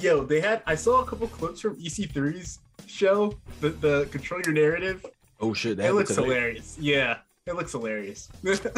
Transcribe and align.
Yo, 0.00 0.24
they 0.24 0.40
had. 0.40 0.62
I 0.66 0.74
saw 0.76 1.02
a 1.02 1.04
couple 1.04 1.28
clips 1.28 1.60
from 1.60 1.76
EC3's 1.76 2.60
show, 2.86 3.34
the 3.60 3.68
the 3.68 4.08
Control 4.10 4.40
Your 4.44 4.54
Narrative. 4.54 5.04
Oh 5.40 5.52
shit, 5.52 5.76
that 5.76 5.90
It 5.90 5.92
looks 5.92 6.14
hilarious. 6.14 6.78
Yeah, 6.80 7.18
it 7.46 7.54
looks 7.54 7.72
hilarious. 7.72 8.28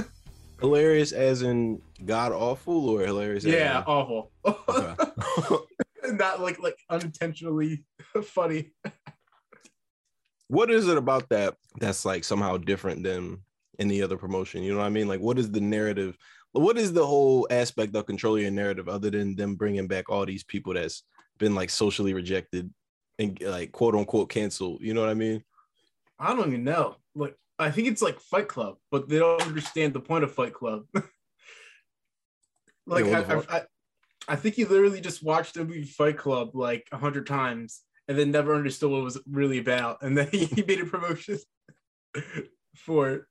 Hilarious 0.60 1.10
as 1.10 1.42
in 1.42 1.82
god 2.06 2.30
awful 2.30 2.88
or 2.88 3.00
hilarious? 3.00 3.44
as 3.44 3.52
yeah, 3.52 3.78
in- 3.78 3.84
awful. 3.84 4.30
Okay. 4.44 4.94
Not 6.12 6.40
like 6.40 6.60
like 6.60 6.76
unintentionally 6.88 7.84
funny. 8.24 8.70
what 10.46 10.70
is 10.70 10.86
it 10.86 10.96
about 10.96 11.28
that 11.30 11.56
that's 11.80 12.04
like 12.04 12.22
somehow 12.22 12.58
different 12.58 13.02
than 13.02 13.38
any 13.80 14.02
other 14.02 14.16
promotion? 14.16 14.62
You 14.62 14.72
know 14.72 14.78
what 14.78 14.86
I 14.86 14.90
mean? 14.90 15.08
Like, 15.08 15.20
what 15.20 15.36
is 15.36 15.50
the 15.50 15.60
narrative? 15.60 16.16
What 16.52 16.78
is 16.78 16.92
the 16.92 17.06
whole 17.06 17.48
aspect 17.50 17.96
of 17.96 18.06
controlling 18.06 18.42
your 18.42 18.52
narrative 18.52 18.88
other 18.88 19.10
than 19.10 19.34
them 19.34 19.56
bringing 19.56 19.88
back 19.88 20.10
all 20.10 20.24
these 20.26 20.44
people 20.44 20.74
that's 20.74 21.02
been 21.42 21.54
like 21.56 21.70
socially 21.70 22.14
rejected 22.14 22.72
and 23.18 23.38
like 23.42 23.72
quote 23.72 23.94
unquote 23.94 24.30
canceled? 24.30 24.80
You 24.80 24.94
know 24.94 25.00
what 25.00 25.10
I 25.10 25.14
mean? 25.14 25.42
I 26.18 26.34
don't 26.34 26.48
even 26.48 26.64
know. 26.64 26.96
Like 27.14 27.36
I 27.58 27.70
think 27.70 27.88
it's 27.88 28.00
like 28.00 28.20
Fight 28.20 28.48
Club, 28.48 28.76
but 28.90 29.08
they 29.08 29.18
don't 29.18 29.42
understand 29.42 29.92
the 29.92 30.00
point 30.00 30.24
of 30.24 30.32
Fight 30.32 30.54
Club. 30.54 30.84
like 32.86 33.04
Yeah, 33.04 33.24
I, 33.28 33.34
I, 33.34 33.56
I, 33.56 33.62
I 34.28 34.36
think 34.36 34.54
he 34.54 34.64
literally 34.64 35.00
just 35.00 35.22
watched 35.22 35.54
the 35.54 35.64
movie 35.64 35.82
Fight 35.82 36.16
Club 36.16 36.50
like 36.54 36.86
a 36.92 36.96
hundred 36.96 37.26
times 37.26 37.82
and 38.08 38.16
then 38.16 38.30
never 38.30 38.54
understood 38.54 38.90
what 38.90 38.98
it 38.98 39.04
was 39.04 39.20
really 39.28 39.58
about, 39.58 39.98
and 40.02 40.16
then 40.16 40.28
he, 40.32 40.62
made 40.62 40.80
a 40.80 40.86
promotion 40.86 41.38
for 42.76 43.10
it. 43.10 43.22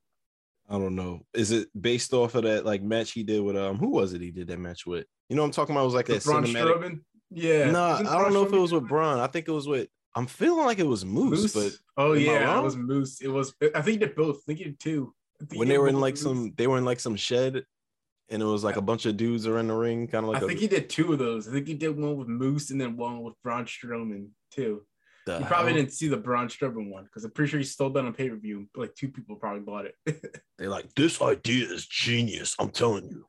I 0.70 0.78
don't 0.78 0.96
know. 0.96 1.26
Is 1.34 1.52
it 1.52 1.70
based 1.80 2.14
off 2.14 2.36
of 2.36 2.44
that 2.44 2.66
like 2.66 2.82
match 2.82 3.12
he 3.12 3.24
did 3.24 3.42
with 3.42 3.58
um 3.58 3.78
who 3.78 3.90
was 3.90 4.14
it 4.14 4.22
he 4.22 4.32
did 4.32 4.48
that 4.48 4.60
match 4.60 4.86
with? 4.86 5.06
You 5.30 5.36
know 5.36 5.44
what 5.44 5.48
I'm 5.48 5.54
talking 5.54 5.76
about? 5.76 5.84
It 5.84 5.86
was 5.86 5.94
like 5.94 6.06
that 6.08 6.24
Braun 6.24 6.44
cinematic. 6.44 6.78
Strowman. 6.78 7.00
Yeah. 7.32 7.66
Didn't 7.66 7.76
I 7.76 8.22
don't 8.22 8.34
know 8.34 8.46
if 8.46 8.54
it 8.54 8.60
was 8.60 8.74
with 8.74 8.88
Braun. 8.88 9.20
I 9.20 9.28
think 9.28 9.48
it 9.48 9.52
was 9.52 9.68
with. 9.68 9.88
I'm 10.14 10.28
feeling 10.28 10.66
like 10.66 10.80
it 10.80 10.86
was 10.86 11.06
Moose, 11.06 11.56
Moose? 11.56 11.80
but 11.96 12.04
oh 12.04 12.14
yeah, 12.14 12.60
it 12.60 12.64
was 12.64 12.76
Moose. 12.76 13.22
It 13.22 13.30
was. 13.30 13.54
I 13.62 13.82
think 13.82 13.88
he 13.88 13.98
did 13.98 14.16
both. 14.16 14.38
I 14.38 14.42
think 14.46 14.60
he 14.60 14.66
did 14.66 14.80
two. 14.80 15.14
Think 15.40 15.58
when 15.58 15.70
they 15.70 15.78
were 15.78 15.88
in 15.88 16.02
like 16.02 16.16
Moose. 16.16 16.24
some, 16.24 16.54
they 16.58 16.68
were 16.68 16.78
in 16.78 16.84
like 16.84 17.00
some 17.00 17.16
shed, 17.16 17.64
and 18.30 18.42
it 18.42 18.46
was 18.46 18.64
like 18.64 18.76
a 18.76 18.82
bunch 18.82 19.06
of 19.06 19.16
dudes 19.16 19.48
are 19.48 19.58
in 19.58 19.68
the 19.68 19.74
ring, 19.74 20.08
kind 20.08 20.26
of 20.26 20.32
like. 20.32 20.42
I 20.42 20.46
a, 20.46 20.48
think 20.50 20.60
he 20.60 20.68
did 20.68 20.90
two 20.90 21.14
of 21.14 21.20
those. 21.20 21.48
I 21.48 21.54
think 21.54 21.68
he 21.68 21.76
did 21.76 21.98
one 21.98 22.18
with 22.18 22.28
Moose 22.28 22.72
and 22.72 22.82
then 22.82 22.98
one 22.98 23.22
with 23.22 23.36
Braun 23.42 23.66
Strowman 23.66 24.28
too. 24.52 24.82
You 25.28 25.46
probably 25.46 25.74
didn't 25.74 25.94
see 25.94 26.08
the 26.08 26.18
Braun 26.18 26.48
Strowman 26.48 26.90
one 26.90 27.06
because 27.06 27.24
I'm 27.24 27.32
pretty 27.32 27.52
sure 27.52 27.60
he 27.60 27.66
stole 27.66 27.92
that 27.92 28.04
on 28.04 28.14
pay 28.14 28.30
per 28.30 28.36
view. 28.36 28.68
Like 28.76 28.96
two 28.96 29.10
people 29.10 29.36
probably 29.36 29.62
bought 29.62 29.86
it. 29.86 29.96
They're 30.58 30.70
like, 30.70 30.94
this 30.96 31.22
idea 31.22 31.68
is 31.68 31.86
genius. 31.86 32.56
I'm 32.60 32.70
telling 32.70 33.06
you. 33.06 33.26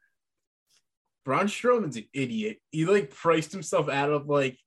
Braun 1.25 1.47
Strowman's 1.47 1.97
an 1.97 2.07
idiot. 2.13 2.59
He 2.71 2.85
like 2.85 3.11
priced 3.11 3.53
himself 3.53 3.89
out 3.89 4.11
of 4.11 4.29
like. 4.29 4.59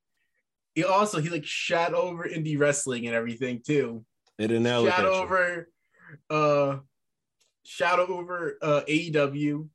He 0.73 0.83
also 0.83 1.21
he 1.21 1.29
like 1.29 1.45
shot 1.45 1.93
over 1.93 2.25
indie 2.25 2.59
wrestling 2.59 3.05
and 3.07 3.15
everything 3.15 3.61
too. 3.65 4.05
They 4.37 4.47
didn't 4.47 4.65
Shot 4.65 5.05
over, 5.05 5.69
uh, 6.29 6.77
shot 7.63 7.99
over 7.99 8.57
uh 8.61 8.81
AEW. 8.87 9.69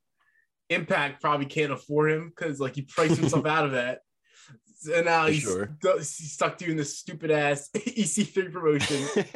Impact 0.69 1.21
probably 1.21 1.47
can't 1.47 1.73
afford 1.73 2.13
him 2.13 2.29
because 2.29 2.61
like 2.61 2.77
he 2.77 2.83
priced 2.83 3.17
himself 3.17 3.47
out 3.47 3.65
of 3.65 3.73
that. 3.73 4.01
And 4.95 5.05
now 5.05 5.27
he's, 5.27 5.43
sure. 5.43 5.77
he's 5.99 6.33
stuck 6.33 6.57
doing 6.57 6.77
this 6.77 6.99
stupid 6.99 7.31
ass 7.31 7.69
EC3 7.77 8.51
promotion. 8.51 9.27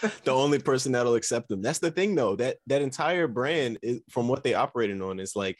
the 0.24 0.32
only 0.32 0.58
person 0.58 0.92
that'll 0.92 1.14
accept 1.14 1.48
them. 1.48 1.62
That's 1.62 1.78
the 1.78 1.92
thing, 1.92 2.16
though. 2.16 2.34
That 2.34 2.56
that 2.66 2.82
entire 2.82 3.28
brand 3.28 3.78
is 3.82 4.00
from 4.10 4.26
what 4.26 4.42
they 4.42 4.54
operating 4.54 5.00
on 5.00 5.20
is 5.20 5.36
like 5.36 5.58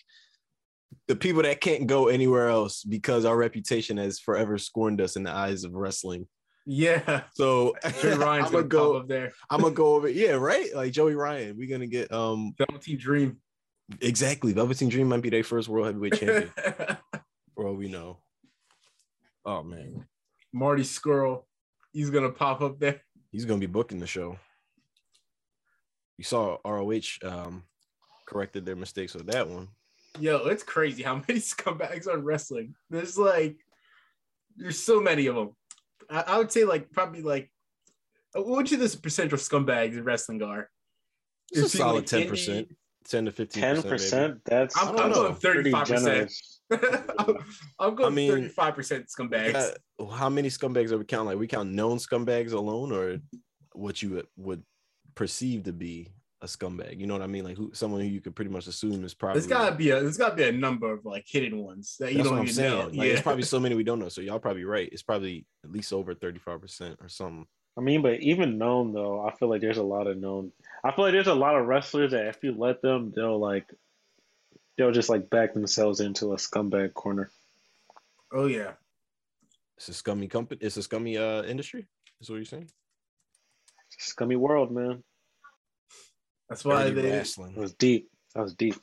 the 1.09 1.17
people 1.17 1.43
that 1.43 1.61
can't 1.61 1.87
go 1.87 2.09
anywhere 2.09 2.49
else 2.49 2.83
because 2.85 3.25
our 3.25 3.37
reputation 3.37 3.97
has 3.97 4.19
forever 4.19 4.59
scorned 4.59 5.01
us 5.01 5.17
in 5.17 5.23
the 5.23 5.31
eyes 5.33 5.65
of 5.65 5.73
wrestling. 5.73 6.27
yeah. 6.67 7.23
So 7.35 7.75
Joey 8.01 8.15
Ryan's 8.17 8.47
I'm 8.47 8.53
gonna 8.53 8.65
go. 8.65 8.97
up 8.97 9.09
there. 9.09 9.33
I'm 9.51 9.61
gonna 9.61 9.75
go 9.75 9.95
over. 9.95 10.09
Yeah, 10.09 10.33
right. 10.33 10.75
Like 10.75 10.93
Joey 10.93 11.15
Ryan, 11.15 11.57
we're 11.57 11.69
gonna 11.71 11.87
get 11.87 12.13
um 12.13 12.53
Velveteen 12.59 12.99
Dream. 12.99 13.39
exactly. 14.01 14.53
Velveteen 14.53 14.89
Dream 14.89 15.09
might 15.09 15.23
be 15.23 15.31
their 15.31 15.45
first 15.45 15.69
world 15.69 15.87
heavyweight 15.87 16.15
champion, 16.19 16.51
for 17.55 17.67
all 17.67 17.75
we 17.75 17.89
know. 17.89 18.19
Oh 19.45 19.63
man, 19.63 20.07
Marty 20.53 20.83
Scurll. 20.83 21.45
He's 21.93 22.11
gonna 22.11 22.31
pop 22.31 22.61
up 22.61 22.79
there. 22.79 23.01
he's 23.33 23.45
gonna 23.47 23.59
be 23.61 23.67
booking 23.67 23.99
the 23.99 24.07
show. 24.07 24.37
You 26.19 26.25
saw 26.25 26.59
ROH 26.65 27.01
um 27.25 27.65
corrected 28.29 28.65
their 28.67 28.77
mistakes 28.77 29.15
with 29.15 29.27
that 29.29 29.49
one. 29.49 29.69
Yo, 30.19 30.39
it's 30.47 30.63
crazy 30.63 31.03
how 31.03 31.15
many 31.29 31.41
scumbags 31.41 32.09
on 32.09 32.25
wrestling. 32.25 32.75
There's 32.91 33.17
like, 33.19 33.57
there's 34.57 34.79
so 34.79 35.01
many 35.01 35.27
of 35.27 35.37
them. 35.37 35.51
I, 36.09 36.23
I 36.27 36.39
would 36.39 36.51
say 36.51 36.65
like 36.65 36.91
probably 36.91 37.23
like, 37.23 37.51
uh, 38.37 38.43
what 38.43 38.57
would 38.57 38.71
you 38.71 38.77
this 38.77 38.97
percentage 38.97 39.33
of 39.33 39.41
scumbags 39.41 39.93
in 39.93 40.05
wrestling 40.05 40.43
are? 40.43 40.69
It's 41.51 41.61
a 41.61 41.65
Is 41.65 41.73
he, 41.73 41.79
solid 41.79 42.13
like, 42.13 42.29
10%. 42.29 42.69
Ten 43.09 43.25
to 43.25 43.33
fifteen. 43.33 43.63
Ten 43.63 43.83
percent. 43.83 44.41
That's 44.45 44.77
I'm, 44.77 44.95
I 44.97 45.05
I'm 45.05 45.13
going 45.13 45.35
35 45.35 45.89
percent. 45.89 46.33
I'm, 47.19 47.37
I'm 47.79 47.95
going 47.95 48.13
I 48.13 48.15
mean, 48.15 48.31
35 48.31 48.75
percent 48.75 49.07
scumbags. 49.09 49.75
how 50.13 50.29
many 50.29 50.49
scumbags 50.51 50.93
are 50.93 50.99
we 50.99 51.07
counting? 51.07 51.29
Like 51.29 51.39
we 51.39 51.47
count 51.47 51.71
known 51.71 51.97
scumbags 51.97 52.53
alone, 52.53 52.93
or 52.93 53.19
what 53.73 54.03
you 54.03 54.11
would- 54.11 54.27
would 54.37 54.63
perceive 55.15 55.65
to 55.65 55.73
be 55.73 56.09
a 56.43 56.47
scumbag? 56.47 56.99
You 56.99 57.07
know 57.07 57.15
what 57.15 57.23
I 57.23 57.27
mean? 57.27 57.45
Like 57.45 57.57
who, 57.57 57.71
someone 57.73 58.01
who 58.01 58.07
you 58.07 58.21
could 58.21 58.35
pretty 58.35 58.51
much 58.51 58.67
assume 58.67 59.05
is 59.05 59.15
probably. 59.15 59.41
There's 59.41 59.51
gotta 59.51 59.75
be 59.75 59.91
a 59.91 60.01
there's 60.01 60.17
gotta 60.17 60.37
be 60.37 60.45
a 60.45 60.53
number 60.53 60.93
of 60.93 61.05
like 61.05 61.25
hidden 61.29 61.59
ones 61.59 61.97
that 62.01 62.13
you 62.13 62.19
That's 62.19 62.29
don't 62.29 62.37
what 62.39 62.43
I'm 62.43 62.45
even 62.47 62.55
saying. 62.55 62.71
know. 62.79 62.85
Like, 62.87 62.95
yeah, 62.95 63.03
There's 63.05 63.23
probably 63.23 63.43
so 63.43 63.61
many 63.65 63.75
we 63.75 63.85
don't 63.85 63.99
know. 63.99 64.09
So 64.09 64.21
y'all 64.21 64.39
probably 64.39 64.65
right. 64.65 64.89
It's 64.93 65.03
probably 65.03 65.47
at 65.65 65.73
least 65.73 65.93
over 65.93 66.15
thirty 66.15 66.39
five 66.39 66.61
percent 66.61 66.99
or 67.01 67.09
something. 67.09 67.47
I 67.79 67.83
mean, 67.83 68.03
but 68.03 68.21
even 68.21 68.59
known 68.59 68.93
though, 68.93 69.25
I 69.27 69.35
feel 69.37 69.49
like 69.49 69.61
there's 69.61 69.79
a 69.79 69.83
lot 69.83 70.07
of 70.07 70.19
known. 70.19 70.53
I 70.85 70.91
feel 70.93 71.05
like 71.05 71.13
there's 71.13 71.29
a 71.29 71.35
lot 71.35 71.57
of 71.57 71.67
wrestlers 71.67 72.11
that 72.13 72.27
if 72.27 72.43
you 72.43 72.53
let 72.53 72.83
them, 72.83 73.13
they'll 73.15 73.39
like, 73.39 73.67
they'll 74.77 74.91
just 74.93 75.09
like 75.09 75.31
back 75.31 75.55
themselves 75.55 76.01
into 76.01 76.33
a 76.33 76.37
scumbag 76.37 76.95
corner. 76.95 77.31
oh 78.33 78.47
yeah. 78.47 78.73
It's 79.77 79.89
a 79.89 79.95
scummy 79.95 80.27
company. 80.29 80.61
It's 80.63 80.77
a 80.77 80.83
scummy 80.83 81.17
uh 81.17 81.43
industry. 81.45 81.87
Is 82.21 82.29
what 82.29 82.37
you're 82.37 82.45
saying? 82.45 82.71
Scummy 83.99 84.37
world, 84.37 84.71
man. 84.71 85.03
That's 86.51 86.65
why 86.65 86.91
Dirty 86.91 87.01
they. 87.01 87.19
It 87.19 87.57
was 87.57 87.73
deep. 87.75 88.11
That 88.35 88.43
was 88.43 88.55
deep. 88.55 88.75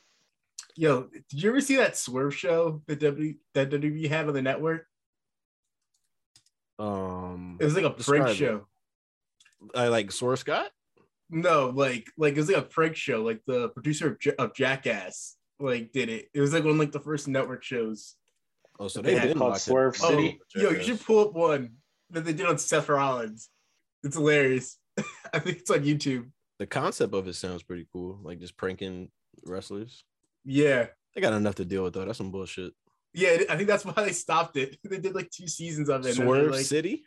Yo, 0.74 1.08
did 1.30 1.42
you 1.42 1.50
ever 1.50 1.60
see 1.60 1.76
that 1.76 1.96
Swerve 1.96 2.34
show 2.34 2.82
that 2.86 2.98
W 3.00 3.34
that 3.54 3.70
WWE 3.70 4.08
had 4.08 4.26
on 4.26 4.34
the 4.34 4.42
network? 4.42 4.86
Um, 6.78 7.56
It 7.60 7.64
was 7.64 7.74
like 7.74 7.84
a 7.84 7.90
prank 7.90 8.36
show. 8.36 8.66
I 9.74 9.88
like 9.88 10.12
Source 10.12 10.40
Scott. 10.40 10.70
No, 11.30 11.70
like 11.74 12.08
like 12.16 12.34
it 12.34 12.38
was 12.38 12.48
like 12.48 12.56
a 12.58 12.62
prank 12.62 12.96
show. 12.96 13.22
Like 13.22 13.42
the 13.46 13.68
producer 13.70 14.12
of, 14.12 14.24
Ja- 14.24 14.32
of 14.38 14.54
Jackass 14.54 15.36
like 15.60 15.92
did 15.92 16.08
it. 16.08 16.28
It 16.32 16.40
was 16.40 16.52
like 16.52 16.62
one 16.64 16.74
of 16.74 16.78
like 16.78 16.92
the 16.92 17.00
first 17.00 17.28
network 17.28 17.62
shows. 17.64 18.14
Oh, 18.80 18.86
so 18.88 19.02
They 19.02 19.14
they 19.14 19.18
had 19.18 19.28
did 19.28 19.36
called 19.36 19.50
lock 19.50 19.58
it. 19.58 19.62
Swerve 19.62 19.96
Oh, 20.02 20.10
City. 20.10 20.40
yo, 20.54 20.70
you 20.70 20.82
should 20.84 21.04
pull 21.04 21.26
up 21.28 21.34
one 21.34 21.72
that 22.10 22.24
they 22.24 22.32
did 22.32 22.46
on 22.46 22.56
Seth 22.58 22.88
Rollins. 22.88 23.50
It's 24.04 24.14
hilarious. 24.16 24.78
I 25.34 25.40
think 25.40 25.58
it's 25.58 25.70
on 25.70 25.80
YouTube. 25.80 26.30
The 26.58 26.66
concept 26.66 27.14
of 27.14 27.28
it 27.28 27.34
sounds 27.34 27.62
pretty 27.62 27.86
cool. 27.92 28.18
Like 28.22 28.40
just 28.40 28.56
pranking 28.56 29.10
wrestlers. 29.46 30.04
Yeah, 30.44 30.86
They 31.14 31.20
got 31.20 31.32
enough 31.34 31.56
to 31.56 31.64
deal 31.64 31.84
with 31.84 31.94
though. 31.94 32.04
That's 32.04 32.18
some 32.18 32.30
bullshit. 32.30 32.72
yeah. 33.12 33.38
I 33.48 33.56
think 33.56 33.68
that's 33.68 33.84
why 33.86 33.92
they 33.96 34.12
stopped 34.12 34.56
it. 34.56 34.76
They 34.88 34.98
did 34.98 35.14
like 35.14 35.30
two 35.30 35.46
seasons 35.48 35.88
of 35.88 36.04
it. 36.04 36.10
and 36.10 36.18
then 36.18 36.26
Swerve 36.26 36.50
like, 36.52 36.64
City. 36.64 37.04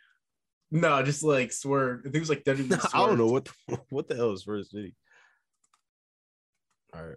No, 0.70 1.02
just 1.02 1.22
like 1.22 1.52
Swerve. 1.52 2.00
I 2.00 2.02
think 2.04 2.16
it 2.16 2.20
was 2.20 2.28
like 2.30 2.44
WWE. 2.44 2.90
I 2.94 3.06
don't 3.06 3.18
know 3.18 3.26
what 3.26 3.44
the, 3.68 3.80
what 3.90 4.08
the 4.08 4.14
hell 4.16 4.32
is 4.32 4.42
Swerve 4.42 4.66
City. 4.66 4.94
All 6.94 7.02
right, 7.06 7.16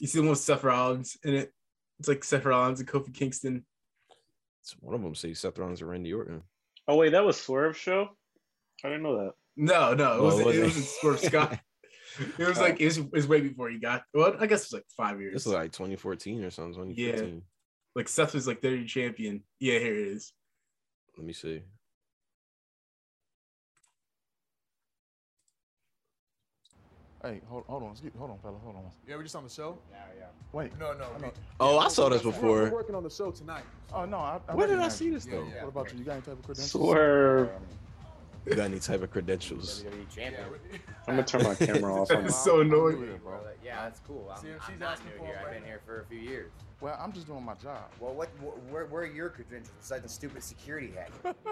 You 0.00 0.06
see 0.08 0.18
the 0.18 0.22
one 0.22 0.30
with 0.30 0.40
Seth 0.40 0.64
Rollins 0.64 1.16
in 1.24 1.34
it. 1.34 1.52
It's 2.00 2.08
like 2.08 2.24
Seth 2.24 2.44
Rollins 2.44 2.80
and 2.80 2.88
Kofi 2.88 3.14
Kingston. 3.14 3.64
it's 4.62 4.72
one 4.80 4.94
of 4.94 5.02
them 5.02 5.14
say 5.14 5.32
Seth 5.32 5.58
Rollins 5.58 5.80
or 5.80 5.86
Randy 5.86 6.12
Orton. 6.12 6.42
Oh 6.88 6.96
wait, 6.96 7.10
that 7.10 7.24
was 7.24 7.40
Swerve 7.40 7.76
show. 7.76 8.08
I 8.84 8.88
didn't 8.88 9.04
know 9.04 9.24
that. 9.24 9.32
No, 9.56 9.94
no, 9.94 10.18
it 10.18 10.22
wasn't. 10.22 10.46
was 10.46 10.56
it 10.56 10.60
it? 10.60 10.64
wasn't 10.64 10.86
Swerve 10.86 11.20
Scott. 11.20 11.58
It 12.38 12.48
was 12.48 12.58
like 12.58 12.80
it 12.80 12.86
was, 12.86 12.96
it 12.96 13.12
was 13.12 13.28
way 13.28 13.42
before 13.42 13.68
he 13.68 13.78
got. 13.78 14.02
Well, 14.14 14.34
I 14.40 14.46
guess 14.46 14.62
it 14.62 14.66
was 14.68 14.72
like 14.72 14.86
five 14.96 15.20
years. 15.20 15.34
This 15.34 15.46
is 15.46 15.52
like 15.52 15.70
2014 15.72 16.44
or 16.44 16.50
something. 16.50 16.72
2015. 16.94 17.42
like 17.94 18.08
Seth 18.08 18.32
was 18.32 18.46
like 18.46 18.62
their 18.62 18.82
champion. 18.86 19.42
Yeah, 19.60 19.78
here 19.80 19.92
it 19.94 20.08
is. 20.08 20.32
Let 21.18 21.26
me 21.26 21.34
see. 21.34 21.60
Hey, 27.22 27.40
hold, 27.48 27.64
hold 27.66 27.82
on, 27.82 27.92
excuse, 27.92 28.12
hold 28.18 28.30
on, 28.30 28.38
fella, 28.38 28.56
hold 28.62 28.76
on. 28.76 28.82
Yeah, 29.08 29.16
we're 29.16 29.22
just 29.22 29.34
on 29.34 29.44
the 29.44 29.50
show. 29.50 29.78
Yeah, 29.90 29.96
yeah. 30.18 30.24
Wait. 30.52 30.78
No, 30.78 30.92
no. 30.92 31.08
we- 31.20 31.28
Oh, 31.58 31.78
I 31.78 31.88
saw 31.88 32.08
this 32.08 32.22
We're- 32.22 32.36
We're 32.38 32.62
before. 32.64 32.70
working 32.78 32.94
on 32.94 33.02
the 33.02 33.10
show 33.10 33.30
tonight. 33.30 33.64
Oh 33.92 34.04
no, 34.04 34.18
I, 34.18 34.40
I 34.48 34.54
Where 34.54 34.66
did 34.66 34.78
I 34.78 34.88
see 34.88 35.10
this 35.10 35.26
Yeah, 35.26 35.32
though? 35.32 35.48
yeah. 35.54 35.62
What 35.64 35.68
about 35.68 35.92
you? 35.92 35.98
You 35.98 36.04
got 36.04 36.12
any 36.12 36.22
type 36.22 36.34
of 36.38 36.42
credentials? 36.44 36.70
Swerve. 36.70 37.50
You 38.46 38.54
got 38.54 38.64
any 38.66 38.78
type 38.78 39.02
of 39.02 39.10
credentials? 39.10 39.84
WWE. 40.16 40.78
I'm 41.08 41.16
gonna 41.16 41.24
turn 41.24 41.42
my 41.42 41.54
camera 41.56 42.00
off. 42.02 42.08
That's 42.10 42.42
so 42.44 42.60
annoying. 42.60 43.00
Yeah, 43.00 43.16
bro. 43.22 43.40
Yeah, 43.64 43.82
that's 43.82 43.98
cool. 44.00 44.30
I'm, 44.32 44.40
See 44.40 44.48
if 44.48 44.62
I'm 44.64 44.70
she's 44.72 44.80
not 44.80 44.92
asking 44.92 45.10
new 45.10 45.18
for 45.18 45.24
here. 45.26 45.34
it 45.34 45.46
I've 45.46 45.52
been 45.54 45.64
here 45.64 45.80
for 45.84 46.00
a 46.02 46.04
few 46.06 46.18
years. 46.18 46.52
Well, 46.80 46.96
I'm 47.00 47.12
just 47.12 47.26
doing 47.26 47.44
my 47.44 47.54
job. 47.54 47.90
Well, 47.98 48.14
what, 48.14 48.28
what 48.40 48.62
where, 48.70 48.86
where 48.86 49.02
are 49.02 49.06
your 49.06 49.30
credentials 49.30 49.72
besides 49.80 50.04
the 50.04 50.08
stupid 50.08 50.42
security 50.44 50.92
hack? 50.94 51.34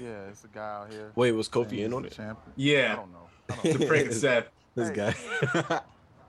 Yeah, 0.00 0.24
it's 0.28 0.42
a 0.42 0.48
guy 0.48 0.60
out 0.82 0.92
here. 0.92 1.12
Wait, 1.14 1.30
was 1.30 1.48
Kofi 1.48 1.84
in 1.84 1.92
on 1.94 2.04
it? 2.04 2.10
Champion. 2.10 2.36
I 2.48 2.50
Yeah, 2.56 2.96
don't 2.96 3.12
know. 3.12 3.28
I 3.48 3.54
don't 3.54 3.64
know. 3.64 3.72
the 3.78 3.86
prank 3.86 4.12
Seth. 4.12 4.46
This 4.74 4.88
Hey. 4.88 4.94
guy. 4.96 5.80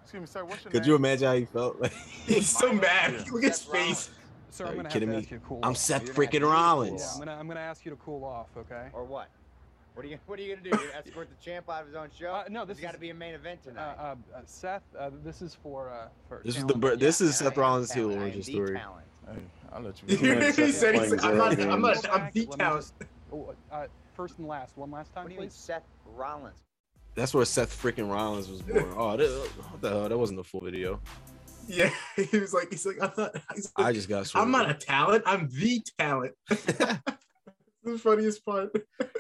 Excuse 0.04 0.22
me, 0.22 0.28
sir. 0.28 0.46
What's 0.46 0.64
your 0.64 0.72
Could 0.72 0.82
name? 0.84 0.90
you 0.92 0.96
imagine 0.96 1.28
how 1.28 1.34
he 1.36 1.46
felt? 1.46 1.80
Like, 1.82 1.92
He's 2.28 2.48
so 2.48 2.72
mad. 2.72 3.14
Yeah. 3.14 3.32
Look 3.34 3.44
at 3.44 3.50
his 3.54 3.62
face. 3.64 4.12
Sir, 4.56 4.64
Are 4.64 4.68
I'm 4.68 4.74
you 4.74 4.78
gonna 4.78 4.88
have 4.90 4.94
kidding 4.94 5.10
to 5.10 5.16
me? 5.16 5.22
ask 5.22 5.32
you 5.32 5.38
to 5.40 5.46
cool 5.46 5.60
I'm 5.64 5.72
off. 5.72 5.78
Seth 5.78 6.06
You're 6.06 6.14
gonna 6.14 6.28
freaking 6.30 6.42
cool 6.42 6.52
Rollins. 6.52 7.02
Yeah, 7.02 7.12
I'm 7.12 7.20
gonna 7.20 7.38
I'm 7.40 7.48
gonna 7.50 7.60
ask 7.60 7.84
you 7.84 7.92
to 7.92 7.98
cool 7.98 8.24
off, 8.24 8.48
okay? 8.58 8.88
Or 8.94 9.04
what? 9.04 9.28
What 9.96 10.06
are 10.06 10.08
you 10.10 10.18
What 10.28 10.40
are 10.40 10.42
you 10.44 10.56
gonna 10.56 10.64
do? 10.64 10.70
You're 10.70 10.88
gonna 10.92 11.04
escort 11.06 11.28
the 11.30 11.44
champ 11.44 11.70
out 11.70 11.82
of 11.82 11.88
his 11.88 11.96
own 11.98 12.08
show? 12.18 12.28
Uh, 12.28 12.46
no, 12.50 12.64
this 12.64 12.78
There's 12.78 12.86
got 12.88 12.94
to 12.94 13.00
be 13.00 13.10
a 13.10 13.14
main 13.14 13.34
event 13.34 13.60
Uh, 13.66 13.70
tonight. 13.70 13.96
uh, 14.00 14.16
uh, 14.34 14.42
Seth, 14.46 14.84
uh, 14.98 15.10
this 15.26 15.42
is 15.42 15.56
for 15.62 15.90
uh, 15.90 16.08
for. 16.30 16.42
This 16.46 16.56
is 16.56 16.62
the 16.64 16.68
talent. 16.70 16.82
br- 16.82 16.96
this 16.96 17.20
is 17.20 17.36
Seth 17.38 17.58
Rollins' 17.58 17.92
heel 17.92 18.10
talent. 18.10 18.22
I 18.22 18.26
am 18.28 18.34
origin 18.34 18.44
story. 18.44 18.76
talent. 18.78 19.06
Hey, 19.28 19.42
I'll 19.74 19.82
let 19.82 19.98
he 20.08 20.16
you. 20.16 20.34
Yeah, 20.36 20.52
said, 20.52 20.74
Seth 20.74 20.96
he's 21.02 21.12
like, 21.12 21.24
I'm 21.26 21.38
not, 21.38 21.60
I'm 21.60 21.82
not, 21.82 22.10
I'm 22.10 22.20
back, 22.22 22.34
the 22.34 22.46
talent. 22.46 22.92
just- 23.32 23.90
first 24.16 24.38
and 24.38 24.48
last, 24.48 24.78
one 24.78 24.90
last 24.92 25.14
time, 25.14 25.24
What 25.26 25.30
do 25.30 25.34
you 25.36 25.42
mean, 25.42 25.50
please. 25.50 25.56
Seth 25.58 25.84
Rollins? 26.16 26.64
That's 27.16 27.34
where 27.34 27.44
Seth 27.44 27.82
freaking 27.82 28.10
Rollins 28.10 28.48
was 28.50 28.62
born. 28.62 28.94
Oh, 28.96 29.18
this, 29.18 29.32
what 29.48 29.82
the 29.82 29.90
hell? 29.90 30.08
That 30.10 30.18
wasn't 30.18 30.38
the 30.38 30.44
full 30.46 30.62
video. 30.62 31.02
Yeah, 31.68 31.90
he 32.16 32.38
was 32.38 32.54
like, 32.54 32.70
he's 32.70 32.86
like, 32.86 33.02
I'm 33.02 33.12
not, 33.18 33.36
he's 33.56 33.72
like, 33.78 33.88
I 33.88 33.92
just 33.94 34.08
got. 34.08 34.32
I'm 34.36 34.52
not 34.52 34.70
a 34.70 34.74
talent. 34.74 35.24
I'm 35.26 35.50
the 35.50 35.82
talent. 35.98 36.34
the 36.50 37.98
funniest 37.98 38.46
part. 38.46 38.72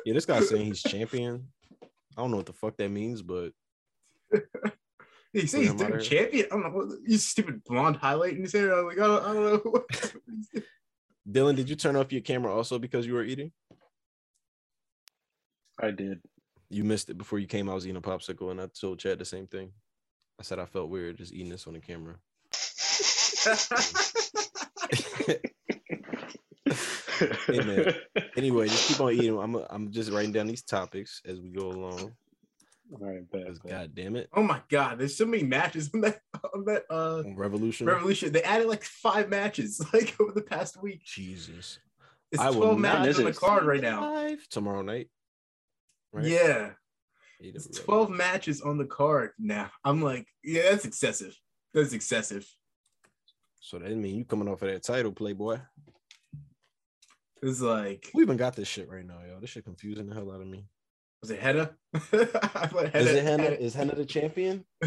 Yeah, 0.05 0.13
this 0.13 0.25
guy's 0.25 0.49
saying 0.49 0.65
he's 0.65 0.83
champion. 0.83 1.47
I 1.81 2.21
don't 2.21 2.31
know 2.31 2.37
what 2.37 2.45
the 2.45 2.53
fuck 2.53 2.77
that 2.77 2.89
means, 2.89 3.21
but 3.21 3.51
He 5.33 5.47
said 5.47 5.61
he's 5.61 5.69
him 5.71 5.73
out 5.73 5.77
the 5.79 5.85
here. 5.87 5.99
champion. 5.99 6.45
I 6.45 6.49
don't 6.49 6.63
know 6.63 6.69
what 6.69 6.87
you 7.05 7.17
stupid 7.17 7.63
blonde 7.63 7.97
highlight 7.97 8.35
in 8.35 8.43
his 8.43 8.53
hair. 8.53 8.77
I'm 8.77 8.85
like, 8.85 8.99
I 8.99 9.07
don't, 9.07 9.23
I 9.23 9.33
don't 9.33 9.65
know. 9.65 9.85
Dylan, 11.29 11.55
did 11.55 11.67
you 11.69 11.75
turn 11.75 11.95
off 11.95 12.11
your 12.11 12.21
camera 12.21 12.53
also 12.53 12.77
because 12.79 13.07
you 13.07 13.15
were 13.15 13.23
eating? 13.23 13.51
I 15.81 15.91
did. 15.91 16.21
You 16.69 16.83
missed 16.83 17.09
it 17.09 17.17
before 17.17 17.39
you 17.39 17.47
came. 17.47 17.69
I 17.69 17.73
was 17.73 17.85
eating 17.85 17.97
a 17.97 18.01
popsicle, 18.01 18.51
and 18.51 18.61
I 18.61 18.67
told 18.67 18.99
Chad 18.99 19.19
the 19.19 19.25
same 19.25 19.47
thing. 19.47 19.71
I 20.39 20.43
said 20.43 20.59
I 20.59 20.65
felt 20.65 20.89
weird 20.89 21.17
just 21.17 21.33
eating 21.33 21.49
this 21.49 21.67
on 21.67 21.73
the 21.73 21.79
camera. 21.79 22.15
Hey, 27.47 27.63
man. 27.63 27.93
Anyway, 28.35 28.67
just 28.67 28.87
keep 28.87 28.99
on 28.99 29.13
eating. 29.13 29.37
I'm 29.39 29.55
I'm 29.69 29.91
just 29.91 30.11
writing 30.11 30.31
down 30.31 30.47
these 30.47 30.63
topics 30.63 31.21
as 31.25 31.39
we 31.39 31.49
go 31.49 31.69
along. 31.69 32.13
All 32.91 33.07
right, 33.07 33.29
bad, 33.31 33.45
'cause 33.47 33.59
bad. 33.59 33.69
God 33.71 33.95
damn 33.95 34.15
it, 34.15 34.29
oh 34.33 34.43
my 34.43 34.61
god, 34.69 34.99
there's 34.99 35.17
so 35.17 35.25
many 35.25 35.43
matches 35.43 35.89
on 35.93 36.01
that 36.01 36.19
on 36.53 36.65
that 36.65 36.83
uh 36.89 37.23
Revolution. 37.25 37.87
revolution. 37.87 38.31
They 38.31 38.43
added 38.43 38.67
like 38.67 38.83
five 38.83 39.29
matches 39.29 39.81
like 39.93 40.15
over 40.19 40.31
the 40.33 40.41
past 40.41 40.81
week. 40.81 41.03
Jesus. 41.03 41.79
It's 42.31 42.41
I 42.41 42.51
12 42.51 42.79
matches 42.79 43.19
on 43.19 43.25
the 43.25 43.33
card 43.33 43.65
right 43.65 43.81
now. 43.81 44.01
Live 44.01 44.47
tomorrow 44.49 44.81
night. 44.81 45.09
Right? 46.11 46.25
Yeah. 46.25 46.71
It's 47.39 47.67
12 47.67 48.09
matches 48.09 48.61
on 48.61 48.77
the 48.77 48.85
card 48.85 49.31
now. 49.37 49.71
I'm 49.83 50.01
like, 50.01 50.27
yeah, 50.43 50.63
that's 50.71 50.85
excessive. 50.85 51.35
That's 51.73 51.93
excessive. 51.93 52.47
So 53.65 53.79
that 53.79 53.89
mean 53.97 54.15
you 54.15 54.25
coming 54.25 54.47
off 54.47 54.61
of 54.61 54.69
that 54.69 54.83
title, 54.83 55.11
Playboy. 55.11 55.57
It's 57.41 57.61
like, 57.61 58.11
We 58.13 58.21
even 58.21 58.37
got 58.37 58.55
this 58.55 58.67
shit 58.67 58.87
right 58.87 59.03
now, 59.05 59.17
yo. 59.27 59.39
This 59.39 59.49
shit 59.49 59.65
confusing 59.65 60.05
the 60.07 60.13
hell 60.13 60.31
out 60.31 60.41
of 60.41 60.45
me. 60.47 60.65
was 61.19 61.31
it 61.31 61.39
Hannah? 61.39 61.71
I 61.95 61.97
thought 62.67 62.95
Is 62.95 63.07
it 63.11 63.23
Hannah? 63.23 63.43
Is 63.45 63.73
Hannah 63.73 63.95
the 63.95 64.05
champion? 64.05 64.65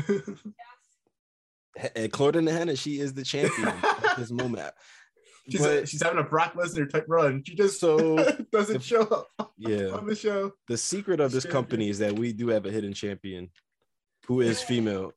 He- 1.77 2.05
According 2.05 2.47
to 2.47 2.53
Hannah, 2.53 2.75
she 2.77 2.99
is 3.01 3.15
the 3.15 3.23
champion 3.25 3.69
at 3.69 4.15
this 4.19 4.31
moment. 4.31 4.73
she's, 5.51 5.61
But- 5.61 5.89
she's 5.89 6.03
having 6.03 6.19
a 6.21 6.25
Brock 6.25 6.55
Lesnar 6.55 6.89
type 6.89 7.05
run. 7.09 7.43
She 7.47 7.55
just 7.57 7.79
So, 7.81 8.17
doesn't 8.53 8.77
if- 8.77 8.83
show 8.85 9.03
up 9.03 9.29
yeah. 9.57 9.89
on 9.89 10.07
the 10.07 10.15
show. 10.15 10.53
the 10.69 10.77
secret 10.79 11.19
of 11.21 11.33
this 11.33 11.43
Champion. 11.45 11.63
company 11.65 11.89
is 11.91 11.99
that 11.99 12.17
we 12.19 12.33
do 12.33 12.47
have 12.49 12.65
a 12.67 12.71
hidden 12.71 12.93
champion 12.95 13.51
who 14.27 14.41
is 14.41 14.63
female. 14.63 15.13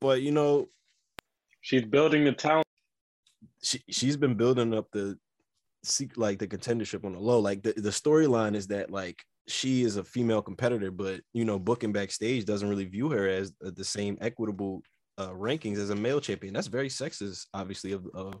But 0.00 0.22
you 0.22 0.30
know, 0.30 0.68
She's 1.60 1.84
building 1.84 2.24
the 2.24 2.32
talent. 2.32 2.66
She 3.62 3.82
she's 3.90 4.16
been 4.16 4.34
building 4.34 4.74
up 4.74 4.86
the 4.92 5.18
sec- 5.82 6.16
like 6.16 6.38
the 6.38 6.46
contendership 6.48 7.04
on 7.04 7.12
the 7.12 7.18
low. 7.20 7.38
Like 7.40 7.62
the, 7.62 7.72
the 7.72 7.90
storyline 7.90 8.54
is 8.54 8.68
that 8.68 8.90
like 8.90 9.22
she 9.48 9.82
is 9.82 9.96
a 9.96 10.04
female 10.04 10.42
competitor, 10.42 10.90
but 10.90 11.20
you 11.32 11.44
know, 11.44 11.58
booking 11.58 11.92
backstage 11.92 12.44
doesn't 12.44 12.68
really 12.68 12.84
view 12.84 13.10
her 13.10 13.28
as 13.28 13.52
uh, 13.64 13.70
the 13.74 13.84
same 13.84 14.16
equitable 14.20 14.82
uh, 15.18 15.30
rankings 15.30 15.78
as 15.78 15.90
a 15.90 15.96
male 15.96 16.20
champion. 16.20 16.54
That's 16.54 16.68
very 16.68 16.88
sexist, 16.88 17.46
obviously, 17.52 17.92
of 17.92 18.06
of, 18.14 18.34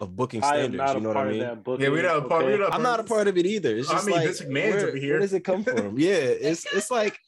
of 0.00 0.14
booking 0.16 0.42
I 0.42 0.48
standards. 0.48 0.94
You 0.94 1.00
know 1.00 1.08
what 1.08 1.16
I 1.16 1.22
of 1.24 1.30
mean? 1.30 1.40
that 1.40 1.64
book. 1.64 1.80
Yeah, 1.80 1.88
we're 1.88 2.02
not 2.02 2.18
a 2.18 2.22
part- 2.28 2.44
we're 2.44 2.58
not- 2.58 2.72
I'm 2.74 2.82
not 2.82 3.00
a 3.00 3.04
part 3.04 3.28
of 3.28 3.36
it 3.36 3.46
either. 3.46 3.76
It's 3.76 3.90
I 3.90 4.02
mean, 4.04 4.14
like 4.14 4.24
Vince 4.26 4.40
McMahon's 4.42 4.74
where, 4.74 4.88
over 4.88 4.96
here. 4.96 5.12
where 5.14 5.20
does 5.20 5.32
it 5.34 5.40
come 5.44 5.64
from? 5.64 5.98
Yeah, 5.98 6.12
it's 6.14 6.64
it's 6.72 6.90
like 6.90 7.18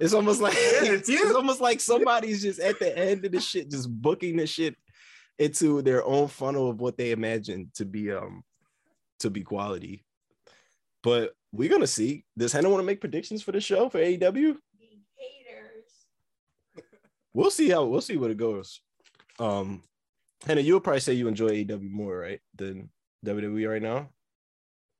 it's 0.00 0.14
almost 0.14 0.40
like 0.40 0.54
Yeah, 0.54 0.92
it's 0.92 1.08
it's 1.10 1.34
almost 1.34 1.60
like 1.60 1.80
somebody's 1.80 2.42
just 2.42 2.60
at 2.60 2.78
the 2.78 2.96
end 2.96 3.24
of 3.24 3.32
the 3.32 3.40
shit, 3.40 3.70
just 3.70 3.90
booking 3.90 4.36
the 4.36 4.46
shit 4.46 4.76
into 5.38 5.82
their 5.82 6.04
own 6.04 6.28
funnel 6.28 6.68
of 6.68 6.80
what 6.80 6.96
they 6.96 7.12
imagine 7.12 7.70
to 7.74 7.84
be 7.84 8.10
um 8.12 8.42
to 9.20 9.30
be 9.30 9.42
quality. 9.42 10.04
But 11.02 11.34
we're 11.52 11.70
gonna 11.70 11.86
see. 11.86 12.24
Does 12.36 12.52
Hannah 12.52 12.68
want 12.68 12.80
to 12.80 12.86
make 12.86 13.00
predictions 13.00 13.42
for 13.42 13.52
the 13.52 13.60
show 13.60 13.88
for 13.88 13.98
AEW? 13.98 14.56
Haters. 15.16 15.92
We'll 17.34 17.50
see 17.50 17.68
how 17.68 17.84
we'll 17.84 18.00
see 18.00 18.16
what 18.16 18.30
it 18.30 18.36
goes. 18.36 18.80
Um 19.38 19.82
Hannah, 20.46 20.60
you'll 20.60 20.80
probably 20.80 21.00
say 21.00 21.14
you 21.14 21.28
enjoy 21.28 21.48
AEW 21.64 21.90
more, 21.90 22.16
right, 22.18 22.40
than 22.54 22.90
WWE 23.26 23.68
right 23.68 23.82
now. 23.82 24.08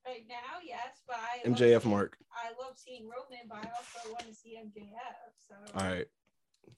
Right 0.07 0.25
now, 0.29 0.59
yes, 0.67 1.03
but 1.07 1.17
I 1.17 1.49
MJF 1.49 1.73
love 1.73 1.83
seeing, 1.83 1.95
Mark. 1.95 2.17
I 2.33 2.63
love 2.63 2.77
seeing 2.77 3.03
Roman, 3.03 3.47
but 3.49 3.59
I 3.59 3.71
also 3.77 4.11
want 4.11 4.27
to 4.27 4.35
see 4.35 4.59
MJF. 4.59 4.89
So 5.49 5.55
All 5.79 5.87
right. 5.87 6.07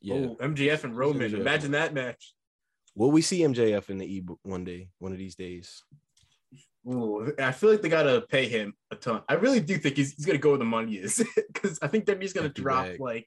Yeah. 0.00 0.14
Oh, 0.14 0.36
MJF 0.40 0.84
and 0.84 0.96
Roman. 0.96 1.30
MJF. 1.30 1.40
Imagine 1.40 1.70
that 1.72 1.94
match. 1.94 2.34
Will 2.94 3.10
we 3.10 3.22
see 3.22 3.40
MJF 3.40 3.88
in 3.90 3.98
the 3.98 4.16
E 4.16 4.24
one 4.42 4.64
day, 4.64 4.88
one 4.98 5.12
of 5.12 5.18
these 5.18 5.34
days? 5.34 5.82
Ooh, 6.88 7.32
I 7.38 7.52
feel 7.52 7.70
like 7.70 7.82
they 7.82 7.88
gotta 7.88 8.22
pay 8.22 8.48
him 8.48 8.74
a 8.90 8.96
ton. 8.96 9.22
I 9.28 9.34
really 9.34 9.60
do 9.60 9.76
think 9.76 9.96
he's, 9.96 10.14
he's 10.14 10.24
gonna 10.26 10.38
go 10.38 10.50
where 10.50 10.58
the 10.58 10.64
money 10.64 10.94
is 10.94 11.22
because 11.52 11.78
I 11.82 11.88
think 11.88 12.08
he's 12.20 12.32
gonna 12.32 12.48
drop 12.48 12.86
bag. 12.86 13.00
like 13.00 13.26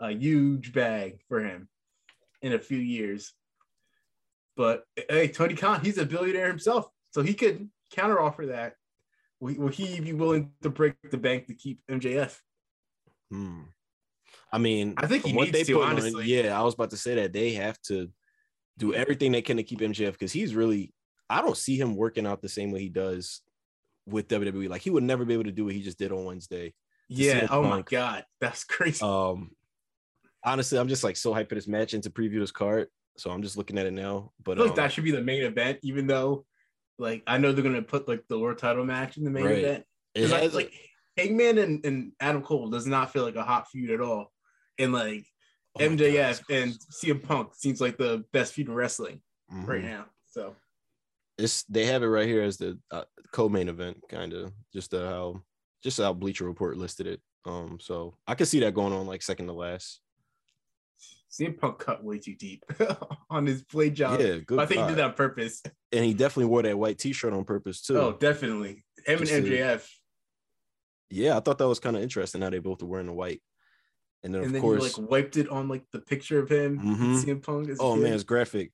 a 0.00 0.10
huge 0.12 0.72
bag 0.72 1.20
for 1.28 1.40
him 1.40 1.68
in 2.42 2.52
a 2.52 2.58
few 2.58 2.78
years. 2.78 3.32
But 4.56 4.84
hey, 5.08 5.28
Tony 5.28 5.54
Khan, 5.54 5.80
he's 5.84 5.98
a 5.98 6.06
billionaire 6.06 6.48
himself, 6.48 6.88
so 7.10 7.22
he 7.22 7.34
could 7.34 7.68
counteroffer 7.94 8.48
that. 8.48 8.74
Will, 9.40 9.54
will 9.56 9.68
he 9.68 9.98
be 10.00 10.12
willing 10.12 10.52
to 10.62 10.70
break 10.70 10.94
the 11.10 11.18
bank 11.18 11.46
to 11.46 11.54
keep 11.54 11.80
MJF? 11.90 12.38
Hmm. 13.30 13.62
I 14.52 14.58
mean, 14.58 14.94
I 14.98 15.06
think 15.06 15.24
he 15.24 15.32
what 15.32 15.44
needs 15.46 15.58
they 15.58 15.64
to, 15.64 15.78
put 15.78 15.84
on- 15.84 16.26
yeah, 16.26 16.58
I 16.58 16.62
was 16.62 16.74
about 16.74 16.90
to 16.90 16.96
say 16.96 17.14
that 17.16 17.32
they 17.32 17.52
have 17.54 17.80
to 17.82 18.10
do 18.82 18.94
everything 18.94 19.32
they 19.32 19.42
can 19.42 19.56
to 19.56 19.62
keep 19.62 19.80
MJF 19.80 20.12
because 20.12 20.32
he's 20.32 20.54
really. 20.54 20.92
I 21.30 21.40
don't 21.40 21.56
see 21.56 21.78
him 21.80 21.96
working 21.96 22.26
out 22.26 22.42
the 22.42 22.48
same 22.48 22.72
way 22.72 22.80
he 22.80 22.88
does 22.90 23.40
with 24.06 24.28
WWE. 24.28 24.68
Like 24.68 24.82
he 24.82 24.90
would 24.90 25.04
never 25.04 25.24
be 25.24 25.32
able 25.32 25.44
to 25.44 25.52
do 25.52 25.64
what 25.64 25.74
he 25.74 25.80
just 25.80 25.98
did 25.98 26.12
on 26.12 26.24
Wednesday. 26.24 26.74
Yeah. 27.08 27.46
Oh 27.50 27.62
my 27.62 27.82
God, 27.82 28.24
that's 28.40 28.64
crazy. 28.74 29.02
Um, 29.02 29.52
honestly, 30.44 30.78
I'm 30.78 30.88
just 30.88 31.04
like 31.04 31.16
so 31.16 31.32
hyped 31.32 31.48
for 31.48 31.54
this 31.54 31.68
match 31.68 31.94
and 31.94 32.02
to 32.02 32.10
preview 32.10 32.40
this 32.40 32.50
card. 32.50 32.88
So 33.16 33.30
I'm 33.30 33.42
just 33.42 33.56
looking 33.56 33.78
at 33.78 33.86
it 33.86 33.92
now. 33.92 34.32
But 34.44 34.58
like 34.58 34.70
um, 34.70 34.76
that 34.76 34.92
should 34.92 35.04
be 35.04 35.10
the 35.10 35.22
main 35.22 35.42
event, 35.42 35.78
even 35.82 36.06
though, 36.06 36.44
like, 36.98 37.22
I 37.26 37.38
know 37.38 37.52
they're 37.52 37.62
gonna 37.64 37.82
put 37.82 38.08
like 38.08 38.24
the 38.28 38.38
world 38.38 38.58
title 38.58 38.84
match 38.84 39.16
in 39.16 39.24
the 39.24 39.30
main 39.30 39.44
Right. 39.44 39.58
event. 39.58 39.84
It's, 40.14 40.26
Because 40.26 40.42
has, 40.42 40.54
like 40.54 40.72
Hangman 41.16 41.58
and, 41.58 41.86
and 41.86 42.12
Adam 42.20 42.42
Cole 42.42 42.68
does 42.68 42.86
not 42.86 43.12
feel 43.12 43.22
like 43.22 43.36
a 43.36 43.42
hot 43.42 43.68
feud 43.70 43.90
at 43.90 44.00
all, 44.00 44.32
and 44.78 44.92
like 44.92 45.24
oh 45.76 45.80
MJF 45.80 46.42
and 46.50 46.72
CM 46.92 47.22
Punk 47.22 47.54
seems 47.54 47.80
like 47.80 47.96
the 47.98 48.24
best 48.32 48.52
feud 48.52 48.68
in 48.68 48.74
wrestling 48.74 49.20
Mhm. 49.52 49.66
right 49.66 49.82
now. 49.84 50.06
So 50.30 50.56
it's 51.38 51.62
they 51.64 51.86
have 51.86 52.02
it 52.02 52.06
right 52.06 52.26
here 52.26 52.42
as 52.42 52.56
the 52.58 52.78
uh, 52.90 53.04
co-main 53.32 53.68
event, 53.68 53.98
kind 54.08 54.32
of 54.32 54.52
just 54.72 54.92
uh, 54.94 55.08
how 55.08 55.42
just 55.82 55.98
how 56.00 56.12
Bleacher 56.12 56.44
Report 56.44 56.76
listed 56.76 57.06
it. 57.06 57.20
Um, 57.44 57.78
so 57.80 58.16
I 58.26 58.34
could 58.34 58.48
see 58.48 58.60
that 58.60 58.74
going 58.74 58.92
on 58.92 59.06
like 59.06 59.22
second 59.22 59.46
to 59.48 59.52
last. 59.52 60.00
CM 61.30 61.58
Punk 61.58 61.78
cut 61.78 62.04
way 62.04 62.18
too 62.18 62.34
deep 62.34 62.62
on 63.30 63.46
his 63.46 63.62
play 63.64 63.88
job. 63.88 64.20
Yeah, 64.20 64.36
good. 64.36 64.58
I 64.60 64.66
think 64.66 64.82
he 64.82 64.86
did 64.88 64.98
that 64.98 65.04
on 65.06 65.14
purpose. 65.14 65.62
and 65.90 66.04
he 66.04 66.12
definitely 66.12 66.44
wore 66.44 66.62
that 66.62 66.78
white 66.78 66.98
T-shirt 66.98 67.32
on 67.32 67.44
purpose 67.44 67.80
too. 67.80 67.98
Oh, 67.98 68.12
definitely. 68.12 68.84
Him 69.06 69.18
and 69.18 69.26
Just 69.26 69.32
to- 69.32 69.42
MJF. 69.42 69.88
Yeah, 71.10 71.36
I 71.36 71.40
thought 71.40 71.56
that 71.58 71.68
was 71.68 71.80
kind 71.80 71.96
of 71.96 72.02
interesting 72.02 72.42
how 72.42 72.50
they 72.50 72.58
both 72.58 72.82
were 72.82 72.88
wearing 72.88 73.06
the 73.06 73.12
white. 73.14 73.42
And 74.24 74.32
then 74.34 74.40
and 74.42 74.46
of 74.48 74.52
then 74.52 74.62
course, 74.62 74.98
like 74.98 75.10
wiped 75.10 75.36
it 75.36 75.48
on 75.48 75.68
like 75.68 75.84
the 75.92 75.98
picture 76.00 76.38
of 76.38 76.48
him, 76.48 76.78
Mhm. 76.78 77.22
CM 77.24 77.42
Punk. 77.42 77.68
Oh 77.80 77.96
man, 77.96 78.12
it's 78.12 78.22
graphic. 78.22 78.72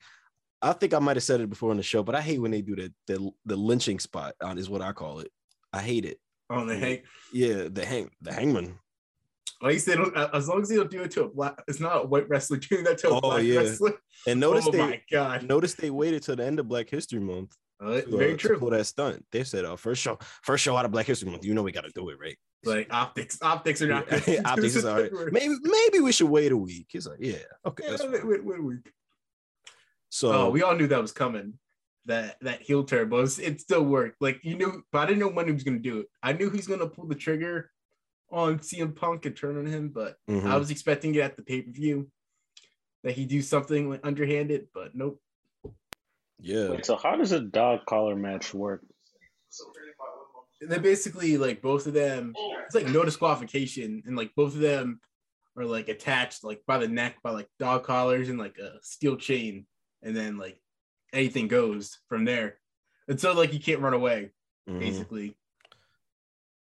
I 0.60 0.72
think 0.72 0.92
I 0.92 0.98
might 0.98 1.16
have 1.16 1.22
said 1.22 1.40
it 1.40 1.48
before 1.48 1.70
on 1.70 1.76
the 1.76 1.82
show, 1.82 2.02
but 2.02 2.14
I 2.14 2.20
hate 2.20 2.38
when 2.40 2.50
they 2.50 2.62
do 2.62 2.76
the 2.76 2.92
the, 3.06 3.30
the 3.46 3.56
lynching 3.56 3.98
spot 3.98 4.34
on 4.42 4.58
is 4.58 4.68
what 4.68 4.82
I 4.82 4.92
call 4.92 5.20
it. 5.20 5.30
I 5.72 5.80
hate 5.80 6.04
it. 6.04 6.18
on 6.50 6.66
the 6.66 6.76
hang. 6.76 7.02
Yeah, 7.32 7.68
the 7.70 7.84
hang 7.84 8.10
the 8.20 8.32
hangman. 8.32 8.78
Like 9.60 9.74
you 9.74 9.80
said, 9.80 9.98
as 10.32 10.46
long 10.48 10.62
as 10.62 10.68
they 10.68 10.76
don't 10.76 10.90
do 10.90 11.02
it 11.02 11.10
to 11.12 11.24
a 11.24 11.28
black, 11.28 11.60
it's 11.66 11.80
not 11.80 12.04
a 12.04 12.06
white 12.06 12.28
wrestler 12.28 12.58
doing 12.58 12.84
that 12.84 12.98
to 12.98 13.08
a 13.08 13.14
Oh, 13.16 13.20
black 13.20 13.42
yeah. 13.42 13.58
wrestler. 13.60 13.94
And 14.26 14.38
notice 14.40 14.66
oh 14.68 14.70
they 14.70 14.78
my 14.78 15.02
god, 15.10 15.42
notice 15.48 15.74
they 15.74 15.90
waited 15.90 16.22
till 16.22 16.36
the 16.36 16.44
end 16.44 16.60
of 16.60 16.68
Black 16.68 16.88
History 16.90 17.18
Month 17.20 17.56
Uh, 17.80 18.00
to, 18.00 18.14
uh, 18.14 18.16
very 18.16 18.32
to 18.32 18.36
true. 18.36 18.58
pull 18.58 18.70
that 18.70 18.84
stunt. 18.86 19.24
They 19.30 19.44
said, 19.44 19.64
"Oh, 19.64 19.76
first 19.76 20.02
show, 20.02 20.18
first 20.42 20.64
show 20.64 20.76
out 20.76 20.84
of 20.84 20.90
Black 20.90 21.06
History 21.06 21.30
Month. 21.30 21.44
You 21.44 21.54
know 21.54 21.62
we 21.62 21.72
got 21.72 21.84
to 21.84 21.90
do 21.94 22.08
it, 22.08 22.18
right?" 22.20 22.36
Like 22.64 22.92
optics, 22.92 23.38
optics 23.40 23.80
are 23.82 23.86
not 23.86 24.08
good. 24.08 24.40
Optics 24.44 24.74
is 24.74 24.84
all 24.84 25.00
right. 25.00 25.12
Maybe 25.30 25.54
maybe 25.62 26.00
we 26.00 26.10
should 26.10 26.28
wait 26.28 26.50
a 26.50 26.56
week. 26.56 26.86
He's 26.90 27.06
like, 27.06 27.18
"Yeah, 27.20 27.36
okay." 27.64 27.84
Yeah, 27.88 27.96
wait, 28.10 28.26
wait, 28.26 28.44
wait 28.44 28.58
a 28.58 28.62
week. 28.62 28.92
So 30.08 30.32
oh, 30.32 30.50
we 30.50 30.62
all 30.62 30.74
knew 30.74 30.88
that 30.88 31.00
was 31.00 31.12
coming. 31.12 31.54
That 32.06 32.36
that 32.40 32.62
heel 32.62 32.84
turn, 32.84 33.08
but 33.10 33.18
it's- 33.18 33.38
it 33.38 33.60
still 33.60 33.84
worked. 33.84 34.20
Like 34.20 34.40
you 34.42 34.56
knew, 34.56 34.82
but 34.90 35.00
I 35.00 35.06
didn't 35.06 35.20
know 35.20 35.28
when 35.28 35.46
he 35.46 35.52
was 35.52 35.62
gonna 35.62 35.78
do 35.78 36.00
it. 36.00 36.06
I 36.22 36.32
knew 36.32 36.50
he's 36.50 36.66
gonna 36.66 36.88
pull 36.88 37.06
the 37.06 37.14
trigger 37.14 37.70
on 38.30 38.58
CM 38.58 38.96
Punk 38.96 39.24
and 39.26 39.36
turn 39.36 39.56
on 39.56 39.66
him, 39.66 39.90
but 39.90 40.16
mhm. 40.28 40.46
I 40.46 40.56
was 40.56 40.70
expecting 40.70 41.14
it 41.14 41.20
at 41.20 41.36
the 41.36 41.42
pay 41.42 41.62
per 41.62 41.70
view 41.70 42.10
that 43.04 43.12
he 43.12 43.24
do 43.24 43.40
something 43.40 43.88
like 43.88 44.00
underhanded, 44.04 44.68
but 44.74 44.94
nope. 44.94 45.20
Yeah, 46.40 46.70
Wait, 46.70 46.86
so 46.86 46.96
how 46.96 47.16
does 47.16 47.32
a 47.32 47.40
dog 47.40 47.80
collar 47.86 48.14
match 48.14 48.54
work? 48.54 48.82
They're 50.60 50.80
basically 50.80 51.36
like 51.36 51.62
both 51.62 51.86
of 51.86 51.94
them. 51.94 52.34
It's 52.66 52.74
like 52.74 52.88
no 52.88 53.04
disqualification, 53.04 54.02
and 54.06 54.16
like 54.16 54.32
both 54.34 54.54
of 54.54 54.60
them 54.60 55.00
are 55.56 55.64
like 55.64 55.88
attached 55.88 56.44
like 56.44 56.62
by 56.66 56.78
the 56.78 56.88
neck 56.88 57.16
by 57.22 57.30
like 57.30 57.48
dog 57.58 57.84
collars 57.84 58.28
and 58.28 58.38
like 58.38 58.58
a 58.58 58.78
steel 58.82 59.16
chain, 59.16 59.66
and 60.02 60.16
then 60.16 60.38
like 60.38 60.60
anything 61.12 61.48
goes 61.48 61.98
from 62.08 62.24
there. 62.24 62.58
And 63.08 63.20
so 63.20 63.32
like 63.32 63.52
you 63.52 63.60
can't 63.60 63.80
run 63.80 63.94
away, 63.94 64.30
mhm. 64.68 64.78
basically. 64.78 65.36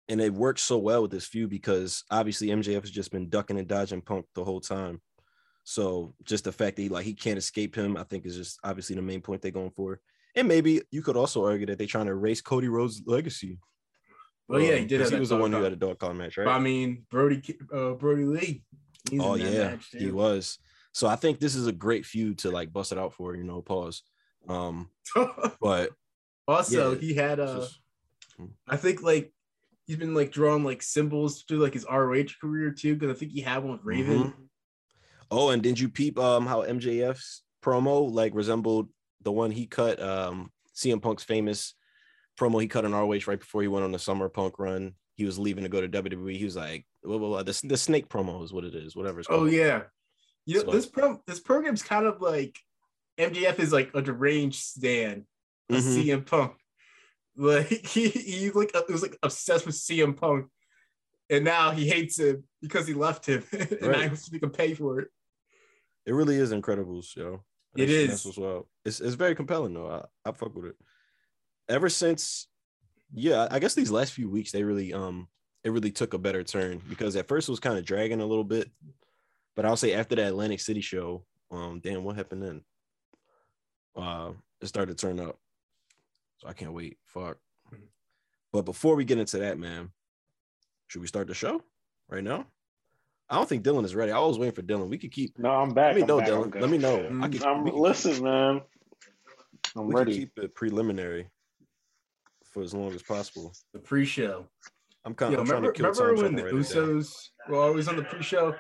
and 0.08 0.20
it 0.20 0.32
works 0.32 0.62
so 0.62 0.78
well 0.78 1.02
with 1.02 1.10
this 1.12 1.26
feud 1.26 1.50
because 1.50 2.04
obviously 2.10 2.48
MJF 2.48 2.80
has 2.80 2.90
just 2.90 3.12
been 3.12 3.28
ducking 3.28 3.58
and 3.58 3.68
dodging 3.68 4.00
Punk 4.00 4.26
the 4.34 4.44
whole 4.44 4.60
time. 4.60 5.00
So 5.64 6.14
just 6.24 6.44
the 6.44 6.52
fact 6.52 6.76
that 6.76 6.82
he 6.82 6.88
like 6.88 7.04
he 7.04 7.14
can't 7.14 7.38
escape 7.38 7.74
him, 7.74 7.96
I 7.96 8.04
think 8.04 8.26
is 8.26 8.36
just 8.36 8.58
obviously 8.64 8.96
the 8.96 9.02
main 9.02 9.20
point 9.20 9.42
they're 9.42 9.50
going 9.50 9.70
for. 9.70 10.00
And 10.36 10.46
maybe 10.48 10.80
you 10.90 11.02
could 11.02 11.16
also 11.16 11.44
argue 11.44 11.66
that 11.66 11.78
they're 11.78 11.86
trying 11.86 12.06
to 12.06 12.12
erase 12.12 12.40
Cody 12.40 12.68
Rhodes' 12.68 13.02
legacy. 13.06 13.58
Well, 14.48 14.60
yeah, 14.60 14.76
he 14.76 14.82
Um, 14.82 14.86
did 14.88 15.10
he 15.12 15.18
was 15.18 15.28
the 15.28 15.36
one 15.36 15.52
who 15.52 15.62
had 15.62 15.72
a 15.72 15.76
dog 15.76 15.98
collar 15.98 16.14
match, 16.14 16.36
right? 16.38 16.44
But 16.44 16.52
I 16.52 16.58
mean, 16.58 17.04
Brodie, 17.10 17.58
uh, 17.72 17.92
Brodie 17.92 18.24
Lee. 18.24 18.64
he's 19.10 19.20
oh 19.20 19.34
yeah, 19.34 19.70
match, 19.70 19.88
he 19.96 20.10
was. 20.10 20.58
So 20.92 21.06
I 21.06 21.14
think 21.16 21.38
this 21.38 21.54
is 21.54 21.66
a 21.68 21.72
great 21.72 22.04
feud 22.04 22.38
to 22.38 22.50
like 22.50 22.72
bust 22.72 22.90
it 22.92 22.98
out 22.98 23.12
for, 23.14 23.36
you 23.36 23.44
know, 23.44 23.62
pause. 23.62 24.02
Um, 24.48 24.90
but 25.60 25.90
also, 26.48 26.94
Yeah, 26.94 26.98
he 26.98 27.14
had 27.14 27.38
it's 27.38 27.50
uh, 27.50 27.58
just- 27.60 27.80
I 28.66 28.76
think 28.76 29.02
like 29.02 29.32
he's 29.86 29.96
been 29.96 30.14
like 30.14 30.32
drawing 30.32 30.64
like 30.64 30.82
symbols 30.82 31.42
through 31.42 31.58
like 31.58 31.74
his 31.74 31.84
ROH 31.88 32.34
career 32.40 32.70
too, 32.72 32.94
because 32.96 33.14
I 33.14 33.18
think 33.18 33.32
he 33.32 33.40
had 33.42 33.62
one 33.62 33.72
with 33.72 33.84
Raven. 33.84 34.18
Mhm. 34.24 34.34
Oh, 35.30 35.50
and 35.50 35.62
did 35.62 35.78
you 35.78 35.88
peep 35.88 36.18
um 36.18 36.46
how 36.46 36.62
MJF's 36.62 37.42
promo 37.62 38.10
like 38.10 38.34
resembled 38.34 38.88
the 39.22 39.32
one 39.32 39.50
he 39.50 39.66
cut 39.66 40.00
um 40.02 40.50
CM 40.74 41.00
Punk's 41.02 41.24
famous 41.24 41.74
promo 42.38 42.60
he 42.60 42.68
cut 42.68 42.84
on 42.84 42.92
ROH 42.92 43.26
right 43.26 43.38
before 43.38 43.62
he 43.62 43.68
went 43.68 43.84
on 43.84 43.92
the 43.92 43.98
summer 43.98 44.28
punk 44.28 44.58
run. 44.58 44.94
He 45.14 45.24
was 45.26 45.38
leaving 45.38 45.64
to 45.64 45.68
go 45.68 45.80
to 45.82 45.88
WWE. 45.88 46.36
He 46.36 46.44
was 46.44 46.56
like, 46.56 46.86
blah, 47.04 47.18
blah, 47.18 47.28
blah. 47.28 47.42
The, 47.42 47.60
the 47.64 47.76
snake 47.76 48.08
promo 48.08 48.42
is 48.42 48.52
what 48.54 48.64
it 48.64 48.74
is, 48.74 48.96
whatever 48.96 49.20
it's 49.20 49.28
Oh 49.28 49.40
called. 49.40 49.52
yeah, 49.52 49.82
you 50.46 50.54
know 50.56 50.64
So- 50.64 50.70
this 50.72 50.86
pro 50.86 51.20
this 51.26 51.40
program's 51.40 51.82
kind 51.82 52.06
of 52.06 52.20
like 52.22 52.56
MJF 53.18 53.58
is 53.58 53.72
like 53.72 53.90
a 53.94 54.00
deranged 54.00 54.60
stan 54.62 55.26
of 55.68 55.76
Mhm. 55.84 56.04
CM 56.06 56.26
Punk. 56.26 56.52
Like 57.36 57.68
he 57.68 58.08
he 58.08 58.50
like 58.50 58.74
it 58.74 58.88
was 58.90 59.02
like 59.02 59.16
obsessed 59.22 59.64
with 59.64 59.74
CM 59.76 60.16
Punk, 60.16 60.46
and 61.30 61.44
now 61.44 61.70
he 61.70 61.88
hates 61.88 62.18
him 62.18 62.44
because 62.60 62.86
he 62.86 62.92
left 62.92 63.24
him, 63.26 63.44
and 63.52 63.80
now 63.80 63.88
Right. 63.88 64.00
he 64.02 64.06
wants 64.08 64.28
to 64.28 64.48
pay 64.48 64.74
for 64.74 65.00
it. 65.00 65.08
It 66.10 66.14
really 66.14 66.34
is 66.38 66.50
Incredibles, 66.52 67.14
yo. 67.14 67.44
It 67.76 67.86
That's- 67.86 67.94
is. 67.94 68.24
That's 68.24 68.36
well. 68.36 68.66
It's 68.84 69.00
it's 69.00 69.14
very 69.14 69.36
compelling 69.36 69.74
though. 69.74 69.88
I, 70.24 70.28
I 70.28 70.32
fuck 70.32 70.52
with 70.56 70.64
it. 70.64 70.76
Ever 71.68 71.88
since, 71.88 72.48
yeah, 73.14 73.46
I 73.48 73.60
guess 73.60 73.74
these 73.74 73.92
last 73.92 74.12
few 74.12 74.28
weeks 74.28 74.50
they 74.50 74.64
really 74.64 74.92
um 74.92 75.28
it 75.62 75.70
really 75.70 75.92
took 75.92 76.12
a 76.12 76.18
better 76.18 76.42
turn 76.42 76.82
because 76.88 77.14
at 77.14 77.28
first 77.28 77.48
it 77.48 77.52
was 77.52 77.60
kind 77.60 77.78
of 77.78 77.84
dragging 77.84 78.20
a 78.20 78.26
little 78.26 78.42
bit, 78.42 78.68
but 79.54 79.64
I'll 79.64 79.76
say 79.76 79.92
after 79.92 80.16
that 80.16 80.26
Atlantic 80.26 80.58
City 80.58 80.80
show, 80.80 81.24
um, 81.52 81.78
damn, 81.80 82.02
what 82.02 82.16
happened 82.16 82.42
then? 82.42 82.62
Uh, 83.94 84.32
it 84.60 84.66
started 84.66 84.98
to 84.98 85.06
turn 85.06 85.20
up. 85.20 85.38
So 86.38 86.48
I 86.48 86.54
can't 86.54 86.72
wait. 86.72 86.98
Fuck. 87.04 87.36
But 88.52 88.62
before 88.62 88.96
we 88.96 89.04
get 89.04 89.18
into 89.18 89.38
that, 89.38 89.60
man, 89.60 89.90
should 90.88 91.02
we 91.02 91.06
start 91.06 91.28
the 91.28 91.34
show 91.34 91.62
right 92.08 92.24
now? 92.24 92.46
I 93.30 93.36
don't 93.36 93.48
think 93.48 93.64
Dylan 93.64 93.84
is 93.84 93.94
ready. 93.94 94.10
I 94.10 94.18
was 94.18 94.38
waiting 94.38 94.54
for 94.54 94.62
Dylan. 94.62 94.88
We 94.88 94.98
could 94.98 95.12
keep 95.12 95.38
No, 95.38 95.50
I'm 95.50 95.72
back. 95.72 95.94
let 95.94 95.96
me 95.96 96.02
I'm 96.02 96.08
know, 96.08 96.18
back, 96.18 96.28
Dylan. 96.28 96.60
Let 96.60 96.70
me 96.70 96.78
know. 96.78 96.96
I 96.96 97.28
Mm, 97.28 97.32
could, 97.32 97.42
I'm 97.44 97.64
we 97.64 97.70
listen, 97.70 98.22
man. 98.24 98.60
I'm 99.76 99.86
we 99.86 99.94
can 99.94 99.98
ready. 99.98 100.18
keep 100.18 100.32
it 100.38 100.54
preliminary 100.54 101.30
for 102.44 102.62
as 102.62 102.74
long 102.74 102.92
as 102.92 103.02
possible. 103.02 103.52
The 103.72 103.78
pre-show. 103.78 104.46
I'm 105.04 105.14
kind 105.14 105.32
of 105.32 105.46
trying 105.46 105.62
remember, 105.62 105.72
to 105.72 105.78
kill 105.78 105.90
remember 105.90 106.16
time 106.16 106.24
when 106.24 106.34
the 106.34 106.50
to 106.50 106.56
write. 106.56 106.64
Usos 106.66 107.28
were 107.48 107.58
always 107.60 107.86
on 107.86 107.96
the 107.96 108.02
pre-show 108.02 108.54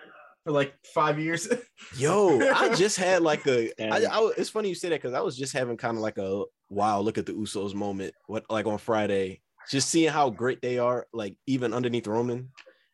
for 0.44 0.52
like 0.52 0.74
five 0.94 1.18
years? 1.18 1.48
Yo, 1.96 2.40
I 2.54 2.74
just 2.76 2.96
had 2.96 3.22
like 3.22 3.44
a. 3.48 3.72
Damn. 3.76 3.92
I, 3.92 3.96
I, 4.06 4.32
it's 4.38 4.50
funny 4.50 4.68
you 4.68 4.74
say 4.76 4.90
that 4.90 5.02
because 5.02 5.14
I 5.14 5.20
was 5.20 5.36
just 5.36 5.52
having 5.52 5.76
kind 5.76 5.96
of 5.96 6.02
like 6.02 6.18
a 6.18 6.44
wow, 6.68 7.00
look 7.00 7.18
at 7.18 7.26
the 7.26 7.32
Usos 7.32 7.74
moment. 7.74 8.14
What 8.26 8.44
like 8.48 8.66
on 8.66 8.78
Friday, 8.78 9.42
just 9.68 9.88
seeing 9.88 10.10
how 10.12 10.30
great 10.30 10.62
they 10.62 10.78
are, 10.78 11.06
like 11.12 11.34
even 11.46 11.74
underneath 11.74 12.06
Roman, 12.06 12.50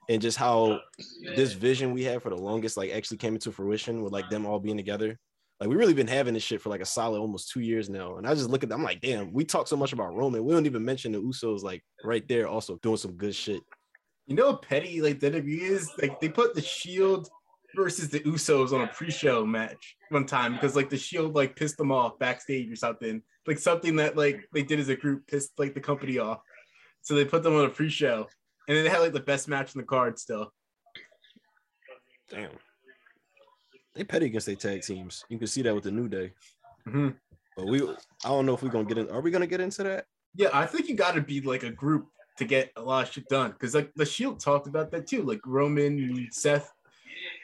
and 0.08 0.22
just 0.22 0.38
how 0.38 0.58
oh, 0.58 0.78
this 1.34 1.52
vision 1.52 1.92
we 1.92 2.04
had 2.04 2.22
for 2.22 2.30
the 2.30 2.36
longest 2.36 2.76
like 2.76 2.92
actually 2.92 3.16
came 3.16 3.34
into 3.34 3.50
fruition 3.52 4.02
with 4.02 4.12
like 4.12 4.28
them 4.30 4.46
all 4.46 4.58
being 4.58 4.76
together. 4.76 5.18
Like 5.58 5.70
we 5.70 5.76
really 5.76 5.94
been 5.94 6.06
having 6.06 6.34
this 6.34 6.42
shit 6.42 6.60
for 6.60 6.68
like 6.68 6.82
a 6.82 6.86
solid 6.86 7.18
almost 7.18 7.50
two 7.50 7.60
years 7.60 7.88
now, 7.88 8.16
and 8.16 8.26
I 8.26 8.34
just 8.34 8.50
look 8.50 8.62
at 8.62 8.68
them. 8.68 8.80
I'm 8.80 8.84
like, 8.84 9.00
damn, 9.00 9.32
we 9.32 9.44
talk 9.44 9.66
so 9.66 9.76
much 9.76 9.92
about 9.92 10.14
Roman, 10.14 10.44
we 10.44 10.52
don't 10.52 10.66
even 10.66 10.84
mention 10.84 11.12
the 11.12 11.20
Usos 11.20 11.62
like 11.62 11.82
right 12.04 12.26
there, 12.28 12.46
also 12.46 12.76
doing 12.82 12.98
some 12.98 13.12
good 13.12 13.34
shit. 13.34 13.62
you 14.26 14.36
know 14.36 14.52
how 14.52 14.56
petty 14.56 15.00
like 15.00 15.18
the 15.18 15.30
WWE 15.30 15.60
is? 15.60 15.90
Like 16.00 16.20
they 16.20 16.28
put 16.28 16.54
the 16.54 16.60
Shield 16.60 17.28
versus 17.74 18.08
the 18.08 18.20
Usos 18.20 18.72
on 18.72 18.82
a 18.82 18.86
pre-show 18.88 19.44
match 19.44 19.96
one 20.10 20.26
time 20.26 20.54
because 20.54 20.76
like 20.76 20.90
the 20.90 20.96
Shield 20.96 21.34
like 21.34 21.56
pissed 21.56 21.76
them 21.78 21.92
off 21.92 22.18
backstage 22.18 22.70
or 22.70 22.76
something. 22.76 23.22
Like 23.46 23.58
something 23.58 23.96
that 23.96 24.16
like 24.16 24.48
they 24.52 24.62
did 24.62 24.78
as 24.78 24.88
a 24.88 24.96
group 24.96 25.26
pissed 25.26 25.52
like 25.58 25.74
the 25.74 25.80
company 25.80 26.18
off. 26.18 26.40
So 27.02 27.14
they 27.14 27.24
put 27.24 27.42
them 27.42 27.54
on 27.54 27.64
a 27.64 27.70
pre-show. 27.70 28.26
And 28.68 28.76
then 28.76 28.84
they 28.84 28.90
had 28.90 29.00
like 29.00 29.12
the 29.12 29.20
best 29.20 29.48
match 29.48 29.74
in 29.74 29.80
the 29.80 29.86
card 29.86 30.18
still. 30.18 30.52
Damn. 32.28 32.50
They 33.94 34.04
petty 34.04 34.26
against 34.26 34.46
their 34.46 34.56
tag 34.56 34.82
teams. 34.82 35.24
You 35.28 35.38
can 35.38 35.46
see 35.46 35.62
that 35.62 35.74
with 35.74 35.84
the 35.84 35.90
New 35.90 36.08
Day. 36.08 36.32
Mhm. 36.86 37.16
But 37.56 37.66
we, 37.66 37.82
I 37.82 38.28
don't 38.28 38.44
know 38.44 38.54
if 38.54 38.62
we're 38.62 38.68
gonna 38.68 38.84
get 38.84 38.98
in. 38.98 39.08
Are 39.10 39.20
we 39.20 39.30
gonna 39.30 39.46
get 39.46 39.60
into 39.60 39.82
that? 39.84 40.06
Yeah, 40.34 40.50
I 40.52 40.66
think 40.66 40.88
you 40.88 40.94
got 40.94 41.14
to 41.14 41.22
be 41.22 41.40
like 41.40 41.62
a 41.62 41.70
group 41.70 42.08
to 42.36 42.44
get 42.44 42.70
a 42.76 42.82
lot 42.82 43.06
of 43.06 43.12
shit 43.12 43.26
done. 43.28 43.52
Because 43.52 43.74
like 43.74 43.92
the 43.94 44.04
Shield 44.04 44.38
talked 44.38 44.66
about 44.66 44.90
that 44.90 45.06
too. 45.06 45.22
Like 45.22 45.40
Roman, 45.46 45.98
and 45.98 46.28
Seth, 46.32 46.70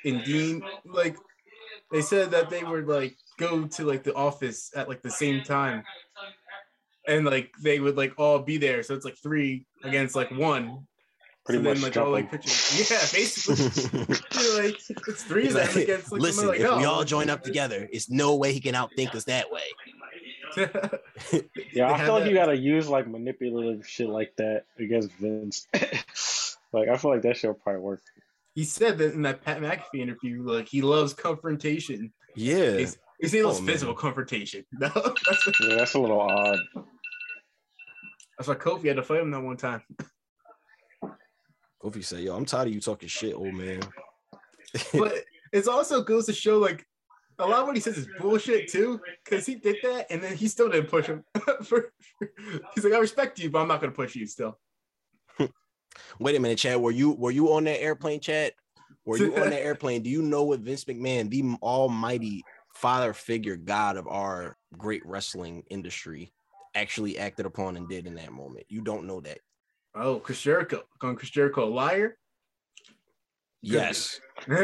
and 0.04 0.22
Dean. 0.24 0.62
Like 0.84 1.16
they 1.90 2.02
said 2.02 2.30
that 2.32 2.50
they 2.50 2.62
would 2.62 2.86
like 2.86 3.16
go 3.38 3.66
to 3.66 3.84
like 3.84 4.04
the 4.04 4.14
office 4.14 4.70
at 4.76 4.88
like 4.88 5.00
the 5.00 5.10
same 5.10 5.42
time, 5.42 5.82
and 7.08 7.24
like 7.24 7.50
they 7.62 7.80
would 7.80 7.96
like 7.96 8.12
all 8.18 8.40
be 8.40 8.58
there. 8.58 8.82
So 8.82 8.94
it's 8.94 9.06
like 9.06 9.16
three 9.22 9.64
against 9.84 10.14
like 10.14 10.30
one. 10.30 10.86
Pretty 11.44 11.62
so 11.62 11.70
much 11.70 11.80
then, 11.80 11.82
like 11.84 11.96
all 11.96 12.10
like 12.12 12.30
jumping. 12.30 12.40
Yeah, 12.90 13.00
basically. 13.12 14.16
You're 14.42 14.62
like 14.62 14.80
it's 15.08 15.22
three 15.24 15.48
of 15.48 15.54
them 15.54 15.66
like, 15.66 15.76
against 15.76 16.12
like 16.12 16.20
Listen, 16.20 16.46
like, 16.48 16.60
if 16.60 16.76
we 16.78 16.84
all 16.84 17.04
join 17.04 17.30
up 17.30 17.42
together, 17.42 17.88
it's 17.92 18.08
no 18.08 18.36
way 18.36 18.52
he 18.52 18.60
can 18.60 18.74
outthink 18.74 19.14
us 19.14 19.24
that 19.24 19.50
way. 19.50 19.62
Yeah, 21.72 21.90
I 21.90 22.04
feel 22.04 22.12
like 22.14 22.26
you 22.28 22.34
gotta 22.34 22.56
use 22.56 22.86
like 22.88 23.08
manipulative 23.08 23.88
shit 23.88 24.08
like 24.08 24.34
that 24.36 24.64
against 24.78 25.10
Vince. 25.12 25.66
like 26.72 26.88
I 26.88 26.96
feel 26.98 27.10
like 27.10 27.22
that 27.22 27.36
shit 27.38 27.48
will 27.48 27.54
probably 27.54 27.80
work. 27.80 28.02
he 28.54 28.64
said 28.64 28.98
that 28.98 29.14
in 29.14 29.22
that 29.22 29.42
Pat 29.42 29.60
McAfee 29.60 30.00
interview, 30.00 30.42
like 30.42 30.68
he 30.68 30.82
loves 30.82 31.14
confrontation. 31.14 32.12
Yeah, 32.36 32.76
He's, 32.76 32.98
he's 33.20 33.32
he 33.32 33.42
loves 33.42 33.58
Oh, 33.58 33.62
man. 33.62 33.72
physical 33.72 33.94
confrontation. 33.94 34.64
No, 34.72 34.88
that's, 34.94 35.46
Yeah, 35.60 35.76
that's 35.76 35.94
a 35.94 35.98
little 35.98 36.20
odd. 36.20 36.58
that's 38.36 38.48
why 38.48 38.54
Kofi 38.54 38.88
had 38.88 38.96
to 38.96 39.02
fight 39.02 39.20
him 39.20 39.30
that 39.30 39.40
one 39.40 39.56
time. 39.56 39.82
Kofi 41.82 42.04
said, 42.04 42.20
"Yo, 42.20 42.36
I'm 42.36 42.44
tired 42.44 42.68
of 42.68 42.74
you 42.74 42.80
talking 42.80 43.08
shit, 43.08 43.34
old 43.34 43.54
man." 43.54 43.80
But 44.94 45.24
It's 45.52 45.68
also 45.68 46.02
goes 46.02 46.24
to 46.26 46.32
show 46.32 46.58
like 46.58 46.86
a 47.38 47.46
lot 47.46 47.60
of 47.60 47.66
what 47.66 47.76
he 47.76 47.80
says 47.82 47.98
is 47.98 48.08
bullshit 48.18 48.70
too, 48.70 49.00
because 49.24 49.44
he 49.44 49.56
did 49.56 49.76
that 49.82 50.06
and 50.10 50.22
then 50.22 50.34
he 50.34 50.48
still 50.48 50.70
didn't 50.70 50.88
push 50.88 51.06
him. 51.06 51.24
for, 51.62 51.92
he's 52.74 52.84
like, 52.84 52.94
I 52.94 52.98
respect 52.98 53.38
you, 53.38 53.50
but 53.50 53.60
I'm 53.60 53.68
not 53.68 53.80
gonna 53.80 53.92
push 53.92 54.14
you 54.14 54.26
still. 54.26 54.58
Wait 56.18 56.36
a 56.36 56.40
minute, 56.40 56.58
Chad. 56.58 56.80
Were 56.80 56.90
you 56.90 57.12
were 57.12 57.30
you 57.30 57.52
on 57.52 57.64
that 57.64 57.82
airplane, 57.82 58.20
Chad? 58.20 58.52
Were 59.04 59.18
you 59.18 59.34
on 59.36 59.50
that 59.50 59.62
airplane? 59.62 60.02
Do 60.02 60.10
you 60.10 60.22
know 60.22 60.44
what 60.44 60.60
Vince 60.60 60.84
McMahon, 60.84 61.30
the 61.30 61.56
almighty 61.62 62.42
father 62.74 63.12
figure 63.12 63.56
god 63.56 63.96
of 63.96 64.06
our 64.08 64.56
great 64.78 65.04
wrestling 65.04 65.64
industry, 65.70 66.32
actually 66.74 67.18
acted 67.18 67.46
upon 67.46 67.76
and 67.76 67.88
did 67.88 68.06
in 68.06 68.14
that 68.14 68.32
moment? 68.32 68.66
You 68.68 68.82
don't 68.82 69.06
know 69.06 69.20
that. 69.20 69.38
Oh, 69.94 70.18
Chris 70.20 70.40
Jericho, 70.40 70.82
calling 70.98 71.16
Chris 71.16 71.30
Jericho 71.30 71.64
a 71.64 71.70
liar. 71.70 72.16
Yes. 73.60 74.20
My 74.48 74.56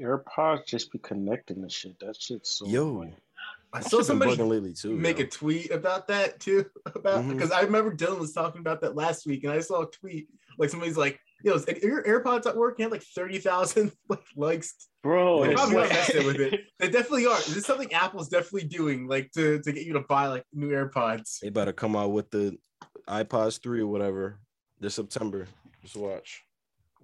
AirPods 0.00 0.66
just 0.66 0.92
be 0.92 0.98
connecting 0.98 1.62
the 1.62 1.70
shit. 1.70 1.98
That 2.00 2.16
shit's 2.20 2.50
so 2.58 2.66
Yo, 2.66 3.02
I 3.72 3.78
I've 3.78 3.84
saw 3.84 4.02
somebody 4.02 4.34
lately 4.36 4.72
too. 4.72 4.96
make 4.96 5.18
yo. 5.18 5.24
a 5.24 5.28
tweet 5.28 5.70
about 5.70 6.08
that 6.08 6.40
too. 6.40 6.66
About 6.94 7.24
Mhm. 7.24 7.34
because 7.34 7.50
I 7.52 7.60
remember 7.60 7.94
Dylan 7.94 8.18
was 8.18 8.32
talking 8.32 8.60
about 8.60 8.80
that 8.80 8.96
last 8.96 9.26
week, 9.26 9.44
and 9.44 9.52
I 9.52 9.60
saw 9.60 9.82
a 9.82 9.90
tweet 9.90 10.28
like 10.58 10.70
somebody's 10.70 10.96
like, 10.96 11.20
"Yo, 11.42 11.54
is 11.54 11.66
your 11.82 12.02
AirPods 12.04 12.46
at 12.46 12.56
work?" 12.56 12.78
You 12.78 12.84
had 12.84 12.92
like 12.92 13.02
thirty 13.02 13.38
thousand 13.38 13.92
like 14.08 14.20
likes. 14.36 14.74
bro. 15.02 15.44
They're 15.44 15.54
probably 15.54 15.74
not 15.74 15.82
like, 15.82 15.90
messing 15.92 16.26
with 16.26 16.36
it. 16.40 16.60
They 16.78 16.88
definitely 16.88 17.26
are. 17.26 17.36
This 17.36 17.56
is 17.56 17.66
something 17.66 17.92
Apple's 17.92 18.28
definitely 18.28 18.68
doing, 18.68 19.06
like 19.08 19.30
to 19.32 19.60
to 19.60 19.72
get 19.72 19.84
you 19.84 19.94
to 19.94 20.00
buy 20.00 20.26
like 20.28 20.44
new 20.52 20.70
AirPods. 20.70 21.40
They 21.40 21.50
better 21.50 21.72
come 21.72 21.96
out 21.96 22.12
with 22.12 22.30
the 22.30 22.56
iPods 23.08 23.60
3 23.62 23.80
or 23.80 23.86
whatever 23.86 24.38
this 24.80 24.94
September. 24.94 25.46
Just 25.82 25.96
watch. 25.96 26.42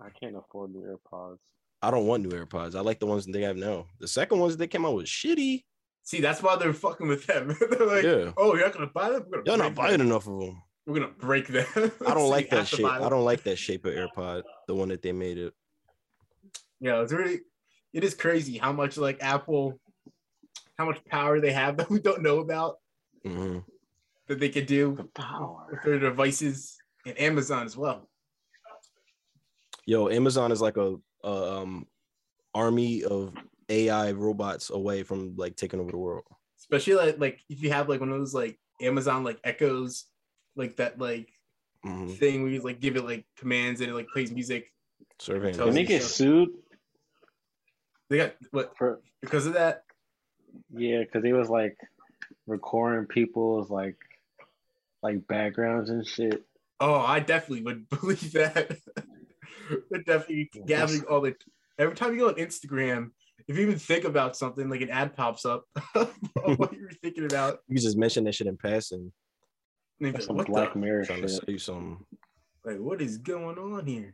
I 0.01 0.11
can't 0.11 0.37
afford 0.37 0.73
new 0.73 0.83
AirPods. 0.83 1.39
I 1.81 1.91
don't 1.91 2.07
want 2.07 2.23
new 2.23 2.31
AirPods. 2.31 2.75
I 2.75 2.81
like 2.81 2.99
the 3.01 3.07
ones 3.07 3.27
that 3.27 3.33
they 3.33 3.43
have 3.43 3.57
now. 3.57 3.87
The 4.01 4.09
second 4.09 4.39
ones 4.39 4.57
that 4.57 4.69
came 4.69 4.85
out 4.87 4.95
was 4.95 5.09
shitty. 5.09 5.63
See, 6.03 6.21
that's 6.21 6.43
why 6.43 6.57
they're 6.57 6.73
fucking 6.75 7.09
with 7.09 7.27
them. 7.27 7.57
they're 7.71 7.87
like, 7.87 8.05
Yeah. 8.05 8.33
"Oh, 8.37 8.55
you're 8.55 8.65
not 8.67 8.75
gonna 8.75 8.87
buy 8.93 9.11
them? 9.11 9.25
We're 9.31 9.43
gonna 9.43 9.57
Y'all 9.59 9.69
not 9.71 9.75
buying 9.75 9.99
them. 9.99 10.09
enough 10.09 10.27
of 10.27 10.39
them. 10.41 10.63
We're 10.87 10.95
gonna 11.01 11.13
break 11.19 11.49
them." 11.49 11.67
I 12.07 12.15
don't 12.15 12.31
like 12.31 12.51
that 12.51 12.69
shape. 12.69 12.87
I 12.87 13.09
don't 13.09 13.25
like 13.25 13.43
that 13.45 13.57
shape 13.57 13.85
of 13.87 13.95
AirPod, 13.95 14.43
the 14.67 14.75
one 14.75 14.89
that 14.89 15.03
they 15.03 15.13
made 15.13 15.39
it. 15.39 15.55
Yeah, 16.81 17.01
it's 17.03 17.13
really 17.13 17.41
it 17.93 18.05
is 18.05 18.15
crazy 18.15 18.59
how 18.59 18.73
much 18.73 18.97
like 18.99 19.23
Apple, 19.23 19.81
how 20.77 20.87
much 20.87 21.03
power 21.07 21.41
they 21.41 21.53
have 21.53 21.77
that 21.79 21.91
we 21.91 22.01
don't 22.01 22.23
know 22.23 22.39
about 22.39 22.77
hmm 23.25 23.59
that 24.27 24.41
they 24.41 24.49
could 24.49 24.67
do 24.67 24.95
The 24.95 25.03
with 25.03 25.15
power. 25.15 25.81
their 25.85 25.99
devices 25.99 26.79
and 27.07 27.19
Amazon 27.21 27.67
as 27.67 27.77
well. 27.77 28.09
Yo, 29.87 30.09
Amazon 30.09 30.51
is 30.51 30.63
like 30.63 30.77
a, 30.79 30.97
a 31.23 31.61
um 31.61 31.87
army 32.55 33.05
of 33.05 33.35
AI 33.69 34.13
robots 34.13 34.71
away 34.71 35.03
from 35.03 35.35
like 35.37 35.57
taking 35.57 35.81
over 35.81 35.91
the 35.91 35.99
world. 35.99 36.25
Especially 36.59 36.95
like 36.95 37.19
like 37.19 37.41
if 37.49 37.63
you 37.63 37.71
have 37.71 37.89
like 37.89 38.01
one 38.01 38.11
of 38.11 38.19
those 38.19 38.35
like 38.35 38.59
Amazon 38.81 39.25
like 39.25 39.39
echoes, 39.45 40.05
like 40.57 40.77
that 40.77 40.99
like 40.99 41.29
hmm 41.83 42.07
thing 42.07 42.43
where 42.43 42.53
you 42.53 42.61
like 42.61 42.81
give 42.81 42.97
it 42.97 43.05
like 43.05 43.27
commands 43.37 43.81
and 43.81 43.91
it 43.91 43.95
like 43.95 44.09
plays 44.09 44.31
music. 44.33 44.73
Surveying. 45.19 45.55
Tell 45.55 45.67
they 45.67 45.75
me 45.75 45.85
get 45.85 46.03
so. 46.03 46.09
sued 46.09 46.49
They 48.11 48.19
got 48.19 48.35
what 48.51 48.77
for 48.77 49.01
because 49.21 49.47
of 49.47 49.55
that. 49.55 49.85
yeah, 50.71 51.01
because 51.01 51.23
they 51.23 51.33
was 51.33 51.49
like 51.49 51.77
recording 52.47 53.07
people's 53.07 53.71
like 53.71 53.97
like 55.03 55.27
backgrounds 55.27 55.91
and 55.91 56.07
shit. 56.07 56.45
Oh, 56.81 56.95
I 57.01 57.21
definitely 57.21 57.63
would 57.65 57.89
believe 58.01 58.33
that. 58.33 58.77
They're 59.91 60.03
definitely 60.03 60.51
gathering 60.67 61.05
all 61.09 61.21
the. 61.21 61.35
Every 61.79 61.95
time 61.95 62.13
you 62.13 62.21
go 62.21 62.29
on 62.29 62.35
Instagram, 62.35 63.11
if 63.49 63.57
you 63.57 63.63
even 63.63 63.79
think 63.79 64.05
about 64.05 64.37
something, 64.37 64.69
like 64.69 64.81
an 64.81 64.91
ad 64.91 65.15
pops 65.17 65.45
up 65.45 65.65
of 65.95 66.59
what 66.59 66.73
you 66.73 66.83
were 66.83 66.93
thinking 67.03 67.25
about. 67.25 67.59
You 67.69 67.79
just 67.79 67.97
mentioned 67.97 68.27
that 68.27 68.35
shit 68.35 68.47
in 68.47 68.57
passing. 68.57 69.13
That's 70.01 70.27
some 70.27 70.37
what 70.37 70.47
Black 70.47 70.77
Mirror 70.77 71.05
trying 71.05 71.21
shit. 71.21 71.29
to 71.29 71.47
say 71.47 71.59
something. 71.59 72.05
Like, 72.65 72.79
what 72.79 73.01
is 73.01 73.19
going 73.19 73.59
on 73.59 73.87
here? 73.87 74.13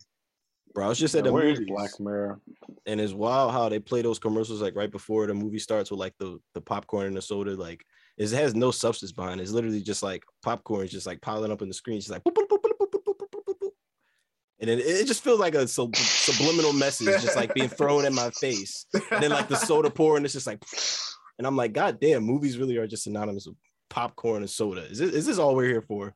Bro, 0.74 0.84
I 0.84 0.88
was 0.88 0.98
just 0.98 1.14
at 1.14 1.24
the 1.24 1.32
movie 1.32 1.64
Black 1.64 1.98
Mirror? 1.98 2.40
And 2.86 3.00
it's 3.00 3.12
wild 3.12 3.52
how 3.52 3.68
they 3.68 3.80
play 3.80 4.02
those 4.02 4.18
commercials 4.18 4.62
like 4.62 4.76
right 4.76 4.90
before 4.90 5.26
the 5.26 5.34
movie 5.34 5.58
starts 5.58 5.90
with 5.90 5.98
like 5.98 6.14
the, 6.18 6.38
the 6.54 6.60
popcorn 6.60 7.06
and 7.06 7.16
the 7.16 7.22
soda. 7.22 7.54
Like 7.54 7.84
it 8.18 8.30
has 8.30 8.54
no 8.54 8.70
substance 8.70 9.12
behind 9.12 9.40
it. 9.40 9.44
It's 9.44 9.52
literally 9.52 9.82
just 9.82 10.02
like 10.02 10.22
popcorn 10.42 10.84
is 10.84 10.92
just 10.92 11.06
like 11.06 11.20
piling 11.20 11.50
up 11.50 11.62
in 11.62 11.68
the 11.68 11.74
screen. 11.74 11.98
It's 11.98 12.08
like 12.08 12.22
and 14.60 14.68
then 14.68 14.78
it 14.78 15.06
just 15.06 15.24
feels 15.24 15.40
like 15.40 15.54
a 15.54 15.66
sub- 15.66 15.96
subliminal 15.96 16.72
message 16.72 17.20
just 17.22 17.36
like 17.36 17.54
being 17.54 17.68
thrown 17.68 18.04
in 18.04 18.14
my 18.14 18.30
face. 18.30 18.86
And 19.10 19.22
then 19.22 19.30
like 19.30 19.48
the 19.48 19.56
soda 19.56 19.90
pouring, 19.90 20.24
it's 20.24 20.34
just 20.34 20.46
like 20.46 20.62
and 21.38 21.46
I'm 21.46 21.56
like, 21.56 21.72
God 21.72 21.98
damn, 22.00 22.22
movies 22.22 22.58
really 22.58 22.76
are 22.76 22.86
just 22.86 23.04
synonymous 23.04 23.46
with 23.46 23.56
popcorn 23.90 24.42
and 24.42 24.50
soda. 24.50 24.82
Is 24.86 24.98
this, 24.98 25.12
is 25.12 25.26
this 25.26 25.38
all 25.38 25.54
we're 25.54 25.68
here 25.68 25.82
for? 25.82 26.14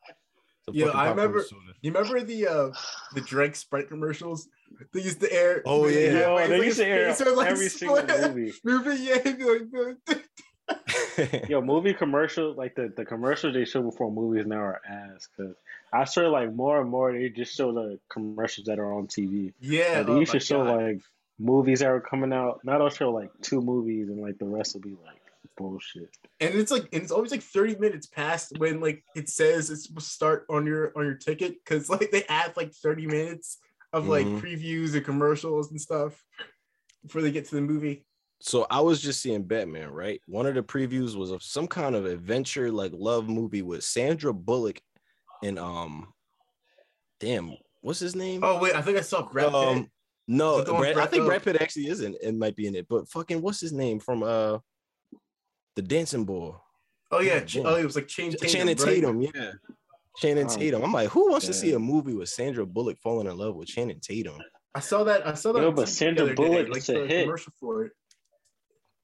Yeah, 0.72 0.86
I 0.86 1.10
remember- 1.10 1.44
You 1.82 1.92
remember 1.92 2.22
the 2.22 2.46
uh 2.46 2.70
the 3.14 3.20
Drake 3.20 3.54
Sprite 3.54 3.88
commercials? 3.88 4.48
They 4.94 5.02
used 5.02 5.20
to 5.20 5.30
air. 5.32 5.62
Oh, 5.66 5.86
yeah. 5.86 6.10
Yo, 6.20 6.36
it's 6.38 6.48
they 6.48 6.56
like 6.58 6.64
used 6.66 6.78
to 6.78 6.86
air 6.86 7.14
like, 7.36 7.50
every 7.50 7.68
single 7.68 7.98
split. 7.98 8.34
movie. 8.34 8.52
Movie, 8.64 9.02
yeah, 9.02 9.18
he'd 9.22 9.38
be 9.38 9.44
like, 9.44 11.46
Yo, 11.50 11.60
movie 11.60 11.92
commercials 11.92 12.56
like 12.56 12.74
the, 12.74 12.90
the 12.96 13.04
commercials 13.04 13.52
they 13.54 13.66
show 13.66 13.82
before 13.82 14.10
movies 14.10 14.46
now 14.46 14.56
are 14.56 14.80
ass 14.88 15.28
because 15.36 15.54
I 15.92 16.04
swear 16.06 16.30
like 16.30 16.52
more 16.54 16.80
and 16.80 16.88
more 16.90 17.12
they 17.12 17.28
just 17.28 17.54
show 17.54 17.72
the 17.72 18.00
commercials 18.08 18.66
that 18.66 18.78
are 18.78 18.94
on 18.94 19.06
TV. 19.06 19.52
yeah. 19.60 19.98
Like, 19.98 20.06
they 20.06 20.12
oh 20.12 20.20
used 20.20 20.32
my 20.32 20.38
to 20.38 20.44
show 20.44 20.64
God. 20.64 20.82
like 20.82 21.00
movies 21.38 21.80
that 21.80 21.88
are 21.88 22.00
coming 22.00 22.32
out. 22.32 22.60
Now 22.64 22.78
they'll 22.78 22.88
show 22.88 23.10
like 23.12 23.30
two 23.42 23.60
movies 23.60 24.08
and 24.08 24.18
like 24.20 24.38
the 24.38 24.46
rest 24.46 24.74
will 24.74 24.80
be 24.80 24.96
like 25.04 25.20
bullshit. 25.56 26.08
and 26.40 26.54
it's 26.54 26.70
like 26.70 26.88
and 26.92 27.02
it's 27.02 27.12
always 27.12 27.30
like 27.30 27.42
30 27.42 27.76
minutes 27.76 28.06
past 28.06 28.52
when 28.58 28.80
like 28.80 29.04
it 29.14 29.28
says 29.28 29.70
it's 29.70 29.84
supposed 29.86 30.06
to 30.08 30.12
start 30.12 30.46
on 30.50 30.66
your 30.66 30.92
on 30.96 31.04
your 31.04 31.14
ticket 31.14 31.56
because 31.64 31.88
like 31.88 32.10
they 32.10 32.24
add 32.24 32.56
like 32.56 32.72
30 32.72 33.06
minutes 33.06 33.58
of 33.92 34.06
like 34.08 34.26
Mhm. 34.26 34.40
previews 34.40 34.94
and 34.94 35.04
commercials 35.04 35.70
and 35.70 35.80
stuff 35.80 36.22
before 37.02 37.22
they 37.22 37.30
get 37.30 37.44
to 37.46 37.54
the 37.54 37.60
movie 37.60 38.04
So 38.40 38.66
I 38.70 38.80
was 38.80 39.00
just 39.00 39.22
seeing 39.22 39.44
Batman, 39.44 39.90
right? 39.90 40.20
One 40.26 40.46
of 40.46 40.54
the 40.54 40.62
previews 40.62 41.14
was 41.16 41.30
of 41.30 41.42
some 41.42 41.66
kind 41.68 41.94
of 41.94 42.04
adventure 42.04 42.70
like 42.70 42.92
love 42.94 43.28
movie 43.28 43.62
with 43.62 43.84
Sandra 43.84 44.32
Bullock 44.34 44.80
and 45.42 45.58
um 45.58 46.12
damn, 47.20 47.54
what's 47.80 48.00
his 48.00 48.16
name? 48.16 48.42
oh 48.44 48.58
wait 48.60 48.74
i 48.74 48.82
think 48.82 48.98
i 48.98 49.00
saw 49.00 49.22
brad 49.22 49.46
Pitt. 49.46 49.54
um 49.54 49.90
no, 50.26 50.54
Is 50.54 50.60
it 50.62 50.66
the 50.66 50.72
one 50.72 50.82
Brad, 50.82 50.96
I 50.96 51.06
think. 51.06 51.26
Brad 51.26 51.42
Pitt 51.42 51.60
actually 51.60 51.88
isn't 51.88 52.16
it 52.22 52.34
might 52.34 52.56
be 52.56 52.66
in 52.66 52.74
it, 52.74 52.86
but 52.88 53.06
fucking 53.10 53.42
what's 53.42 53.60
his 53.60 53.74
name 53.74 54.00
from 54.00 54.22
uh 54.22 54.58
the 55.76 55.82
dancing 55.82 56.24
boy? 56.24 56.54
oh 57.10 57.20
yeah 57.20 57.40
God 57.40 57.62
oh 57.66 57.76
it 57.76 57.84
was 57.84 57.94
like 57.96 58.08
Channing 58.08 58.32
Tatum, 58.32 58.48
Channing 58.76 59.18
right? 59.20 59.30
Yeah. 59.34 59.52
Channing 60.18 60.46
Oh, 60.46 60.56
Tatum. 60.56 60.82
I'm 60.82 60.92
like, 60.92 61.08
who 61.10 61.30
wants 61.30 61.46
to 61.46 61.52
see 61.52 61.72
a 61.72 61.78
movie 61.78 62.14
with 62.14 62.28
Sandra 62.28 62.64
Bullock 62.66 62.98
falling 63.00 63.26
in 63.26 63.36
love 63.36 63.56
with 63.56 63.68
Channing 63.68 64.00
Tatum? 64.00 64.38
i 64.76 64.80
saw 64.80 65.04
that 65.04 65.24
i 65.26 65.34
saw 65.34 65.52
that 65.52 65.60
Yo, 65.62 65.68
on 65.68 65.74
but 65.76 65.86
TV 65.86 65.88
Sandra 65.90 66.24
the 66.26 66.30
day, 66.34 66.34
Bullock 66.34 66.68
like 66.68 66.88
a 66.88 66.92
the 66.92 67.06
hit. 67.06 67.24
commercial 67.24 67.52
for 67.60 67.84
it 67.84 67.92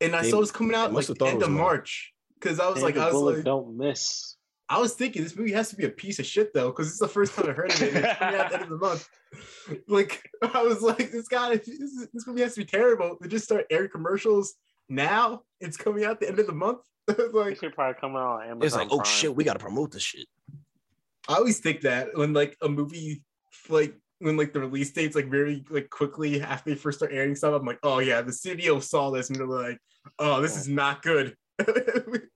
and 0.00 0.16
i 0.16 0.22
They- 0.22 0.30
saw 0.30 0.38
it 0.38 0.40
was 0.40 0.50
coming 0.52 0.74
out 0.74 0.92
like 0.92 1.06
have 1.06 1.22
end 1.22 1.42
of 1.44 1.50
mine. 1.50 1.58
march 1.58 2.12
because 2.34 2.58
i 2.58 2.68
was 2.68 2.82
like 2.82 2.96
i 2.96 3.04
was 3.06 3.12
Bullock 3.12 3.36
like 3.36 3.44
don't 3.44 3.76
miss. 3.76 4.36
I 4.68 4.78
was 4.78 4.94
thinking 4.94 5.24
this 5.24 5.34
movie 5.36 5.50
has 5.50 5.68
to 5.70 5.76
be 5.76 5.84
a 5.84 5.90
piece 5.90 6.20
of 6.20 6.26
shit 6.26 6.54
though, 6.54 6.68
because 6.70 6.86
it's 6.88 7.00
the 7.00 7.08
first 7.08 7.34
time 7.34 7.48
I 7.50 7.52
heard 7.52 7.72
of 7.72 7.82
it. 7.82 7.92
and 7.92 8.04
It's 8.06 8.18
coming 8.20 8.34
out 8.36 8.44
at 8.44 8.50
the 8.50 8.54
end 8.54 8.62
of 8.64 8.70
the 8.70 8.76
month. 8.76 9.08
Like 9.88 10.22
I 10.42 10.62
was 10.62 10.80
like, 10.80 11.10
this 11.10 11.26
guy, 11.26 11.56
this, 11.56 11.66
is- 11.66 12.08
this 12.14 12.24
movie 12.26 12.42
has 12.42 12.54
to 12.54 12.60
be 12.60 12.64
terrible. 12.66 13.16
They 13.20 13.26
just 13.26 13.44
start 13.46 13.66
airing 13.68 13.90
commercials 13.90 14.54
now. 14.90 15.42
It's 15.60 15.76
coming 15.76 16.04
out 16.04 16.20
the 16.20 16.28
end 16.28 16.38
of 16.38 16.46
the 16.46 16.52
month. 16.52 16.80
I 17.08 17.12
was 17.12 17.18
It 17.18 17.34
like, 17.34 17.58
should 17.58 17.74
probably 17.74 18.00
come 18.00 18.16
out 18.16 18.40
on 18.40 18.42
Amazon. 18.42 18.62
It's 18.62 18.76
like, 18.76 18.88
oh 18.90 19.04
shit, 19.04 19.34
we 19.34 19.44
gotta 19.44 19.58
promote 19.58 19.92
this 19.92 20.02
shit. 20.02 20.26
I 21.28 21.34
always 21.36 21.60
think 21.60 21.82
that 21.82 22.08
when 22.14 22.32
like 22.32 22.56
a 22.62 22.68
movie, 22.68 23.22
like 23.68 23.94
when 24.18 24.36
like 24.36 24.52
the 24.52 24.60
release 24.60 24.90
dates 24.90 25.14
like 25.16 25.30
very 25.30 25.64
like 25.70 25.90
quickly 25.90 26.42
after 26.42 26.70
they 26.70 26.76
first 26.76 26.98
start 26.98 27.12
airing 27.12 27.34
stuff, 27.34 27.54
I'm 27.58 27.66
like, 27.66 27.78
oh 27.82 27.98
yeah, 28.00 28.20
the 28.20 28.32
studio 28.32 28.80
saw 28.80 29.10
this 29.10 29.30
and 29.30 29.38
they're 29.38 29.46
like, 29.46 29.78
oh, 30.18 30.40
this 30.40 30.56
is 30.56 30.68
not 30.68 31.02
good. 31.02 31.34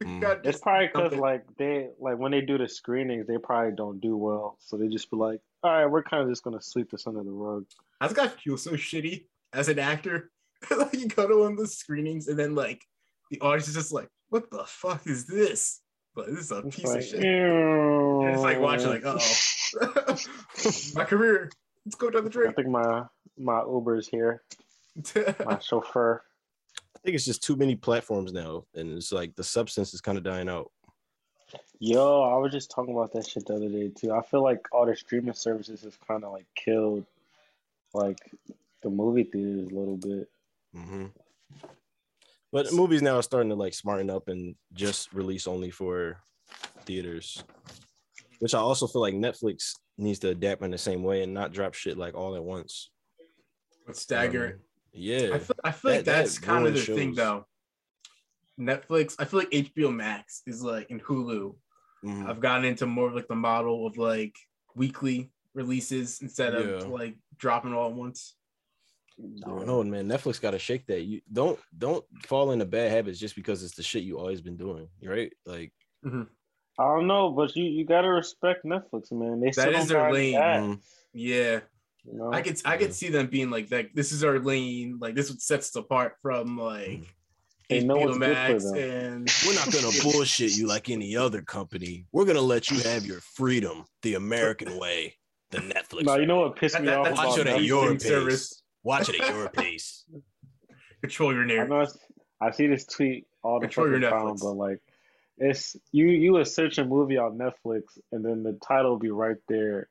Mm. 0.05 0.41
It's 0.45 0.61
probably 0.61 0.89
because 0.89 1.15
like 1.15 1.45
they 1.57 1.89
like 1.99 2.19
when 2.19 2.31
they 2.31 2.43
do 2.43 2.59
the 2.59 2.69
screenings, 2.69 3.27
they 3.27 3.39
probably 3.39 3.73
don't 3.75 4.01
do 4.01 4.19
well, 4.19 4.59
so 4.61 4.77
they 4.77 4.89
just 4.89 5.11
be 5.11 5.17
like, 5.17 5.41
"All 5.63 5.71
right, 5.71 5.87
we're 5.87 6.03
kind 6.03 6.23
of 6.23 6.29
just 6.29 6.43
gonna 6.43 6.61
sweep 6.61 6.91
this 6.91 7.07
under 7.07 7.23
the 7.23 7.31
rug." 7.31 7.65
I 8.01 8.07
just 8.07 8.17
got 8.17 8.39
feel 8.39 8.59
so 8.59 8.73
shitty 8.73 9.27
as 9.55 9.69
an 9.69 9.79
actor. 9.79 10.31
like 10.77 10.95
you 10.95 11.09
go 11.09 11.27
to 11.27 11.39
one 11.39 11.53
of 11.53 11.59
the 11.59 11.67
screenings 11.67 12.29
and 12.29 12.39
then 12.39 12.55
like 12.55 12.83
the 13.31 13.41
audience 13.41 13.69
is 13.69 13.75
just 13.75 13.93
like, 13.93 14.09
what 14.29 14.51
the 14.51 14.65
fuck 14.67 15.07
is 15.07 15.27
this? 15.27 15.81
But 16.15 16.27
this 16.29 16.39
is 16.39 16.53
a 16.53 16.63
piece 16.63 16.85
like, 16.85 16.99
of 16.99 17.05
shit. 17.05 17.25
And 17.25 18.31
it's 18.31 18.43
like 18.43 18.61
watching 18.61 18.89
like, 18.89 19.05
uh 19.05 19.19
oh. 19.19 20.17
My 20.95 21.05
career. 21.05 21.51
Let's 21.85 21.97
go 21.97 22.11
down 22.11 22.25
the 22.25 22.31
drain. 22.31 22.49
I 22.49 22.53
think 22.53 22.69
my 22.69 23.05
my 23.37 23.63
Uber's 23.63 24.09
here, 24.09 24.43
my 25.45 25.59
chauffeur. 25.59 26.23
I 26.97 26.99
think 27.01 27.17
it's 27.17 27.25
just 27.25 27.43
too 27.43 27.57
many 27.57 27.75
platforms 27.75 28.33
now, 28.33 28.65
and 28.75 28.97
it's 28.97 29.13
like 29.13 29.35
the 29.35 29.45
substance 29.45 29.93
is 29.93 30.01
kind 30.01 30.17
of 30.17 30.25
dying 30.25 30.49
out. 30.49 30.71
Yo, 31.79 32.23
I 32.23 32.39
was 32.39 32.53
just 32.53 32.71
talking 32.71 32.95
about 32.95 33.13
that 33.13 33.27
shit 33.27 33.47
the 33.47 33.57
other 33.57 33.69
day 33.69 33.89
too. 33.89 34.13
I 34.13 34.23
feel 34.23 34.43
like 34.43 34.67
all 34.73 34.87
the 34.87 34.97
streaming 34.97 35.35
services 35.35 35.83
have 35.83 35.99
kind 36.07 36.25
of 36.25 36.33
like 36.33 36.47
killed 36.55 37.05
like 37.93 38.19
the 38.83 38.91
movie 38.91 39.25
theaters 39.25 39.71
a 39.71 39.75
little 39.75 39.97
bit. 39.97 40.29
Hmm 40.75 41.07
But 42.53 42.73
movies 42.73 43.03
now 43.03 43.17
are 43.17 43.23
starting 43.23 43.51
to 43.51 43.55
like 43.57 43.75
smarten 43.75 44.11
up 44.11 44.29
and 44.29 44.55
just 44.73 45.13
release 45.13 45.47
only 45.47 45.71
for 45.71 46.19
theaters, 46.85 47.43
which 48.41 48.55
I 48.55 48.59
also 48.59 48.87
feel 48.87 49.01
like 49.03 49.15
Netflix 49.15 49.73
needs 49.99 50.19
to 50.21 50.29
adapt 50.31 50.63
in 50.63 50.71
the 50.71 50.79
same 50.79 51.03
way 51.03 51.23
and 51.23 51.33
not 51.35 51.53
drop 51.53 51.75
shit 51.75 51.97
like 51.99 52.15
all 52.15 52.35
at 52.37 52.45
once. 52.45 52.91
But 53.87 53.97
stagger. 53.97 54.47
Um, 54.55 54.61
yeah, 54.93 55.31
I 55.35 55.39
feel, 55.39 55.57
I 55.65 55.71
feel 55.73 55.91
like 55.93 56.05
That- 56.05 56.13
that 56.13 56.19
that's 56.23 56.39
kind 56.39 56.67
of 56.67 56.75
the 56.75 56.81
ruins 56.81 56.99
thing 56.99 57.15
though. 57.15 57.47
Netflix, 58.59 59.17
I 59.19 59.25
feel 59.25 59.41
like 59.41 59.51
HBO 59.51 59.93
Max 59.95 60.43
is 60.47 60.63
like 60.63 60.91
in 60.91 61.01
Hulu. 61.01 61.57
Mhm. 62.05 62.29
I've 62.29 62.41
gotten 62.41 62.65
into 62.65 62.87
more 62.87 63.09
of 63.09 63.15
like 63.15 63.27
the 63.29 63.35
model 63.35 63.87
of 63.87 63.97
like 63.97 64.37
weekly 64.77 65.33
releases 65.55 66.21
instead 66.23 66.55
of 66.55 66.67
Yeah. 66.83 66.87
like 66.89 67.17
dropping 67.37 67.73
all 67.75 67.89
at 67.89 67.95
once. 67.97 68.37
I 69.19 69.49
don't 69.49 69.67
know, 69.67 69.83
man. 69.85 70.09
Netflix 70.09 70.41
got 70.41 70.51
to 70.53 70.59
shake 70.59 70.87
that. 70.87 71.03
You 71.03 71.21
don't 71.33 71.59
don't 71.77 72.05
fall 72.27 72.51
into 72.51 72.65
bad 72.65 72.91
habits 72.91 73.19
just 73.19 73.37
because 73.37 73.63
it's 73.63 73.77
the 73.77 73.83
shit 73.83 74.03
you 74.03 74.19
always 74.19 74.41
been 74.41 74.57
doing, 74.57 74.89
right? 75.05 75.33
Like, 75.47 75.73
I 76.05 76.11
don't 76.79 77.07
know, 77.07 77.31
but 77.31 77.55
you 77.55 77.65
you 77.65 77.85
gotta 77.85 78.09
respect 78.11 78.65
Netflix, 78.65 79.13
man. 79.13 79.41
They 79.41 79.47
That 79.47 79.55
sit 79.55 79.75
is 79.75 79.81
on 79.83 79.87
their 79.89 80.13
lane. 80.13 80.35
ads, 80.35 80.67
mhm. 80.67 80.81
Yeah, 81.13 81.61
you 82.05 82.15
know? 82.19 82.33
I 82.33 82.43
could 82.43 82.61
I 82.65 82.77
could 82.77 82.93
see 82.93 83.09
them 83.09 83.29
being 83.29 83.51
like 83.51 83.69
that. 83.69 83.95
This 83.95 84.11
is 84.11 84.25
our 84.25 84.41
lane. 84.41 84.99
Like 85.01 85.15
this 85.15 85.31
what 85.31 85.41
sets 85.41 85.69
us 85.69 85.77
apart 85.77 86.17
from 86.21 86.59
like 86.59 87.03
They 87.71 87.85
know 87.85 87.95
HBO 87.95 88.07
what's 88.07 88.19
good 88.19 88.25
for 88.27 88.33
Max 88.35 88.65
them. 88.65 88.77
and 88.77 89.33
we're 89.47 89.55
not 89.55 89.73
gonna 89.73 89.93
bullshit 90.03 90.57
you 90.57 90.67
like 90.67 90.91
any 90.91 91.17
other 91.17 91.41
company. 91.43 92.07
We're 92.11 92.25
gonna 92.25 92.41
let 92.41 92.69
you 92.71 92.81
have 92.81 93.07
your 93.07 93.21
freedom 93.21 93.85
the 94.03 94.15
American 94.15 94.77
way, 94.81 95.15
the 95.53 95.59
Netflix. 95.59 96.03
No, 96.07 96.17
you 96.17 96.27
know 96.27 96.41
what 96.41 96.55
way. 96.55 96.59
pissed 96.61 96.81
me 96.81 96.87
that- 96.87 96.99
off 96.99 97.05
that's 97.07 97.19
about 97.21 97.29
Watch 97.29 97.39
it 97.39 97.47
at 97.47 97.57
Netflix? 97.61 97.67
your 97.67 97.83
streaming 97.83 97.99
pace. 98.01 98.09
service. 98.09 98.63
Watch 98.85 99.09
it 99.09 99.21
at 99.21 99.35
your 99.35 99.49
pace. 99.49 100.05
control 101.03 101.33
your 101.35 101.43
I 101.45 101.47
narrative. 101.47 101.71
know 101.71 101.87
I 102.41 102.51
see 102.53 102.67
this 102.69 102.87
tweet 102.87 103.27
all 103.43 103.59
the 103.61 103.67
Control 103.67 103.89
your 103.91 104.01
fucking 104.01 104.19
time, 104.19 104.27
Netflix. 104.37 104.41
but 104.43 104.53
like 104.53 104.81
it's 105.39 105.77
you 105.93 106.07
you 106.07 106.33
would 106.33 106.47
search 106.47 106.79
a 106.79 106.85
movie 106.85 107.17
on 107.17 107.37
Netflix 107.39 107.83
and 108.13 108.25
then 108.25 108.43
the 108.43 108.53
title 108.67 108.93
will 108.93 108.99
be 108.99 109.11
right 109.11 109.37
there, 109.49 109.89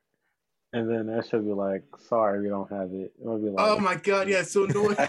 and 0.71 0.89
then 0.89 1.07
that 1.07 1.27
should 1.27 1.45
be 1.45 1.51
like, 1.53 1.83
sorry, 2.07 2.41
we 2.41 2.49
don't 2.49 2.71
have 2.71 2.91
it. 2.93 3.11
It'll 3.21 3.37
be 3.39 3.49
like, 3.49 3.65
Oh 3.67 3.79
my 3.79 3.95
god, 3.95 4.29
yeah, 4.29 4.43
so 4.43 4.65
annoying. 4.65 4.95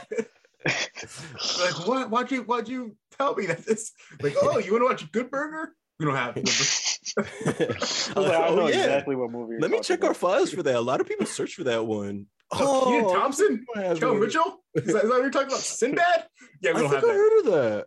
like 0.66 1.86
what? 1.86 2.10
Why'd 2.10 2.30
you 2.30 2.42
why'd 2.42 2.68
you 2.68 2.96
tell 3.18 3.34
me 3.34 3.46
that 3.46 3.64
this 3.66 3.92
like 4.22 4.34
oh 4.40 4.58
you 4.58 4.72
want 4.72 4.82
to 4.82 4.86
watch 4.86 5.02
a 5.02 5.06
good 5.06 5.30
burger? 5.30 5.74
We 6.00 6.06
don't 6.06 6.16
have. 6.16 6.34
Good. 6.34 6.48
I 6.48 7.22
was 7.22 8.16
like, 8.16 8.16
I 8.34 8.46
Oh, 8.48 8.54
know 8.56 8.68
yeah. 8.68 8.76
exactly 8.80 9.14
what 9.14 9.30
movie. 9.30 9.54
Let 9.60 9.70
me 9.70 9.76
talking 9.78 9.82
check 9.82 10.04
our 10.04 10.14
files 10.14 10.50
for 10.52 10.62
that. 10.62 10.74
A 10.74 10.80
lot 10.80 11.00
of 11.00 11.06
people 11.06 11.26
search 11.26 11.54
for 11.54 11.64
that 11.64 11.86
one. 11.86 12.26
Oh, 12.52 12.84
Kenan 12.86 13.08
Thompson, 13.10 13.66
has 13.74 13.98
Kel. 13.98 14.14
Mitchell. 14.14 14.64
Is 14.74 14.86
that, 14.86 14.96
is 14.96 15.02
that 15.02 15.08
what 15.08 15.20
you're 15.22 15.30
talking 15.30 15.48
about? 15.48 15.60
Sinbad? 15.60 16.26
Yeah, 16.60 16.72
we 16.72 16.78
I 16.78 16.82
don't 16.82 16.90
think 16.90 16.94
have 16.94 17.04
I 17.04 17.06
that. 17.06 17.14
heard 17.14 17.38
of 17.38 17.46
that. 17.46 17.86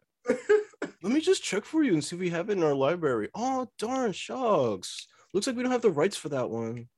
Let 1.04 1.14
me 1.14 1.22
just 1.22 1.44
check 1.44 1.64
for 1.64 1.84
you 1.84 1.94
and 1.94 2.04
see 2.04 2.16
if 2.16 2.20
we 2.20 2.30
have 2.32 2.50
it 2.50 2.58
in 2.58 2.64
our 2.64 2.74
library. 2.74 3.30
Oh 3.34 3.68
darn 3.80 4.12
shucks. 4.12 5.08
Looks 5.34 5.48
like 5.48 5.56
we 5.56 5.64
don't 5.64 5.72
have 5.72 5.82
the 5.82 5.90
rights 5.92 6.18
for 6.18 6.30
that 6.30 6.50
one. 6.50 6.90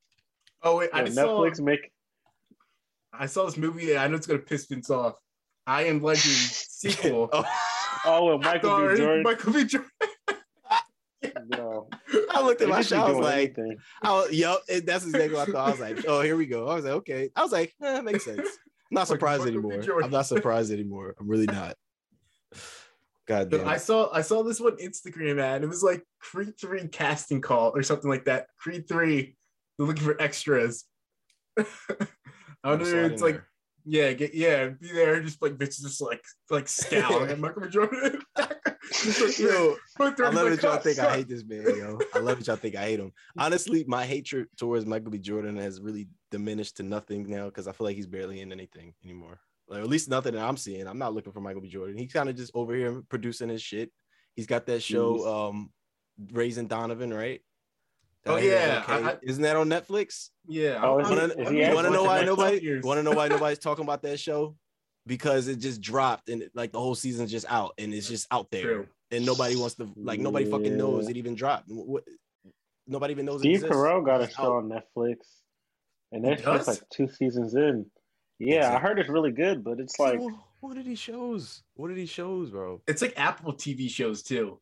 Oh 0.64 0.78
wait, 0.78 0.90
I 0.94 1.00
Yeah, 1.00 1.06
just 1.06 1.16
saw 1.16 1.42
Netflix 1.42 1.62
make 1.62 1.92
I 3.14 3.26
saw 3.26 3.46
this 3.46 3.58
movie. 3.58 3.98
I 3.98 4.08
know 4.08 4.16
it's 4.16 4.26
gonna 4.28 4.40
piss 4.40 4.66
Vince 4.66 4.90
off. 4.90 5.16
I 5.68 5.84
Am 5.84 6.02
Legend 6.02 6.34
sequel. 6.34 7.30
Oh, 7.32 7.46
oh 8.06 8.36
with 8.38 8.46
Michael 8.46 8.88
B. 8.90 8.98
Jordan. 8.98 9.24
Michael 9.24 9.54
B. 9.54 9.66
Jordan. 9.66 9.90
Yo, 11.56 11.90
I 12.40 12.46
looked 12.46 12.62
at 12.62 12.70
my 12.70 12.78
just 12.78 12.90
be 12.90 12.96
shot. 12.96 13.08
I 13.08 13.12
was 13.12 13.20
like, 13.20 13.36
anything. 13.36 13.78
I 14.02 14.12
was, 14.12 14.32
yup, 14.32 14.62
that's 14.68 15.06
exactly 15.06 15.34
what 15.34 15.50
I 15.50 15.52
thought. 15.52 15.68
I 15.68 15.72
was 15.72 15.80
like, 15.80 16.06
oh, 16.08 16.22
here 16.22 16.36
we 16.36 16.46
go. 16.46 16.68
I 16.68 16.76
was 16.76 16.86
like, 16.86 16.94
okay. 16.94 17.30
I 17.36 17.44
was 17.44 17.52
like, 17.52 17.74
eh, 17.82 17.94
that 17.94 18.04
makes 18.04 18.26
sense. 18.26 18.40
I'm 18.40 18.96
not 18.96 19.08
surprised 19.08 19.44
Michael 19.44 19.72
anymore. 19.72 20.04
I'm 20.04 20.12
not 20.12 20.26
surprised 20.26 20.72
anymore. 20.72 21.16
I'm 21.20 21.28
really 21.28 21.46
not. 21.46 21.76
God 23.28 23.52
damn. 23.52 23.68
I 23.68 23.78
saw 23.78 24.12
I 24.12 24.22
saw 24.22 24.42
this 24.42 24.60
one 24.60 24.78
Instagram 24.78 25.40
ad. 25.40 25.64
It 25.64 25.68
was 25.68 25.84
like 25.84 26.04
Creed 26.20 26.60
3 26.60 26.88
casting 26.88 27.42
call 27.42 27.72
or 27.76 27.84
something 27.84 28.10
like 28.10 28.26
that. 28.26 28.48
Creed 28.58 28.88
3, 28.88 29.36
they're 29.78 29.88
looking 29.88 30.04
for 30.04 30.20
extras. 30.20 30.86
I 31.60 31.66
Gotta 32.64 32.84
wonder 32.84 33.06
if 33.06 33.12
it's 33.12 33.22
like 33.22 33.36
there. 33.36 33.48
yeah, 33.86 34.14
get 34.14 34.34
yeah, 34.34 34.70
be 34.70 34.92
there, 34.92 35.22
just 35.22 35.42
like 35.42 35.54
bitches 35.54 35.82
just 35.82 36.02
like 36.02 36.24
like 36.50 36.68
scowling 36.68 37.30
at 37.30 37.40
Michael 37.40 37.70
Jordan. 37.70 38.22
Just 38.92 39.22
like, 39.40 39.40
Yo, 39.40 39.76
I 40.00 40.04
love 40.30 40.50
that 40.50 40.62
y'all 40.64 40.72
"Cut, 40.74 40.84
think 40.84 41.00
I 41.00 41.16
hate 41.18 41.28
this 41.28 41.44
man, 41.46 41.64
yo. 41.78 42.00
I 42.14 42.20
love 42.20 42.38
that 42.40 42.48
y'all 42.48 42.56
think 42.56 42.76
I 42.76 42.84
hate 42.86 43.00
him. 43.00 43.12
Honestly, 43.38 43.84
my 43.88 44.06
hatred 44.06 44.48
towards 44.58 44.86
Michael 44.86 45.12
B. 45.12 45.20
Jordan 45.20 45.58
has 45.58 45.80
really 45.82 46.08
diminished 46.32 46.78
to 46.78 46.84
nothing 46.84 47.30
now 47.30 47.46
because 47.46 47.68
I 47.68 47.72
feel 47.72 47.86
like 47.86 47.96
he's 47.96 48.08
barely 48.08 48.42
in 48.42 48.52
anything 48.52 48.94
anymore. 49.04 49.40
Like 49.68 49.82
at 49.82 49.88
least 49.88 50.10
nothing 50.10 50.34
that 50.34 50.44
I'm 50.44 50.58
seeing. 50.58 50.88
I'm 50.88 50.98
not 50.98 51.14
looking 51.14 51.32
for 51.34 51.42
Michael 51.42 51.62
B. 51.62 51.70
Jordan. 51.70 51.98
He's 51.98 52.12
kind 52.12 52.30
of 52.30 52.36
just 52.36 52.52
over 52.56 52.74
here 52.74 53.02
producing 53.10 53.50
his 53.50 53.62
shit. 53.62 53.92
He's 54.36 54.48
got 54.48 54.66
that 54.68 54.82
show, 54.82 55.28
um, 55.50 55.72
Raising 56.32 56.68
Dion, 56.68 56.90
right? 57.14 57.42
That 58.24 58.32
Oh, 58.32 58.36
I 58.36 58.42
hear 58.42 58.54
is 58.54 58.60
yeah, 58.60 58.84
I- 58.88 59.12
I- 59.12 59.18
isn't 59.22 59.44
that 59.44 59.56
on 59.56 59.70
Netflix? 59.70 60.30
Yeah. 60.48 60.80
Oh, 60.84 61.00
I'm- 61.00 61.02
is 61.02 61.10
he- 61.10 61.16
I'm- 61.20 61.30
Wanna, 61.38 61.52
he 61.52 61.66
you 61.68 61.74
want 61.76 61.88
to 61.88 61.94
know 61.94 62.04
why 62.04 62.24
nobody? 62.26 62.80
Want 62.82 62.98
to 62.98 63.04
know 63.04 63.12
why 63.12 63.28
nobody's 63.28 63.60
talking 63.60 63.84
about 63.84 64.02
that 64.04 64.20
show? 64.20 64.56
Because 65.06 65.48
it 65.48 65.58
just 65.58 65.82
dropped 65.82 66.30
and 66.30 66.50
like 66.54 66.72
the 66.72 66.80
whole 66.80 66.96
season's 66.96 67.32
just 67.32 67.46
out 67.50 67.74
and 67.78 67.94
it's 67.94 68.08
just 68.08 68.28
out 68.32 68.52
there 68.52 68.62
True. 68.62 68.88
and 69.12 69.26
nobody 69.26 69.56
wants 69.56 69.76
to 69.76 69.90
like 69.96 70.20
nobody 70.20 70.46
fucking 70.46 70.78
knows 70.78 71.08
it 71.10 71.18
even 71.18 71.36
dropped. 71.36 71.66
What, 71.68 72.04
nobody 72.86 73.14
even 73.14 73.26
knows 73.26 73.42
it 73.42 73.44
Steve 73.44 73.56
exists. 73.56 73.76
Carell 73.76 74.06
got 74.06 74.22
a 74.22 74.30
show 74.30 74.58
out. 74.58 74.64
on 74.64 74.70
Netflix, 74.70 75.18
and 76.12 76.26
He 76.26 76.36
that 76.36 76.44
shit's 76.44 76.68
like 76.68 76.90
two 76.92 77.08
seasons 77.08 77.56
in. 77.56 77.86
Yeah, 78.40 78.76
I 78.76 78.80
heard 78.80 79.00
it's 79.00 79.10
really 79.10 79.32
good, 79.32 79.64
but 79.64 79.80
it's 79.80 80.00
like 80.00 80.20
So, 80.20 80.32
what 80.62 80.78
are 80.78 80.84
these 80.84 81.00
shows? 81.00 81.64
What 81.76 81.90
are 81.92 81.96
these 81.96 82.10
shows, 82.10 82.52
bro? 82.52 82.82
It's 82.88 83.02
like 83.02 83.14
Apple 83.18 83.54
TV 83.54 83.90
shows 83.90 84.24
too. 84.24 84.60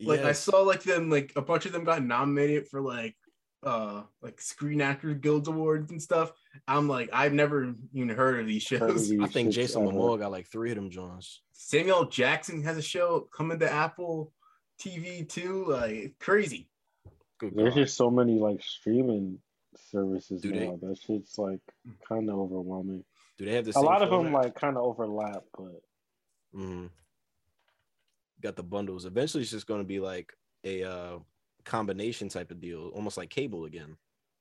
Like 0.00 0.20
I 0.20 0.32
saw 0.32 0.62
like 0.62 0.82
them 0.82 1.10
like 1.10 1.32
a 1.36 1.42
bunch 1.42 1.66
of 1.66 1.72
them 1.72 1.84
got 1.84 2.04
nominated 2.04 2.68
for 2.68 2.80
like 2.80 3.14
uh 3.62 4.02
like 4.20 4.40
Screen 4.40 4.80
Actors 4.80 5.18
Guild 5.20 5.46
Awards 5.48 5.90
and 5.90 6.02
stuff. 6.02 6.32
I'm 6.68 6.88
like 6.88 7.10
I've 7.12 7.32
never 7.32 7.74
even 7.92 8.08
heard 8.10 8.40
of 8.40 8.46
these 8.46 8.68
heard 8.68 8.82
of 8.82 8.90
shows. 8.96 9.08
these 9.08 9.20
I 9.20 9.26
think 9.26 9.52
Jason 9.52 9.82
ever. 9.82 9.92
Momoa 9.92 10.18
got 10.18 10.30
like 10.30 10.46
three 10.48 10.70
of 10.70 10.76
them 10.76 10.90
Johns. 10.90 11.40
Samuel 11.52 12.06
Jackson 12.06 12.62
has 12.64 12.76
a 12.76 12.82
show 12.82 13.28
coming 13.34 13.58
to 13.60 13.70
Apple 13.72 14.32
TV 14.80 15.28
too. 15.28 15.64
Like 15.68 16.14
crazy. 16.20 16.68
Good 17.38 17.54
There's 17.56 17.74
God. 17.74 17.80
just 17.82 17.96
so 17.96 18.10
many 18.10 18.38
like 18.38 18.62
streaming 18.62 19.38
services 19.90 20.40
Do 20.42 20.52
they? 20.52 20.66
now. 20.66 20.78
That 20.82 20.98
shit's 20.98 21.38
like 21.38 21.60
kind 22.08 22.28
of 22.30 22.36
overwhelming. 22.38 23.04
Do 23.38 23.44
they 23.46 23.54
have 23.54 23.64
the 23.64 23.72
A 23.76 23.80
lot 23.80 24.02
of 24.02 24.10
them 24.10 24.24
format? 24.24 24.44
like 24.44 24.54
kind 24.54 24.76
of 24.76 24.84
overlap, 24.84 25.42
but 25.56 25.82
Mhm. 26.54 26.90
Got 28.40 28.56
the 28.56 28.62
bundles. 28.62 29.04
Eventually, 29.06 29.42
it's 29.42 29.52
just 29.52 29.66
going 29.66 29.80
to 29.80 29.86
be 29.86 30.00
like 30.00 30.32
a 30.64 30.82
uh, 30.84 31.18
combination 31.64 32.28
type 32.28 32.50
of 32.50 32.60
deal, 32.60 32.88
almost 32.88 33.16
like 33.16 33.30
cable 33.30 33.64
again. 33.64 33.96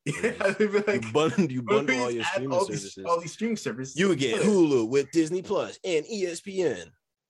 Yeah, 0.05 0.31
they'd 0.57 0.71
be 0.71 0.79
like 0.79 1.05
you 1.05 1.11
bundle, 1.11 1.51
you 1.51 1.61
bundle 1.61 1.99
all 2.01 2.09
your 2.11 2.23
streaming 2.23 2.51
all 2.53 2.65
these, 2.65 2.81
services. 2.81 3.05
all 3.05 3.19
these 3.21 3.33
streaming 3.33 3.57
services. 3.57 3.95
You 3.99 4.07
would 4.09 4.17
get 4.19 4.41
Hulu 4.41 4.89
with 4.89 5.11
Disney 5.11 5.41
Plus 5.43 5.77
and 5.83 6.03
ESPN 6.05 6.85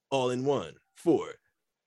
all 0.09 0.29
in 0.29 0.45
one 0.45 0.75
for 0.95 1.33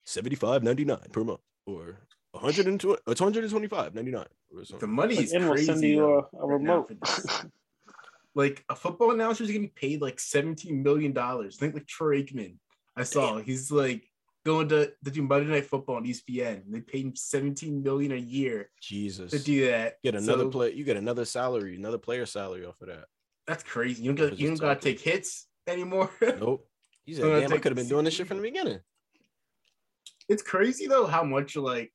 seventy 0.04 0.36
five 0.36 0.62
ninety 0.62 0.84
nine 0.84 1.06
per 1.12 1.24
month, 1.24 1.40
or 1.66 2.00
one 2.32 2.42
hundred 2.44 2.66
and 2.66 2.78
twenty. 2.78 3.00
It's 3.06 3.20
one 3.20 3.32
hundred 3.32 3.44
and 3.44 3.50
twenty 3.50 3.68
five 3.68 3.94
ninety 3.94 4.10
nine. 4.10 4.26
Or 4.54 4.78
The 4.78 4.86
money 4.86 5.16
is 5.16 5.32
and 5.32 5.44
we'll 5.44 5.54
crazy. 5.54 5.66
send 5.66 5.82
you 5.82 5.96
though, 5.96 6.18
uh, 6.18 6.38
a, 6.40 6.42
a 6.42 6.46
remote. 6.46 6.92
for 7.06 7.50
like 8.34 8.64
a 8.68 8.76
football 8.76 9.12
announcer 9.12 9.44
is 9.44 9.50
getting 9.50 9.70
paid 9.70 10.00
like 10.02 10.18
17 10.20 10.82
million 10.82 11.12
dollars. 11.12 11.56
I 11.56 11.60
think 11.60 11.74
like 11.74 11.86
Troy 11.86 12.22
Aikman. 12.22 12.56
I 12.96 13.04
saw 13.04 13.38
he's 13.38 13.70
like 13.72 14.04
going 14.44 14.68
to, 14.68 14.92
to 15.04 15.10
do 15.10 15.22
Monday 15.22 15.50
Night 15.50 15.66
Football 15.66 15.96
on 15.96 16.04
ESPN. 16.04 16.62
They 16.68 16.80
paid 16.80 17.06
him 17.06 17.16
17 17.16 17.82
million 17.82 18.12
a 18.12 18.16
year 18.16 18.70
Jesus, 18.80 19.30
to 19.32 19.38
do 19.38 19.66
that. 19.66 19.94
get 20.02 20.14
another 20.14 20.44
So, 20.44 20.50
play. 20.50 20.72
You 20.74 20.84
get 20.84 20.96
another 20.96 21.24
salary, 21.24 21.76
another 21.76 21.98
player 21.98 22.26
salary 22.26 22.64
off 22.66 22.80
of 22.82 22.88
that. 22.88 23.06
That's 23.46 23.62
crazy. 23.62 24.02
You 24.02 24.12
don't 24.12 24.30
got 24.30 24.38
you 24.38 24.48
don't 24.48 24.60
gotta 24.60 24.80
take 24.80 25.00
hits 25.00 25.46
anymore. 25.66 26.10
Nope. 26.38 26.66
He 27.04 27.14
said, 27.14 27.24
Uh, 27.26 27.40
"Damn, 27.40 27.52
I 27.52 27.58
could 27.58 27.72
have 27.72 27.76
been 27.76 27.88
doing 27.88 28.04
this 28.04 28.14
shit 28.14 28.26
from 28.26 28.38
the 28.38 28.42
beginning." 28.42 28.80
it's 30.26 30.42
crazy 30.42 30.86
though 30.86 31.06
how 31.06 31.22
much 31.22 31.54
like 31.54 31.92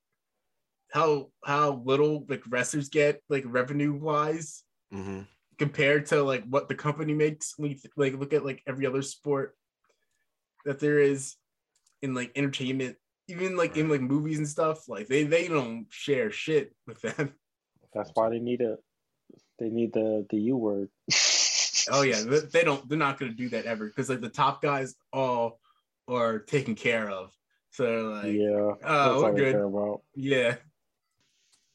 how 0.92 1.32
how 1.44 1.82
little 1.84 2.26
like 2.30 2.44
wrestlers 2.48 2.90
get 2.90 3.22
like 3.30 3.44
revenue 3.48 3.94
wise 3.94 4.64
hmm 4.92 5.22
compared 5.58 6.06
to 6.06 6.22
like 6.24 6.44
what 6.46 6.70
the 6.70 6.76
company 6.76 7.14
makes 7.14 7.56
when 7.58 7.72
you 7.72 7.76
th- 7.76 7.92
like 7.98 8.14
look 8.14 8.32
at 8.34 8.46
like 8.46 8.62
every 8.66 8.86
other 8.86 9.02
sport 9.02 9.58
that 10.66 10.80
there 10.80 11.00
is 11.00 11.36
in 12.02 12.14
like 12.14 12.32
entertainment 12.36 12.96
even 13.28 13.56
like 13.56 13.78
in 13.78 13.90
like 13.90 14.02
movies 14.02 14.38
and 14.38 14.48
stuff 14.48 14.88
like 14.88 15.08
they 15.08 15.24
they 15.24 15.48
don't 15.48 15.86
share 15.90 16.32
shit 16.32 16.74
with 16.88 17.02
them 17.02 17.34
That's 17.94 18.12
why 18.14 18.30
they 18.30 18.40
need 18.40 18.62
a 18.62 18.78
they 19.60 19.70
need 19.70 19.94
the 19.94 20.26
the 20.30 20.38
U 20.38 20.58
word. 20.58 20.90
oh 21.92 22.02
yeah 22.02 22.22
they, 22.52 22.64
don't 22.64 22.88
they're 22.88 22.98
not 22.98 23.20
going 23.20 23.32
to 23.32 23.38
do 23.38 23.50
that 23.50 23.66
ever 23.66 23.88
because 23.88 24.10
like 24.10 24.22
the 24.22 24.30
top 24.30 24.62
guys 24.62 24.96
all 25.12 25.60
are 26.08 26.40
taken 26.40 26.76
care 26.76 27.10
of 27.10 27.32
so 27.72 28.22
like 28.24 28.34
yeah, 28.34 28.72
oh 28.84 29.24
we're 29.24 29.34
good. 29.34 30.00
Yeah. 30.16 30.56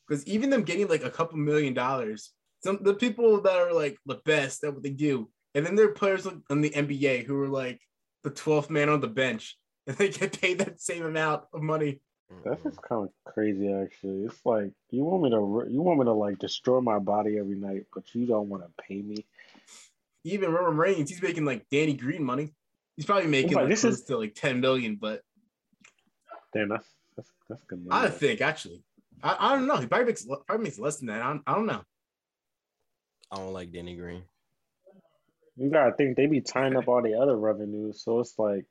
Because 0.07 0.27
even 0.27 0.51
them 0.51 0.65
getting 0.65 0.89
like 0.89 1.05
a 1.05 1.11
couple 1.11 1.39
million 1.39 1.73
dollars, 1.73 2.33
some 2.63 2.79
the 2.83 2.95
people 2.95 3.41
that 3.41 3.57
are 3.57 3.73
like 3.73 3.97
the 4.05 4.21
best 4.25 4.63
at 4.65 4.75
what 4.75 4.83
they 4.83 4.91
do 4.91 5.31
and 5.55 5.65
then 5.65 5.77
there 5.77 5.87
are 5.87 5.93
players 5.93 6.27
in 6.27 6.61
the 6.61 6.71
NBA 6.71 7.25
who 7.25 7.41
are 7.41 7.49
like 7.49 7.81
the 8.23 8.31
12th 8.31 8.71
man 8.71 8.89
on 8.89 9.01
the 9.01 9.09
bench, 9.09 9.57
and 9.87 9.97
they 9.97 10.09
get 10.09 10.41
paid 10.41 10.59
that 10.59 10.81
same 10.81 11.05
amount 11.05 11.45
of 11.53 11.63
money. 11.63 12.01
That's 12.45 12.63
just 12.63 12.83
kind 12.83 13.07
of 13.09 13.33
crazy, 13.33 13.71
actually. 13.73 14.25
It's 14.25 14.45
like 14.45 14.73
you 14.91 15.05
want 15.05 15.23
me 15.23 15.31
to, 15.31 15.71
you 15.71 15.83
want 15.83 15.99
me 16.01 16.05
to 16.07 16.13
like 16.13 16.39
destroy 16.39 16.81
my 16.81 16.99
body 16.99 17.39
every 17.39 17.57
night, 17.57 17.85
but 17.95 18.03
you 18.15 18.27
don't 18.27 18.49
want 18.49 18.63
to 18.65 18.83
pay 18.83 19.03
me. 19.03 19.25
Even 20.25 20.51
Roman 20.53 20.77
Reigns, 20.77 21.11
he's 21.11 21.23
making 21.23 21.45
like 21.45 21.67
Danny 21.71 21.93
Green 21.95 22.25
money. 22.25 22.55
He's 22.97 23.05
probably 23.05 23.29
making 23.29 23.53
Like, 23.53 23.63
like, 23.65 23.69
this 23.69 23.83
close 23.83 23.99
is- 23.99 24.03
to 24.05 24.17
like 24.17 24.35
10 24.35 24.61
million, 24.61 24.97
but 24.97 25.23
Damn, 26.55 26.69
that's 26.69 26.87
that's 27.17 27.31
that's 27.49 27.65
good. 27.65 27.87
I 27.91 28.09
think 28.09 28.41
actually, 28.41 28.83
I, 29.23 29.37
I 29.39 29.55
don't 29.57 29.67
know. 29.67 29.77
He 29.77 29.87
probably 29.87 30.07
makes 30.07 30.25
probably 30.25 30.65
makes 30.65 30.79
less 30.79 30.97
than 30.99 31.09
that. 31.09 31.21
I 31.21 31.27
don't, 31.29 31.43
I 31.47 31.55
don't 31.55 31.67
know. 31.67 31.83
I 33.31 33.37
don't 33.37 33.53
like 33.53 33.73
Danny 33.73 33.97
Green. 33.97 34.23
You 35.57 35.71
gotta 35.71 35.93
think 35.93 36.17
they 36.17 36.27
be 36.27 36.41
tying 36.41 36.77
up 36.77 36.89
all 36.89 37.03
the 37.03 37.15
other 37.15 37.37
revenues, 37.37 38.03
so 38.05 38.21
it's 38.21 38.39
like 38.39 38.65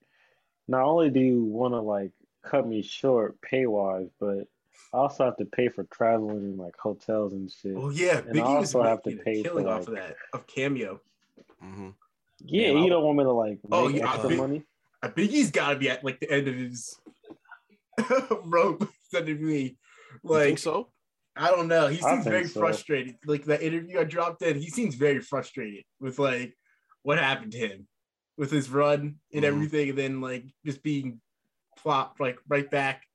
not 0.67 0.83
only 0.83 1.09
do 1.09 1.19
you 1.19 1.43
want 1.43 1.73
to 1.73 1.79
like 1.81 2.11
cut 2.43 2.67
me 2.67 2.81
short 2.81 3.39
pay 3.41 3.65
wise, 3.65 4.09
but 4.19 4.47
I 4.93 4.97
also 4.97 5.25
have 5.25 5.37
to 5.37 5.45
pay 5.45 5.69
for 5.69 5.83
traveling 5.85 6.37
and 6.37 6.57
like 6.57 6.75
hotels 6.77 7.33
and 7.33 7.49
shit. 7.51 7.73
Oh 7.77 7.89
yeah, 7.89 8.19
And 8.19 8.29
I 8.29 8.43
Biggie 8.43 8.59
was 8.59 8.75
also 8.75 8.83
have 8.83 9.01
to 9.03 9.09
making 9.09 9.21
a 9.21 9.23
pay 9.23 9.43
for, 9.43 9.49
killing 9.49 9.67
off 9.67 9.87
of 9.87 9.95
that 9.95 10.15
of 10.33 10.45
cameo. 10.47 10.99
hmm 11.61 11.89
Yeah, 12.45 12.67
Damn, 12.69 12.77
I 12.77 12.83
you 12.83 12.89
don't 12.89 13.03
want 13.03 13.17
me 13.17 13.23
to 13.23 13.31
like 13.31 13.59
make 13.63 13.71
Oh, 13.71 13.87
yeah, 13.87 14.07
I 14.07 14.13
extra 14.13 14.29
think- 14.29 14.41
money. 14.41 14.63
Uh, 15.01 15.09
Biggie's 15.09 15.51
got 15.51 15.71
to 15.71 15.75
be 15.75 15.89
at 15.89 16.03
like 16.03 16.19
the 16.21 16.31
end 16.31 16.47
of 16.47 16.55
his 16.55 16.97
rope. 18.45 18.87
WWE. 19.13 19.63
Like, 19.63 19.75
Like 20.23 20.45
think 20.45 20.59
so? 20.59 20.89
I 21.35 21.49
don't 21.49 21.67
know. 21.67 21.87
He 21.87 21.97
seems 21.97 22.23
very 22.25 22.47
so. 22.47 22.59
frustrated. 22.59 23.15
Like 23.25 23.45
that 23.45 23.61
interview 23.61 23.99
I 23.99 24.03
dropped 24.05 24.41
in, 24.43 24.59
he 24.59 24.69
seems 24.69 24.95
very 24.95 25.19
frustrated 25.19 25.83
with 25.99 26.19
like 26.19 26.55
what 27.01 27.17
happened 27.17 27.51
to 27.53 27.57
him 27.57 27.87
with 28.37 28.51
his 28.51 28.69
run 28.69 29.19
and 29.33 29.43
Mhm. 29.43 29.47
everything, 29.47 29.89
and 29.89 29.97
then 29.97 30.21
like 30.21 30.45
just 30.65 30.81
being 30.83 31.21
plopped 31.77 32.19
like 32.19 32.39
right 32.47 32.69
back 32.69 33.07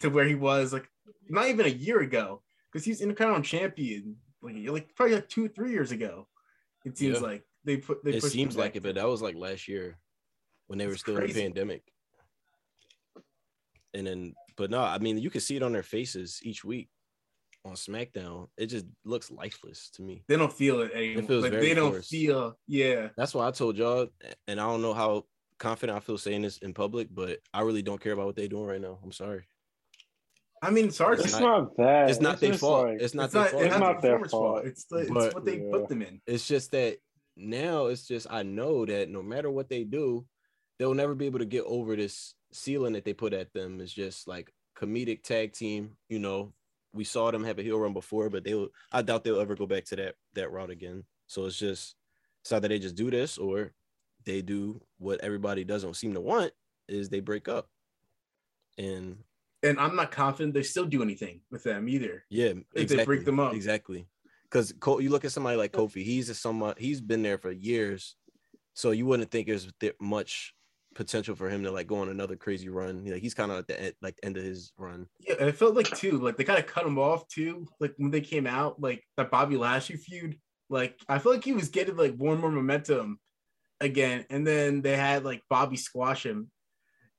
to 0.00 0.08
where 0.08 0.24
he 0.24 0.34
was 0.34 0.72
like 0.72 0.88
not 1.28 1.48
even 1.48 1.66
a 1.66 1.70
year 1.70 2.00
ago 2.00 2.42
because 2.70 2.84
he's 2.84 3.00
Intercontinental 3.00 3.42
Champion 3.44 4.20
like 4.40 4.56
like 4.68 4.94
probably 4.94 5.14
like 5.16 5.28
two 5.28 5.48
three 5.48 5.70
years 5.70 5.92
ago. 5.92 6.28
It 6.84 6.96
seems 6.98 7.20
Yeah. 7.20 7.26
like 7.26 7.44
they 7.64 7.76
put 7.76 8.02
they 8.04 8.12
It 8.16 8.22
seems 8.22 8.56
like 8.56 8.76
it, 8.76 8.82
but 8.82 8.96
that 8.96 9.06
was 9.06 9.22
like 9.22 9.36
last 9.36 9.68
year 9.68 9.98
when 10.66 10.78
they 10.78 10.86
were 10.86 10.96
still 10.96 11.16
in 11.18 11.26
the 11.26 11.32
pandemic. 11.32 11.82
And 13.94 14.06
then, 14.06 14.34
but 14.56 14.70
no, 14.70 14.80
I 14.80 14.98
mean, 14.98 15.18
you 15.18 15.30
can 15.30 15.42
see 15.42 15.54
it 15.56 15.62
on 15.62 15.72
their 15.72 15.82
faces 15.82 16.40
each 16.42 16.64
week 16.64 16.88
on 17.64 17.74
SmackDown. 17.74 18.48
It 18.56 18.66
just 18.66 18.86
looks 19.04 19.30
lifeless 19.30 19.90
to 19.94 20.02
me. 20.02 20.24
they 20.28 20.36
don't 20.36 20.52
feel 20.52 20.80
it 20.80 20.92
anymore. 20.94 21.22
feels 21.24 21.42
like 21.44 21.52
very 21.52 21.68
they 21.68 21.74
don't 21.74 21.92
forced. 21.92 22.10
feel 22.10 22.58
yeah. 22.66 23.08
That's 23.16 23.34
why 23.34 23.46
I 23.46 23.50
told 23.50 23.76
y'all, 23.76 24.08
and 24.48 24.60
I 24.60 24.64
don't 24.64 24.82
know 24.82 24.94
how 24.94 25.24
confident 25.58 25.96
I 25.96 26.00
feel 26.00 26.18
saying 26.18 26.42
this 26.42 26.58
in 26.58 26.74
public, 26.74 27.08
but 27.12 27.38
I 27.54 27.60
really 27.62 27.82
don't 27.82 28.00
care 28.00 28.12
about 28.12 28.26
what 28.26 28.36
they're 28.36 28.48
doing 28.48 28.66
right 28.66 28.80
now. 28.80 28.98
I'm 29.02 29.12
sorry. 29.12 29.44
I 30.64 30.70
mean, 30.70 30.90
sorry, 30.92 31.14
It's 31.14 31.24
It's 31.24 31.32
it's, 31.34 31.40
not- 31.40 31.58
not 31.62 31.76
bad. 31.76 32.10
It's 32.10 32.20
not 32.20 32.40
their 32.40 32.54
fault. 32.54 32.86
like- 32.88 33.00
it's 33.00 33.14
not 33.14 33.24
it's 33.24 33.32
their 33.34 33.42
not, 33.42 33.50
fault. 33.50 33.62
it's 33.64 33.72
It's 33.72 33.80
not, 33.80 33.92
not 33.94 34.02
their 34.02 34.18
fault. 34.18 34.30
fault. 34.30 34.64
It's 34.66 34.84
the, 34.84 34.96
it's 34.98 35.10
what 35.34 35.44
they 35.44 35.58
Yeah. 35.60 35.70
put 35.72 35.88
them 35.88 36.02
in. 36.02 36.20
It's 36.26 36.46
just 36.46 36.70
that 36.72 36.98
now 37.36 37.86
it's 37.86 38.06
just 38.06 38.26
I 38.30 38.42
know 38.42 38.84
that 38.86 39.08
no 39.08 39.22
matter 39.22 39.50
what 39.50 39.68
they 39.68 39.84
do, 39.84 40.26
they'll 40.78 40.94
never 40.94 41.14
be 41.14 41.26
able 41.26 41.40
to 41.40 41.44
get 41.46 41.64
over 41.64 41.96
this 41.96 42.34
ceiling 42.52 42.92
that 42.92 43.04
they 43.04 43.12
put 43.12 43.32
at 43.32 43.52
them. 43.52 43.80
It's 43.80 43.92
just 43.92 44.28
like 44.28 44.52
comedic 44.76 45.22
tag 45.24 45.52
team. 45.52 45.96
You 46.08 46.18
know, 46.20 46.52
we 46.92 47.04
saw 47.04 47.30
them 47.30 47.44
have 47.44 47.58
a 47.58 47.62
heel 47.62 47.78
run 47.78 47.92
before, 47.92 48.28
but 48.30 48.44
they 48.44 48.54
will 48.54 48.68
I 48.90 49.02
doubt 49.02 49.24
they'll 49.24 49.40
ever 49.40 49.54
go 49.56 49.66
back 49.66 49.84
to 49.86 49.96
that 49.96 50.14
that 50.34 50.50
route 50.52 50.70
again. 50.70 51.04
So 51.26 51.46
it's 51.46 51.58
just 51.58 51.94
it's 52.42 52.52
either 52.52 52.68
they 52.68 52.78
just 52.78 52.94
do 52.96 53.10
this 53.10 53.38
or 53.38 53.72
they 54.24 54.42
do 54.42 54.80
what 54.98 55.20
everybody 55.20 55.64
doesn't 55.64 55.94
seem 55.96 56.14
to 56.14 56.20
want 56.20 56.52
is 56.88 57.08
they 57.08 57.20
break 57.20 57.48
up. 57.48 57.68
And 58.78 59.18
And 59.62 59.78
I'm 59.78 59.96
not 59.96 60.10
confident 60.10 60.54
they 60.54 60.62
still 60.62 60.86
do 60.86 61.02
anything 61.02 61.40
with 61.50 61.64
them 61.64 61.88
either. 61.88 62.24
yeah, 62.30 62.46
If 62.48 62.64
exactly, 62.74 62.96
they 62.96 63.04
break 63.04 63.24
them 63.24 63.40
up. 63.40 63.54
exactly. 63.54 64.06
Because 64.44 64.74
you 65.00 65.08
look 65.08 65.24
at 65.24 65.32
somebody 65.32 65.56
like 65.56 65.72
Kofi, 65.72 66.04
he's 66.04 66.28
a 66.28 66.34
somewhat 66.34 66.78
he's 66.78 67.00
been 67.00 67.22
there 67.22 67.38
for 67.38 67.50
years, 67.50 68.16
so 68.74 68.90
you 68.90 69.06
wouldn't 69.06 69.30
think 69.30 69.46
there's 69.46 69.68
much 70.00 70.54
potential 70.94 71.34
for 71.34 71.48
him 71.48 71.62
to 71.64 71.70
like 71.70 71.86
go 71.86 71.96
on 71.98 72.08
another 72.08 72.36
crazy 72.36 72.68
run. 72.68 73.04
Like 73.04 73.22
he's 73.22 73.34
kind 73.34 73.50
of 73.52 73.58
at 73.58 73.66
the 73.68 73.80
end, 73.80 73.94
like 74.02 74.18
end 74.22 74.36
of 74.36 74.44
his 74.44 74.72
run. 74.76 75.06
Yeah, 75.20 75.34
and 75.40 75.48
it 75.48 75.56
felt 75.56 75.74
like 75.74 75.88
too, 75.96 76.18
like 76.18 76.36
they 76.36 76.44
kind 76.44 76.58
of 76.58 76.66
cut 76.66 76.86
him 76.86 76.98
off 76.98 77.26
too. 77.28 77.66
Like 77.80 77.94
when 77.96 78.10
they 78.10 78.20
came 78.20 78.46
out, 78.46 78.80
like 78.80 79.02
that 79.16 79.30
Bobby 79.30 79.56
Lashley 79.56 79.96
feud. 79.96 80.38
Like 80.70 80.98
I 81.08 81.18
feel 81.18 81.32
like 81.32 81.44
he 81.44 81.52
was 81.52 81.68
getting 81.68 81.96
like 81.96 82.16
more 82.16 82.32
and 82.32 82.40
more 82.40 82.50
momentum 82.50 83.18
again, 83.80 84.24
and 84.30 84.46
then 84.46 84.80
they 84.82 84.96
had 84.96 85.24
like 85.24 85.42
Bobby 85.50 85.76
squash 85.76 86.24
him 86.24 86.50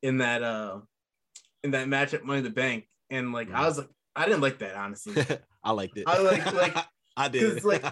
in 0.01 0.17
that 0.19 0.41
uh 0.43 0.79
in 1.63 1.71
that 1.71 1.87
match 1.87 2.13
at 2.13 2.25
Money 2.25 2.39
in 2.39 2.43
the 2.45 2.49
Bank, 2.49 2.85
and 3.09 3.31
like 3.31 3.51
I 3.51 3.65
was 3.67 3.77
like, 3.77 3.89
I 4.15 4.25
didn't 4.25 4.41
like 4.41 4.59
that 4.59 4.75
honestly. 4.75 5.23
I 5.63 5.71
liked 5.71 5.97
it. 5.97 6.05
I 6.07 6.19
like- 6.19 6.53
like- 6.53 6.85
I 7.15 7.27
did. 7.29 7.63
like, 7.63 7.85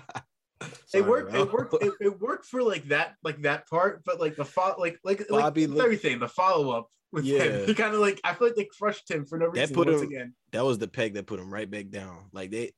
Sorry, 0.88 1.04
it 1.04 1.08
worked. 1.08 1.34
It 1.34 1.52
worked. 1.54 1.74
It, 1.84 1.94
it 2.02 2.20
worked 2.20 2.46
for 2.46 2.62
like 2.64 2.86
that, 2.90 3.16
like 3.24 3.42
that 3.44 3.68
part. 3.70 4.04
But 4.06 4.20
like 4.20 4.36
the 4.36 4.46
follow, 4.46 4.76
like 4.80 4.98
like 5.04 5.28
Bobby 5.30 5.68
like 5.68 5.84
everything, 5.84 6.20
the 6.20 6.28
follow 6.28 6.72
up 6.72 6.88
with 7.12 7.26
Yeah. 7.26 7.44
him. 7.44 7.66
He 7.68 7.74
kind 7.74 7.94
of 7.94 8.00
like 8.02 8.20
I 8.24 8.34
feel 8.34 8.48
like 8.48 8.56
they 8.56 8.68
crushed 8.80 9.10
him 9.10 9.26
for 9.26 9.38
no 9.38 9.46
That 9.52 9.60
reason 9.62 9.76
put 9.76 9.88
once 9.88 10.02
him- 10.02 10.08
again. 10.08 10.34
that 10.52 10.64
was 10.66 10.78
the 10.78 10.88
peg 10.88 11.14
that 11.16 11.28
put 11.28 11.40
him 11.40 11.54
right 11.54 11.70
back 11.70 11.90
down. 11.90 12.30
Like 12.32 12.52
they 12.52 12.72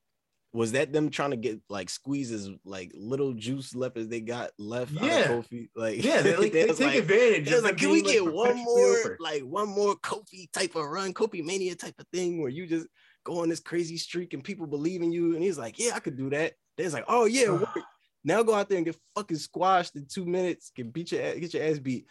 was 0.52 0.70
that 0.72 0.92
them 0.92 1.10
trying 1.10 1.32
to 1.32 1.36
get 1.36 1.60
like 1.68 1.90
squeezes 1.90 2.48
like 2.64 2.92
little 2.94 3.32
juice 3.34 3.74
left 3.74 3.96
as 3.96 4.06
they 4.06 4.20
got 4.20 4.50
left. 4.56 4.92
Yeah. 4.92 5.26
Kofi. 5.26 5.68
Like 5.74 6.02
Yeah, 6.04 6.22
they 6.22 6.36
like 6.36 6.52
they, 6.52 6.64
was 6.66 6.78
take 6.78 6.86
like, 6.94 6.98
advantage. 6.98 7.48
It 7.50 7.54
was 7.54 7.64
like, 7.64 7.76
can 7.76 7.90
we 7.90 8.02
get 8.02 8.22
like, 8.24 8.32
one 8.32 8.56
more, 8.56 8.96
over. 8.98 9.16
like 9.20 9.42
one 9.42 9.68
more 9.68 9.96
Kofi 9.96 10.50
type 10.52 10.76
of 10.76 10.84
run, 10.86 11.12
Kofi 11.12 11.44
Mania 11.44 11.74
type 11.74 11.94
of 11.98 12.06
thing, 12.12 12.40
where 12.40 12.50
you 12.50 12.68
just 12.68 12.86
go 13.24 13.40
on 13.42 13.48
this 13.48 13.58
crazy 13.58 13.96
streak 13.96 14.32
and 14.32 14.44
people 14.44 14.68
believe 14.68 15.02
in 15.02 15.10
you? 15.10 15.34
And 15.34 15.42
he's 15.42 15.58
like, 15.58 15.76
yeah, 15.78 15.90
I 15.96 15.98
could 15.98 16.16
do 16.16 16.30
that. 16.30 16.52
They're 16.76 16.90
like, 16.90 17.04
oh 17.08 17.24
yeah, 17.26 17.48
ah. 17.50 17.54
work. 17.54 17.84
now 18.24 18.42
go 18.42 18.54
out 18.54 18.68
there 18.68 18.78
and 18.78 18.86
get 18.86 18.96
fucking 19.14 19.36
squashed 19.36 19.96
in 19.96 20.06
two 20.06 20.24
minutes, 20.26 20.70
get 20.74 20.92
beat 20.92 21.12
your 21.12 21.22
ass, 21.22 21.36
get 21.38 21.54
your 21.54 21.62
ass 21.64 21.78
beat. 21.78 22.06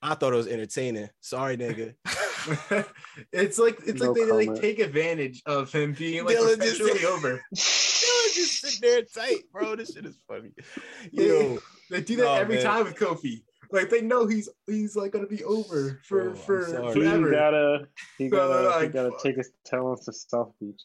I 0.00 0.14
thought 0.14 0.32
it 0.32 0.36
was 0.36 0.46
entertaining. 0.46 1.10
Sorry, 1.20 1.56
nigga. 1.56 1.94
it's 3.32 3.58
like 3.58 3.78
it's 3.86 4.00
No 4.00 4.12
like 4.12 4.14
they 4.14 4.46
like 4.46 4.60
take 4.60 4.78
advantage 4.78 5.42
of 5.44 5.72
him 5.72 5.92
being 5.92 6.24
like 6.24 6.36
Dylan 6.36 6.60
just 6.60 6.80
perpetually 6.80 7.04
over. 7.06 7.42
They 8.00 8.14
was 8.24 8.34
just 8.36 8.60
sitting 8.60 8.80
there 8.88 9.02
tight, 9.02 9.42
bro. 9.52 9.74
This 9.76 9.92
shit 9.92 10.06
is 10.06 10.16
funny. 10.28 10.50
They, 11.12 11.26
Yo, 11.26 11.58
they 11.90 12.00
do 12.00 12.16
that 12.16 12.24
Nah, 12.24 12.34
every 12.36 12.54
man. 12.56 12.64
time 12.64 12.84
with 12.84 12.94
Kofi. 12.94 13.42
Like 13.70 13.90
they 13.90 14.00
know 14.00 14.26
he's 14.26 14.48
he's 14.66 14.96
like 14.96 15.12
gonna 15.12 15.26
be 15.26 15.44
over 15.44 16.00
for 16.04 16.22
Bro, 16.22 16.30
I'm 16.30 16.36
for 16.36 16.66
sorry. 16.66 16.94
He 16.94 17.00
forever. 17.00 17.30
gotta, 17.30 17.88
he 18.16 18.28
gotta, 18.28 18.62
he 18.62 18.66
like, 18.84 18.92
gotta 18.92 19.10
take 19.22 19.36
his 19.36 19.50
talents 19.66 20.06
to 20.06 20.12
South 20.12 20.52
Beach. 20.60 20.80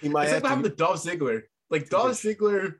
he 0.00 0.08
might 0.08 0.24
it's 0.24 0.32
have 0.32 0.42
like 0.42 0.42
what 0.42 0.48
happened 0.50 0.64
to. 0.64 0.70
to 0.70 0.76
Dolph 0.76 1.02
Ziggler. 1.02 1.42
Like 1.70 1.88
Dolph 1.88 2.12
Ziggler 2.12 2.76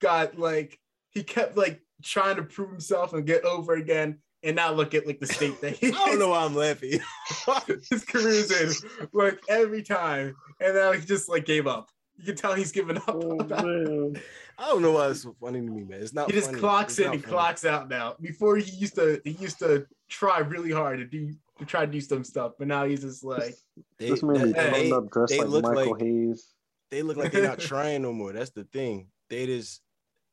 got 0.00 0.38
like 0.38 0.78
he 1.10 1.22
kept 1.22 1.56
like 1.56 1.80
trying 2.02 2.36
to 2.36 2.42
prove 2.42 2.70
himself 2.70 3.12
and 3.12 3.26
get 3.26 3.44
over 3.44 3.74
again, 3.74 4.18
and 4.42 4.56
now 4.56 4.72
look 4.72 4.94
at 4.94 5.06
like 5.06 5.20
the 5.20 5.26
state 5.26 5.60
that 5.60 5.76
he 5.76 5.88
I 5.88 5.90
don't 6.06 6.18
know 6.18 6.30
why 6.30 6.44
I'm 6.44 6.54
laughing. 6.54 7.00
his 7.90 8.04
career's 8.04 8.50
in 8.50 9.08
like 9.12 9.40
every 9.48 9.82
time, 9.82 10.36
and 10.60 10.74
now 10.74 10.92
he 10.92 11.04
just 11.04 11.28
like 11.28 11.44
gave 11.44 11.66
up. 11.66 11.90
You 12.16 12.24
can 12.24 12.36
tell 12.36 12.54
he's 12.54 12.72
given 12.72 12.96
up. 12.96 13.10
Oh 13.10 13.36
man, 13.44 14.20
I 14.58 14.68
don't 14.68 14.82
know 14.82 14.92
why 14.92 15.08
it's 15.08 15.22
so 15.22 15.34
funny 15.40 15.60
to 15.60 15.66
me, 15.70 15.84
man. 15.84 16.00
It's 16.00 16.12
not. 16.14 16.26
he 16.30 16.32
just 16.36 16.48
funny. 16.48 16.58
clocks 16.60 16.92
It's 16.92 16.98
in 17.00 17.04
not 17.06 17.14
and 17.14 17.22
funny. 17.22 17.32
clocks 17.32 17.64
out 17.64 17.88
now. 17.88 18.16
Before 18.20 18.56
he 18.56 18.70
used 18.72 18.94
to 18.96 19.20
he 19.24 19.32
used 19.32 19.58
to 19.60 19.86
try 20.08 20.38
really 20.40 20.72
hard 20.72 20.98
to 20.98 21.04
do 21.04 21.32
to 21.58 21.64
try 21.64 21.84
to 21.86 21.90
do 21.92 22.00
some 22.00 22.24
stuff, 22.24 22.52
but 22.58 22.66
now 22.68 22.84
he's 22.84 23.00
just 23.02 23.22
like 23.24 23.54
They, 23.98 24.10
this 24.10 24.22
man 24.22 24.46
be 24.46 24.52
that- 24.52 24.72
they, 24.72 24.90
up 24.92 25.10
dressed 25.10 25.30
they 25.30 25.38
like 25.40 25.48
look 25.48 25.62
Michael 25.64 25.92
like- 25.92 26.02
Hayes. 26.02 26.54
They 26.90 27.02
look 27.02 27.16
like 27.16 27.32
they're 27.32 27.46
not 27.46 27.58
trying 27.60 28.02
no 28.02 28.12
more. 28.12 28.32
That's 28.32 28.50
the 28.50 28.64
thing. 28.64 29.08
They 29.30 29.46
just, 29.46 29.82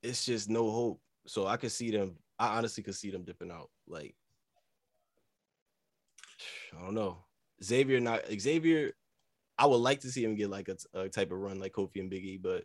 it's 0.01 0.25
just 0.25 0.49
no 0.49 0.71
hope. 0.71 1.01
So 1.27 1.47
I 1.47 1.57
could 1.57 1.71
see 1.71 1.91
them. 1.91 2.15
I 2.37 2.57
honestly 2.57 2.83
could 2.83 2.95
see 2.95 3.11
them 3.11 3.23
dipping 3.23 3.51
out. 3.51 3.69
Like, 3.87 4.15
I 6.77 6.83
don't 6.83 6.95
know. 6.95 7.25
Xavier 7.63 7.99
not 7.99 8.21
Xavier. 8.39 8.91
I 9.57 9.65
would 9.65 9.77
like 9.77 10.01
to 10.01 10.09
see 10.09 10.23
him 10.23 10.35
get 10.35 10.49
like 10.49 10.69
a, 10.69 10.99
a 10.99 11.09
type 11.09 11.31
of 11.31 11.39
run 11.39 11.59
like 11.59 11.73
Kofi 11.73 12.01
and 12.01 12.11
Biggie, 12.11 12.41
but 12.41 12.63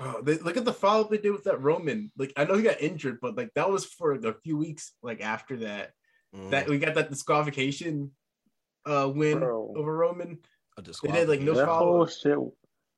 oh, 0.00 0.22
they, 0.22 0.38
look 0.38 0.56
at 0.56 0.64
the 0.64 0.72
follow 0.72 1.02
up 1.02 1.10
they 1.10 1.18
did 1.18 1.32
with 1.32 1.44
that 1.44 1.60
Roman. 1.60 2.10
Like 2.16 2.32
I 2.36 2.44
know 2.44 2.56
he 2.56 2.62
got 2.62 2.80
injured, 2.80 3.18
but 3.20 3.36
like 3.36 3.52
that 3.54 3.70
was 3.70 3.84
for 3.84 4.12
a 4.12 4.34
few 4.42 4.56
weeks. 4.56 4.92
Like 5.02 5.20
after 5.20 5.58
that, 5.58 5.92
mm, 6.34 6.50
that 6.50 6.68
we 6.68 6.78
got 6.78 6.94
that 6.94 7.10
disqualification 7.10 8.12
uh 8.86 9.10
win 9.14 9.40
Bro. 9.40 9.74
over 9.76 9.94
Roman. 9.96 10.38
a 10.78 10.82
they 10.82 11.12
did, 11.12 11.28
like, 11.28 11.40
no 11.40 11.54
That 11.54 11.66
follow 11.66 11.96
whole 11.96 12.06
shit, 12.06 12.38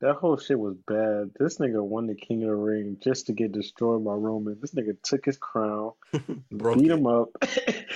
that 0.00 0.14
whole 0.16 0.36
shit 0.36 0.58
was 0.58 0.76
bad. 0.86 1.30
This 1.38 1.58
nigga 1.58 1.82
won 1.84 2.06
the 2.06 2.14
King 2.14 2.42
of 2.44 2.50
the 2.50 2.54
Ring 2.54 2.96
just 3.02 3.26
to 3.26 3.32
get 3.32 3.52
destroyed 3.52 4.04
by 4.04 4.12
Roman. 4.12 4.56
This 4.60 4.72
nigga 4.74 4.96
took 5.02 5.24
his 5.24 5.36
crown, 5.38 5.92
broke 6.52 6.78
beat 6.78 6.90
it. 6.90 6.92
him 6.98 7.06
up, 7.06 7.28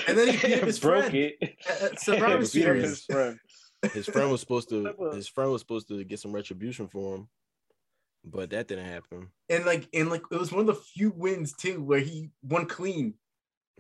And 0.09 0.19
then 0.19 0.29
he 0.29 0.47
beat 0.47 0.59
up 0.59 0.65
his 0.67 0.81
broke 0.81 1.11
friend. 1.11 1.15
it. 1.41 1.57
At- 1.69 1.83
at 1.83 2.01
Survivor 2.01 2.39
Beat 2.39 2.47
Series. 2.49 2.83
his 2.91 3.05
friend. 3.05 3.39
His 3.93 4.07
friend 4.07 4.31
was 4.31 4.41
supposed 4.41 4.69
to. 4.71 4.95
His 5.13 5.29
friend 5.29 5.51
was 5.53 5.61
supposed 5.61 5.89
to 5.89 6.05
get 6.05 6.21
some 6.21 6.33
retribution 6.33 6.87
for 6.89 7.17
him, 7.17 7.29
but 8.25 8.51
that 8.51 8.69
didn't 8.69 8.87
happen. 8.87 9.29
and 9.49 9.65
like 9.67 9.89
and 9.93 10.09
like 10.09 10.23
it 10.31 10.39
was 10.39 10.53
one 10.53 10.61
of 10.61 10.67
the 10.67 10.75
few 10.75 11.13
wins 11.17 11.53
too 11.53 11.83
where 11.83 11.99
he 12.01 12.31
won 12.43 12.67
clean. 12.67 13.15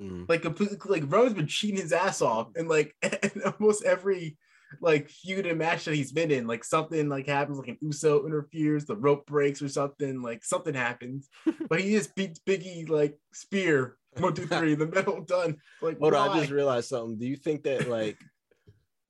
Mm. 0.01 0.29
Like 0.29 0.43
completely 0.43 0.79
like 0.89 1.05
Roman's 1.07 1.35
been 1.35 1.47
cheating 1.47 1.81
his 1.81 1.93
ass 1.93 2.21
off, 2.23 2.49
and 2.57 2.69
like 2.69 2.97
in 3.03 3.43
almost 3.45 3.85
every 3.85 4.37
like 4.81 5.09
feud 5.09 5.47
and 5.47 5.59
match 5.59 5.85
that 5.85 5.95
he's 5.95 6.13
been 6.13 6.31
in, 6.31 6.47
like 6.47 6.65
something 6.65 7.09
like 7.09 7.27
happens, 7.27 7.59
like 7.59 7.69
an 7.69 7.79
Uso 7.81 8.27
interferes, 8.27 8.85
the 8.85 8.97
rope 8.97 9.27
breaks 9.27 9.63
or 9.63 9.69
something, 9.69 10.23
like 10.23 10.45
something 10.45 10.75
happens, 10.75 11.29
but 11.69 11.81
he 11.81 11.93
just 11.93 12.15
beats 12.15 12.41
Biggie 12.41 12.89
like 12.89 13.19
spear 13.33 13.97
one 14.19 14.35
two 14.35 14.47
three 14.47 14.75
in 14.75 14.79
the 14.79 14.87
middle 14.87 15.23
done. 15.23 15.57
Like 15.81 15.99
Hold 15.99 16.15
on, 16.15 16.31
I 16.31 16.41
just 16.41 16.51
realized 16.51 16.89
something. 16.89 17.19
Do 17.19 17.27
you 17.27 17.37
think 17.37 17.65
that 17.65 17.89
like 17.89 18.19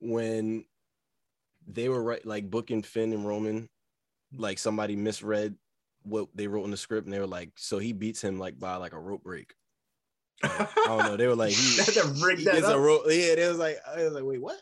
when 0.00 0.64
they 1.66 1.88
were 1.88 2.02
right, 2.02 2.24
like 2.26 2.50
booking 2.50 2.82
Finn 2.82 3.12
and 3.12 3.26
Roman, 3.26 3.68
like 4.36 4.58
somebody 4.58 4.96
misread 4.96 5.54
what 6.04 6.28
they 6.34 6.46
wrote 6.48 6.64
in 6.64 6.70
the 6.70 6.76
script, 6.76 7.06
and 7.06 7.14
they 7.14 7.20
were 7.20 7.26
like, 7.26 7.50
so 7.56 7.78
he 7.78 7.92
beats 7.92 8.22
him 8.22 8.38
like 8.38 8.58
by 8.58 8.76
like 8.76 8.92
a 8.92 8.98
rope 8.98 9.22
break. 9.22 9.54
I 10.42 10.68
don't 10.86 10.98
know. 10.98 11.16
They 11.16 11.28
were 11.28 11.36
like, 11.36 11.52
he, 11.52 11.76
They 11.76 11.92
had 11.92 12.38
he 12.38 12.44
that 12.44 12.74
a 12.74 12.78
rope. 12.78 13.02
Yeah, 13.06 13.36
they 13.36 13.48
was 13.48 13.58
like, 13.58 13.78
I 13.86 14.02
was 14.02 14.12
like, 14.12 14.24
wait, 14.24 14.42
what? 14.42 14.60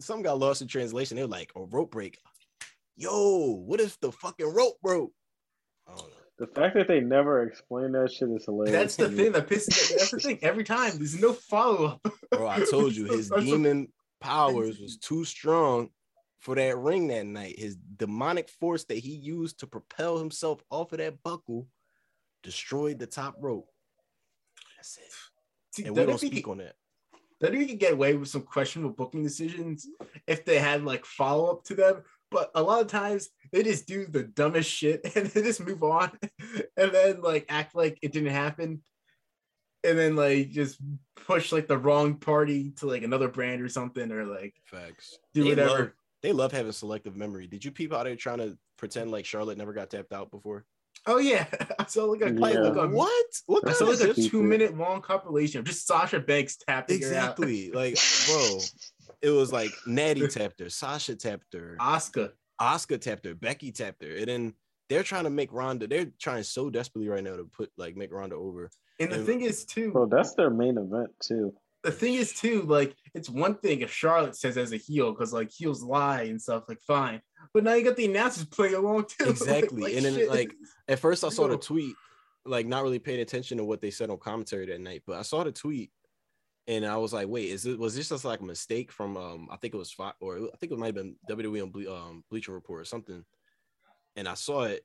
Some 0.00 0.22
got 0.22 0.38
lost 0.38 0.62
in 0.62 0.68
translation. 0.68 1.16
They 1.16 1.22
were 1.22 1.28
like, 1.28 1.52
a 1.56 1.62
rope 1.62 1.90
break. 1.90 2.18
Yo, 2.96 3.62
what 3.66 3.80
if 3.80 3.98
the 4.00 4.12
fucking 4.12 4.46
rope 4.54 4.80
broke? 4.82 5.12
Oh, 5.86 5.92
I 5.92 5.96
don't 5.96 6.08
know. 6.08 6.14
The 6.36 6.46
fact 6.48 6.74
that 6.74 6.88
they 6.88 7.00
never 7.00 7.44
explain 7.44 7.92
that 7.92 8.12
shit 8.12 8.28
is 8.30 8.44
hilarious. 8.44 8.72
That's 8.72 8.96
the 8.96 9.08
thing 9.08 9.32
that 9.32 9.48
pisses. 9.48 9.90
Me. 9.90 9.96
That's 9.98 10.10
the 10.10 10.18
thing. 10.18 10.38
Every 10.42 10.64
time 10.64 10.92
there's 10.96 11.20
no 11.20 11.32
follow 11.32 11.86
up. 11.86 12.12
Bro, 12.30 12.48
I 12.48 12.64
told 12.64 12.96
you 12.96 13.04
his 13.04 13.30
demon 13.38 13.88
powers 14.20 14.80
was 14.80 14.96
too 14.96 15.24
strong 15.24 15.90
for 16.40 16.56
that 16.56 16.76
ring 16.76 17.06
that 17.08 17.26
night. 17.26 17.58
His 17.58 17.76
demonic 17.76 18.48
force 18.48 18.84
that 18.84 18.98
he 18.98 19.12
used 19.12 19.60
to 19.60 19.68
propel 19.68 20.18
himself 20.18 20.62
off 20.70 20.92
of 20.92 20.98
that 20.98 21.22
buckle 21.22 21.68
destroyed 22.42 22.98
the 22.98 23.06
top 23.06 23.36
rope. 23.38 23.68
That's 24.76 24.96
it. 24.96 25.04
See, 25.70 25.84
And 25.84 25.96
we 25.96 26.04
don't 26.04 26.16
WWE 26.16 26.26
speak 26.26 26.48
on 26.48 26.58
that. 26.58 26.74
WWE 27.42 27.68
could 27.68 27.78
get 27.78 27.92
away 27.92 28.14
with 28.14 28.28
some 28.28 28.42
questionable 28.42 28.94
booking 28.94 29.22
decisions 29.22 29.86
if 30.26 30.44
they 30.44 30.58
had 30.58 30.84
like 30.84 31.04
follow 31.04 31.50
up 31.50 31.64
to 31.64 31.74
them. 31.74 32.02
But 32.30 32.50
a 32.54 32.62
lot 32.62 32.80
of 32.80 32.88
times 32.88 33.28
they 33.52 33.62
just 33.62 33.86
do 33.86 34.06
the 34.06 34.24
dumbest 34.24 34.70
shit 34.70 35.00
and 35.16 35.26
they 35.26 35.42
just 35.42 35.64
move 35.64 35.82
on 35.82 36.10
and 36.76 36.92
then 36.92 37.20
like 37.22 37.46
act 37.48 37.74
like 37.74 37.98
it 38.02 38.12
didn't 38.12 38.30
happen. 38.30 38.82
And 39.82 39.98
then 39.98 40.16
like 40.16 40.50
just 40.50 40.78
push 41.26 41.52
like 41.52 41.68
the 41.68 41.76
wrong 41.76 42.16
party 42.16 42.70
to 42.78 42.86
like 42.86 43.02
another 43.02 43.28
brand 43.28 43.60
or 43.60 43.68
something 43.68 44.10
or 44.10 44.24
like 44.24 44.54
Facts. 44.64 45.18
do 45.34 45.44
they 45.44 45.50
whatever. 45.50 45.78
Love, 45.78 45.92
they 46.22 46.32
love 46.32 46.52
having 46.52 46.72
selective 46.72 47.16
memory. 47.16 47.46
Did 47.46 47.64
you 47.64 47.70
peep 47.70 47.92
out 47.92 48.04
they're 48.04 48.16
trying 48.16 48.38
to 48.38 48.56
pretend 48.78 49.10
like 49.10 49.26
Charlotte 49.26 49.58
never 49.58 49.74
got 49.74 49.90
tapped 49.90 50.12
out 50.12 50.30
before? 50.30 50.64
Oh 51.06 51.18
yeah. 51.18 51.46
I 51.78 51.86
saw 51.86 52.04
like 52.04 52.22
a 52.22 52.32
Yeah. 52.32 52.40
like 52.40 52.54
a 52.76 52.88
What? 52.88 53.26
What 53.46 53.64
I 53.64 53.72
kind 53.72 53.76
saw 53.76 53.84
like 54.06 54.16
a 54.18 54.20
two 54.28 54.42
minute 54.42 54.76
long 54.76 55.00
compilation 55.02 55.58
of 55.60 55.66
just 55.66 55.86
Sasha 55.86 56.20
Banks 56.20 56.56
tapping 56.56 57.00
her 57.02 57.06
out. 57.06 57.10
exactly? 57.38 57.70
like, 57.72 57.98
bro, 58.26 58.58
it 59.22 59.30
was 59.30 59.52
like 59.52 59.70
Natty 59.86 60.26
tapped 60.28 60.60
her, 60.60 60.68
Sasha 60.70 61.14
tapped 61.16 61.52
her, 61.54 61.76
Oscar. 61.80 62.32
Oscar 62.58 62.98
tapped 62.98 63.26
her, 63.26 63.34
Becky 63.34 63.72
tapped 63.72 64.02
her, 64.02 64.14
and 64.16 64.26
then 64.28 64.54
they're 64.88 65.02
trying 65.02 65.24
to 65.24 65.30
make 65.30 65.52
Ronda. 65.52 65.86
They're 65.86 66.06
trying 66.20 66.42
so 66.42 66.70
desperately 66.70 67.08
right 67.08 67.24
now 67.24 67.36
to 67.36 67.44
put 67.44 67.70
like 67.76 67.96
make 67.96 68.12
Ronda 68.12 68.36
over. 68.36 68.70
And 69.00 69.10
the 69.10 69.16
And- 69.16 69.26
thing 69.26 69.40
is 69.40 69.64
too, 69.64 69.90
Bro, 69.92 70.06
that's 70.06 70.34
their 70.34 70.50
main 70.50 70.78
event 70.78 71.10
too. 71.20 71.52
The 71.84 71.92
thing 71.92 72.14
is 72.14 72.32
too, 72.32 72.62
like 72.62 72.96
it's 73.14 73.28
one 73.28 73.54
thing 73.56 73.82
if 73.82 73.92
Charlotte 73.92 74.34
says 74.34 74.56
as 74.56 74.72
a 74.72 74.76
heel, 74.76 75.12
because 75.12 75.32
like 75.32 75.50
heels 75.52 75.82
lie 75.82 76.22
and 76.22 76.40
stuff, 76.40 76.64
like 76.66 76.80
fine. 76.80 77.20
But 77.52 77.62
now 77.62 77.74
you 77.74 77.84
got 77.84 77.96
the 77.96 78.06
announcers 78.06 78.44
playing 78.50 78.74
along 78.74 79.04
too. 79.06 79.28
Exactly. 79.28 79.82
like, 79.82 79.94
and 79.94 80.04
then 80.04 80.14
shit. 80.14 80.28
like 80.28 80.54
at 80.88 80.98
first 80.98 81.22
I 81.22 81.28
saw 81.30 81.46
the 81.46 81.58
tweet, 81.58 81.94
like 82.46 82.66
not 82.66 82.82
really 82.82 82.98
paying 82.98 83.20
attention 83.20 83.58
to 83.58 83.64
what 83.64 83.80
they 83.80 83.90
said 83.90 84.10
on 84.10 84.18
commentary 84.18 84.66
that 84.66 84.80
night, 84.80 85.02
but 85.06 85.18
I 85.18 85.22
saw 85.22 85.44
the 85.44 85.52
tweet 85.52 85.90
and 86.66 86.86
I 86.86 86.96
was 86.96 87.12
like, 87.12 87.28
wait, 87.28 87.50
is 87.50 87.66
it 87.66 87.78
was 87.78 87.94
this 87.94 88.08
just 88.08 88.24
like 88.24 88.40
a 88.40 88.44
mistake 88.44 88.90
from 88.90 89.16
um 89.16 89.48
I 89.50 89.56
think 89.56 89.74
it 89.74 89.78
was 89.78 89.92
five 89.92 90.14
or 90.20 90.36
I 90.36 90.56
think 90.56 90.72
it 90.72 90.78
might 90.78 90.86
have 90.86 90.94
been 90.94 91.16
WWE 91.30 91.62
on 91.62 91.70
Ble- 91.70 91.94
um, 91.94 92.24
Bleacher 92.30 92.52
Report 92.52 92.80
or 92.80 92.86
something. 92.86 93.24
And 94.16 94.26
I 94.26 94.34
saw 94.34 94.62
it 94.62 94.84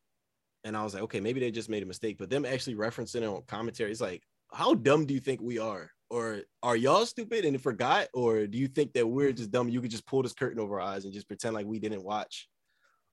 and 0.66 0.76
I 0.76 0.84
was 0.84 0.94
like, 0.94 1.04
okay, 1.04 1.22
maybe 1.22 1.40
they 1.40 1.52
just 1.52 1.70
made 1.70 1.84
a 1.84 1.86
mistake. 1.86 2.18
But 2.18 2.30
them 2.30 2.46
actually 2.46 2.76
referencing 2.76 3.22
it 3.22 3.26
on 3.28 3.44
commentary, 3.48 3.92
it's 3.92 4.02
like, 4.02 4.24
how 4.52 4.74
dumb 4.74 5.06
do 5.06 5.14
you 5.14 5.20
think 5.22 5.40
we 5.40 5.60
are? 5.60 5.92
Or 6.10 6.42
are 6.64 6.76
y'all 6.76 7.06
stupid 7.06 7.46
and 7.46 7.62
forgot? 7.62 8.08
Or 8.14 8.48
do 8.48 8.58
you 8.58 8.68
think 8.68 8.94
that 8.94 9.08
we're 9.08 9.32
just 9.32 9.52
dumb? 9.52 9.70
You 9.70 9.82
could 9.82 9.92
just 9.92 10.08
pull 10.08 10.24
this 10.24 10.34
curtain 10.34 10.60
over 10.60 10.80
our 10.80 10.88
eyes 10.88 11.06
and 11.06 11.14
just 11.14 11.28
pretend 11.28 11.54
like 11.54 11.68
we 11.68 11.80
didn't 11.80 12.04
watch? 12.04 12.48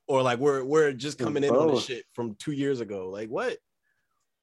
Or 0.09 0.23
like 0.23 0.39
we're 0.39 0.65
we're 0.65 0.93
just 0.93 1.19
coming 1.19 1.45
in 1.45 1.51
on 1.51 1.69
Both. 1.69 1.85
shit 1.85 2.05
from 2.15 2.37
two 2.37 2.53
years 2.53 2.81
ago. 2.81 3.11
Like 3.11 3.29
what? 3.29 3.59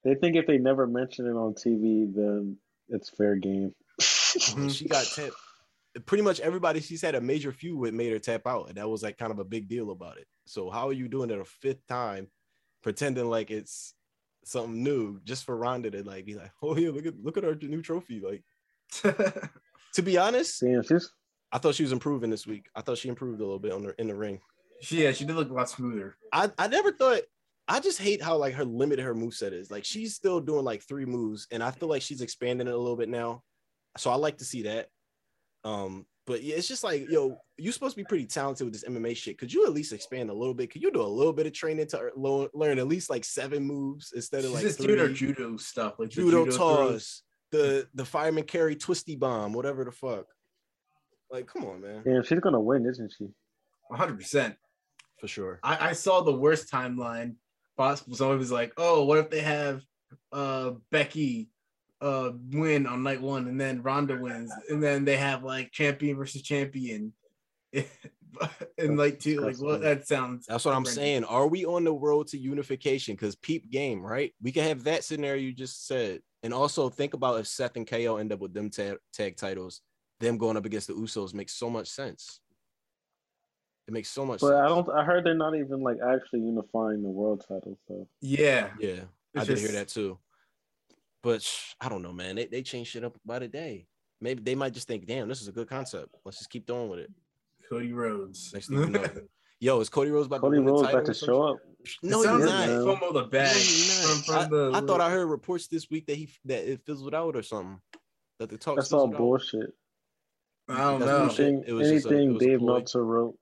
They 0.04 0.16
think 0.16 0.36
if 0.36 0.46
they 0.46 0.58
never 0.58 0.86
mention 0.86 1.26
it 1.26 1.32
on 1.32 1.54
TV, 1.54 2.13
then 2.13 2.58
it's 2.89 3.10
fair 3.10 3.36
game. 3.36 3.74
She 4.70 4.88
got 4.88 5.06
tapped. 5.06 5.36
Pretty 6.08 6.24
much 6.24 6.39
everybody 6.39 6.82
she's 6.82 7.04
had 7.04 7.13
a 7.13 7.22
major 7.22 7.52
feud 7.52 7.78
with 7.78 7.94
made 7.94 8.12
her 8.12 8.18
tap 8.18 8.48
out, 8.48 8.68
and 8.68 8.78
that 8.78 8.89
was 8.89 9.04
like 9.04 9.20
kind 9.20 9.32
of 9.32 9.38
a 9.38 9.44
big 9.44 9.68
deal 9.68 9.92
about 9.92 10.18
it. 10.18 10.26
So 10.48 10.72
how 10.72 10.89
are 10.89 10.94
you 10.94 11.08
doing 11.08 11.30
it 11.30 11.39
a 11.39 11.46
fifth 11.46 11.86
time, 11.88 12.28
pretending 12.82 13.30
like 13.30 13.52
it's 13.52 13.94
something 14.45 14.84
new 14.84 15.19
just 15.23 15.45
for 15.45 15.56
Ronda 15.56 15.91
to 15.91 16.03
like 16.03 16.25
be 16.25 16.36
like, 16.36 16.51
oh 16.62 16.75
yeah, 16.77 16.89
look 16.89 17.06
at 17.06 17.19
look 17.21 17.38
at 17.38 17.45
our 17.45 17.56
new 17.56 17.82
trophy. 17.82 18.21
Like 18.21 18.43
to 19.93 20.01
be 20.01 20.17
honest, 20.17 20.62
Damn, 20.62 20.84
she's 20.84 21.12
I 21.51 21.60
thought 21.60 21.75
she 21.75 21.84
was 21.84 21.91
improving 21.91 22.29
this 22.29 22.47
week. 22.47 22.67
I 22.75 22.82
thought 22.82 22.97
she 22.97 23.10
improved 23.10 23.39
a 23.39 23.43
little 23.43 23.60
bit 23.60 23.71
on 23.73 23.84
the 23.84 23.99
in 23.99 24.08
the 24.08 24.15
ring. 24.15 24.39
yeah, 24.89 25.12
she 25.12 25.25
did 25.25 25.36
look 25.36 25.49
a 25.49 25.53
lot 25.53 25.69
smoother. 25.69 26.15
I, 26.32 26.51
I 26.58 26.67
never 26.67 26.91
thought 26.91 27.21
I 27.67 27.79
just 27.79 28.01
hate 28.01 28.21
how 28.21 28.38
like 28.38 28.56
her 28.56 28.65
limited 28.65 29.03
her 29.03 29.15
moveset 29.15 29.53
is. 29.53 29.71
Like 29.71 29.86
she's 29.86 30.15
still 30.15 30.41
doing 30.41 30.65
like 30.65 30.84
three 30.84 31.06
moves, 31.06 31.47
and 31.51 31.63
I 31.63 31.71
feel 31.71 31.89
like 31.89 32.01
she's 32.01 32.21
expanding 32.21 32.67
it 32.67 32.73
a 32.73 32.77
little 32.77 32.97
bit 32.97 33.10
now. 33.10 33.43
So 33.97 34.10
I 34.10 34.15
like 34.15 34.39
to 34.39 34.45
see 34.45 34.63
that. 34.63 34.88
Um, 35.63 36.06
but 36.25 36.41
yeah, 36.41 36.55
it's 36.55 36.67
just 36.67 36.83
like, 36.83 37.09
yo, 37.09 37.38
you're 37.57 37.73
supposed 37.73 37.95
to 37.95 38.01
be 38.01 38.05
pretty 38.07 38.25
talented 38.25 38.65
with 38.65 38.73
this 38.73 38.86
MMA 38.86 39.15
shit. 39.15 39.38
Could 39.38 39.51
you 39.53 39.65
at 39.65 39.73
least 39.73 39.91
expand 39.91 40.29
a 40.29 40.33
little 40.33 40.53
bit? 40.53 40.71
Could 40.71 40.81
you 40.81 40.91
do 40.91 41.01
a 41.01 41.03
little 41.03 41.33
bit 41.33 41.45
of 41.47 41.53
training 41.53 41.88
to 41.88 42.12
lo- 42.15 42.49
learn 42.53 42.79
at 42.79 42.88
least 42.88 43.09
like 43.09 43.25
seven 43.25 43.63
moves 43.63 44.13
instead 44.15 44.39
of 44.39 44.45
She's 44.45 44.53
like 44.53 44.63
just 44.63 44.77
three? 44.79 44.88
doing 44.95 44.99
her 44.99 45.09
judo 45.09 45.57
stuff, 45.57 45.95
like 45.99 46.09
the 46.09 46.15
judo, 46.15 46.43
throws. 46.45 46.57
toss, 46.57 47.23
the 47.51 47.88
the 47.93 48.05
fireman 48.05 48.43
carry 48.45 48.75
twisty 48.75 49.15
bomb, 49.15 49.53
whatever 49.53 49.83
the 49.83 49.91
fuck. 49.91 50.25
Like, 51.29 51.47
come 51.47 51.65
on, 51.65 51.81
man, 51.81 52.03
damn, 52.05 52.23
she's 52.23 52.39
gonna 52.39 52.59
win, 52.62 52.86
isn't 52.86 53.13
she? 53.17 53.25
100. 53.89 54.17
percent 54.17 54.55
for 55.19 55.27
sure. 55.27 55.59
I, 55.63 55.89
I 55.89 55.93
saw 55.93 56.21
the 56.21 56.33
worst 56.33 56.71
timeline 56.71 57.36
possible. 57.75 58.15
Someone 58.15 58.38
was 58.39 58.51
like, 58.51 58.71
"Oh, 58.77 59.03
what 59.05 59.17
if 59.19 59.29
they 59.29 59.41
have 59.41 59.81
uh 60.31 60.71
Becky 60.91 61.49
uh 62.04 62.32
win 62.52 62.86
on 62.86 63.02
night 63.02 63.22
one, 63.22 63.48
and 63.48 63.60
then 63.60 63.82
Ronda 63.82 64.18
wins, 64.18 64.52
and 64.70 64.84
then 64.84 65.06
they 65.06 65.18
have 65.18 65.44
like 65.44 65.72
champion 65.72 66.18
versus 66.18 66.42
champion 66.42 67.13
in 67.72 67.86
night 68.96 69.20
two? 69.20 69.39
Like, 69.42 69.56
well, 69.60 69.80
that 69.80 70.08
sounds. 70.08 70.46
That's 70.46 70.66
what 70.66 70.72
I'm 70.76 70.84
horrendous. 70.84 70.96
saying. 70.96 71.24
Are 71.24 71.48
we 71.48 71.66
on 71.66 71.84
the 71.86 71.94
road 71.94 72.28
to 72.28 72.38
unification? 72.38 73.16
Because 73.16 73.36
peep 73.36 73.72
game, 73.72 74.02
right? 74.02 74.34
We 74.42 74.52
can 74.52 74.63
have 74.63 74.84
that 74.84 75.04
scenario 75.04 75.42
you 75.42 75.54
just 75.54 75.88
said, 75.88 76.22
and 76.44 76.54
also 76.54 76.89
think 76.89 77.13
about 77.13 77.39
if 77.39 77.48
Seth 77.48 77.78
and 77.78 77.88
KO 77.88 78.18
end 78.18 78.34
up 78.34 78.39
with 78.39 78.54
them 78.54 78.70
tag, 78.70 78.98
tag 79.13 79.38
titles, 79.38 79.82
them 80.20 80.38
going 80.38 80.58
up 80.58 80.66
against 80.66 80.88
the 80.88 80.94
Usos 80.94 81.34
makes 81.34 81.54
so 81.54 81.70
much 81.70 81.88
sense. 81.88 82.39
It 83.88 83.94
makes 83.94 84.10
so 84.10 84.26
much 84.26 84.42
But 84.42 84.48
sense. 84.48 84.60
I 84.62 84.68
don't. 84.68 84.89
I 84.89 85.04
heard 85.04 85.26
they're 85.26 85.34
not 85.36 85.56
even 85.56 85.82
like 85.82 85.98
actually 86.06 86.42
unifying 86.42 87.02
the 87.04 87.10
world 87.10 87.46
title. 87.48 87.78
So 87.88 88.08
Yeah, 88.22 88.70
Yeah, 88.80 89.02
I 89.36 89.39
It's 89.39 89.48
did 89.48 89.60
hear 89.60 89.72
that 89.74 89.89
too. 89.89 90.18
But 91.23 91.49
I 91.79 91.88
don't 91.89 92.01
know, 92.01 92.12
man. 92.13 92.36
They, 92.36 92.45
they 92.47 92.62
change 92.62 92.88
shit 92.89 93.03
up 93.03 93.17
by 93.25 93.39
the 93.39 93.47
day. 93.47 93.88
Maybe 94.21 94.41
they 94.43 94.55
might 94.55 94.73
just 94.73 94.88
think, 94.88 95.05
damn, 95.07 95.27
this 95.29 95.41
is 95.41 95.47
a 95.47 95.51
good 95.53 95.69
concept. 95.69 96.09
Let's 96.25 96.38
just 96.38 96.49
keep 96.49 96.67
going 96.67 96.89
with 96.89 96.99
it. 96.99 97.12
Cody 97.69 97.93
Rhodes. 97.93 98.51
Next 98.53 98.67
thing 98.67 98.77
you 98.79 98.86
know, 98.89 99.05
yo, 99.59 99.79
is 99.79 99.89
Cody 99.89 100.12
Rhodes 100.12 100.27
about 100.27 100.41
Cody 100.41 100.57
to 100.57 100.62
win 100.63 100.65
the 100.67 100.71
Rhodes 100.73 100.83
title 100.83 100.99
about 100.99 101.13
to 101.13 101.25
show 101.25 101.41
up. 101.43 101.57
No, 102.03 102.17
it 102.21 102.21
he's 102.21 102.25
sounds 102.25 102.45
not. 102.45 102.59
like 102.59 102.69
No. 102.69 102.86
FOMO 102.95 103.13
the 103.13 103.23
bag. 103.23 103.55
From, 103.55 104.17
from 104.23 104.36
I, 104.36 104.47
the, 104.47 104.71
I 104.76 104.82
thought 104.86 105.01
I 105.01 105.09
heard 105.09 105.26
reports 105.28 105.67
this 105.67 105.89
week 105.89 106.05
that 106.07 106.15
he 106.17 106.30
that 106.45 106.69
it 106.69 106.82
fizzled 106.86 107.13
out 107.15 107.36
or 107.36 107.41
something. 107.41 107.80
That 108.39 108.49
the 108.49 108.57
talks 108.57 108.78
That's 108.84 108.93
all 108.93 109.07
fizzled 109.07 109.15
out. 109.15 109.17
bullshit. 109.17 109.69
I 110.69 110.78
don't 110.78 110.99
That's 111.01 111.11
know. 111.11 111.24
Anything, 111.45 111.63
It 111.67 111.74
was 111.74 111.89
just 111.89 112.05
a- 112.05 112.09
it 112.09 112.11
anything 112.15 112.34
was 112.36 112.43
a 112.43 112.45
Dave 112.47 112.59
ploy. 112.59 112.74
Meltzer 112.74 113.05
wrote. 113.05 113.38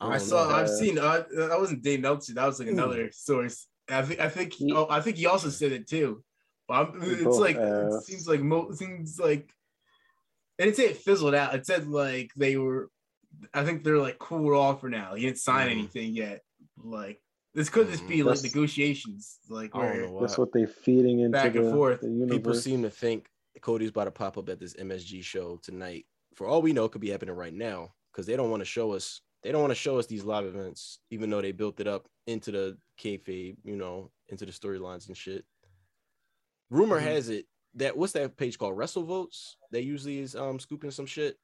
I, 0.00 0.14
I 0.14 0.18
saw. 0.18 0.48
know. 0.48 0.54
I've 0.54 0.68
seen. 0.70 0.98
Uh, 0.98 1.24
that 1.36 1.58
wasn't 1.58 1.82
Dave 1.82 2.00
Meltzer. 2.00 2.34
That 2.34 2.46
was 2.46 2.58
like 2.58 2.68
another 2.68 3.10
source. 3.12 3.66
I 3.90 4.02
think. 4.02 4.20
I 4.20 4.28
think. 4.28 4.52
He- 4.54 4.72
oh, 4.74 4.86
I 4.90 5.00
think 5.00 5.16
he 5.16 5.26
also 5.26 5.48
said 5.50 5.72
it 5.72 5.86
too. 5.88 6.22
But 6.68 6.74
I'm, 6.94 7.02
it's 7.02 7.22
both 7.24 7.40
like 7.40 7.56
it 7.56 8.02
seems 8.04 8.26
like 8.28 8.40
mo- 8.40 8.72
seems 8.72 9.18
like. 9.18 9.52
It 10.58 10.64
didn't 10.64 10.76
say 10.76 10.84
it 10.86 10.96
fizzled 10.96 11.34
out. 11.34 11.54
It 11.54 11.66
said 11.66 11.86
like 11.86 12.32
they 12.36 12.56
were. 12.56 12.90
I 13.52 13.64
think 13.64 13.84
they're 13.84 13.98
like 13.98 14.18
cooled 14.18 14.54
off 14.54 14.80
for 14.80 14.88
now. 14.88 15.14
He 15.14 15.22
didn't 15.26 15.38
sign 15.38 15.68
Mhm. 15.68 15.72
anything 15.72 16.14
yet. 16.14 16.42
Like 16.82 17.20
this 17.54 17.68
could 17.68 17.88
just 17.90 18.08
be 18.08 18.18
Mhm. 18.18 18.24
like 18.26 18.42
negotiations. 18.42 19.38
Like 19.48 19.74
I 19.74 19.80
don't 19.82 19.90
where 19.90 20.06
know 20.06 20.12
why. 20.12 20.20
That's 20.22 20.38
what 20.38 20.52
they 20.52 20.66
feeding 20.66 21.20
into 21.20 21.30
Back 21.32 21.54
and 21.54 21.66
the, 21.66 21.70
forth. 21.72 22.00
the 22.00 22.26
People 22.30 22.54
seem 22.54 22.82
to 22.82 22.90
think 22.90 23.28
Cody's 23.60 23.90
about 23.90 24.04
to 24.04 24.10
pop 24.10 24.38
up 24.38 24.48
at 24.48 24.58
this 24.58 24.74
MSG 24.74 25.22
show 25.22 25.58
tonight. 25.62 26.06
For 26.34 26.46
all 26.46 26.62
we 26.62 26.72
know, 26.72 26.86
it 26.86 26.92
could 26.92 27.00
be 27.00 27.10
happening 27.10 27.34
right 27.34 27.52
now 27.54 27.94
because 28.12 28.26
they 28.26 28.36
don't 28.36 28.50
want 28.50 28.60
to 28.62 28.66
show 28.66 28.92
us 28.92 29.20
they 29.42 29.52
don't 29.52 29.60
want 29.60 29.70
to 29.70 29.74
show 29.76 29.98
us 29.98 30.06
these 30.06 30.24
live 30.24 30.44
events, 30.46 30.98
even 31.10 31.28
though 31.30 31.42
they 31.42 31.52
built 31.52 31.78
it 31.78 31.86
up 31.86 32.08
into 32.26 32.50
the 32.50 32.76
kayfabe, 32.98 33.56
you 33.62 33.76
know, 33.76 34.10
into 34.28 34.44
the 34.46 34.50
storylines 34.52 35.06
and 35.06 35.16
shit. 35.16 35.44
Rumor 36.70 36.98
Mhm. 37.00 37.04
has 37.04 37.28
it 37.28 37.46
that 37.74 37.96
what's 37.96 38.12
that 38.14 38.36
page 38.36 38.58
called? 38.58 38.76
Wrestle 38.76 39.04
Votes. 39.04 39.56
They 39.70 39.80
usually 39.80 40.18
is 40.20 40.34
um 40.34 40.58
scooping 40.58 40.90
some 40.90 41.06
shit. 41.06 41.38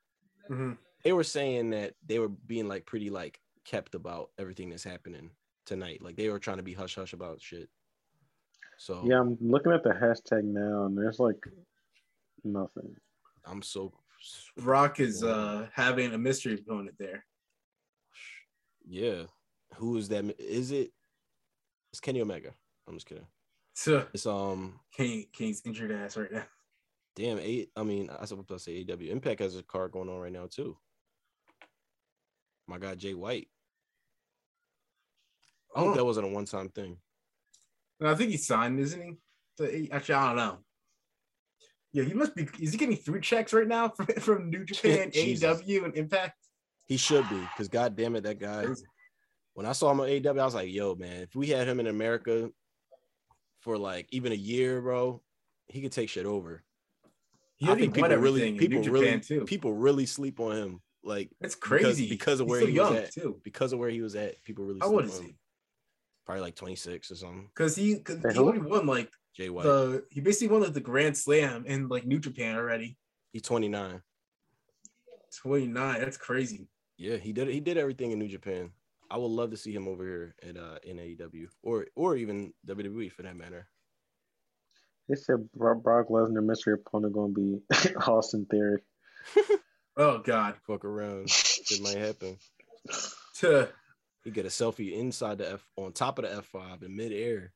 Mhm. 0.50 0.78
They 1.04 1.12
were 1.12 1.24
saying 1.24 1.70
that 1.70 1.94
they 2.04 2.18
were 2.18 2.28
being 2.28 2.68
like 2.68 2.86
pretty 2.86 3.10
like 3.10 3.40
kept 3.64 3.94
about 3.94 4.30
everything 4.38 4.70
that's 4.70 4.84
happening 4.84 5.30
tonight. 5.66 6.02
Like 6.02 6.16
they 6.16 6.28
were 6.28 6.38
trying 6.38 6.56
to 6.58 6.62
be 6.62 6.74
hush 6.74 6.94
hush 6.96 7.12
about 7.12 7.40
shit. 7.40 7.68
So 8.78 9.04
Yeah, 9.06 9.20
I'm 9.20 9.36
looking 9.40 9.72
at 9.72 9.82
the 9.84 9.90
hashtag 9.90 10.42
now, 10.44 10.86
and 10.86 10.96
there's 10.98 11.18
like 11.20 11.44
nothing. 12.44 12.96
I'm 13.44 13.62
so 13.62 13.92
Rock 14.58 15.00
is 15.00 15.22
uh 15.22 15.68
having 15.72 16.12
a 16.14 16.18
mystery 16.18 16.54
opponent 16.54 16.96
there. 16.98 17.26
yeah. 18.84 19.24
Who 19.76 19.96
is 19.96 20.08
that? 20.10 20.24
Is 20.40 20.70
it? 20.70 20.92
It's 21.92 22.00
Kenny 22.00 22.20
Omega. 22.20 22.54
I'm 22.86 22.94
just 22.94 23.06
kidding. 23.06 23.26
So 23.74 24.06
It's 24.12 24.26
um 24.26 24.78
King 24.94 25.26
King's 25.32 25.62
injured 25.64 25.90
ass 25.92 26.16
right 26.16 26.30
now. 26.32 26.44
damn 27.16 27.38
eight. 27.38 27.70
I 27.76 27.82
mean, 27.82 28.10
I 28.10 28.20
was 28.20 28.28
supposed 28.30 28.48
to 28.48 28.58
say 28.58 28.84
AEW 28.84 29.10
Impact 29.10 29.40
has 29.40 29.56
a 29.56 29.62
card 29.62 29.92
going 29.92 30.08
on 30.08 30.18
right 30.18 30.32
now 30.32 30.46
too. 30.50 30.76
My 32.68 32.78
guy 32.78 32.94
Jay 32.94 33.14
White. 33.14 33.48
I 35.74 35.80
hope 35.80 35.88
Oh. 35.90 35.94
that 35.94 36.04
wasn't 36.04 36.26
a 36.26 36.30
one 36.30 36.44
time 36.44 36.68
thing. 36.68 36.98
I 38.04 38.14
think 38.14 38.30
he's 38.32 38.46
signed, 38.46 38.80
isn't 38.80 39.00
he? 39.00 39.90
Actually, 39.92 40.14
I 40.16 40.26
don't 40.28 40.36
know. 40.36 40.58
Yeah, 41.92 42.02
he 42.04 42.14
must 42.14 42.34
be. 42.34 42.48
Is 42.60 42.72
he 42.72 42.78
getting 42.78 42.96
three 42.96 43.20
checks 43.20 43.52
right 43.52 43.66
now 43.68 43.88
from, 43.96 44.06
from 44.06 44.50
New 44.50 44.64
Japan. 44.64 45.10
AEW, 45.14 45.84
and 45.84 45.96
Impact? 45.96 46.36
He 46.88 46.96
should 46.96 47.28
be 47.30 47.38
because 47.38 47.68
god 47.68 47.94
damn 47.96 48.16
it, 48.16 48.22
that 48.24 48.38
guy. 48.40 48.66
When 49.54 49.66
I 49.66 49.72
saw 49.72 49.90
him 49.92 50.00
on 50.00 50.08
AEW, 50.08 50.40
I 50.40 50.44
was 50.44 50.54
like, 50.54 50.72
yo, 50.72 50.94
man, 50.94 51.22
if 51.22 51.34
we 51.36 51.48
had 51.48 51.68
him 51.68 51.78
in 51.80 51.86
America 51.86 52.50
for 53.62 53.78
like 53.78 54.08
even 54.10 54.32
a 54.32 54.36
year, 54.36 54.80
bro, 54.80 55.22
he 55.68 55.80
could 55.80 55.92
take 55.92 56.08
shit 56.08 56.26
over. 56.26 56.62
He 57.56 57.68
I 57.70 57.76
think 57.76 57.94
people 57.94 58.10
really, 58.10 58.58
people 58.58 58.82
really, 58.82 59.20
too. 59.20 59.44
people 59.44 59.72
really 59.72 60.04
sleep 60.04 60.40
on 60.40 60.56
him. 60.56 60.82
Like 61.04 61.30
That's 61.40 61.54
crazy 61.54 62.08
because, 62.08 62.40
of 62.40 62.46
He's 62.46 62.50
where 62.50 62.60
still 62.60 62.70
he 62.70 62.76
young 62.76 62.94
was 62.94 63.02
at. 63.04 63.12
too. 63.12 63.40
Because 63.42 63.72
of 63.72 63.78
where 63.78 63.90
he 63.90 64.00
was 64.02 64.14
at, 64.14 64.42
people 64.44 64.64
really 64.64 64.80
How 64.80 64.88
sleep 64.88 64.94
old 64.96 65.04
on 65.04 65.10
is 65.10 65.18
he? 65.20 65.36
Probably 66.26 66.42
like 66.42 66.54
26 66.54 67.10
or 67.10 67.14
something. 67.16 67.48
Because 67.54 67.74
he, 67.74 67.98
cause 68.00 68.16
he 68.16 68.34
who? 68.36 68.44
already 68.44 68.60
won 68.60 68.86
like 68.86 69.10
Jay 69.36 69.48
White. 69.48 69.64
the 69.64 70.04
he 70.10 70.20
basically 70.20 70.48
won 70.48 70.62
like 70.62 70.74
the 70.74 70.80
Grand 70.80 71.16
Slam 71.16 71.64
in 71.66 71.88
like 71.88 72.04
New 72.06 72.18
Japan 72.18 72.56
already. 72.56 72.96
He's 73.32 73.42
29. 73.42 74.02
Twenty 75.40 75.66
nine. 75.66 76.00
That's 76.00 76.18
crazy. 76.18 76.68
Yeah, 76.98 77.16
he 77.16 77.32
did 77.32 77.48
he 77.48 77.60
did 77.60 77.78
everything 77.78 78.12
in 78.12 78.18
New 78.18 78.28
Japan. 78.28 78.70
I 79.12 79.18
would 79.18 79.26
love 79.30 79.50
to 79.50 79.56
see 79.56 79.72
him 79.72 79.86
over 79.88 80.04
here 80.04 80.34
at 80.42 80.56
uh 80.56 80.78
in 80.82 80.96
AEW 80.96 81.48
or 81.62 81.86
or 81.94 82.16
even 82.16 82.52
WWE 82.66 83.12
for 83.12 83.22
that 83.22 83.36
matter. 83.36 83.68
They 85.08 85.16
said 85.16 85.50
Brock 85.52 86.08
Lesnar 86.08 86.42
mystery 86.44 86.74
opponent 86.74 87.12
gonna 87.14 87.32
be 87.32 87.58
Austin 88.06 88.46
Theory. 88.50 88.80
Oh 89.94 90.20
God. 90.20 90.54
Fuck 90.66 90.86
around. 90.86 91.28
it 91.70 91.82
might 91.82 91.96
happen. 91.98 92.38
To 93.40 93.68
He 94.24 94.30
get 94.30 94.46
a 94.46 94.48
selfie 94.48 94.94
inside 94.94 95.36
the 95.38 95.52
F 95.52 95.66
on 95.76 95.92
top 95.92 96.18
of 96.18 96.24
the 96.24 96.30
F5 96.42 96.82
in 96.82 96.96
midair. 96.96 97.52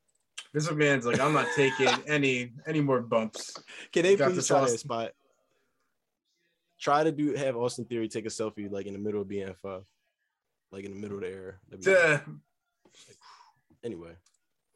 this 0.53 0.71
man's 0.71 1.07
like, 1.07 1.19
I'm 1.19 1.33
not 1.33 1.47
taking 1.57 1.89
any 2.07 2.53
any 2.67 2.83
more 2.83 3.01
bumps. 3.01 3.55
Can 3.91 4.03
they 4.03 4.17
Got 4.17 4.27
please 4.27 4.37
this 4.37 4.47
try 4.49 4.59
that 4.59 4.65
Austin- 4.65 4.79
spot? 4.79 5.11
Try 6.79 7.05
to 7.05 7.13
do 7.13 7.33
have 7.35 7.57
Austin 7.57 7.87
Theory 7.87 8.09
take 8.09 8.27
a 8.27 8.29
selfie 8.29 8.71
like 8.71 8.85
in 8.87 8.93
the 8.93 8.99
middle 8.99 9.23
of 9.23 9.29
being 9.29 9.49
F5. 9.65 9.85
Like 10.73 10.85
in 10.85 10.93
the 10.95 11.01
middle 11.01 11.17
of 11.19 11.23
the 11.23 11.29
air. 11.29 11.61
That'd 11.71 12.25
be- 12.27 12.33
Anyway. 13.85 14.13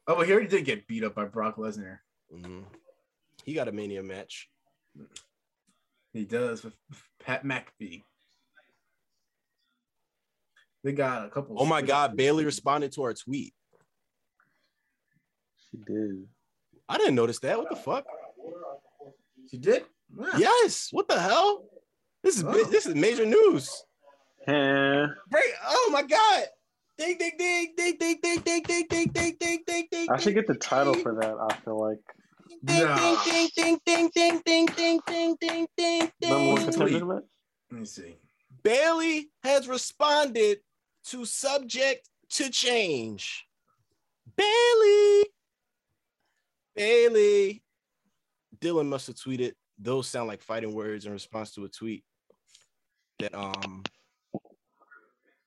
oh, 0.07 0.15
well, 0.15 0.17
here 0.19 0.27
he 0.27 0.33
already 0.33 0.47
did 0.49 0.65
get 0.65 0.87
beat 0.87 1.03
up 1.03 1.15
by 1.15 1.25
Brock 1.25 1.57
Lesnar. 1.57 1.99
mhm. 2.33 2.63
He 3.43 3.53
got 3.53 3.67
a 3.67 3.71
mania 3.71 4.03
match. 4.03 4.49
He 6.13 6.25
does 6.25 6.63
with 6.63 6.75
Pat 7.19 7.43
McAfee. 7.43 8.03
They 10.83 10.93
got 10.93 11.25
a 11.25 11.29
couple. 11.29 11.55
Oh 11.59 11.65
my 11.65 11.81
god, 11.81 12.15
Bayley 12.15 12.45
responded 12.45 12.91
to 12.93 13.03
our 13.03 13.13
tweet. 13.13 13.53
She 15.69 15.77
did. 15.77 16.27
I 16.89 16.97
didn't 16.97 17.15
notice 17.15 17.39
that. 17.39 17.57
What 17.57 17.69
the 17.69 17.75
fuck? 17.75 18.05
She 19.49 19.57
did. 19.57 19.85
Wow. 20.15 20.31
Yes. 20.37 20.89
What 20.91 21.07
the 21.07 21.19
hell? 21.19 21.65
This 22.23 22.37
is 22.37 22.43
Oh. 22.43 22.63
this 22.65 22.85
is 22.85 22.95
major 22.95 23.25
news. 23.25 23.83
Eh, 24.47 25.05
Break. 25.29 25.43
Oh 25.67 25.89
my 25.91 26.03
god. 26.03 26.43
Ding 26.97 27.17
ding 27.17 27.31
ding 27.37 27.73
ding 27.75 27.95
ding 27.97 28.17
ding 28.19 28.41
ding 28.41 28.61
ding 28.63 28.85
ding 28.89 29.07
ding 29.11 29.35
ding 29.39 29.63
ding 29.67 29.87
ding. 29.91 30.07
I 30.11 30.17
should 30.17 30.33
get 30.35 30.47
the 30.47 30.55
title 30.55 30.93
for 30.95 31.15
that. 31.15 31.35
I 31.49 31.55
feel 31.63 31.79
like 31.79 31.99
ding 32.63 32.83
No. 32.83 33.17
ding 33.25 33.49
ding 33.55 33.79
ding 33.85 34.09
ding 34.13 34.41
ding 34.45 34.67
ding 34.75 34.99
ding 35.07 35.35
ding 35.39 35.67
ding 35.77 36.11
ding. 36.19 36.55
Tweet. 36.57 36.73
contender 36.75 37.05
match. 37.05 37.23
Let 37.71 37.79
me 37.79 37.85
see. 37.85 38.15
Bayley 38.63 39.29
has 39.43 39.67
responded 39.67 40.59
to 41.05 41.25
subject 41.25 42.07
to 42.31 42.49
change. 42.49 43.45
Bayley. 44.35 45.25
Bayley. 46.75 47.63
Dylan 48.59 48.87
must 48.87 49.07
have 49.07 49.15
tweeted 49.15 49.53
those 49.79 50.07
sound 50.07 50.27
like 50.27 50.41
fighting 50.43 50.73
words 50.73 51.05
in 51.05 51.11
response 51.11 51.51
to 51.55 51.65
a 51.65 51.69
tweet 51.69 52.03
that 53.19 53.33
um 53.33 53.81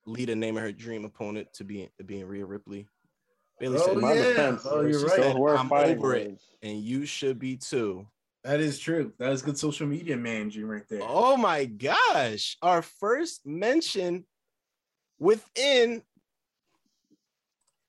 Lita 0.07 0.34
naming 0.34 0.62
her 0.62 0.72
dream 0.72 1.05
opponent 1.05 1.48
to 1.55 1.64
be 1.64 1.88
being 2.05 2.26
Rhea 2.26 2.44
Ripley. 2.44 2.86
Bayley 3.61 3.78
Oh, 3.80 3.86
said, 3.86 3.96
my 3.98 4.12
yeah. 4.14 4.22
defense, 4.24 4.62
Oh, 4.68 4.80
you're 4.82 5.00
right. 5.02 5.11
said, 5.16 5.36
I'm 5.36 5.72
over 5.72 6.14
it, 6.14 6.40
and 6.62 6.80
you 6.80 7.07
should 7.07 7.38
be 7.38 7.57
too. 7.57 8.07
That 8.42 8.61
is 8.61 8.78
true. 8.78 9.12
That 9.18 9.32
is 9.32 9.40
good 9.42 9.57
social 9.57 9.86
media 9.86 10.16
managing 10.16 10.66
right 10.66 10.82
there. 10.90 11.00
Oh 11.02 11.36
my 11.36 11.64
gosh. 11.64 12.59
Our 12.61 12.82
first 12.82 13.46
mention 13.46 14.24
within 15.18 16.02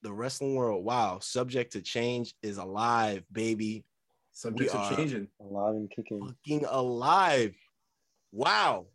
the 0.02 0.14
wrestling 0.14 0.56
world. 0.56 0.86
Wow. 0.86 1.20
Subject 1.20 1.74
to 1.74 1.82
change 1.82 2.36
is 2.42 2.58
alive, 2.58 3.24
baby. 3.32 3.84
Subjects 4.32 4.74
we 4.74 4.80
are 4.80 4.84
are- 4.92 4.96
changing. 4.96 5.28
Alive 5.42 5.76
and 5.76 5.92
kicking. 5.92 6.26
Fucking 6.26 6.66
alive. 6.70 7.56
Wow. 8.32 8.86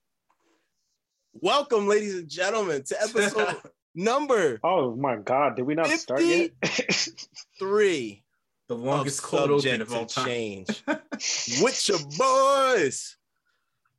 Welcome, 1.32 1.86
ladies 1.86 2.16
and 2.16 2.28
gentlemen, 2.28 2.82
to 2.84 3.02
episode 3.02 3.56
number 3.94 4.58
Oh 4.64 4.96
my 4.96 5.16
God! 5.16 5.56
Did 5.56 5.62
we 5.62 5.74
not 5.74 5.88
start 5.88 6.22
yet? 6.22 6.50
three 7.58 8.24
The 8.68 8.76
longest 8.76 9.22
cold 9.22 9.50
open 9.50 9.60
Subject 9.60 9.82
of 9.82 9.94
all 9.94 10.06
time. 10.06 10.26
Change. 10.26 10.84
With 10.86 11.88
your 11.88 11.98
boys, 12.18 13.16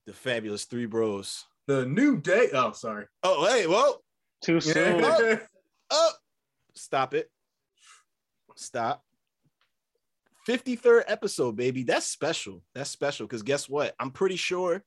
the 0.06 0.14
fabulous 0.14 0.66
three 0.66 0.86
bros. 0.86 1.46
The 1.68 1.86
new 1.86 2.20
day. 2.20 2.50
Oh, 2.54 2.72
sorry. 2.74 3.06
Oh, 3.24 3.46
hey, 3.46 3.66
whoa. 3.66 3.96
Too 4.42 4.60
soon. 4.60 5.00
Yeah. 5.00 5.40
Oh, 5.90 6.12
stop 6.74 7.14
it. 7.14 7.30
Stop. 8.56 9.04
53rd 10.48 11.04
episode, 11.08 11.56
baby. 11.56 11.84
That's 11.84 12.06
special. 12.06 12.64
That's 12.74 12.90
special 12.90 13.28
because 13.28 13.44
guess 13.44 13.70
what? 13.70 13.94
I'm 14.00 14.12
pretty 14.12 14.38
sure 14.38 14.76
it 14.76 14.84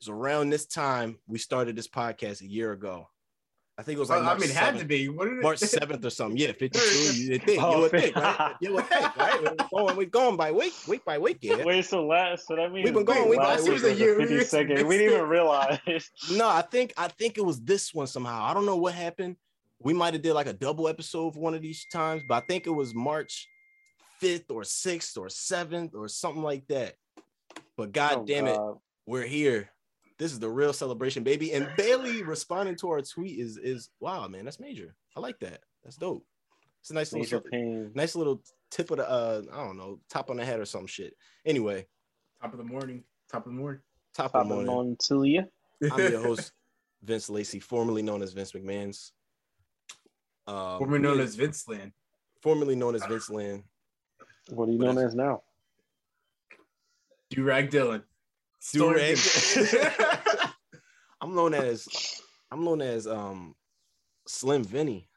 was 0.00 0.08
around 0.08 0.50
this 0.50 0.66
time 0.66 1.18
we 1.26 1.38
started 1.38 1.76
this 1.76 1.88
podcast 1.88 2.40
a 2.40 2.46
year 2.46 2.72
ago. 2.72 3.08
I 3.78 3.82
think 3.82 3.96
it 3.96 4.00
was 4.00 4.10
like 4.10 4.18
oh, 4.18 4.22
I 4.22 4.26
March, 4.26 4.40
mean, 4.40 4.50
it 4.50 4.56
had 4.56 4.74
7th, 4.74 4.78
to 4.80 4.84
be. 4.84 5.08
What 5.08 5.28
it? 5.28 5.42
March 5.42 5.58
7th 5.60 6.04
or 6.04 6.10
something. 6.10 6.36
Yeah, 6.36 6.52
52. 6.52 6.78
You 7.14 7.30
would 7.30 7.42
think. 7.44 7.62
Oh, 7.62 7.72
you 7.80 7.80
would 7.82 7.90
think, 7.90 8.16
right? 8.16 8.54
You 8.60 8.74
would 8.74 8.84
think, 8.86 9.16
right? 9.16 9.42
We're 9.42 9.54
going, 9.70 9.96
we're 9.96 10.06
going 10.06 10.36
by 10.36 10.52
week, 10.52 10.74
week 10.86 11.02
by 11.04 11.16
week, 11.18 11.38
yeah. 11.40 11.64
Wait, 11.64 11.86
so 11.86 12.06
last, 12.06 12.46
so 12.46 12.56
that 12.56 12.72
means 12.72 12.84
We've 12.84 12.92
been 12.94 13.04
going 13.06 13.20
wait, 13.22 13.30
week 13.30 13.38
by 13.38 13.44
last 13.54 13.62
week. 13.62 13.74
week 13.74 13.82
was 13.82 13.92
A 13.92 13.94
year- 13.94 14.18
the 14.18 14.26
50 14.26 14.44
second. 14.44 14.86
We 14.86 14.98
didn't 14.98 15.14
even 15.14 15.28
realize. 15.28 15.78
No, 16.32 16.46
I 16.48 16.60
think 16.62 16.92
I 16.98 17.08
think 17.08 17.38
it 17.38 17.44
was 17.44 17.58
this 17.60 17.94
one 17.94 18.06
somehow. 18.06 18.42
I 18.44 18.52
don't 18.52 18.66
know 18.66 18.76
what 18.76 18.92
happened. 18.94 19.36
We 19.82 19.94
might 19.94 20.12
have 20.12 20.22
did 20.22 20.34
like 20.34 20.46
a 20.46 20.52
double 20.52 20.86
episode 20.88 21.32
for 21.34 21.40
one 21.40 21.54
of 21.54 21.62
these 21.62 21.86
times, 21.86 22.22
but 22.28 22.34
I 22.42 22.46
think 22.46 22.66
it 22.66 22.70
was 22.70 22.94
March 22.94 23.48
5th 24.22 24.44
or 24.50 24.60
6th 24.62 25.16
or 25.16 25.28
7th 25.28 25.94
or 25.94 26.06
something 26.08 26.42
like 26.42 26.66
that. 26.68 26.96
But 27.78 27.92
god 27.92 28.18
Oh, 28.18 28.24
damn 28.26 28.46
it, 28.46 28.56
God. 28.56 28.76
we're 29.06 29.26
here. 29.26 29.70
This 30.20 30.32
is 30.32 30.38
the 30.38 30.50
real 30.50 30.72
celebration, 30.74 31.24
baby. 31.24 31.52
And 31.54 31.66
Bayley 31.78 32.22
responding 32.22 32.76
to 32.76 32.90
our 32.90 33.00
tweet 33.00 33.40
is 33.40 33.56
is 33.56 33.88
wow, 34.00 34.28
man. 34.28 34.44
That's 34.44 34.60
major. 34.60 34.94
I 35.16 35.20
like 35.20 35.40
that. 35.40 35.60
That's 35.82 35.96
dope. 35.96 36.24
It's 36.82 36.90
a 36.90 36.94
nice 36.94 37.12
Major 37.12 37.36
little 37.36 37.50
pain. 37.50 37.90
nice 37.94 38.14
little 38.14 38.42
tip 38.70 38.90
of 38.90 38.98
the 38.98 39.08
uh, 39.10 39.42
I 39.52 39.64
don't 39.64 39.78
know, 39.78 39.98
top 40.10 40.28
on 40.30 40.36
the 40.36 40.44
head 40.44 40.60
or 40.60 40.66
some 40.66 40.86
shit. 40.86 41.14
Anyway, 41.46 41.86
Top 42.40 42.52
of 42.52 42.58
the 42.58 42.64
morning. 42.64 43.02
Top 43.32 43.46
of 43.46 43.52
the 43.52 43.58
morning. 43.58 43.80
top, 44.14 44.32
Top 44.32 44.42
of 44.42 44.48
the 44.48 44.54
of 44.60 44.66
morning. 44.66 44.90
on 44.90 44.96
to 45.08 45.24
you. 45.24 45.44
I'm 45.90 46.12
your 46.12 46.22
host, 46.28 46.52
Vince 47.02 47.28
Lacey, 47.30 47.58
formerly 47.58 48.02
known 48.02 48.20
as 48.22 48.32
Vince 48.34 48.52
McMahon's. 48.52 49.12
Um, 50.46 50.78
Formerly 50.78 51.02
known 51.02 51.20
as 51.20 51.34
Vince 51.34 51.66
Land. 51.68 51.92
formerly 52.42 52.76
known 52.76 52.94
as 52.94 53.04
Vince 53.06 53.30
Land. 53.30 53.62
What 54.50 54.68
are 54.68 54.72
you 54.72 54.78
What 54.78 54.94
known 54.94 54.98
as 55.06 55.14
now? 55.14 55.42
Durag 57.32 57.70
Dylan. 57.70 58.02
Durag. 58.60 59.16
Storm- 59.16 60.52
I'm 61.20 61.34
known 61.34 61.54
as 61.54 61.88
I'm 62.50 62.64
known 62.64 62.80
as 62.82 63.06
um 63.06 63.54
Slim 64.26 64.64
Vinny. 64.64 65.08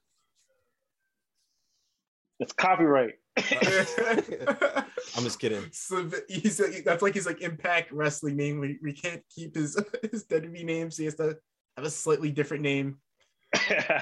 It's 2.39 2.53
copyright. 2.53 3.15
I'm 3.37 5.23
just 5.23 5.39
kidding. 5.39 5.63
So 5.71 6.09
he's 6.27 6.59
like, 6.59 6.83
that's 6.83 7.01
like 7.01 7.13
his 7.13 7.25
like 7.25 7.41
Impact 7.41 7.91
Wrestling 7.91 8.35
name. 8.35 8.59
We, 8.59 8.79
we 8.83 8.93
can't 8.93 9.23
keep 9.33 9.55
his 9.55 9.79
his 10.11 10.25
WWE 10.25 10.65
name, 10.65 10.91
so 10.91 11.03
he 11.03 11.05
has 11.05 11.15
to 11.15 11.37
have 11.77 11.85
a 11.85 11.89
slightly 11.89 12.31
different 12.31 12.63
name. 12.63 12.97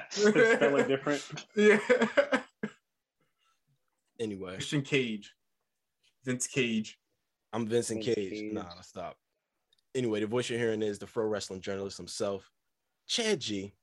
Spelling 0.10 0.88
different. 0.88 1.24
Yeah. 1.56 1.80
Anyway, 4.20 4.54
Christian 4.54 4.82
Cage, 4.82 5.34
Vince 6.24 6.48
Cage. 6.48 6.98
I'm 7.54 7.68
Vincent 7.68 8.04
Vince 8.04 8.16
Cage. 8.16 8.30
Cage. 8.32 8.54
Nah, 8.54 8.82
stop. 8.82 9.18
Anyway, 9.94 10.22
the 10.22 10.28
voice 10.28 10.50
you're 10.50 10.60
hearing 10.60 10.82
is 10.82 11.00
the 11.00 11.06
pro 11.08 11.26
wrestling 11.26 11.62
journalist 11.62 11.98
himself, 11.98 12.50
Chad 13.08 13.40
G. 13.42 13.74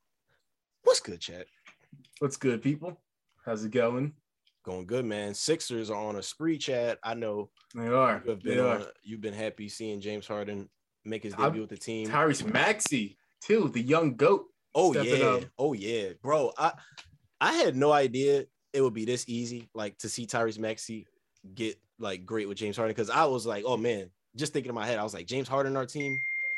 What's 0.85 1.01
good, 1.01 1.21
Chad? 1.21 1.45
What's 2.21 2.37
good, 2.37 2.63
people? 2.63 2.99
How's 3.45 3.65
it 3.65 3.71
going? 3.73 4.15
Going 4.65 4.87
good, 4.87 5.05
man. 5.05 5.35
Sixers 5.35 5.91
are 5.91 6.03
on 6.03 6.17
a 6.17 6.23
spree, 6.23 6.57
Chad. 6.59 6.99
I 7.03 7.15
know 7.15 7.51
They 7.75 7.89
are. 7.89 8.23
you 8.25 8.31
have 8.31 8.43
They 8.43 8.55
been 8.55 8.65
are. 8.65 8.79
on, 8.79 8.87
you've 9.03 9.21
been 9.21 9.35
happy 9.35 9.69
seeing 9.69 10.01
James 10.01 10.27
Harden 10.27 10.69
make 11.05 11.23
his 11.23 11.35
I'm- 11.35 11.43
debut 11.45 11.61
with 11.63 11.71
the 11.71 11.77
team. 11.77 12.09
Tyrese 12.09 12.51
Maxey, 12.53 13.19
too, 13.43 13.69
the 13.73 13.83
young 13.83 14.17
goat. 14.17 14.47
Oh 14.75 14.93
yeah, 14.95 15.25
up. 15.27 15.45
oh 15.59 15.73
yeah, 15.73 16.11
bro. 16.23 16.53
I 16.57 16.73
I 17.41 17.53
had 17.55 17.75
no 17.77 17.91
idea 17.93 18.45
it 18.73 18.81
would 18.83 18.93
be 18.95 19.05
this 19.07 19.25
easy, 19.29 19.69
like 19.75 19.99
to 19.99 20.09
see 20.09 20.27
Tyrese 20.27 20.59
Maxey 20.59 21.07
get 21.55 21.77
like 21.99 22.25
great 22.27 22.49
with 22.49 22.59
James 22.59 22.77
Harden. 22.77 22.95
Because 22.95 23.11
I 23.11 23.25
was 23.25 23.47
like, 23.47 23.65
oh 23.67 23.77
man, 23.79 24.11
just 24.37 24.53
thinking 24.53 24.69
in 24.71 24.75
my 24.75 24.87
head, 24.87 24.99
I 24.99 25.03
was 25.05 25.15
like, 25.15 25.27
James 25.27 25.49
Harden, 25.49 25.77
our 25.77 25.87
team, 25.87 26.17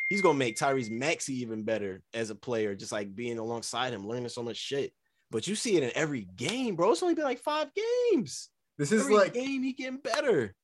he's 0.09 0.23
gonna 0.23 0.39
make 0.39 0.57
Tyrese 0.57 0.91
Maxey 0.91 1.35
even 1.41 1.62
better 1.64 2.03
as 2.14 2.31
a 2.31 2.35
player, 2.35 2.75
just 2.75 2.93
like 2.93 3.14
being 3.14 3.39
alongside 3.39 3.93
him, 3.93 4.07
learning 4.07 4.29
so 4.29 4.43
much 4.43 4.57
shit. 4.57 4.93
But 5.31 5.47
you 5.47 5.55
see 5.55 5.77
it 5.77 5.83
in 5.85 5.93
every 5.95 6.27
game, 6.37 6.75
bro. 6.77 6.91
It's 6.93 7.03
only 7.03 7.14
been 7.14 7.25
like 7.25 7.39
five 7.39 7.68
games. 8.12 8.49
This 8.79 8.91
is 8.93 9.03
every 9.03 9.14
like 9.14 9.35
game 9.35 9.62
he 9.62 9.73
getting 9.73 9.99
better. 9.99 10.55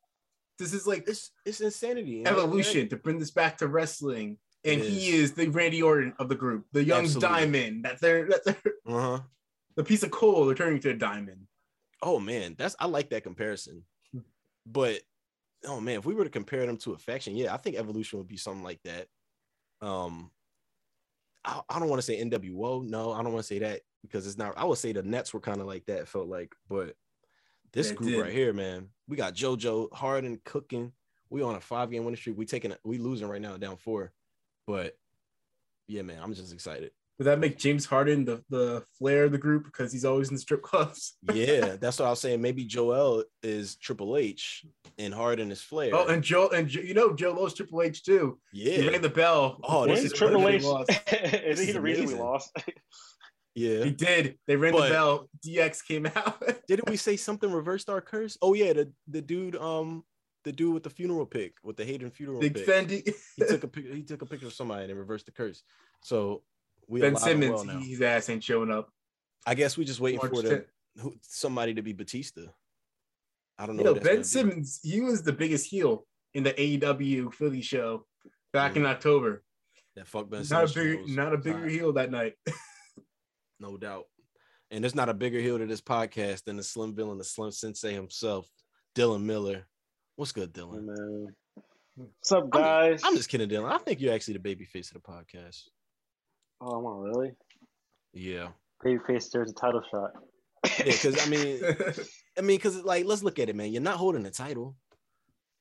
this 0.58 0.72
is 0.72 0.86
like 0.86 1.06
It's 1.06 1.30
it's 1.44 1.60
insanity. 1.60 2.26
evolution 2.26 2.88
to 2.88 2.96
bring 2.96 3.18
this 3.18 3.30
back 3.30 3.58
to 3.58 3.68
wrestling. 3.68 4.38
And 4.64 4.80
It 4.80 4.86
he 4.88 5.08
is. 5.10 5.30
is 5.30 5.32
the 5.34 5.46
Randy 5.48 5.82
Orton 5.82 6.14
of 6.18 6.28
the 6.28 6.34
group, 6.34 6.66
the 6.72 6.82
young 6.82 7.04
Absolutely. 7.04 7.28
diamond. 7.28 7.84
That's 7.84 8.00
their 8.00 8.26
that's 8.28 8.44
their, 8.46 8.56
Uh-huh. 8.86 9.20
the 9.76 9.84
piece 9.84 10.02
of 10.02 10.10
coal 10.10 10.46
they're 10.46 10.56
turning 10.56 10.80
to 10.80 10.90
a 10.90 10.94
diamond. 10.94 11.46
Oh 12.02 12.18
man, 12.18 12.56
that's 12.58 12.74
I 12.80 12.86
like 12.86 13.10
that 13.10 13.22
comparison. 13.22 13.84
But 14.66 15.00
oh 15.66 15.80
man, 15.80 15.98
if 15.98 16.06
we 16.06 16.14
were 16.14 16.24
to 16.24 16.30
compare 16.30 16.66
them 16.66 16.76
to 16.78 16.92
a 16.92 16.98
faction, 16.98 17.36
yeah, 17.36 17.52
I 17.52 17.56
think 17.56 17.76
evolution 17.76 18.18
would 18.18 18.28
be 18.28 18.36
something 18.36 18.62
like 18.64 18.80
that. 18.84 19.06
Um, 19.80 20.30
I, 21.44 21.60
I 21.68 21.78
don't 21.78 21.88
want 21.88 21.98
to 22.00 22.06
say 22.06 22.22
NWO. 22.22 22.84
No, 22.84 23.12
I 23.12 23.22
don't 23.22 23.32
want 23.32 23.44
to 23.44 23.54
say 23.54 23.58
that 23.60 23.80
because 24.02 24.26
it's 24.26 24.38
not. 24.38 24.56
I 24.56 24.64
would 24.64 24.78
say 24.78 24.92
the 24.92 25.02
Nets 25.02 25.34
were 25.34 25.40
kind 25.40 25.60
of 25.60 25.66
like 25.66 25.86
that. 25.86 26.08
Felt 26.08 26.28
like, 26.28 26.54
but 26.68 26.94
this 27.72 27.90
They 27.90 27.94
group 27.94 28.10
did. 28.10 28.20
right 28.20 28.32
here, 28.32 28.52
man, 28.52 28.88
we 29.08 29.16
got 29.16 29.34
JoJo 29.34 29.92
Harden 29.92 30.40
cooking. 30.44 30.92
We 31.28 31.42
on 31.42 31.56
a 31.56 31.60
five 31.60 31.90
game 31.90 32.04
winning 32.04 32.16
streak. 32.16 32.38
We 32.38 32.46
taking. 32.46 32.74
We 32.84 32.98
losing 32.98 33.28
right 33.28 33.40
now, 33.40 33.56
down 33.56 33.76
four. 33.76 34.12
But 34.66 34.96
yeah, 35.88 36.02
man, 36.02 36.20
I'm 36.22 36.34
just 36.34 36.52
excited. 36.52 36.92
Would 37.18 37.24
that 37.24 37.38
make 37.38 37.56
James 37.56 37.86
Harden 37.86 38.26
the, 38.26 38.42
the 38.50 38.84
flair 38.98 39.24
of 39.24 39.32
the 39.32 39.38
group 39.38 39.64
because 39.64 39.90
he's 39.90 40.04
always 40.04 40.28
in 40.28 40.34
the 40.34 40.40
strip 40.40 40.62
clubs? 40.62 41.16
Yeah, 41.32 41.76
that's 41.80 41.98
what 41.98 42.06
I 42.06 42.10
was 42.10 42.20
saying. 42.20 42.42
Maybe 42.42 42.64
Joel 42.66 43.24
is 43.42 43.76
Triple 43.76 44.18
H 44.18 44.66
and 44.98 45.14
Harden 45.14 45.50
is 45.50 45.62
Flair. 45.62 45.92
Oh, 45.94 46.06
and 46.08 46.22
Joe 46.22 46.48
and 46.48 46.68
Jo- 46.68 46.82
you 46.82 46.92
know 46.92 47.14
Joe 47.14 47.32
Lowe's 47.32 47.54
Triple 47.54 47.80
H 47.80 48.02
too. 48.02 48.38
He 48.52 48.82
yeah, 48.82 48.90
rang 48.90 49.00
the 49.00 49.08
bell. 49.08 49.58
Oh, 49.64 49.84
before 49.84 49.86
this 49.86 50.04
is 50.04 50.12
Triple 50.12 50.46
H? 50.46 50.62
lost. 50.62 50.90
Is 51.12 51.58
he 51.58 51.72
the 51.72 51.80
reason 51.80 52.06
we 52.06 52.14
lost? 52.14 52.54
yeah. 53.54 53.84
He 53.84 53.90
did. 53.92 54.38
They 54.46 54.56
rang 54.56 54.72
But- 54.72 54.88
the 54.88 54.92
bell. 54.94 55.28
DX 55.46 55.86
came 55.86 56.06
out. 56.14 56.42
Didn't 56.68 56.90
we 56.90 56.96
say 56.98 57.16
something 57.16 57.50
reversed 57.50 57.88
our 57.88 58.02
curse? 58.02 58.36
Oh 58.42 58.52
yeah, 58.52 58.74
the 58.74 58.92
the 59.08 59.22
dude, 59.22 59.56
um, 59.56 60.04
the 60.44 60.52
dude 60.52 60.74
with 60.74 60.82
the 60.82 60.90
funeral 60.90 61.24
pic, 61.24 61.54
with 61.62 61.76
the 61.78 61.84
Hayden 61.86 62.10
funeral 62.10 62.40
Big 62.40 62.54
pic. 62.54 62.66
Fendi. 62.66 63.10
He 63.36 63.44
took 63.46 63.64
a 63.64 63.68
pic- 63.68 63.92
he 63.94 64.02
took 64.02 64.20
a 64.20 64.26
picture 64.26 64.46
of 64.48 64.52
somebody 64.52 64.84
and 64.90 64.98
reversed 64.98 65.24
the 65.24 65.32
curse. 65.32 65.62
So 66.02 66.42
we 66.88 67.00
Ben 67.00 67.16
Simmons, 67.16 67.66
well 67.66 67.78
his 67.78 68.00
ass 68.00 68.28
ain't 68.28 68.44
showing 68.44 68.70
up. 68.70 68.90
I 69.46 69.54
guess 69.54 69.76
we 69.76 69.84
just 69.84 70.00
waiting 70.00 70.18
March 70.18 70.30
for 70.30 70.42
the 70.42 70.66
who, 70.98 71.14
somebody 71.22 71.74
to 71.74 71.82
be 71.82 71.92
Batista. 71.92 72.42
I 73.58 73.66
don't 73.66 73.76
know. 73.76 73.82
You 73.82 73.84
know, 73.86 73.94
Ben 73.94 74.04
gonna 74.04 74.16
be. 74.18 74.24
Simmons, 74.24 74.80
he 74.82 75.00
was 75.00 75.22
the 75.22 75.32
biggest 75.32 75.66
heel 75.66 76.06
in 76.34 76.42
the 76.42 76.52
AEW 76.52 77.32
Philly 77.32 77.62
show 77.62 78.06
back 78.52 78.76
in 78.76 78.84
October. 78.86 79.42
That 79.94 80.06
fuck 80.06 80.28
Ben 80.28 80.44
Not 80.50 80.64
a 80.64 80.68
Simmons 80.68 80.74
bigger, 80.74 81.22
not 81.22 81.32
a 81.32 81.38
bigger 81.38 81.56
Alright, 81.58 81.72
heel 81.72 81.92
that 81.94 82.10
night. 82.10 82.34
no 83.60 83.76
doubt. 83.76 84.04
And 84.70 84.82
there's 84.82 84.94
not 84.94 85.08
a 85.08 85.14
bigger 85.14 85.40
heel 85.40 85.58
to 85.58 85.66
this 85.66 85.80
podcast 85.80 86.44
than 86.44 86.56
the 86.56 86.62
Slim 86.62 86.94
Villain, 86.94 87.18
the 87.18 87.24
Slim 87.24 87.50
Sensei 87.50 87.94
himself, 87.94 88.48
Dylan 88.94 89.22
Miller. 89.22 89.66
What's 90.16 90.32
good, 90.32 90.52
Dylan? 90.52 90.84
Man. 90.84 91.28
Hmm. 91.96 92.04
What's 92.04 92.32
up, 92.32 92.48
I'm- 92.52 92.62
guys? 92.62 93.02
I'm 93.04 93.16
just 93.16 93.28
kidding, 93.28 93.48
Dylan. 93.48 93.70
I 93.70 93.78
think 93.78 94.00
you're 94.00 94.12
actually 94.12 94.34
the 94.34 94.40
baby 94.40 94.64
face 94.64 94.90
of 94.90 95.00
the 95.00 95.08
podcast. 95.08 95.62
Oh, 96.60 96.78
am 96.78 96.86
I 96.86 97.08
really? 97.08 97.32
Yeah. 98.12 98.48
Babyface, 98.84 99.30
there's 99.30 99.50
a 99.50 99.54
title 99.54 99.82
shot. 99.90 100.10
Yeah, 100.78 100.84
because 100.86 101.24
I 101.26 101.28
mean, 101.30 101.60
I 102.38 102.40
mean, 102.40 102.56
because 102.56 102.82
like, 102.82 103.04
let's 103.06 103.22
look 103.22 103.38
at 103.38 103.48
it, 103.48 103.56
man. 103.56 103.72
You're 103.72 103.82
not 103.82 103.96
holding 103.96 104.22
the 104.22 104.30
title. 104.30 104.74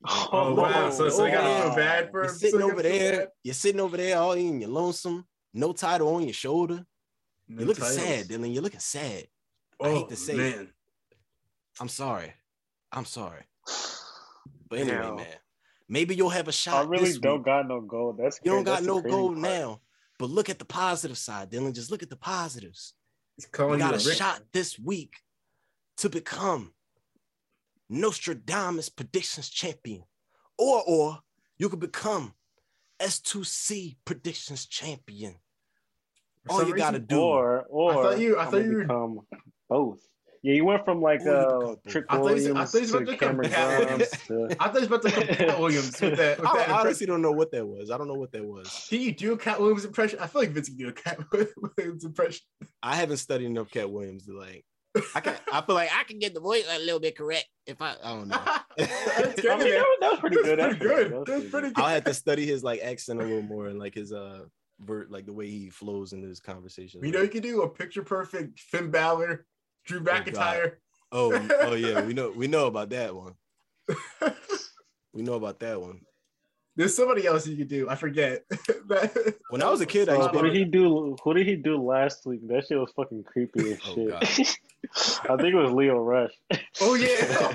Oh, 0.07 0.29
oh 0.31 0.53
wow. 0.55 0.89
So, 0.89 1.09
so 1.09 1.25
you 1.25 1.31
gotta 1.31 1.47
yeah. 1.49 1.61
feel 1.67 1.75
bad 1.75 2.11
for 2.11 2.23
You're 2.25 2.33
sitting 2.33 2.59
So 2.59 2.71
over 2.71 2.81
there. 2.83 3.17
bad? 3.19 3.27
You're 3.43 3.53
sitting 3.53 3.81
over 3.81 3.97
there, 3.97 4.17
all 4.17 4.33
in 4.33 4.61
your 4.61 4.69
lonesome, 4.69 5.25
no 5.53 5.73
title 5.73 6.13
on 6.15 6.23
your 6.23 6.33
shoulder. 6.33 6.85
No 7.47 7.59
You're 7.59 7.67
looking 7.67 7.83
titles. 7.83 8.01
sad, 8.01 8.27
Dylan. 8.27 8.53
You're 8.53 8.63
looking 8.63 8.79
sad. 8.79 9.25
I 9.81 9.87
Oh, 9.87 9.93
hate 9.95 10.07
to 10.09 10.13
oh, 10.13 10.17
say 10.17 10.35
it. 10.37 10.69
I'm 11.79 11.89
sorry. 11.89 12.33
I'm 12.91 13.05
sorry. 13.05 13.43
But 14.69 14.79
anyway, 14.79 14.97
Damn. 14.97 15.15
man, 15.17 15.27
maybe 15.89 16.15
you'll 16.15 16.29
have 16.29 16.47
a 16.47 16.51
shot. 16.51 16.85
I 16.85 16.89
really 16.89 17.05
this 17.05 17.19
don't 17.19 17.37
week. 17.39 17.45
got 17.45 17.67
no 17.67 17.81
gold. 17.81 18.17
That's 18.21 18.39
You 18.43 18.51
don't 18.51 18.63
got 18.63 18.75
That's 18.83 18.87
no 18.87 19.01
gold 19.01 19.33
part. 19.41 19.43
now. 19.53 19.81
But 20.17 20.29
look 20.29 20.49
at 20.49 20.59
the 20.59 20.65
positive 20.65 21.17
side, 21.17 21.51
Dylan. 21.51 21.73
Just 21.73 21.91
look 21.91 22.03
at 22.03 22.09
the 22.09 22.15
positives. 22.15 22.93
He's 23.35 23.45
You 23.45 23.49
calling 23.51 23.79
got 23.79 24.01
you 24.03 24.09
a 24.09 24.13
a 24.13 24.15
shot 24.15 24.41
this 24.53 24.79
week 24.79 25.15
to 25.97 26.09
become 26.09 26.73
Nostradamus 27.89 28.89
predictions 28.89 29.49
champion. 29.49 30.03
Or 30.57 30.83
or 30.87 31.19
you 31.57 31.69
could 31.69 31.79
become 31.81 32.33
S2C 32.99 33.97
predictions 34.05 34.65
champion. 34.65 35.35
All 36.49 36.65
you 36.65 36.75
gotta 36.75 36.97
reason- 36.99 37.07
do. 37.07 37.19
Or 37.19 37.63
or 37.69 37.91
I 37.91 37.93
thought 37.95 38.19
you- 38.19 38.37
I 38.39 38.45
thought 38.45 38.63
you 38.63 38.77
become 38.81 39.27
both. 39.69 39.99
Yeah, 40.45 40.53
you 40.53 40.63
went 40.65 40.85
from 40.85 41.01
like 41.01 41.21
Or 41.21 41.35
uh 41.35 41.59
both. 41.59 41.83
Trick 41.87 42.05
I 42.07 42.17
thought 42.17 42.19
you 42.19 42.23
Williams 42.23 42.45
said- 42.45 42.55
I 42.57 42.65
thought 42.65 42.73
you 42.75 42.81
was 42.81 42.91
to 42.91 42.97
about 42.97 43.11
to 43.11 43.17
Cameron 43.17 43.49
Cat 43.49 43.87
Grimes 43.87 44.09
to 44.27 44.47
I 44.59 44.67
thought 44.67 44.73
he 44.73 44.79
was 44.79 44.87
about 44.87 45.01
to 45.01 45.11
come 45.11 45.27
Katt 45.47 45.59
Williams 45.59 45.99
with 46.01 46.17
that. 46.17 46.39
With 46.39 46.47
I, 46.47 46.57
that 46.57 46.69
I 46.69 46.79
honestly 46.81 47.07
don't 47.07 47.21
know 47.23 47.31
what 47.31 47.51
that 47.51 47.65
was. 47.65 47.89
I 47.89 47.97
don't 47.97 48.07
know 48.07 48.13
what 48.13 48.31
that 48.33 48.45
was. 48.45 48.85
Can 48.87 49.01
you 49.01 49.11
do 49.11 49.33
a 49.33 49.37
Katt 49.39 49.59
Williams 49.59 49.85
impression? 49.85 50.19
I 50.19 50.27
feel 50.27 50.41
like 50.43 50.51
Vince 50.51 50.69
can 50.69 50.77
do 50.77 50.87
a 50.89 50.93
Katt 50.93 51.17
Williams 51.77 52.05
impression. 52.05 52.41
I 52.83 52.95
haven't 52.95 53.17
studied 53.17 53.45
enough 53.47 53.71
Katt 53.71 53.89
Williams 53.89 54.27
to 54.27 54.37
like. 54.37 54.63
I 55.15 55.19
can. 55.19 55.35
I 55.51 55.61
feel 55.61 55.73
like 55.75 55.89
I 55.91 56.03
can 56.03 56.19
get 56.19 56.35
the 56.35 56.39
voice 56.41 56.63
a 56.69 56.77
little 56.77 56.99
bit 56.99 57.17
correct 57.17 57.47
if 57.65 57.81
I. 57.81 57.95
I 58.03 58.09
don't 58.13 58.27
know. 58.27 58.41
That's 58.77 59.41
good, 59.41 59.51
I 59.51 59.57
mean, 59.57 59.71
that 59.71 59.79
was, 59.79 59.97
that 60.01 60.11
was 60.11 60.19
pretty 60.19 60.35
good. 60.37 60.59
That's 60.59 60.77
pretty 60.77 60.95
good. 60.95 61.11
That 61.11 61.17
was 61.19 61.25
That's 61.27 61.49
pretty 61.49 61.67
good. 61.69 61.79
I'll 61.83 61.89
have 61.89 62.03
to 62.03 62.13
study 62.13 62.45
his 62.45 62.63
like 62.63 62.81
accent 62.81 63.19
a 63.19 63.25
little 63.25 63.41
more 63.41 63.67
and 63.67 63.79
like 63.79 63.95
his 63.95 64.13
uh 64.13 64.41
vert, 64.79 65.09
like 65.11 65.25
the 65.25 65.33
way 65.33 65.47
he 65.49 65.69
flows 65.69 66.13
into 66.13 66.27
his 66.27 66.39
conversation. 66.39 67.01
You 67.03 67.11
know, 67.11 67.21
you 67.21 67.29
can 67.29 67.41
do 67.41 67.63
a 67.63 67.69
picture 67.69 68.03
perfect 68.03 68.59
Finn 68.59 68.89
Balor, 68.91 69.45
Drew 69.85 69.99
oh, 69.99 70.03
McIntyre. 70.03 70.73
Oh, 71.11 71.47
oh 71.61 71.73
yeah, 71.75 72.03
we 72.03 72.13
know 72.19 72.31
we 72.31 72.47
know 72.47 72.67
about 72.67 72.89
that 72.89 73.15
one. 73.15 73.35
We 75.13 75.21
know 75.21 75.33
about 75.35 75.59
that 75.61 75.79
one. 75.79 76.01
There's 76.75 76.93
somebody 76.95 77.25
else 77.25 77.47
you 77.47 77.55
could 77.55 77.69
do. 77.69 77.89
I 77.89 77.95
forget. 77.95 78.43
That- 78.87 79.35
When 79.49 79.63
I 79.63 79.69
was 79.69 79.81
a 79.81 79.85
kid, 79.85 80.09
I 80.09 80.17
used 80.17 80.31
to 80.33 80.37
who 80.39 80.45
did 80.45 80.55
he 80.55 80.65
do? 80.65 81.15
Who 81.23 81.33
did 81.33 81.47
he 81.47 81.55
do 81.55 81.81
last 81.81 82.25
week? 82.27 82.47
That 82.47 82.67
shit 82.67 82.77
was 82.77 82.91
fucking 82.95 83.23
creepy 83.23 83.71
as 83.71 83.79
Oh, 83.87 83.95
shit. 83.95 84.09
God. 84.09 84.23
I 85.31 85.37
think 85.41 85.53
it 85.53 85.55
was 85.55 85.71
Lio 85.71 85.97
Rush. 85.97 86.31
oh 86.81 86.93
yeah, 86.93 87.07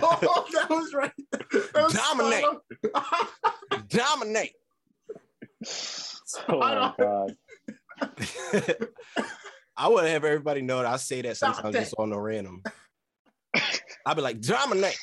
oh, 0.03 0.47
that 0.53 0.68
was 0.70 0.93
right. 0.93 1.12
That 1.31 1.72
was 1.74 1.93
Dominate. 1.93 2.45
spot 2.45 3.89
dominate. 3.89 4.55
Oh 6.49 6.59
my 6.59 6.95
god. 6.99 7.37
I 9.81 9.89
would 9.89 10.05
have 10.05 10.26
everybody 10.26 10.61
know 10.61 10.76
that 10.76 10.87
I 10.87 10.97
say 10.99 11.22
that 11.22 11.39
sometimes 11.39 11.62
Dante. 11.62 11.81
just 11.81 11.95
on 11.97 12.11
the 12.11 12.18
random. 12.18 12.62
I'd 14.05 14.14
be 14.14 14.20
like 14.20 14.39
dominate, 14.43 14.99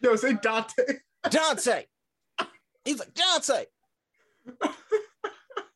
Yo, 0.00 0.16
say 0.16 0.32
Dante. 0.42 0.82
Dante. 1.30 1.84
He's 2.84 2.98
like 2.98 3.14
Dante. 3.14 3.66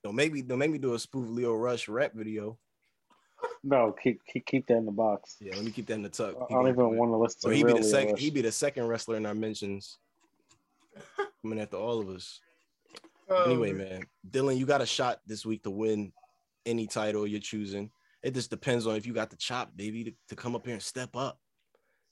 Don't 0.02 0.16
make 0.16 0.32
me 0.32 0.42
don't 0.42 0.58
make 0.58 0.72
me 0.72 0.78
do 0.78 0.94
a 0.94 0.98
spoof 0.98 1.28
Lio 1.28 1.54
Rush 1.54 1.88
rap 1.88 2.14
video. 2.14 2.58
No, 3.62 3.94
keep 4.02 4.20
keep 4.26 4.44
keep 4.44 4.66
that 4.66 4.78
in 4.78 4.86
the 4.86 4.92
box. 4.92 5.36
Yeah, 5.40 5.54
let 5.54 5.64
me 5.64 5.70
keep 5.70 5.86
that 5.86 5.94
in 5.94 6.02
the 6.02 6.08
tuck. 6.08 6.34
I 6.50 6.52
don't 6.52 6.66
even 6.66 6.96
want 6.96 7.12
to 7.12 7.16
listen 7.16 7.42
to 7.42 7.48
Or 7.48 7.52
he 7.52 7.62
be 7.62 7.74
the 7.74 7.84
second. 7.84 8.14
Rush. 8.14 8.20
He 8.20 8.30
be 8.30 8.42
the 8.42 8.50
second 8.50 8.88
wrestler 8.88 9.16
in 9.18 9.26
our 9.26 9.34
mentions. 9.34 9.98
Coming 11.42 11.60
after 11.60 11.76
all 11.76 12.00
of 12.00 12.08
us. 12.08 12.40
Um, 13.30 13.36
Anyway, 13.46 13.72
man, 13.72 14.02
Dylan, 14.28 14.56
you 14.56 14.66
got 14.66 14.82
a 14.82 14.86
shot 14.86 15.20
this 15.28 15.46
week 15.46 15.62
to 15.62 15.70
win 15.70 16.12
any 16.64 16.88
title 16.88 17.24
you're 17.24 17.38
choosing. 17.38 17.90
It 18.26 18.34
just 18.34 18.50
depends 18.50 18.88
on 18.88 18.96
if 18.96 19.06
you 19.06 19.12
got 19.12 19.30
the 19.30 19.36
chop, 19.36 19.70
baby, 19.76 20.02
to, 20.02 20.12
to 20.30 20.34
come 20.34 20.56
up 20.56 20.64
here 20.66 20.74
and 20.74 20.82
step 20.82 21.14
up. 21.14 21.38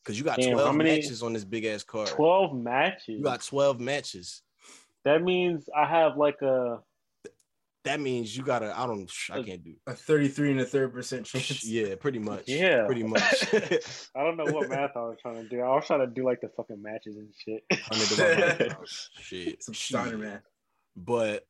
Cause 0.05 0.17
you 0.17 0.23
got 0.23 0.39
Damn, 0.39 0.53
12 0.53 0.77
many- 0.77 0.91
matches 0.91 1.25
on 1.25 1.33
this 1.33 1.45
big 1.45 1.65
ass 1.65 1.83
card. 1.83 2.07
Twelve 2.09 2.55
matches. 2.55 3.09
You 3.09 3.23
got 3.23 3.43
12 3.43 3.81
matches. 3.81 4.43
That 5.05 5.23
means 5.23 5.69
I 5.77 5.87
have 5.87 6.17
like 6.17 6.41
a 6.41 6.79
That 7.83 7.99
means 8.01 8.37
you 8.37 8.45
gotta, 8.45 8.79
I 8.79 8.87
don't 8.87 9.11
I 9.33 9.43
can't 9.43 9.65
do 9.65 9.75
A 9.89 9.95
33 9.95 10.53
and 10.53 10.61
a 10.61 10.65
third 10.65 10.93
percent 10.93 11.27
chance. 11.27 11.65
yeah, 11.67 11.97
pretty 11.97 12.21
much. 12.21 12.45
Yeah. 12.47 12.85
Pretty 12.87 13.03
much. 13.17 13.45
I 14.15 14.23
don't 14.23 14.37
know 14.37 14.53
what 14.53 14.69
math 14.69 14.93
I 14.95 15.01
was 15.01 15.17
trying 15.21 15.43
to 15.43 15.49
do. 15.49 15.63
I 15.63 15.75
was 15.75 15.85
trying 15.85 16.01
to 16.01 16.07
do 16.07 16.25
like 16.25 16.41
the 16.43 16.51
fucking 16.57 16.81
matches 16.81 17.17
and 17.17 17.31
shit. 17.45 17.65
Under 17.91 18.05
the 18.05 18.65
bubble. 18.69 18.85
shit. 19.19 19.65
Some 19.65 19.75
shit. 19.75 19.99
Steiner 19.99 20.19
man. 20.19 20.41
But 20.97 21.45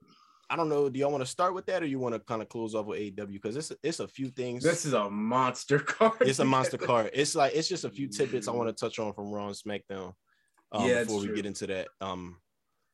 I 0.54 0.56
don't 0.56 0.68
know. 0.68 0.88
Do 0.88 1.00
y'all 1.00 1.10
want 1.10 1.22
to 1.24 1.26
start 1.28 1.52
with 1.52 1.66
that 1.66 1.82
or 1.82 1.86
you 1.86 1.98
want 1.98 2.14
to 2.14 2.20
kind 2.20 2.40
of 2.40 2.48
close 2.48 2.76
off 2.76 2.86
with 2.86 3.00
AEW? 3.00 3.32
Because 3.32 3.56
it's 3.56 3.72
it's 3.82 3.98
a 3.98 4.06
few 4.06 4.28
things. 4.28 4.62
This 4.62 4.84
is 4.84 4.92
a 4.92 5.10
monster 5.10 5.78
card. 5.80 6.12
it's 6.20 6.38
a 6.38 6.44
monster 6.44 6.78
card. 6.90 7.10
It's 7.12 7.34
like 7.34 7.54
it's 7.56 7.68
just 7.68 7.82
a 7.84 7.90
few 7.90 8.06
tidbits 8.06 8.46
I 8.46 8.52
want 8.52 8.68
to 8.68 8.72
touch 8.72 9.00
on 9.00 9.12
from 9.14 9.32
Raw 9.32 9.48
and 9.48 9.56
SmackDown. 9.56 10.14
Um, 10.70 10.88
Yeah, 10.88 10.98
it's 11.00 11.06
before 11.08 11.22
we 11.22 11.26
true. 11.26 11.36
get 11.36 11.46
into 11.46 11.66
that. 11.66 11.88
Um, 12.00 12.36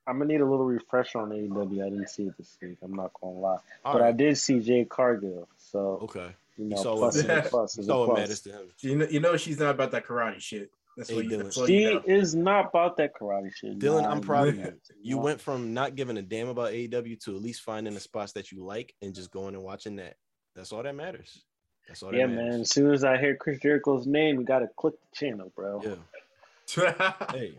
I'm 0.06 0.18
gonna 0.18 0.32
need 0.32 0.40
a 0.40 0.46
little 0.46 0.64
refresher 0.64 1.18
on 1.18 1.28
AEW. 1.28 1.84
I 1.84 1.90
didn't 1.90 2.08
see 2.08 2.22
it 2.28 2.36
this 2.38 2.56
week. 2.62 2.78
I'm 2.82 2.94
not 2.94 3.11
gonna 3.20 3.38
lie, 3.38 3.58
all 3.84 3.92
but 3.92 4.00
I 4.00 4.12
did 4.12 4.38
see 4.38 4.61
Jade 4.61 4.88
Cargill. 4.88 5.46
So 5.58 5.98
okay. 6.04 6.34
you 6.56 6.70
You 6.70 6.76
saw 6.78 6.96
plus 6.96 7.16
what 7.16 7.24
is 7.24 7.24
a 7.30 7.42
plus. 7.50 7.72
is 7.78 7.84
a 7.86 7.88
So 7.90 7.98
what 8.00 8.06
plus. 8.08 8.18
matters 8.20 8.40
to 8.40 8.52
him. 8.52 8.62
You 8.80 8.96
know, 8.96 9.06
you 9.11 9.20
know 9.20 9.36
she's 9.36 9.58
not 9.58 9.70
about 9.74 9.90
that 9.90 10.06
karate 10.06 10.40
shit. 10.40 10.70
That's 11.01 11.11
Hey, 11.11 11.16
what 11.16 11.24
you, 11.24 11.30
Dylan. 11.30 11.57
what 11.57 11.68
She 11.68 11.82
you 11.82 12.03
is 12.07 12.34
not 12.34 12.66
about 12.68 12.98
that 12.98 13.14
karate 13.14 13.51
shit. 13.55 13.78
Dylan, 13.78 14.03
Nah, 14.03 14.11
I'm 14.12 14.20
proud 14.20 14.48
of 14.48 14.57
you. 14.59 14.72
You 15.03 15.16
nah. 15.16 15.22
went 15.22 15.40
from 15.40 15.72
not 15.72 15.94
giving 15.94 16.18
a 16.18 16.22
damn 16.22 16.48
about 16.48 16.72
AEW 16.72 17.18
to 17.24 17.34
at 17.36 17.40
least 17.42 17.62
finding 17.62 17.94
the 17.94 18.01
spots 18.01 18.32
that 18.32 18.53
you 18.53 18.62
like 18.62 18.94
and 19.01 19.14
just 19.14 19.30
going 19.30 19.55
and 19.55 19.64
watching 19.64 19.96
that. 19.96 20.16
That's 20.55 20.72
all 20.72 20.82
that 20.82 20.94
matters. 20.94 21.42
That's 21.88 22.03
all 22.03 22.11
that 22.11 22.18
Yeah, 22.18 22.26
matters. 22.26 22.53
man. 22.53 22.61
As 22.61 22.70
soon 22.70 22.92
as 22.92 23.03
I 23.03 23.16
hear 23.18 23.34
Chris 23.34 23.61
Jericho's 23.61 24.07
name, 24.07 24.38
you 24.40 24.44
gotta 24.44 24.68
click 24.76 24.94
the 25.01 25.16
channel, 25.16 25.51
bro. 25.57 25.80
Yeah. 25.82 25.94
hey, 27.32 27.55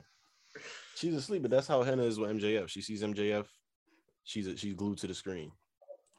she's 0.96 1.16
asleep, 1.16 1.42
but 1.42 1.50
that's 1.52 1.68
how 1.68 1.82
Hannah 1.82 2.04
is 2.04 2.20
with 2.20 2.30
MJF. 2.30 2.70
She 2.70 2.82
sees 2.82 3.02
MJF, 3.02 3.48
she's 4.24 4.46
a, 4.48 4.56
she's 4.56 4.76
glued 4.76 5.00
to 5.00 5.08
the 5.08 5.16
screen, 5.16 5.52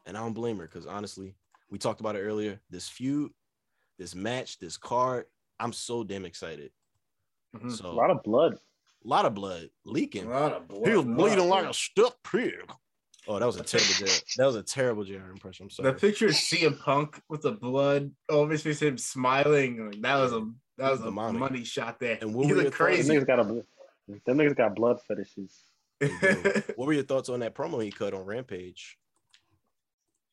and 0.05 0.17
I 0.17 0.19
don't 0.19 0.33
blame 0.33 0.57
her 0.59 0.65
because 0.65 0.85
honestly, 0.85 1.35
we 1.71 1.79
talked 1.79 2.01
about 2.01 2.15
it 2.17 2.21
earlier. 2.21 2.59
This 2.69 2.89
feud, 2.89 3.31
this 3.97 4.13
match, 4.13 4.59
this 4.59 4.77
card, 4.77 5.25
I'm 5.59 5.73
so 5.73 6.03
damn 6.03 6.25
excited. 6.25 6.71
Mhm. 7.55 7.71
So 7.71 7.89
A 7.89 7.91
lot 7.91 8.09
of 8.11 8.23
blood. 8.23 8.53
A 8.53 9.07
lot 9.07 9.25
of 9.25 9.33
blood 9.33 9.63
a 9.63 9.69
leaking. 9.89 10.29
lot 10.29 10.53
of 10.53 10.67
blood. 10.67 10.87
He 10.87 10.95
was 10.95 11.05
bleeding 11.05 11.49
like 11.49 11.65
a 11.65 11.73
stuck 11.73 12.15
pig. 12.23 12.53
Oh, 13.27 13.37
that 13.39 13.45
was 13.45 13.57
a 13.57 13.63
terrible 13.63 13.93
JR. 14.07 14.23
That 14.37 14.45
was 14.45 14.55
a 14.55 14.63
terrible 14.63 15.03
JR 15.03 15.29
impression. 15.31 15.65
I'm 15.65 15.69
sorry. 15.69 15.91
The 15.91 15.97
picture 15.99 16.27
of 16.27 16.33
CM 16.33 16.79
Punk 16.79 17.21
with 17.29 17.41
the 17.41 17.51
blood 17.51 18.11
obviously 18.29 18.71
his 18.71 18.79
face, 18.79 18.87
him 18.89 18.97
smiling. 18.97 19.87
Like, 19.91 20.01
that 20.01 20.15
was 20.15 20.33
a 20.33 20.49
that 20.77 20.91
was 20.91 21.01
a 21.01 21.05
Demonic. 21.05 21.39
money 21.39 21.63
shot 21.63 21.99
there. 21.99 22.17
And 22.21 22.33
what 22.33 22.45
he 22.47 22.51
were 22.53 22.55
your 22.61 22.63
looked 22.65 22.77
thoughts? 22.77 22.97
Them 22.97 23.07
crazy. 23.07 23.13
niggas 23.13 23.27
got 23.27 23.39
a. 23.39 23.43
Them 24.25 24.37
niggas 24.37 24.55
got 24.55 24.75
blood 24.75 24.99
fetishes. 25.07 25.63
what 26.75 26.87
were 26.87 26.93
your 26.93 27.03
thoughts 27.03 27.29
on 27.29 27.39
that 27.41 27.53
promo 27.55 27.81
he 27.83 27.91
cut 27.91 28.13
on 28.13 28.25
Rampage? 28.25 28.97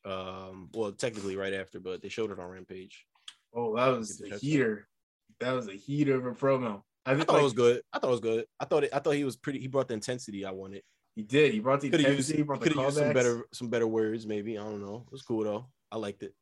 Um, 0.04 0.70
well, 0.72 0.92
technically 0.92 1.36
right 1.36 1.52
after, 1.52 1.78
but 1.78 2.00
they 2.02 2.08
showed 2.08 2.30
it 2.30 2.38
on 2.38 2.48
Rampage. 2.48 3.04
oh, 3.54 3.76
that 3.76 3.88
was 3.88 4.20
a 4.22 4.36
heater. 4.38 4.88
That 5.40 5.52
was 5.52 5.68
a 5.68 5.74
heater 5.74 6.14
of 6.16 6.26
a 6.26 6.32
promo. 6.32 6.82
I 7.06 7.12
I 7.12 7.16
thought 7.18 7.28
like, 7.30 7.40
it 7.40 7.44
was 7.44 7.52
good. 7.54 7.82
I 7.92 7.98
thought 7.98 8.08
it 8.08 8.10
was 8.10 8.20
good. 8.20 8.44
I 8.60 8.64
thought 8.64 8.84
it, 8.84 8.90
I 8.92 8.98
thought 8.98 9.12
he 9.14 9.24
was 9.24 9.36
pretty. 9.36 9.58
He 9.60 9.68
brought 9.68 9.88
the 9.88 9.94
intensity 9.94 10.44
I 10.44 10.50
wanted. 10.50 10.82
he 11.16 11.22
did. 11.22 11.52
He 11.52 11.60
brought 11.60 11.80
the 11.80 11.90
Could 11.90 12.00
have 12.00 12.16
used, 12.16 12.30
intensity. 12.30 12.36
He 12.38 12.42
brought 12.44 12.60
the 12.60 12.74
used 12.74 12.96
some 12.96 13.12
better 13.12 13.46
some 13.52 13.68
better 13.68 13.86
words. 13.88 14.26
Maybe 14.26 14.58
I 14.58 14.62
don't 14.62 14.80
know. 14.82 15.04
It 15.06 15.12
was 15.12 15.22
cool 15.22 15.44
though. 15.44 15.66
I 15.90 15.96
liked 15.96 16.22
it. 16.22 16.34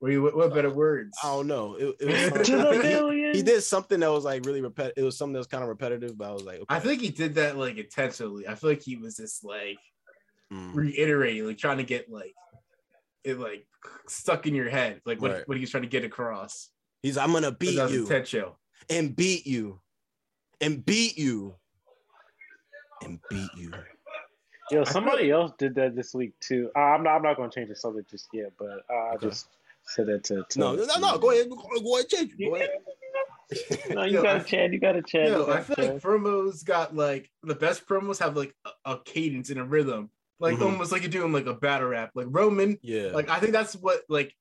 What, 0.00 0.12
you- 0.12 0.22
what, 0.22 0.36
what 0.36 0.52
better 0.54 0.70
words? 0.70 1.16
I 1.22 1.28
don't 1.28 1.46
know. 1.46 1.76
It, 1.76 1.96
it 2.00 2.32
was 2.38 2.46
To 2.48 2.56
the 2.56 3.20
he- 3.32 3.38
He, 3.38 3.42
did 3.42 3.62
something 3.62 4.00
that 4.00 4.10
was 4.10 4.24
like 4.24 4.44
really 4.44 4.60
repetitive. 4.60 5.02
It 5.02 5.02
was 5.06 5.16
something 5.16 5.32
that 5.32 5.38
was 5.40 5.46
kind 5.46 5.62
of 5.62 5.68
repetitive, 5.68 6.18
but 6.18 6.28
I 6.28 6.32
was 6.32 6.42
like, 6.44 6.56
okay. 6.56 6.66
I 6.68 6.78
think 6.78 7.00
he 7.00 7.08
did 7.08 7.34
that 7.36 7.56
like 7.56 7.78
intentionally. 7.78 8.46
I 8.46 8.54
feel 8.56 8.70
like 8.70 8.82
he 8.82 8.96
was 8.96 9.16
just 9.16 9.44
like 9.44 9.78
Mm. 10.52 10.74
reiterating, 10.74 11.46
like 11.46 11.56
trying 11.56 11.78
to 11.78 11.84
get 11.84 12.10
like 12.10 12.34
it 13.24 13.38
like 13.40 13.66
stuck 14.06 14.46
in 14.46 14.54
your 14.54 14.68
head, 14.68 15.00
like 15.06 15.22
what, 15.22 15.30
Right. 15.32 15.48
what 15.48 15.56
he 15.56 15.62
was 15.62 15.70
trying 15.70 15.84
to 15.84 15.88
get 15.88 16.04
across. 16.04 16.68
he's. 17.02 17.16
I'm 17.16 17.32
gonna 17.32 17.50
beat 17.50 17.76
that 17.76 17.84
was 17.84 17.92
you 17.94 18.02
intentional. 18.02 18.58
And 18.90 19.14
beat 19.14 19.46
you 19.46 19.80
and 20.60 20.84
beat 20.84 21.16
you 21.18 21.54
and 23.02 23.18
beat 23.30 23.50
you. 23.56 23.72
Yo, 24.70 24.84
somebody 24.84 25.30
else 25.30 25.52
did 25.58 25.74
that 25.74 25.94
this 25.94 26.14
week 26.14 26.32
too. 26.40 26.70
Uh, 26.74 26.80
I'm 26.80 27.02
not. 27.02 27.16
I'm 27.16 27.22
not 27.22 27.36
gonna 27.36 27.50
change 27.50 27.68
the 27.68 27.76
subject 27.76 28.10
just 28.10 28.28
yet, 28.32 28.52
but 28.58 28.80
uh, 28.90 29.12
I 29.12 29.16
just 29.20 29.48
said 29.82 30.06
that 30.06 30.24
to. 30.24 30.44
to 30.48 30.58
No, 30.58 30.74
no, 30.74 30.84
no. 30.98 31.18
Go 31.18 31.30
ahead. 31.32 31.50
Go, 31.50 31.56
go 31.56 31.94
ahead. 31.96 32.08
Change 32.08 32.32
it. 32.38 32.44
Go 32.48 32.54
ahead. 32.56 32.70
No, 33.90 34.04
you 34.04 34.14
Yo, 34.14 34.22
got 34.22 34.36
I- 34.36 34.38
to 34.38 34.44
Chad. 34.44 34.72
You 34.72 34.80
got 34.80 34.96
a 34.96 35.02
chance. 35.02 35.28
Yo, 35.28 35.36
you 35.38 35.44
I 35.44 35.46
gotta 35.60 35.64
feel 35.64 35.76
Chad. 35.76 35.94
like 35.94 36.02
promos 36.02 36.64
got 36.64 36.96
like 36.96 37.30
the 37.42 37.54
best 37.54 37.86
promos 37.86 38.18
have 38.20 38.36
like 38.36 38.54
a, 38.64 38.92
a 38.92 38.98
cadence 39.04 39.50
and 39.50 39.60
a 39.60 39.64
rhythm, 39.64 40.08
like 40.40 40.56
Mhm. 40.56 40.62
almost 40.62 40.92
like 40.92 41.02
you're 41.02 41.10
doing 41.10 41.32
like 41.32 41.46
a 41.46 41.54
battle 41.54 41.88
rap. 41.88 42.12
Like 42.14 42.26
Roman, 42.30 42.78
Yeah. 42.82 43.10
like 43.12 43.28
I 43.28 43.38
think 43.40 43.52
that's 43.52 43.74
what 43.76 44.00
like 44.08 44.34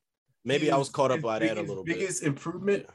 Maybe 0.45 0.71
I 0.71 0.77
was 0.77 0.89
caught 0.89 1.11
up 1.11 1.21
by 1.21 1.39
that 1.39 1.45
a 1.45 1.55
biggest- 1.55 1.67
little 1.69 1.83
bit. 1.83 1.99
Biggest 1.99 2.23
improvement 2.23 2.85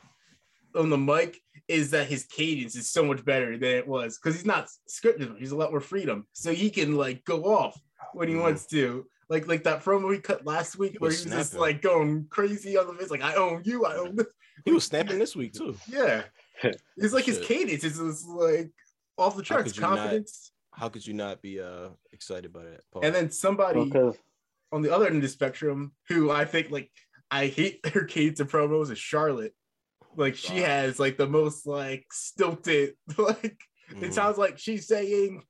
on 0.74 0.90
the 0.90 0.98
mic 0.98 1.40
is 1.66 1.90
that 1.90 2.08
his 2.08 2.24
cadence 2.24 2.74
is 2.76 2.88
so 2.90 3.04
much 3.04 3.24
better 3.24 3.56
than 3.58 3.70
it 3.70 3.86
was 3.86 4.18
because 4.18 4.34
he's 4.36 4.46
not 4.46 4.68
scripted. 4.88 5.38
He's 5.38 5.52
a 5.52 5.56
lot 5.56 5.70
more 5.70 5.80
freedom, 5.80 6.26
so 6.32 6.52
he 6.52 6.70
can 6.70 6.96
like 6.96 7.24
go 7.24 7.44
off 7.44 7.78
when 8.14 8.28
he 8.28 8.34
Mhm. 8.34 8.42
wants 8.42 8.66
to. 8.68 9.06
Like 9.30 9.46
like 9.46 9.64
that 9.64 9.84
promo 9.84 10.12
he 10.12 10.20
cut 10.20 10.46
last 10.46 10.78
week 10.78 10.92
He 10.92 10.98
where 10.98 11.08
was 11.08 11.22
he 11.22 11.28
was 11.28 11.36
just 11.38 11.54
like 11.54 11.82
going 11.82 12.26
crazy 12.30 12.78
on 12.78 12.86
the 12.86 12.94
face, 12.94 13.10
like 13.10 13.22
I 13.22 13.34
own 13.34 13.62
you, 13.64 13.84
I 13.84 13.96
own 13.96 14.16
this. 14.16 14.26
He 14.64 14.72
was 14.72 14.84
snapping 14.84 15.18
this 15.18 15.36
week 15.36 15.52
too. 15.52 15.76
Yeah, 15.86 16.22
it's 16.96 17.12
like 17.14 17.24
his 17.26 17.38
cadence 17.38 17.84
is 17.84 17.98
just 17.98 18.26
like 18.26 18.70
off 19.16 19.36
the 19.36 19.42
How 19.42 19.56
charts, 19.56 19.72
could 19.72 19.76
you 19.76 19.82
not- 19.82 19.96
confidence. 19.98 20.52
How 20.72 20.88
could 20.88 21.06
you 21.06 21.12
not 21.14 21.42
be 21.42 21.60
uh 21.60 21.90
excited 22.12 22.52
by 22.52 22.64
that? 22.64 22.80
Paul? 22.92 23.04
And 23.04 23.14
then 23.14 23.30
somebody 23.30 23.84
because 23.84 24.16
on 24.72 24.80
the 24.82 24.94
other 24.94 25.06
end 25.06 25.16
of 25.16 25.22
the 25.22 25.28
spectrum 25.28 25.92
who 26.08 26.30
I 26.30 26.44
think 26.44 26.70
like 26.70 26.90
I 27.30 27.46
hate 27.48 27.84
her 27.92 28.04
cadence 28.04 28.40
of 28.40 28.50
promos 28.50 28.90
is 28.90 28.98
Charlotte. 28.98 29.54
Like 30.18 30.34
she 30.34 30.56
has 30.58 30.98
like 30.98 31.16
the 31.16 31.28
most 31.28 31.64
like 31.66 32.04
stilted 32.12 32.94
like 33.18 33.58
Mhm. 33.92 34.02
it 34.02 34.12
sounds 34.12 34.36
like 34.36 34.58
she's 34.58 34.86
saying 34.86 35.44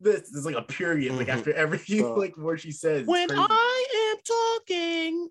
this 0.00 0.22
is 0.32 0.44
like 0.44 0.56
a 0.56 0.62
period 0.62 1.14
like 1.14 1.28
after 1.28 1.52
every 1.52 1.78
like 2.00 2.36
word 2.36 2.60
she 2.60 2.72
says. 2.72 3.06
When 3.06 3.28
crazy. 3.28 3.44
I 3.48 4.10
am 4.10 4.16
talking, 4.66 5.28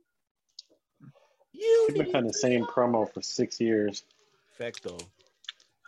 you 1.52 1.86
she's 1.88 1.98
been 1.98 2.06
need 2.06 2.12
cutting 2.14 2.28
the 2.28 2.34
same 2.34 2.64
promo 2.66 3.12
for 3.12 3.22
six 3.22 3.60
years. 3.60 4.04
fact 4.58 4.84
though. 4.84 5.00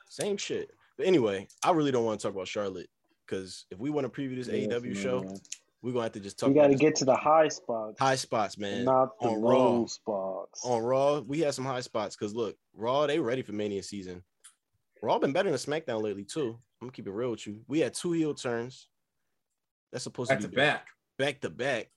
Same 0.10 0.36
shit. 0.36 0.72
But 0.98 1.06
anyway, 1.08 1.48
I 1.64 1.72
really 1.72 1.92
don't 1.92 2.04
want 2.06 2.20
to 2.20 2.28
talk 2.28 2.34
about 2.36 2.48
Charlotte 2.48 2.90
because 3.26 3.66
if 3.72 3.80
we 3.80 3.90
want 3.90 4.12
to 4.12 4.22
preview 4.22 4.36
this 4.36 4.48
Yes, 4.48 4.68
AEW 4.82 4.96
show, 4.96 5.22
man. 5.24 5.38
We're 5.84 5.92
gonna 5.92 6.04
have 6.04 6.14
to 6.14 6.20
just 6.22 6.40
talk. 6.40 6.50
We 6.50 6.56
got 6.56 6.68
to 6.68 6.76
get 6.76 6.96
to 6.96 7.06
the 7.06 7.16
high 7.16 7.50
spots, 7.50 8.00
high 8.00 8.16
spots, 8.16 8.58
man. 8.58 8.86
not 8.86 9.20
the 9.20 9.28
on 9.28 9.42
low 9.42 9.80
Raw. 9.82 9.86
spots. 9.86 10.66
on 10.66 10.82
Raw, 10.82 11.20
we 11.20 11.42
had 11.42 11.54
some 11.54 11.66
high 11.66 11.82
spots 11.82 12.16
because 12.16 12.34
look, 12.34 12.56
Raw, 12.74 13.06
they 13.06 13.20
ready 13.20 13.42
for 13.42 13.52
Mania 13.52 13.84
season. 13.84 14.24
Raw 15.02 15.20
been 15.20 15.34
better 15.34 15.50
than 15.50 15.60
SmackDown 15.60 16.02
lately 16.02 16.24
too. 16.24 16.58
I'm 16.82 16.88
gonna 16.88 16.92
keep 16.94 17.08
it 17.08 17.12
real 17.12 17.32
with 17.32 17.46
you. 17.46 17.62
We 17.68 17.80
had 17.80 17.94
two 17.94 18.14
heel 18.14 18.34
turns. 18.34 18.88
That's 19.92 20.06
supposed 20.06 20.30
back 20.30 20.40
to 20.40 20.46
to 20.46 20.50
be 20.50 20.56
back. 20.56 20.88
back 21.20 21.42
to 21.42 21.50
back. 21.50 21.90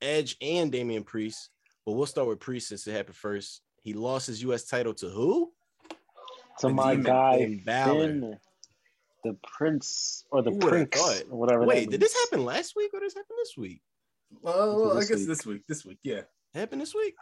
Edge 0.00 0.36
and 0.40 0.72
Damian 0.72 1.04
Priest. 1.04 1.50
But 1.84 1.92
we'll 1.92 2.06
start 2.06 2.26
with 2.26 2.40
Priest 2.40 2.68
since 2.70 2.86
it 2.86 2.92
happened 2.92 3.14
first. 3.16 3.60
He 3.82 3.92
lost 3.92 4.26
his 4.26 4.42
U.S. 4.42 4.64
title 4.64 4.92
to 4.94 5.08
who? 5.08 5.52
to 6.58 6.66
The 6.68 6.72
my 6.72 6.90
demon 6.96 7.04
guy 7.06 7.38
Finn 7.38 7.62
Balor. 7.64 8.06
Finn, 8.08 8.38
the 9.24 9.36
Prince 9.42 10.24
or 10.30 10.42
the 10.42 10.50
Who 10.50 10.58
Prince, 10.58 11.22
or 11.30 11.36
whatever. 11.38 11.60
that 11.60 11.68
Wait, 11.68 11.90
did 11.90 12.00
this 12.00 12.14
happen 12.14 12.44
last 12.44 12.74
week 12.76 12.90
or 12.94 13.00
this 13.00 13.14
happened 13.14 13.38
this 13.38 13.54
week? 13.56 13.80
Oh, 14.44 14.96
I 14.96 15.00
guess 15.00 15.10
week. 15.18 15.26
this 15.28 15.46
week. 15.46 15.62
This 15.68 15.84
week, 15.84 15.98
yeah. 16.02 16.22
It 16.54 16.58
happened 16.58 16.80
this 16.80 16.94
week. 16.94 17.14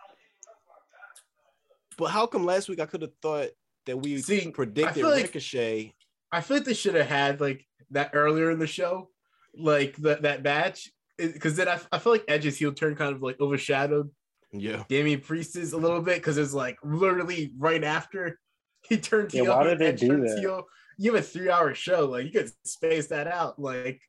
But 1.96 2.06
how 2.06 2.26
come 2.26 2.44
last 2.44 2.68
week 2.68 2.80
I 2.80 2.86
could 2.86 3.02
have 3.02 3.12
thought 3.22 3.48
that 3.86 3.96
we 3.98 4.18
See, 4.20 4.46
I 4.46 4.50
predicted 4.50 4.94
feel 4.96 5.10
like- 5.10 5.22
Ricochet? 5.24 5.94
I 6.32 6.40
feel 6.40 6.56
like 6.56 6.66
they 6.66 6.74
should 6.74 6.96
have 6.96 7.06
had 7.06 7.40
like 7.40 7.64
that 7.90 8.10
earlier 8.12 8.50
in 8.50 8.58
the 8.58 8.66
show, 8.66 9.10
like 9.56 9.94
that 9.98 10.22
that 10.22 10.42
match, 10.42 10.90
because 11.16 11.54
then 11.56 11.68
I, 11.68 11.78
I 11.92 11.98
feel 12.00 12.12
like 12.12 12.24
Edge's 12.26 12.56
heel 12.56 12.72
turn 12.72 12.96
kind 12.96 13.14
of 13.14 13.22
like 13.22 13.40
overshadowed 13.40 14.10
Yeah. 14.50 14.82
Damian 14.88 15.20
Priest's 15.20 15.72
a 15.72 15.76
little 15.76 16.02
bit 16.02 16.16
because 16.16 16.36
it's 16.38 16.52
like 16.52 16.76
literally 16.82 17.52
right 17.56 17.84
after 17.84 18.40
he 18.82 18.96
turned 18.98 19.32
Yeah, 19.32 19.42
heel. 19.42 19.56
why 19.56 19.62
did 19.64 19.78
they 19.78 19.86
Edge 19.86 20.00
do 20.00 20.20
that? 20.22 20.38
heel. 20.40 20.64
You 20.98 21.14
have 21.14 21.22
a 21.22 21.26
three-hour 21.26 21.74
show, 21.74 22.06
like 22.06 22.24
you 22.26 22.32
could 22.32 22.50
space 22.64 23.08
that 23.08 23.26
out. 23.26 23.58
Like 23.58 24.00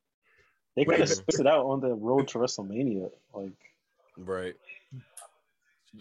They 0.76 0.86
could 0.86 1.00
have 1.00 1.10
Wait, 1.10 1.18
spaced 1.18 1.40
it 1.40 1.48
out 1.48 1.66
on 1.66 1.82
the 1.82 1.94
road 1.94 2.28
to 2.30 2.40
WrestleMania. 2.40 3.10
Like 3.34 3.54
Right. 4.18 4.56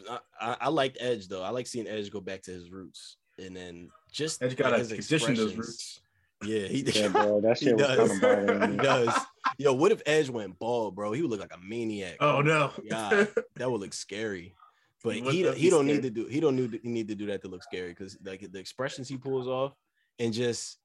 I, 0.09 0.19
I, 0.41 0.57
I 0.63 0.69
liked 0.69 0.99
Edge 1.01 1.29
though. 1.29 1.43
I 1.43 1.51
like 1.51 1.67
seeing 1.67 1.87
Edge 1.87 2.11
go 2.11 2.21
back 2.21 2.43
to 2.43 2.51
his 2.51 2.71
roots, 2.71 3.17
and 3.39 3.57
then 3.57 3.91
just 4.13 4.43
Edge 4.43 4.57
gotta 4.57 4.79
his 4.79 4.89
condition 4.89 5.35
those 5.35 5.55
roots. 5.55 6.01
Yeah, 6.45 6.67
he 6.67 6.83
yeah, 6.83 7.09
bro, 7.13 7.41
that 7.41 7.59
he 7.59 7.67
shit 7.67 7.77
was 7.77 7.87
kind 7.87 8.47
does. 8.47 8.63
of 8.63 8.71
he 8.71 8.77
does. 8.77 9.15
Yo, 9.59 9.73
what 9.73 9.93
if 9.93 10.03
Edge 10.07 10.31
went 10.31 10.59
bald, 10.59 10.95
bro? 10.95 11.13
He 11.13 11.23
would 11.23 11.31
look 11.31 11.41
like 11.41 11.55
a 11.55 11.61
maniac. 11.65 12.17
Oh 12.21 12.41
no. 12.41 12.73
God, 12.89 13.29
that 13.57 13.71
would 13.71 13.81
look 13.81 13.95
scary. 13.95 14.55
But 15.03 15.15
He 15.17 15.21
he 15.21 15.53
he 15.53 15.71
don't 15.71 15.87
need 15.87 16.03
to 16.03 16.11
do 16.11 16.27
he 16.27 16.41
don't 16.41 16.57
need 16.57 16.73
to, 16.73 16.89
need 16.89 17.09
to 17.09 17.15
do 17.15 17.27
that 17.27 17.43
to 17.43 17.49
look 17.49 17.63
scary 17.63 17.91
because 17.91 18.17
like 18.25 18.51
the 18.51 18.59
expressions 18.59 19.07
he 19.07 19.17
pulls 19.19 19.47
off 19.47 19.75
and 20.19 20.33
just 20.33 20.79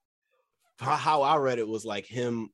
how, 0.79 1.21
I 1.23 1.37
read 1.37 1.59
it 1.59 1.67
was 1.67 1.85
like 1.85 2.05
him 2.05 2.49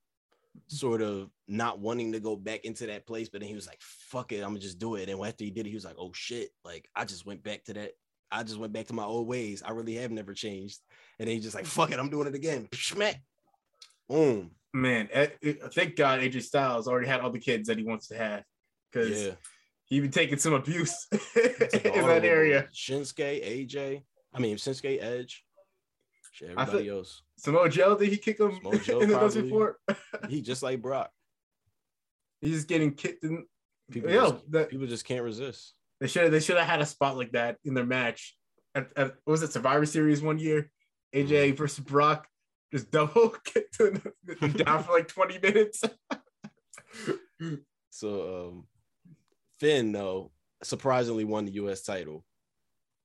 sort 0.68 1.02
of 1.02 1.30
not 1.48 1.80
wanting 1.80 2.14
to 2.14 2.20
go 2.20 2.36
back 2.36 2.66
into 2.66 2.88
that 2.88 3.06
place, 3.06 3.30
but 3.30 3.42
then 3.42 3.50
he 3.50 3.56
was 3.56 3.68
like, 3.68 3.80
"Fuck 3.82 4.32
it, 4.32 4.38
I'm 4.42 4.50
gonna 4.50 4.60
just 4.60 4.80
do 4.80 4.96
it." 4.96 5.10
And 5.10 5.24
after 5.24 5.44
he 5.44 5.52
did 5.52 5.66
it, 5.68 5.70
he 5.70 5.76
was 5.76 5.86
like, 5.86 5.98
"Oh 6.00 6.12
shit!" 6.14 6.50
Like 6.64 6.90
I 6.96 7.06
just 7.06 7.26
went 7.26 7.44
back 7.44 7.64
to 7.66 7.74
that. 7.74 7.92
I 8.32 8.42
just 8.44 8.58
went 8.58 8.74
back 8.74 8.88
to 8.88 8.94
my 8.94 9.04
old 9.04 9.28
ways. 9.28 9.62
I 9.64 9.72
really 9.72 9.96
have 9.96 10.12
never 10.12 10.34
changed. 10.34 10.80
And 11.20 11.28
then 11.28 11.36
he's 11.36 11.44
just 11.44 11.56
like, 11.56 11.66
"Fuck 11.66 11.92
it, 11.92 12.00
I'm 12.00 12.10
doing 12.10 12.28
it 12.28 12.36
again." 12.36 12.68
Smack. 12.74 13.22
Boom. 14.10 14.52
Man, 14.74 15.08
eh, 15.12 15.28
thank 15.74 15.96
God 15.96 16.20
AJ 16.20 16.42
Styles 16.44 16.88
already 16.88 17.08
had 17.08 17.22
all 17.22 17.30
the 17.32 17.40
kids 17.40 17.68
that 17.68 17.78
he 17.78 17.84
wants 17.84 18.08
to 18.08 18.18
have 18.18 18.44
because 18.92 19.24
Yeah. 19.26 19.32
he 19.86 20.00
been 20.02 20.12
taking 20.12 20.38
some 20.38 20.54
abuse 20.54 21.08
in 21.12 21.18
that 22.08 22.22
area. 22.26 22.68
Shinsuke, 22.74 23.44
AJ. 23.70 24.04
I 24.34 24.40
mean 24.40 24.58
Shinsuke, 24.58 25.02
Edge. 25.02 25.46
Shit, 26.36 26.50
everybody 26.50 26.84
feel- 26.86 26.98
else. 26.98 27.22
Samoa 27.38 27.70
Joe, 27.70 27.98
did 27.98 28.10
he 28.10 28.18
kick 28.18 28.40
him 28.42 28.60
Joe 28.84 29.00
in 29.00 29.08
the 29.10 29.18
probably. 29.18 29.42
before? 29.44 29.78
He 30.28 30.42
just 30.42 30.62
like 30.62 30.82
Brock. 30.82 31.10
He's 32.42 32.56
just 32.56 32.68
getting 32.68 32.92
kicked 32.94 33.24
in. 33.24 33.46
People, 33.90 34.10
Yo, 34.12 34.32
just, 34.32 34.52
that, 34.52 34.70
people 34.70 34.86
just 34.86 35.06
can't 35.06 35.24
resist. 35.24 35.76
they 36.02 36.08
should 36.08 36.30
they 36.34 36.42
should 36.42 36.58
have 36.58 36.68
had 36.68 36.82
a 36.82 36.86
spot 36.86 37.16
like 37.16 37.32
that 37.32 37.56
in 37.64 37.74
their 37.74 37.86
match. 37.86 38.36
At, 38.74 38.90
at, 38.98 39.08
what 39.24 39.32
was 39.32 39.44
it 39.44 39.54
Survivor 39.54 39.86
Series 39.86 40.22
one 40.22 40.38
year? 40.38 40.70
AJ 41.16 41.30
Mm-hmm. 41.30 41.56
versus 41.56 41.80
Brock 41.86 42.28
just 42.74 42.92
double 42.92 43.30
kicked 43.46 43.80
him 43.80 44.02
down 44.58 44.84
for 44.84 44.92
like 44.92 45.08
20 45.08 45.40
minutes. 45.40 45.84
So 47.92 48.48
um 48.50 48.68
Finn 49.60 49.92
though 49.94 50.32
surprisingly 50.64 51.24
won 51.24 51.46
the 51.46 51.54
US 51.54 51.84
title. 51.84 52.26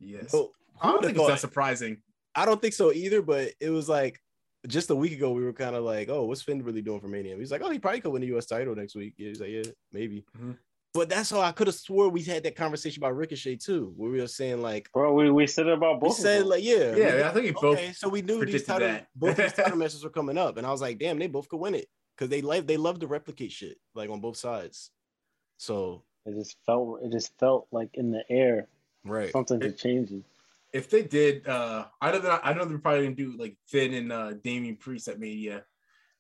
Yes. 0.01 0.35
I 0.83 0.91
don't 0.93 1.05
think 1.05 1.17
it's 1.17 1.27
that 1.27 1.39
surprising. 1.41 1.99
I 2.35 2.45
don't 2.45 2.61
think 2.61 2.75
so 2.75 2.93
either, 2.93 3.23
but 3.23 3.53
it 3.61 3.71
was 3.71 3.89
like 3.89 4.21
just 4.69 4.91
a 4.91 4.95
week 4.95 5.13
ago 5.13 5.33
we 5.33 5.43
were 5.45 5.53
kind 5.53 5.75
of 5.75 5.85
like, 5.85 6.09
oh, 6.09 6.25
what's 6.25 6.43
Finn 6.43 6.63
really 6.63 6.83
doing 6.83 7.01
for 7.01 7.09
Mania? 7.09 7.37
He's 7.37 7.51
like, 7.51 7.63
oh, 7.65 7.71
he 7.71 7.79
probably 7.79 8.01
could 8.01 8.13
win 8.13 8.23
the 8.23 8.37
US 8.37 8.47
title 8.47 8.75
next 8.75 8.95
week. 8.95 9.15
Yeah, 9.17 9.29
he's 9.29 9.41
like, 9.41 9.51
yeah, 9.51 9.63
maybe. 9.93 10.25
Mhm. 10.39 10.57
But 10.93 11.09
that's 11.09 11.31
how 11.31 11.41
I 11.41 11.53
could 11.53 11.69
have 11.69 11.77
swore 11.77 12.09
we 12.09 12.21
had 12.23 12.43
that 12.43 12.57
conversation 12.57 13.01
about 13.01 13.15
Ricochet 13.17 13.57
too, 13.57 13.93
where 13.97 14.11
we 14.11 14.21
were 14.21 14.27
saying 14.27 14.61
like, 14.61 14.91
Bro, 14.93 15.15
we, 15.15 15.31
we 15.31 15.47
said 15.47 15.67
it 15.69 15.73
about 15.73 16.01
both. 16.01 16.19
We 16.19 16.23
said 16.23 16.47
like, 16.47 16.65
yeah, 16.65 16.95
we- 16.95 17.01
Yeah, 17.01 17.29
I 17.29 17.33
think 17.33 17.47
we 17.47 17.53
both 17.53 17.79
okay, 17.79 17.93
so 17.93 18.09
we 18.09 18.23
knew 18.23 18.45
these 18.45 18.63
predicted 18.65 18.67
title, 18.67 18.89
that. 18.89 19.07
both 19.15 19.37
these 19.37 19.53
title 19.53 19.77
matches 19.83 20.03
were 20.03 20.11
coming 20.11 20.37
up, 20.37 20.57
and 20.57 20.67
I 20.67 20.71
was 20.73 20.81
like, 20.81 20.99
damn, 20.99 21.19
they 21.19 21.29
both 21.29 21.49
could 21.49 21.61
win 21.61 21.75
it 21.77 21.87
because 22.17 22.29
they 22.29 22.43
like 22.43 22.67
they 22.67 22.77
love 22.77 22.99
to 23.01 23.07
replicate 23.07 23.53
shit 23.53 23.79
like 23.95 24.11
on 24.11 24.21
both 24.21 24.37
sides. 24.37 24.91
So 25.59 26.03
it 26.27 26.35
just 26.35 26.57
felt 26.67 27.01
it 27.03 27.13
just 27.13 27.39
felt 27.39 27.69
like 27.71 27.91
in 27.95 28.11
the 28.11 28.23
air 28.29 28.67
right, 29.05 29.31
something 29.31 29.61
to 29.61 29.71
change 29.73 30.11
it. 30.11 30.23
If 30.73 30.89
they 30.89 31.03
did, 31.03 31.49
uh, 31.49 31.87
I 32.01 32.13
know 32.13 32.21
that 32.21 32.41
I 32.45 32.53
know 32.53 32.65
they're 32.65 32.79
probably 32.79 33.05
gonna 33.05 33.17
do 33.17 33.37
like 33.37 33.57
Finn 33.67 33.95
and 33.95 34.13
uh, 34.13 34.33
Damian 34.45 34.77
Priest 34.77 35.09
at 35.09 35.19
Mania 35.19 35.65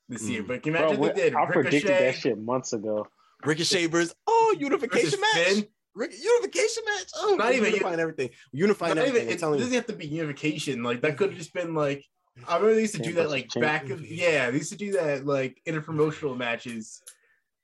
this 0.08 0.28
year. 0.28 0.42
Mm. 0.42 0.48
But 0.48 0.62
can 0.62 0.72
you 0.72 0.78
Bro, 0.78 0.86
imagine 0.86 1.00
what- 1.00 1.10
if 1.10 1.16
they 1.16 1.22
did 1.22 1.34
I 1.34 1.46
predicted 1.46 1.90
that 1.90 2.14
shit 2.16 2.38
months 2.38 2.72
ago. 2.72 3.06
Ricochet 3.44 3.86
versus 3.86 4.14
oh 4.26 4.56
unification 4.58 5.10
versus 5.10 5.20
match, 5.20 5.46
Finn? 5.46 5.66
Unification 5.96 6.82
match. 6.86 7.10
Oh, 7.16 7.36
Not 7.38 7.54
even- 7.54 7.72
unifying 7.72 8.00
everything, 8.00 8.30
unifying 8.52 8.96
Not 8.96 9.06
everything. 9.06 9.28
even, 9.28 9.38
it 9.38 9.40
doesn't 9.40 9.70
you, 9.70 9.76
have 9.76 9.86
to 9.86 9.92
be 9.94 10.06
unification. 10.06 10.82
Like 10.82 11.00
that 11.02 11.16
could 11.16 11.30
have 11.30 11.38
just 11.38 11.54
been 11.54 11.74
like 11.74 12.04
I 12.48 12.56
remember 12.56 12.74
they 12.74 12.82
used 12.82 12.94
to 12.94 13.02
do 13.02 13.12
that 13.14 13.30
like 13.30 13.50
Championship 13.50 13.88
back 13.88 13.90
of 13.90 14.06
yeah, 14.06 14.50
they 14.50 14.58
used 14.58 14.72
to 14.72 14.78
do 14.78 14.92
that 14.92 15.26
like 15.26 15.60
interpromotional 15.66 16.36
matches. 16.36 17.02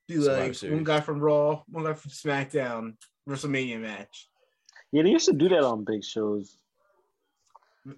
Do 0.09 0.22
Survivor 0.22 0.66
like 0.66 0.72
one 0.72 0.84
guy 0.84 1.01
from 1.01 1.18
Raw, 1.18 1.62
one 1.68 1.84
guy 1.84 1.95
from 1.95 2.11
SmackDown, 2.11 2.95
WrestleMania 3.28 3.80
match. 3.80 4.28
Yeah, 4.93 5.03
they 5.03 5.11
used 5.11 5.26
to 5.26 5.32
do 5.32 5.49
that 5.49 5.64
on 5.64 5.84
big 5.84 6.05
shows. 6.05 6.57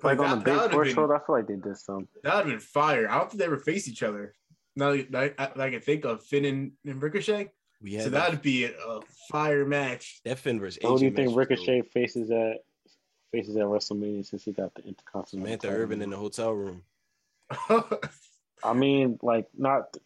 Like 0.02 0.18
on 0.18 0.30
the 0.30 0.36
that, 0.36 0.44
big 0.44 0.54
that 0.54 0.62
would 0.62 0.72
four 0.72 0.84
have 0.84 0.94
shows, 0.94 1.10
I 1.10 1.26
feel 1.26 1.36
like 1.36 1.46
they 1.46 1.56
did 1.56 1.76
some. 1.76 2.08
that 2.22 2.36
would've 2.36 2.50
been 2.50 2.60
fire. 2.60 3.08
I 3.08 3.18
don't 3.18 3.30
think 3.30 3.38
they 3.38 3.46
ever 3.46 3.58
face 3.58 3.88
each 3.88 4.02
other. 4.02 4.34
Now 4.76 4.92
that 4.92 5.34
I, 5.38 5.46
that 5.46 5.60
I 5.60 5.70
can 5.70 5.80
think 5.80 6.04
of 6.04 6.22
Finn 6.24 6.44
and, 6.44 6.72
and 6.86 7.02
Ricochet. 7.02 7.48
we 7.80 7.94
had 7.94 8.04
so 8.04 8.10
that, 8.10 8.26
that'd 8.26 8.42
be 8.42 8.64
a, 8.64 8.70
a 8.72 9.00
fire 9.30 9.64
match. 9.64 10.20
that 10.24 10.38
Finn 10.38 10.60
versus 10.60 10.78
So 10.82 10.90
who 10.90 10.98
do 10.98 11.04
you 11.06 11.10
think 11.10 11.28
match 11.28 11.36
was 11.36 11.48
dope. 11.48 11.50
Ricochet 11.50 11.82
faces 11.82 12.30
at 12.30 12.58
faces 13.32 13.56
at 13.56 13.64
WrestleMania 13.64 14.26
since 14.26 14.44
he 14.44 14.52
got 14.52 14.74
the 14.74 14.82
Intercontinental? 14.82 15.46
Samantha 15.46 15.66
title? 15.68 15.82
Irvin 15.82 16.02
in 16.02 16.10
the 16.10 16.16
hotel 16.16 16.52
room. 16.52 16.82
I 18.64 18.72
mean, 18.74 19.18
like 19.22 19.46
not 19.56 19.96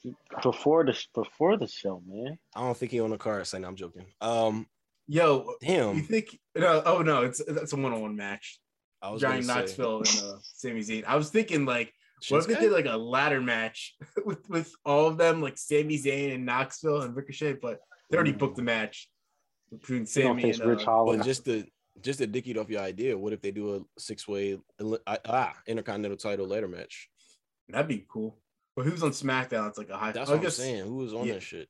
before 0.42 0.84
the 0.84 0.96
before 1.14 1.56
the 1.56 1.66
show, 1.66 2.02
man. 2.06 2.38
I 2.54 2.60
don't 2.60 2.76
think 2.76 2.92
he 2.92 3.00
on 3.00 3.10
the 3.10 3.18
card. 3.18 3.46
Saying 3.46 3.64
I'm 3.64 3.76
joking. 3.76 4.06
Um, 4.20 4.66
Yo, 5.08 5.56
you 5.60 6.00
think 6.02 6.38
no? 6.54 6.82
Oh 6.86 7.02
no, 7.02 7.22
it's 7.22 7.42
that's 7.46 7.72
a 7.72 7.76
one-on-one 7.76 8.14
match. 8.16 8.60
I 9.02 9.10
was 9.10 9.20
Johnny 9.20 9.40
gonna 9.40 9.44
say, 9.44 9.54
Knoxville 9.54 9.98
and 9.98 10.08
uh, 10.08 10.38
Sami 10.42 10.80
Zayn. 10.80 11.04
I 11.06 11.16
was 11.16 11.30
thinking 11.30 11.64
like, 11.64 11.92
what 12.28 12.38
if 12.38 12.46
they 12.46 12.54
Shinsuke? 12.54 12.60
did 12.60 12.72
like 12.72 12.86
a 12.86 12.96
ladder 12.96 13.40
match 13.40 13.96
with 14.24 14.48
with 14.48 14.72
all 14.84 15.06
of 15.08 15.18
them, 15.18 15.40
like 15.42 15.58
Sami 15.58 15.98
Zayn 15.98 16.34
and 16.34 16.46
Knoxville 16.46 17.02
and 17.02 17.16
Ricochet? 17.16 17.54
But 17.54 17.80
they 18.10 18.16
already 18.16 18.32
booked 18.32 18.56
the 18.56 18.62
match 18.62 19.08
between 19.70 20.06
Sami 20.06 20.26
gonna 20.26 20.40
Sammy 20.40 20.42
face 20.42 20.60
and 20.60 20.70
Ridge 20.70 20.82
uh, 20.82 20.84
Holland. 20.84 21.18
But 21.20 21.24
just 21.26 21.44
to 21.46 21.64
just 22.00 22.20
to 22.20 22.26
dick 22.26 22.46
it 22.46 22.56
off 22.56 22.70
your 22.70 22.80
idea, 22.82 23.18
what 23.18 23.32
if 23.32 23.40
they 23.40 23.50
do 23.50 23.74
a 23.76 23.80
six 24.00 24.26
way 24.28 24.58
ah 25.06 25.54
intercontinental 25.66 26.16
title 26.16 26.46
ladder 26.46 26.68
match? 26.68 27.08
that'd 27.68 27.88
be 27.88 28.04
cool. 28.08 28.38
But 28.76 28.86
who's 28.86 29.02
on 29.02 29.10
SmackDown? 29.10 29.68
It's 29.68 29.78
like 29.78 29.90
a 29.90 29.96
high. 29.96 30.12
That's 30.12 30.30
I 30.30 30.34
what 30.34 30.42
guess- 30.42 30.58
I'm 30.58 30.64
saying. 30.64 30.84
Who 30.84 30.96
was 30.96 31.12
on 31.12 31.26
yeah. 31.26 31.34
that 31.34 31.42
shit? 31.42 31.68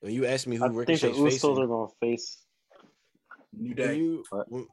When 0.00 0.12
you 0.12 0.26
asked 0.26 0.46
me 0.46 0.56
who 0.56 0.64
I 0.64 0.68
think 0.84 1.00
the 1.00 1.08
Ricochet's 1.08 1.18
Usos 1.18 1.30
facing, 1.30 1.58
are 1.58 1.66
gonna 1.66 1.88
face. 2.00 2.44
New 3.52 3.74
Day. 3.74 3.96
you 3.96 4.24
What? 4.30 4.50
when, 4.50 4.66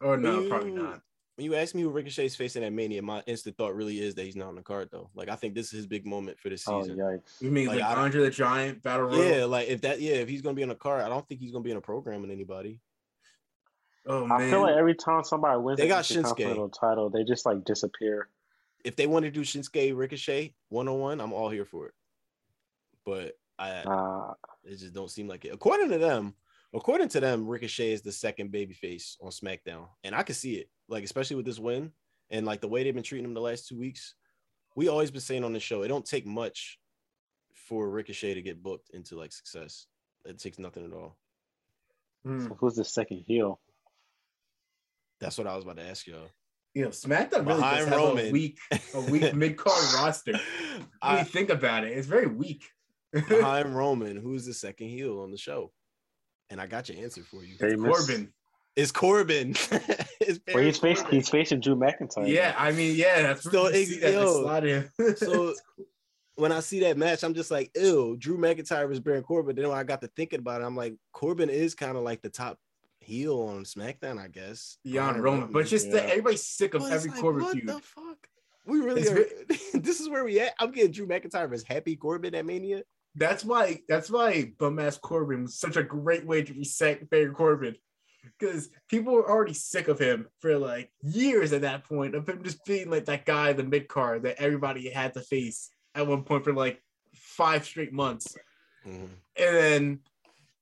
Oh 0.00 0.14
no, 0.16 0.40
you- 0.42 0.48
probably 0.48 0.70
not. 0.72 1.00
When 1.38 1.44
you 1.44 1.54
ask 1.54 1.72
me 1.72 1.82
who 1.82 1.90
Ricochet's 1.90 2.34
facing 2.34 2.64
at 2.64 2.72
Mania, 2.72 3.00
my 3.00 3.22
instant 3.28 3.56
thought 3.56 3.72
really 3.76 4.00
is 4.00 4.16
that 4.16 4.24
he's 4.24 4.34
not 4.34 4.48
on 4.48 4.56
the 4.56 4.60
card 4.62 4.88
though. 4.90 5.08
Like 5.14 5.28
I 5.28 5.36
think 5.36 5.54
this 5.54 5.66
is 5.66 5.70
his 5.70 5.86
big 5.86 6.04
moment 6.04 6.36
for 6.40 6.48
this 6.48 6.66
Oh 6.66 6.82
season. 6.82 6.98
yikes! 6.98 7.40
You 7.40 7.52
mean 7.52 7.68
Like, 7.68 7.78
like, 7.78 7.84
I 7.88 7.94
don't- 7.94 8.04
Andre 8.06 8.22
the 8.24 8.30
Giant 8.30 8.82
Battle 8.82 9.06
Royal? 9.06 9.22
yeah, 9.24 9.44
like 9.44 9.68
if 9.68 9.80
that 9.82 10.00
yeah, 10.00 10.14
if 10.14 10.28
he's 10.28 10.42
gonna 10.42 10.56
be 10.56 10.64
on 10.64 10.68
the 10.70 10.74
card, 10.74 11.00
I 11.00 11.08
don't 11.08 11.24
think 11.28 11.40
he's 11.40 11.52
gonna 11.52 11.62
be 11.62 11.70
in 11.70 11.76
a 11.76 11.80
program 11.80 12.22
with 12.22 12.32
anybody. 12.32 12.80
Oh 14.04 14.26
man. 14.26 14.40
I 14.48 14.50
feel 14.50 14.62
like 14.62 14.74
every 14.74 14.96
time 14.96 15.22
somebody 15.22 15.60
wins 15.60 15.76
They 15.76 15.84
the 15.84 15.90
got 15.90 16.02
Shinsuke. 16.02 16.16
Intercontinental 16.16 16.70
title, 16.70 17.08
they 17.08 17.22
just 17.22 17.46
like 17.46 17.64
disappear. 17.64 18.30
If 18.84 18.96
they 18.96 19.06
want 19.06 19.24
to 19.24 19.30
do 19.30 19.42
Shinsuke 19.42 19.96
Ricochet 19.96 20.54
one 20.70 20.88
on 20.88 20.98
one, 20.98 21.20
I'm 21.20 21.32
all 21.32 21.50
here 21.50 21.64
for 21.66 21.86
it. 21.86 21.94
But 23.06 23.38
I 23.60 23.70
Uh, 23.82 24.34
It 24.64 24.78
just 24.78 24.92
don't 24.92 25.08
seem 25.10 25.28
like 25.28 25.44
it. 25.44 25.54
According 25.54 25.90
to 25.90 25.98
them, 25.98 26.34
according 26.74 27.10
to 27.10 27.20
them, 27.20 27.46
Ricochet 27.46 27.92
is 27.92 28.02
the 28.02 28.10
second 28.10 28.52
babyface 28.52 29.16
on 29.22 29.30
SmackDown, 29.30 29.86
and 30.02 30.16
I 30.16 30.24
can 30.24 30.34
see 30.34 30.56
it. 30.56 30.68
Like 30.88 31.04
especially 31.04 31.36
with 31.36 31.46
this 31.46 31.58
win 31.58 31.92
and 32.30 32.46
like 32.46 32.60
the 32.60 32.68
way 32.68 32.82
they've 32.82 32.94
been 32.94 33.02
treating 33.02 33.24
him 33.24 33.34
the 33.34 33.40
last 33.40 33.68
two 33.68 33.78
weeks. 33.78 34.14
We 34.76 34.88
always 34.88 35.10
been 35.10 35.20
saying 35.20 35.44
on 35.44 35.52
the 35.52 35.60
show, 35.60 35.82
it 35.82 35.88
don't 35.88 36.04
take 36.04 36.26
much 36.26 36.78
for 37.68 37.88
Ricochet 37.88 38.34
to 38.34 38.42
get 38.42 38.62
booked 38.62 38.90
into 38.92 39.16
like 39.16 39.32
success. 39.32 39.86
It 40.24 40.38
takes 40.38 40.58
nothing 40.58 40.84
at 40.84 40.92
all. 40.92 41.16
Hmm. 42.24 42.46
so 42.46 42.56
who's 42.58 42.74
the 42.74 42.84
second 42.84 43.24
heel? 43.26 43.60
That's 45.20 45.38
what 45.38 45.46
I 45.46 45.54
was 45.54 45.64
about 45.64 45.76
to 45.76 45.84
ask 45.88 46.06
y'all. 46.06 46.30
You 46.74 46.84
know, 46.84 46.90
SmackDown 46.90 47.46
really 47.46 47.60
Behind 47.60 47.78
does 47.78 47.88
have 47.88 47.96
Roman. 47.96 48.26
a 48.28 48.30
weak, 48.30 48.58
a 48.94 49.00
weak 49.00 49.34
mid 49.34 49.56
card 49.56 49.82
roster. 49.94 50.32
When 50.32 50.86
I, 51.02 51.18
you 51.20 51.24
think 51.24 51.50
about 51.50 51.84
it, 51.84 51.96
it's 51.96 52.06
very 52.06 52.26
weak. 52.26 52.64
I'm 53.14 53.74
Roman, 53.74 54.16
who's 54.16 54.44
the 54.44 54.54
second 54.54 54.88
heel 54.88 55.20
on 55.20 55.30
the 55.30 55.38
show? 55.38 55.72
And 56.50 56.60
I 56.60 56.66
got 56.66 56.88
your 56.88 57.02
answer 57.02 57.22
for 57.22 57.42
you. 57.42 57.54
Sheamus. 57.58 58.06
Corbin. 58.06 58.32
It's 58.78 58.92
Corbin. 58.92 59.50
it's 60.20 60.38
Well, 60.54 60.62
he's 60.62 60.78
facing 60.78 61.04
Corbin. 61.04 61.18
he's 61.18 61.28
facing 61.28 61.60
Drew 61.60 61.74
McIntyre. 61.74 62.28
Yeah, 62.28 62.54
I 62.56 62.70
mean, 62.70 62.94
yeah, 62.96 63.22
that's 63.22 63.42
So, 63.42 63.64
where 63.64 63.74
you 63.74 63.80
ex- 63.80 63.90
see 63.90 63.98
that 64.00 64.12
yo, 64.12 65.14
so 65.16 65.54
when 66.36 66.52
I 66.52 66.60
see 66.60 66.78
that 66.80 66.96
match, 66.96 67.24
I'm 67.24 67.34
just 67.34 67.50
like, 67.50 67.72
ew, 67.74 68.16
Drew 68.16 68.38
McIntyre 68.38 68.88
was 68.88 69.00
Baron 69.00 69.24
Corbin. 69.24 69.56
Then 69.56 69.68
when 69.68 69.76
I 69.76 69.82
got 69.82 70.00
to 70.02 70.08
thinking 70.16 70.38
about 70.38 70.60
it, 70.60 70.64
I'm 70.64 70.76
like, 70.76 70.94
Corbin 71.12 71.50
is 71.50 71.74
kind 71.74 71.96
of 71.96 72.04
like 72.04 72.22
the 72.22 72.30
top 72.30 72.56
heel 73.00 73.40
on 73.40 73.64
SmackDown, 73.64 74.20
I 74.22 74.28
guess. 74.28 74.78
beyond 74.84 75.08
Behind 75.08 75.24
Roman, 75.24 75.52
but 75.52 75.66
just 75.66 75.90
that 75.90 76.04
yeah. 76.04 76.10
everybody's 76.10 76.46
sick 76.46 76.74
of 76.74 76.82
But 76.82 76.92
every 76.92 77.10
like, 77.10 77.20
Corbin 77.20 77.42
what 77.42 77.52
feud. 77.54 77.66
the 77.66 77.80
fuck? 77.80 78.28
We 78.64 78.78
really 78.78 79.02
It's 79.02 79.10
are. 79.10 79.78
this 79.80 79.98
is 80.00 80.08
where 80.08 80.24
we 80.24 80.38
at. 80.38 80.54
I'm 80.60 80.70
getting 80.70 80.92
Drew 80.92 81.06
McIntyre 81.08 81.52
as 81.52 81.64
happy 81.64 81.96
Corbin 81.96 82.36
at 82.36 82.46
Mania. 82.46 82.82
That's 83.16 83.44
why 83.44 83.80
that's 83.88 84.08
why 84.08 84.52
bum 84.58 84.78
ass 84.78 84.98
Corbin 84.98 85.42
was 85.42 85.58
such 85.58 85.76
a 85.76 85.82
great 85.82 86.24
way 86.24 86.42
to 86.44 86.52
reset 86.52 87.10
Baron 87.10 87.34
Corbin. 87.34 87.74
Because 88.38 88.68
people 88.88 89.12
were 89.14 89.28
already 89.28 89.54
sick 89.54 89.88
of 89.88 89.98
him 89.98 90.28
for 90.40 90.58
like 90.58 90.90
years 91.02 91.52
at 91.52 91.62
that 91.62 91.84
point, 91.84 92.14
of 92.14 92.28
him 92.28 92.42
just 92.42 92.64
being 92.64 92.90
like 92.90 93.06
that 93.06 93.24
guy 93.24 93.50
in 93.50 93.56
the 93.56 93.64
mid 93.64 93.88
card 93.88 94.22
that 94.24 94.40
everybody 94.40 94.90
had 94.90 95.14
to 95.14 95.20
face 95.20 95.70
at 95.94 96.06
one 96.06 96.22
point 96.24 96.44
for 96.44 96.52
like 96.52 96.82
five 97.14 97.64
straight 97.64 97.92
months. 97.92 98.36
Mhm. 98.86 99.08
And 99.36 99.56
then 99.56 100.00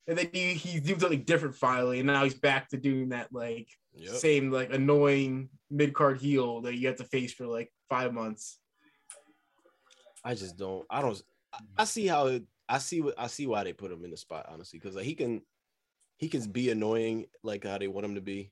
and 0.08 0.16
then 0.18 0.28
he, 0.32 0.54
he 0.54 0.78
did 0.80 1.00
something 1.00 1.24
different 1.24 1.56
finally, 1.56 1.98
and 1.98 2.06
now 2.06 2.22
he's 2.24 2.38
back 2.38 2.68
to 2.70 2.76
doing 2.76 3.10
that 3.10 3.32
like 3.32 3.68
Yep. 3.98 4.14
same 4.16 4.50
like 4.50 4.70
annoying 4.72 5.48
mid 5.70 5.94
card 5.94 6.18
heel 6.20 6.60
that 6.60 6.76
you 6.76 6.86
have 6.88 6.96
to 6.98 7.04
face 7.04 7.32
for 7.32 7.46
like 7.46 7.72
five 7.88 8.12
months. 8.12 8.58
I 10.22 10.34
just 10.34 10.56
don't. 10.58 10.84
I 10.90 11.00
don't. 11.00 11.20
I- 11.52 11.58
I 11.78 11.84
see 11.84 12.06
how 12.06 12.26
it, 12.26 12.44
I 12.68 12.76
see 12.78 13.00
what 13.00 13.14
I 13.18 13.26
see 13.28 13.46
why 13.46 13.64
they 13.64 13.72
put 13.72 13.90
him 13.90 14.04
in 14.04 14.10
the 14.10 14.16
spot, 14.18 14.46
honestly, 14.50 14.78
because 14.78 14.94
like 14.96 15.06
he 15.06 15.14
can 15.14 15.40
he 16.16 16.28
can 16.28 16.42
be 16.50 16.70
annoying 16.70 17.26
like 17.42 17.64
how 17.64 17.78
they 17.78 17.88
want 17.88 18.06
him 18.06 18.14
to 18.14 18.20
be. 18.20 18.50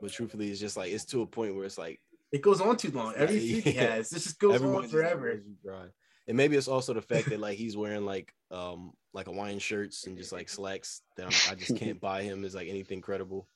But 0.00 0.12
truthfully, 0.12 0.50
it's 0.50 0.60
just 0.60 0.76
like 0.76 0.92
it's 0.92 1.04
to 1.06 1.22
a 1.22 1.26
point 1.26 1.54
where 1.54 1.64
it's 1.64 1.78
like 1.78 2.00
It 2.32 2.42
goes 2.42 2.60
on 2.60 2.76
too 2.76 2.90
long. 2.90 3.14
Every 3.16 3.38
Yeah. 3.40 3.60
he 3.60 3.72
has, 3.72 4.10
this 4.10 4.24
just 4.24 4.38
goes 4.38 4.54
everyone 4.56 4.76
on 4.76 4.82
just 4.82 4.92
forever. 4.94 5.34
knows 5.34 5.42
you 5.46 5.54
dry. 5.62 5.86
And 6.28 6.36
maybe 6.36 6.56
it's 6.56 6.68
also 6.68 6.92
the 6.92 7.02
fact 7.02 7.30
that 7.30 7.40
like 7.40 7.56
he's 7.56 7.76
wearing 7.76 8.04
like 8.04 8.32
um 8.50 8.92
like 9.14 9.26
Hawaiian 9.26 9.58
shirts 9.58 10.06
and 10.06 10.18
just 10.18 10.32
like 10.32 10.48
slacks 10.48 11.00
that 11.16 11.26
I'm, 11.26 11.52
I 11.52 11.54
just 11.54 11.76
can't 11.78 12.00
buy 12.00 12.22
him 12.22 12.44
as 12.44 12.54
like 12.54 12.68
anything 12.68 13.00
credible. 13.00 13.48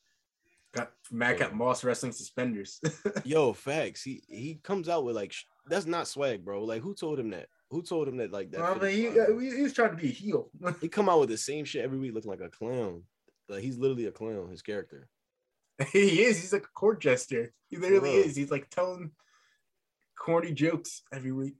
Got 0.72 0.92
Madcap 1.10 1.52
Moss 1.52 1.82
wrestling 1.82 2.12
suspenders. 2.12 2.80
Yo, 3.24 3.52
facts. 3.52 4.02
He 4.02 4.22
he 4.28 4.60
comes 4.62 4.88
out 4.88 5.04
with 5.04 5.16
like 5.16 5.32
sh- 5.32 5.44
that's 5.66 5.84
not 5.86 6.06
swag, 6.06 6.44
bro. 6.44 6.62
Like 6.64 6.80
who 6.80 6.94
told 6.94 7.18
him 7.18 7.30
that? 7.30 7.48
Who 7.70 7.82
told 7.82 8.08
him 8.08 8.16
that 8.16 8.32
like 8.32 8.50
that? 8.50 8.60
well, 8.60 8.74
I 8.74 8.78
mean, 8.78 8.90
he, 8.90 9.48
he, 9.48 9.56
he 9.56 9.62
was 9.62 9.72
trying 9.72 9.90
to 9.90 9.96
be 9.96 10.08
a 10.08 10.12
heel. 10.12 10.50
he 10.80 10.88
come 10.88 11.08
out 11.08 11.20
with 11.20 11.28
the 11.28 11.38
same 11.38 11.64
shit 11.64 11.84
every 11.84 11.98
week, 11.98 12.12
looking 12.12 12.30
like 12.30 12.40
a 12.40 12.48
clown. 12.48 13.04
Like 13.48 13.62
he's 13.62 13.78
literally 13.78 14.06
a 14.06 14.12
clown. 14.12 14.48
His 14.50 14.62
character. 14.62 15.08
he 15.92 16.22
is. 16.22 16.40
He's 16.40 16.52
like 16.52 16.64
a 16.64 16.74
court 16.74 17.00
jester. 17.00 17.52
He 17.68 17.76
literally 17.76 18.16
real. 18.16 18.24
is. 18.24 18.36
He's 18.36 18.50
like 18.50 18.70
telling 18.70 19.12
corny 20.18 20.52
jokes 20.52 21.02
every 21.12 21.32
week. 21.32 21.54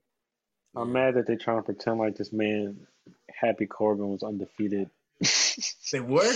I'm 0.76 0.92
mad 0.92 1.14
that 1.14 1.26
they're 1.26 1.36
trying 1.36 1.58
to 1.58 1.62
pretend 1.62 1.98
like 1.98 2.16
this 2.16 2.32
man, 2.32 2.86
Happy 3.28 3.66
Corbin, 3.66 4.08
was 4.08 4.22
undefeated. 4.22 4.90
They 5.92 6.00
were. 6.00 6.32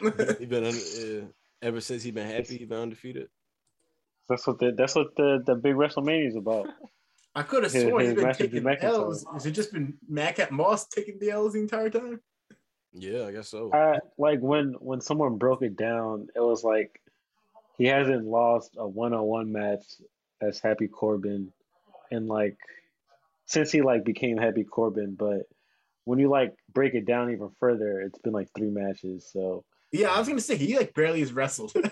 He 0.38 0.46
been 0.46 0.64
un- 0.66 0.74
uh, 0.74 1.26
ever 1.62 1.80
since 1.80 2.02
he 2.02 2.10
been 2.10 2.26
happy. 2.26 2.58
He 2.58 2.64
been 2.64 2.78
undefeated. 2.78 3.28
That's 4.28 4.46
what 4.46 4.58
the 4.58 4.72
that's 4.76 4.94
what 4.96 5.14
the, 5.16 5.42
the 5.46 5.54
big 5.54 5.74
WrestleMania 5.74 6.28
is 6.28 6.36
about. 6.36 6.66
I 7.36 7.42
could 7.42 7.62
have 7.62 7.72
sworn 7.72 8.00
his 8.00 8.08
he's 8.08 8.16
been 8.16 8.24
match 8.24 8.38
with 8.38 8.50
taking 8.50 8.66
McIntyre. 8.66 8.82
L's. 8.82 9.24
Has 9.32 9.46
it 9.46 9.52
just 9.52 9.72
been 9.72 9.94
Madcap 10.08 10.50
Moss 10.50 10.86
taking 10.86 11.18
the 11.18 11.30
L's 11.30 11.52
the 11.52 11.60
entire 11.60 11.90
time? 11.90 12.20
Yeah, 12.92 13.24
I 13.24 13.32
guess 13.32 13.48
so. 13.48 13.70
I 13.72 13.98
like 14.16 14.40
when 14.40 14.74
when 14.80 15.02
someone 15.02 15.36
broke 15.36 15.62
it 15.62 15.76
down, 15.76 16.28
it 16.34 16.40
was 16.40 16.64
like 16.64 17.00
he 17.76 17.84
hasn't 17.84 18.24
lost 18.24 18.76
a 18.78 18.88
one 18.88 19.12
on 19.12 19.22
one 19.22 19.52
match 19.52 19.84
as 20.40 20.58
Happy 20.58 20.88
Corbin 20.88 21.52
and 22.10 22.26
like 22.26 22.56
since 23.44 23.70
he 23.70 23.82
like 23.82 24.04
became 24.04 24.38
Happy 24.38 24.64
Corbin, 24.64 25.14
but 25.14 25.42
when 26.04 26.18
you 26.18 26.30
like 26.30 26.54
break 26.72 26.94
it 26.94 27.04
down 27.04 27.30
even 27.32 27.50
further, 27.60 28.00
it's 28.00 28.18
been 28.18 28.32
like 28.32 28.48
three 28.56 28.70
matches. 28.70 29.28
So 29.30 29.64
Yeah, 29.92 30.08
I 30.12 30.18
was 30.18 30.28
gonna 30.28 30.40
say 30.40 30.56
he 30.56 30.76
like 30.76 30.94
barely 30.94 31.20
has 31.20 31.32
wrestled. 31.32 31.72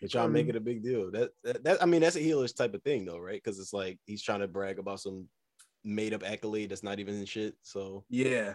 They 0.00 0.08
try 0.08 0.24
to 0.24 0.28
make 0.28 0.48
it 0.48 0.56
a 0.56 0.60
big 0.60 0.82
deal. 0.82 1.10
That, 1.12 1.30
that 1.44 1.64
that 1.64 1.82
I 1.82 1.86
mean, 1.86 2.00
that's 2.00 2.16
a 2.16 2.20
heelish 2.20 2.56
type 2.56 2.74
of 2.74 2.82
thing, 2.82 3.04
though, 3.04 3.18
right? 3.18 3.40
Because 3.42 3.58
it's 3.60 3.72
like 3.72 3.98
he's 4.06 4.22
trying 4.22 4.40
to 4.40 4.48
brag 4.48 4.78
about 4.78 5.00
some 5.00 5.28
made 5.84 6.12
up 6.14 6.22
accolade 6.24 6.70
that's 6.70 6.82
not 6.82 6.98
even 6.98 7.24
shit. 7.24 7.54
So 7.62 8.04
Yeah, 8.10 8.54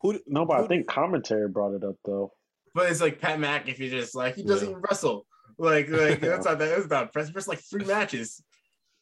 who? 0.00 0.18
no, 0.26 0.44
but 0.46 0.60
I 0.60 0.66
think 0.66 0.86
commentary 0.86 1.48
brought 1.48 1.74
it 1.74 1.84
up 1.84 1.96
though. 2.04 2.32
but 2.74 2.90
it's 2.90 3.00
like 3.00 3.20
Pat 3.20 3.38
McAfee 3.38 3.90
just 3.90 4.14
like 4.14 4.36
he 4.36 4.42
doesn't 4.42 4.66
Yeah. 4.68 4.70
even 4.72 4.82
wrestle. 4.88 5.26
Like 5.58 5.88
like 5.90 6.20
that's 6.20 6.44
not 6.46 6.58
that. 6.58 6.70
That's 6.70 6.86
about 6.86 7.12
press. 7.12 7.30
Press 7.30 7.48
like 7.48 7.60
three 7.60 7.84
matches. 7.84 8.42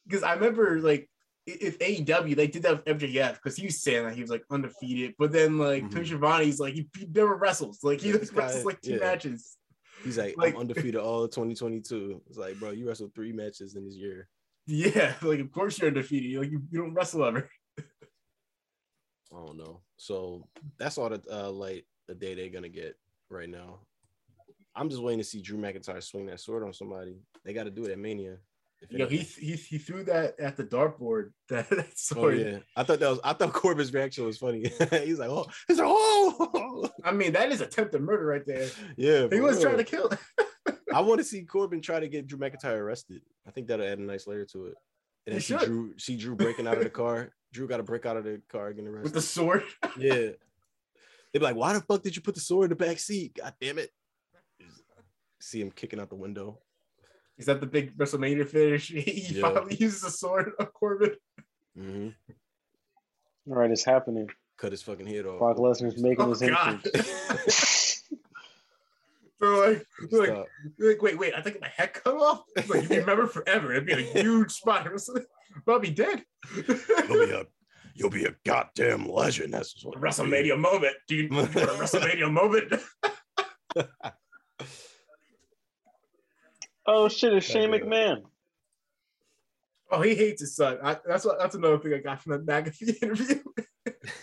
Because 0.05 0.23
I 0.23 0.33
remember 0.33 0.79
like 0.81 1.01
i- 1.01 1.07
if 1.47 1.79
AEW 1.79 2.35
they 2.35 2.47
did 2.47 2.63
that 2.63 2.85
with 2.85 2.99
MJF 2.99 3.35
because 3.35 3.55
he 3.55 3.65
was 3.65 3.81
saying 3.81 4.05
that 4.05 4.13
he 4.15 4.21
was 4.21 4.29
like 4.29 4.43
undefeated, 4.51 5.15
but 5.17 5.31
then 5.31 5.57
like 5.57 5.83
Mhm. 5.85 5.91
Tony 5.91 6.05
Schiavone's 6.05 6.59
like 6.59 6.73
he, 6.73 6.87
he 6.97 7.05
never 7.07 7.35
wrestles. 7.35 7.83
Like 7.83 8.01
he 8.01 8.11
Yeah, 8.11 8.17
just 8.17 8.33
wrestles 8.33 8.65
like 8.65 8.81
two 8.81 8.91
yeah. 8.91 8.97
matches. 8.99 9.57
He's 10.03 10.17
like, 10.17 10.35
Like- 10.37 10.53
I'm 10.53 10.59
undefeated 10.67 10.97
all 10.97 11.23
of 11.23 11.31
2022. 11.31 12.21
It's 12.27 12.37
like, 12.37 12.59
bro, 12.59 12.71
you 12.71 12.87
wrestled 12.87 13.15
three 13.15 13.31
matches 13.31 13.75
in 13.75 13.85
this 13.85 13.95
year. 13.95 14.27
Yeah, 14.65 15.13
like 15.21 15.39
of 15.39 15.51
course 15.51 15.79
you're 15.79 15.87
undefeated. 15.87 16.39
Like 16.39 16.51
you, 16.51 16.61
you 16.69 16.79
don't 16.81 16.93
wrestle 16.93 17.23
ever. 17.25 17.49
I 17.79 19.45
don't 19.45 19.57
know. 19.57 19.81
So 19.97 20.47
that's 20.77 20.97
all 20.97 21.09
the 21.09 21.21
uh 21.31 21.49
like 21.49 21.85
the 22.07 22.15
day 22.15 22.33
they're 22.35 22.49
gonna 22.49 22.69
get 22.69 22.95
right 23.29 23.49
now. 23.49 23.79
I'm 24.75 24.89
just 24.89 25.01
waiting 25.01 25.19
to 25.19 25.23
see 25.23 25.41
Drew 25.41 25.57
McIntyre 25.57 26.03
swing 26.03 26.27
that 26.27 26.39
sword 26.39 26.63
on 26.63 26.71
somebody. 26.73 27.17
They 27.43 27.51
got 27.53 27.63
to 27.63 27.71
do 27.71 27.85
it 27.85 27.91
at 27.91 27.97
Mania. 27.97 28.37
You 28.89 28.99
know, 28.99 29.07
he, 29.07 29.17
he 29.17 29.53
he 29.53 29.77
threw 29.79 30.03
that 30.03 30.39
at 30.39 30.55
the 30.55 30.63
dartboard. 30.63 31.31
That, 31.49 31.69
that 31.69 31.87
Oh 32.15 32.27
yeah, 32.27 32.59
I 32.75 32.83
thought 32.83 32.99
that 32.99 33.09
was. 33.09 33.19
I 33.23 33.31
thought 33.31 33.53
Corbin's 33.53 33.93
reaction 33.93 34.25
was 34.25 34.37
funny. 34.37 34.59
he's 34.91 35.17
like, 35.17 35.29
oh, 35.29 35.47
he's 35.67 35.77
like, 35.79 35.87
oh, 35.89 36.89
I 37.05 37.11
mean, 37.11 37.31
that 37.33 37.51
is 37.53 37.61
attempted 37.61 38.01
murder 38.01 38.25
right 38.25 38.45
there. 38.45 38.69
yeah. 38.97 39.27
He 39.31 39.39
was 39.39 39.57
real. 39.57 39.67
trying 39.67 39.77
to 39.77 39.83
kill. 39.85 40.11
I 40.93 40.99
want 40.99 41.19
to 41.19 41.23
see 41.23 41.43
Corbin 41.43 41.81
try 41.81 42.01
to 42.01 42.07
get 42.09 42.27
Drew 42.27 42.37
McIntyre 42.37 42.79
arrested. 42.79 43.21
I 43.47 43.51
think 43.51 43.67
that'll 43.67 43.85
add 43.85 43.99
a 43.99 44.01
nice 44.01 44.27
layer 44.27 44.45
to 44.45 44.65
it. 44.67 44.75
And 45.25 45.35
then 45.35 45.41
see. 45.41 45.57
Drew, 45.57 45.97
see 45.97 46.17
Drew 46.17 46.35
breaking 46.35 46.67
out 46.67 46.77
of 46.77 46.83
the 46.83 46.89
car. 46.89 47.31
Drew 47.53 47.67
got 47.67 47.77
to 47.77 47.83
break 47.83 48.05
out 48.05 48.17
of 48.17 48.25
the 48.25 48.41
car 48.49 48.73
getting 48.73 48.89
arrested. 48.89 49.03
with 49.03 49.13
the 49.13 49.21
sword. 49.21 49.63
yeah. 49.97 50.31
They'd 51.31 51.39
be 51.39 51.39
like, 51.39 51.55
why 51.55 51.73
the 51.73 51.81
fuck 51.81 52.03
did 52.03 52.15
you 52.15 52.21
put 52.21 52.35
the 52.35 52.41
sword 52.41 52.65
in 52.65 52.77
the 52.77 52.85
back 52.85 52.99
seat? 52.99 53.37
God 53.41 53.53
damn 53.61 53.79
it. 53.79 53.89
See 55.39 55.61
him 55.61 55.71
kicking 55.71 55.99
out 55.99 56.09
the 56.09 56.15
window. 56.15 56.59
Is 57.37 57.45
that 57.45 57.59
the 57.61 57.67
big 57.67 57.95
WrestleMania 57.97 58.47
finish? 58.47 58.89
He 58.91 59.27
Yeah. 59.35 59.41
finally 59.41 59.75
uses 59.75 60.01
the 60.01 60.09
sword 60.11 60.51
of 60.59 60.73
Corbin. 60.73 61.11
hmm 61.75 62.09
All 63.47 63.55
right, 63.55 63.71
it's 63.71 63.83
happening. 63.85 64.29
Cut 64.57 64.71
his 64.71 64.81
fucking 64.81 65.05
head 65.05 65.25
off. 65.25 65.39
Brock 65.39 65.57
Lesnar's 65.57 66.01
making 66.01 66.25
Oh 66.25 66.29
his 66.29 66.41
god. 66.41 66.81
entrance. 66.85 68.03
so 69.39 69.45
like, 69.59 69.85
like, 70.11 70.29
Stop. 70.29 70.47
like, 70.79 71.01
wait, 71.01 71.19
wait, 71.19 71.33
I 71.35 71.41
think 71.41 71.61
my 71.61 71.67
head 71.67 71.93
cut 71.93 72.15
off. 72.15 72.41
Like, 72.67 72.89
you 72.89 72.99
remember 73.01 73.27
forever. 73.27 73.71
It'd 73.71 73.85
be 73.85 73.93
a 73.93 73.97
huge 73.97 74.51
spot. 74.51 74.87
I'll 75.67 75.79
be 75.79 75.91
dead. 75.91 76.23
You'll 76.55 77.25
be 77.27 77.31
a, 77.31 77.43
you'll 77.93 78.09
be 78.09 78.25
a 78.25 78.35
goddamn 78.45 79.07
legend. 79.07 79.53
That's 79.53 79.83
what 79.85 80.01
WrestleMania 80.01 80.57
moment, 80.57 80.95
dude. 81.07 81.31
You 81.31 81.37
want 81.37 81.55
a 81.55 81.59
WrestleMania 81.59 82.31
moment. 82.31 82.73
Oh 86.87 87.09
shit, 87.09 87.33
it's 87.33 87.45
Shane 87.45 87.69
McMahon. 87.71 88.23
Oh, 89.89 90.01
he 90.01 90.15
hates 90.15 90.41
his 90.41 90.55
son. 90.55 90.79
I, 90.83 90.97
that's 91.05 91.23
what. 91.25 91.39
That's 91.39 91.55
another 91.55 91.77
thing 91.79 91.93
I 91.93 91.99
got 91.99 92.21
from 92.21 92.33
the 92.33 92.39
McAfee 92.39 93.01
interview. 93.03 93.43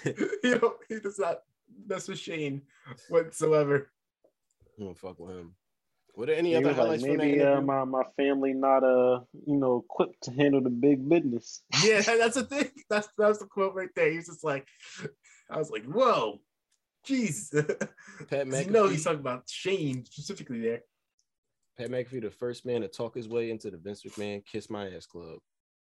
you 0.44 0.58
know, 0.60 0.74
he 0.88 1.00
does 1.00 1.18
not 1.18 1.38
mess 1.86 2.08
with 2.08 2.18
Shane 2.18 2.62
whatsoever. 3.08 3.90
I'm 4.78 4.84
gonna 4.86 4.94
fuck 4.94 5.18
with 5.18 5.36
him. 5.36 5.54
Were 6.16 6.26
there 6.26 6.36
any 6.36 6.50
He 6.50 6.56
other 6.56 6.68
was 6.68 6.76
like, 6.76 6.84
highlights 6.86 7.02
from 7.04 7.16
that 7.16 7.24
maybe 7.24 7.42
uh, 7.42 7.60
my, 7.60 7.84
my 7.84 8.04
family 8.16 8.52
not 8.52 8.84
uh 8.84 9.20
you 9.46 9.56
know 9.56 9.84
equipped 9.84 10.22
to 10.24 10.32
handle 10.32 10.60
the 10.60 10.70
big 10.70 11.08
business. 11.08 11.62
Yeah, 11.84 12.02
that's 12.02 12.36
the 12.36 12.44
thing. 12.44 12.70
That's 12.90 13.08
that's 13.18 13.38
the 13.38 13.46
quote 13.46 13.74
right 13.74 13.88
there. 13.96 14.10
He's 14.12 14.26
just 14.26 14.44
like, 14.44 14.68
I 15.50 15.58
was 15.58 15.70
like, 15.70 15.84
whoa, 15.84 16.40
jeez. 17.08 17.50
Pat 18.28 18.48
'Cause 18.50 18.64
you 18.66 18.70
know 18.70 18.86
he's 18.88 19.02
talking 19.04 19.20
about 19.20 19.48
Shane 19.48 20.04
specifically 20.04 20.60
there. 20.60 20.82
Pat 21.76 21.90
McAfee, 21.90 22.22
the 22.22 22.30
first 22.30 22.64
man 22.64 22.82
to 22.82 22.88
talk 22.88 23.14
his 23.14 23.28
way 23.28 23.50
into 23.50 23.70
the 23.70 23.76
Vince 23.76 24.02
McMahon 24.02 24.44
Kiss 24.46 24.70
My 24.70 24.88
Ass 24.94 25.06
Club. 25.06 25.38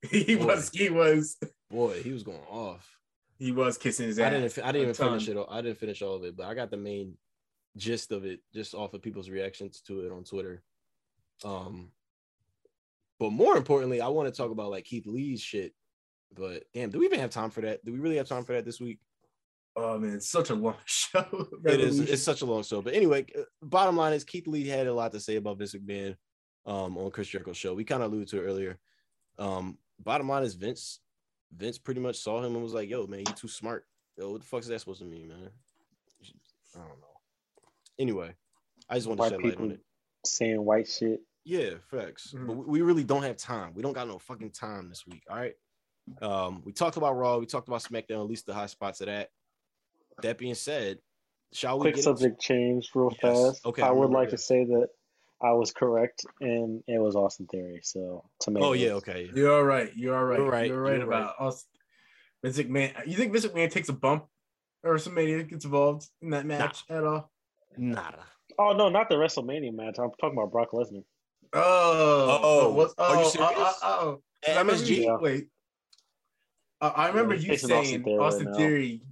He 0.10 0.36
Boy. 0.36 0.46
was, 0.46 0.70
he 0.70 0.90
was, 0.90 1.36
Boy, 1.70 2.02
he 2.02 2.12
was 2.12 2.22
going 2.22 2.38
off. 2.48 2.88
he 3.36 3.50
was 3.52 3.76
kissing 3.78 4.06
his 4.06 4.18
ass. 4.18 4.26
I 4.26 4.30
didn't. 4.30 4.58
I 4.58 4.72
didn't 4.72 4.82
even 4.82 4.94
finish 4.94 5.28
it. 5.28 5.36
All. 5.36 5.48
I 5.50 5.60
didn't 5.60 5.78
finish 5.78 6.02
all 6.02 6.14
of 6.14 6.24
it, 6.24 6.36
but 6.36 6.46
I 6.46 6.54
got 6.54 6.70
the 6.70 6.76
main 6.76 7.14
gist 7.76 8.12
of 8.12 8.24
it 8.24 8.40
just 8.54 8.74
off 8.74 8.94
of 8.94 9.02
people's 9.02 9.28
reactions 9.30 9.80
to 9.88 10.00
it 10.00 10.12
on 10.12 10.24
Twitter. 10.24 10.62
Um, 11.44 11.90
but 13.18 13.30
more 13.30 13.56
importantly, 13.56 14.00
I 14.00 14.08
want 14.08 14.32
to 14.32 14.36
talk 14.36 14.50
about 14.52 14.70
like 14.70 14.84
Keith 14.84 15.06
Lee's 15.06 15.40
shit. 15.40 15.72
But 16.36 16.64
damn, 16.74 16.90
do 16.90 16.98
we 17.00 17.06
even 17.06 17.20
have 17.20 17.30
time 17.30 17.50
for 17.50 17.62
that? 17.62 17.84
Do 17.84 17.92
we 17.92 17.98
really 17.98 18.16
have 18.18 18.28
time 18.28 18.44
for 18.44 18.52
that 18.52 18.64
this 18.64 18.80
week? 18.80 18.98
Oh 19.80 19.98
man, 19.98 20.14
it's 20.16 20.28
such 20.28 20.50
a 20.50 20.54
long 20.54 20.76
show. 20.84 21.24
It 21.64 21.80
is. 21.80 22.00
It's 22.00 22.22
such 22.22 22.42
a 22.42 22.46
long 22.46 22.62
show. 22.64 22.82
But 22.82 22.94
anyway, 22.94 23.26
uh, 23.38 23.42
bottom 23.62 23.96
line 23.96 24.12
is 24.12 24.24
Keith 24.24 24.46
Lee 24.46 24.66
had 24.66 24.86
a 24.86 24.92
lot 24.94 25.12
to 25.12 25.20
say 25.20 25.36
about 25.36 25.58
Vince 25.58 25.74
McMahon 25.74 26.16
um, 26.66 26.96
on 26.98 27.10
Chris 27.10 27.28
Jericho's 27.28 27.56
show. 27.56 27.74
We 27.74 27.84
kind 27.84 28.02
of 28.02 28.10
alluded 28.10 28.28
to 28.28 28.38
it 28.42 28.46
earlier. 28.46 28.78
Um, 29.38 29.78
bottom 30.00 30.28
line 30.28 30.42
is 30.42 30.54
Vince. 30.54 31.00
Vince 31.56 31.78
pretty 31.78 32.00
much 32.00 32.16
saw 32.16 32.38
him 32.42 32.54
and 32.54 32.62
was 32.62 32.74
like, 32.74 32.88
"Yo, 32.90 33.06
man, 33.06 33.20
you 33.20 33.32
too 33.34 33.48
smart. 33.48 33.86
Yo, 34.16 34.32
what 34.32 34.40
the 34.40 34.46
fuck 34.46 34.60
is 34.60 34.66
that 34.68 34.80
supposed 34.80 35.00
to 35.00 35.06
mean, 35.06 35.28
man?" 35.28 35.50
I 36.74 36.78
don't 36.80 36.88
know. 37.00 37.16
Anyway, 37.98 38.34
I 38.88 38.96
just 38.96 39.06
want 39.06 39.18
to 39.18 39.22
White 39.22 39.30
shed 39.30 39.42
light 39.42 39.50
people 39.50 39.64
on 39.66 39.70
it. 39.72 39.80
saying 40.26 40.64
white 40.64 40.88
shit. 40.88 41.20
Yeah, 41.44 41.74
facts. 41.90 42.34
Mhm. 42.36 42.46
But 42.46 42.56
we 42.56 42.64
we 42.66 42.80
really 42.82 43.04
don't 43.04 43.22
have 43.22 43.36
time. 43.36 43.72
We 43.74 43.82
don't 43.82 43.92
got 43.94 44.08
no 44.08 44.18
fucking 44.18 44.50
time 44.50 44.88
this 44.88 45.06
week. 45.06 45.22
All 45.30 45.36
right. 45.36 45.54
Um, 46.22 46.62
we 46.64 46.72
talked 46.72 46.96
about 46.96 47.16
Raw. 47.16 47.38
We 47.38 47.46
talked 47.46 47.68
about 47.68 47.82
SmackDown. 47.82 48.20
At 48.20 48.26
least 48.28 48.46
the 48.46 48.54
high 48.54 48.66
spots 48.66 49.00
of 49.00 49.06
that. 49.06 49.30
That 50.22 50.38
being 50.38 50.54
said, 50.54 50.98
shall 51.52 51.78
we 51.78 51.82
Quick 51.84 51.96
get 51.96 52.04
subject 52.04 52.40
change 52.40 52.90
real 52.94 53.10
Yes. 53.22 53.52
fast. 53.54 53.66
Okay, 53.66 53.82
I 53.82 53.88
I 53.88 53.90
would 53.90 54.02
remember 54.02 54.18
like 54.18 54.30
to 54.30 54.38
say 54.38 54.64
that 54.64 54.88
I 55.40 55.52
was 55.52 55.70
correct 55.72 56.24
and 56.40 56.82
it 56.88 56.98
was 57.00 57.14
Austin 57.14 57.46
Theory. 57.46 57.80
So 57.82 58.24
tomatoes. 58.40 58.68
Oh 58.68 58.72
yeah, 58.72 58.92
okay. 58.94 59.30
You're 59.34 59.52
all 59.54 59.64
right. 59.64 59.90
You're 59.96 60.16
all 60.16 60.24
right. 60.24 60.38
You're 60.38 60.50
right, 60.50 60.66
You're 60.66 60.80
right 60.82 60.98
you're 60.98 61.06
right. 61.06 61.20
about 61.22 61.34
us. 61.40 61.64
Vince 62.42 62.58
McMahon. 62.58 63.06
You 63.06 63.14
think 63.14 63.32
Vince 63.32 63.46
McMahon 63.46 63.70
takes 63.70 63.88
a 63.88 63.92
bump 63.92 64.26
or 64.82 64.98
somebody 64.98 65.42
gets 65.44 65.64
involved 65.64 66.06
in 66.22 66.30
that 66.30 66.46
match 66.46 66.82
at 66.90 67.04
all? 67.04 67.30
Nada. 67.76 68.24
Oh 68.58 68.72
no, 68.72 68.88
not 68.88 69.08
the 69.08 69.14
WrestleMania 69.14 69.72
match. 69.72 69.96
I'm 69.98 70.10
talking 70.20 70.36
about 70.36 70.50
Brock 70.50 70.70
Lesnar. 70.72 71.04
Oh, 71.52 72.40
Oh, 72.42 72.72
what's, 72.72 72.94
are 72.98 73.14
you 73.14 73.20
oh, 73.22 73.28
serious? 73.28 73.52
Oh, 73.56 73.74
oh, 73.82 73.98
oh. 74.02 74.22
I 74.52 74.58
remember 74.58 74.72
MSG? 74.74 74.88
you- 74.96 75.02
Yeah. 75.04 75.16
Wait. 75.20 75.46
Uh, 76.80 76.92
I 76.94 77.08
remember 77.08 77.34
he's 77.34 77.44
you 77.44 77.50
facing 77.50 77.72
Austin 77.72 77.86
saying 77.86 78.04
Theory 78.04 78.18
Austin 78.18 78.44
now. 78.50 78.56
Theory 78.56 79.02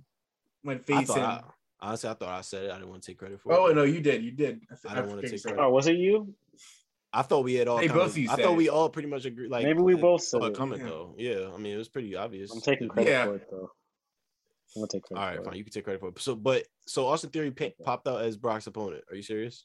went 0.66 0.80
I 0.82 0.84
facing. 0.84 1.16
thought 1.16 1.44
I, 1.80 1.86
honestly, 1.88 2.10
I 2.10 2.14
thought 2.14 2.28
I 2.28 2.40
said 2.42 2.64
it. 2.64 2.70
I 2.70 2.74
didn't 2.74 2.90
want 2.90 3.02
to 3.02 3.10
take 3.10 3.18
credit 3.18 3.40
for 3.40 3.52
oh 3.52 3.66
it. 3.68 3.74
no, 3.74 3.84
you 3.84 4.00
did. 4.00 4.22
You 4.22 4.32
did. 4.32 4.60
I 4.88 4.94
don't 4.96 5.08
wanna 5.08 5.22
take 5.22 5.38
so. 5.38 5.48
credit. 5.50 5.62
Oh, 5.62 5.70
was 5.70 5.86
it 5.86 5.96
you? 5.96 6.34
I 7.12 7.22
thought 7.22 7.44
we 7.44 7.54
had 7.54 7.68
all. 7.68 7.78
Hey, 7.78 7.86
kind 7.88 7.98
both 8.00 8.06
of- 8.08 8.12
of 8.12 8.18
you 8.18 8.30
I 8.30 8.34
said 8.36 8.44
thought 8.44 8.52
it. 8.52 8.56
we 8.56 8.68
all 8.68 8.88
pretty 8.90 9.08
much 9.08 9.24
agree. 9.24 9.48
Like 9.48 9.64
Maybe 9.64 9.80
we 9.80 9.94
uh, 9.94 9.98
both 9.98 10.22
saw 10.22 10.40
said 10.40 10.46
it 10.48 10.50
it. 10.52 10.56
coming 10.56 10.80
Yeah. 10.80 10.86
though. 10.86 11.14
Yeah, 11.16 11.48
I 11.54 11.56
mean 11.58 11.74
it 11.74 11.78
was 11.78 11.88
pretty 11.88 12.14
obvious. 12.16 12.52
I'm 12.52 12.60
taking 12.60 12.88
credit 12.88 13.10
Yeah. 13.10 13.24
for 13.26 13.34
it 13.36 13.46
though. 13.50 13.70
I'm 14.74 14.80
gonna 14.82 14.88
take 14.88 15.04
credit. 15.04 15.08
For 15.08 15.14
it. 15.14 15.18
All 15.18 15.26
right, 15.28 15.36
for 15.38 15.44
fine. 15.44 15.54
It. 15.54 15.58
You 15.58 15.64
can 15.64 15.72
take 15.72 15.84
credit 15.84 16.00
for 16.00 16.08
it. 16.08 16.18
So, 16.18 16.34
but 16.34 16.64
so 16.86 17.06
Austin 17.06 17.30
Theory 17.30 17.50
pa- 17.52 17.70
popped 17.84 18.06
out 18.08 18.20
as 18.20 18.36
Brock's 18.36 18.66
opponent. 18.66 19.04
Are 19.10 19.16
you 19.16 19.22
serious? 19.22 19.64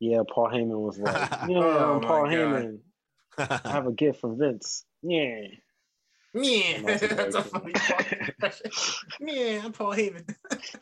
Yeah, 0.00 0.22
Paul 0.28 0.48
Heyman 0.48 0.78
was 0.80 0.98
like, 0.98 1.14
"Yeah, 1.48 1.58
Oh 1.58 1.94
I'm 1.94 2.00
Paul 2.00 2.24
God. 2.24 2.32
Heyman. 2.32 2.78
I 3.38 3.70
have 3.70 3.86
a 3.86 3.92
gift 3.92 4.20
from 4.20 4.38
Vince." 4.38 4.84
Yeah. 5.02 5.42
Yeah, 6.38 6.80
That's 6.84 7.02
a 7.02 7.06
that's 7.14 7.34
a 7.34 7.40
very 7.40 7.50
funny 7.50 7.72
good- 7.72 7.82
fucking 7.82 8.18
impression. 8.28 8.70
Yeah, 9.20 9.62
I'm 9.64 9.72
Paul 9.72 9.92
Heyman. 9.94 10.34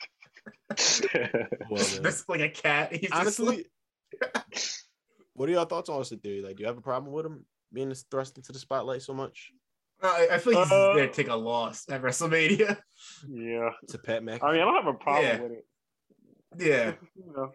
Well, 1.71 1.83
then. 1.85 2.03
That's 2.03 2.29
like 2.29 2.41
a 2.41 2.49
cat. 2.49 2.93
He's 2.93 3.11
just 3.11 3.13
Honestly, 3.15 3.67
what 5.35 5.49
are 5.49 5.53
your 5.53 5.65
thoughts 5.67 5.89
on 5.89 6.01
Austin 6.01 6.19
Theory? 6.19 6.43
Like, 6.43 6.57
do 6.57 6.63
you 6.63 6.67
have 6.67 6.79
a 6.79 6.83
problem 6.83 7.13
with 7.13 7.27
him 7.27 7.45
being 7.73 7.93
thrust 8.11 8.37
into 8.37 8.53
the 8.53 8.59
spotlight 8.59 9.03
so 9.03 9.15
much? 9.15 9.51
I, 10.03 10.29
I 10.33 10.39
feel 10.39 10.55
like 10.55 10.65
he's 10.65 10.73
Uh, 10.73 10.95
there 10.95 11.07
to 11.07 11.13
take 11.13 11.29
a 11.29 11.35
loss 11.37 11.85
at 11.91 12.03
WrestleMania. 12.03 12.77
yeah. 13.31 13.71
To 13.89 13.99
Pat 13.99 14.23
McAfee. 14.23 14.43
I 14.43 14.53
mean, 14.53 14.61
I 14.61 14.65
don't 14.65 14.75
have 14.85 14.95
a 14.95 14.99
problem 14.99 15.25
Yeah. 15.25 15.41
with 15.41 15.53
it. 15.53 15.65
Yeah. 16.59 16.93
You 17.15 17.33
know, 17.37 17.53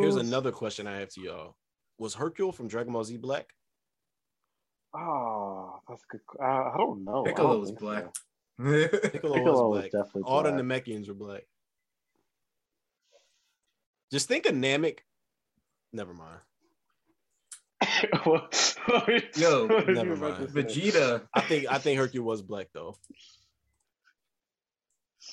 Here's 0.00 0.16
another 0.16 0.52
question 0.52 0.86
I 0.86 0.98
have 1.00 1.10
to 1.10 1.20
y'all: 1.20 1.56
Was 1.98 2.14
Hercule 2.14 2.52
from 2.52 2.68
Dragon 2.68 2.92
Ball 2.92 3.04
Z 3.04 3.16
black? 3.18 3.46
Oh, 4.98 5.80
that's 5.88 6.02
a 6.02 6.06
good. 6.12 6.20
qu- 6.26 6.42
I, 6.42 6.72
I 6.72 6.76
don't 6.76 7.04
know. 7.04 7.22
I 7.24 7.28
Piccolo 7.28 7.50
don't 7.52 7.60
was 7.60 7.72
black. 7.72 8.04
so. 8.04 8.10
Piccolo, 8.88 8.88
Piccolo 9.10 9.42
was 9.42 9.44
was 9.44 9.80
black. 9.80 9.90
definitely 9.92 10.22
All 10.24 10.42
the 10.42 10.50
black. 10.52 10.84
Namekians 10.84 11.08
were 11.08 11.14
black. 11.14 11.42
Just 14.12 14.28
think 14.28 14.46
of 14.46 14.54
Namek. 14.54 14.98
Never 15.92 16.14
mind. 16.14 16.38
What- 18.24 18.72
Yo, 19.36 19.66
what 19.66 19.88
never 19.88 20.16
mind. 20.16 20.48
Vegeta, 20.48 21.22
I 21.34 21.40
think 21.40 21.66
I 21.70 21.78
think 21.78 21.98
Hercule 21.98 22.24
was 22.24 22.40
black 22.42 22.68
though. 22.72 22.96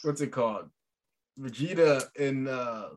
what's 0.02 0.22
it 0.22 0.32
called? 0.32 0.70
Vegeta 1.40 2.04
and 2.20 2.48
uh 2.48 2.90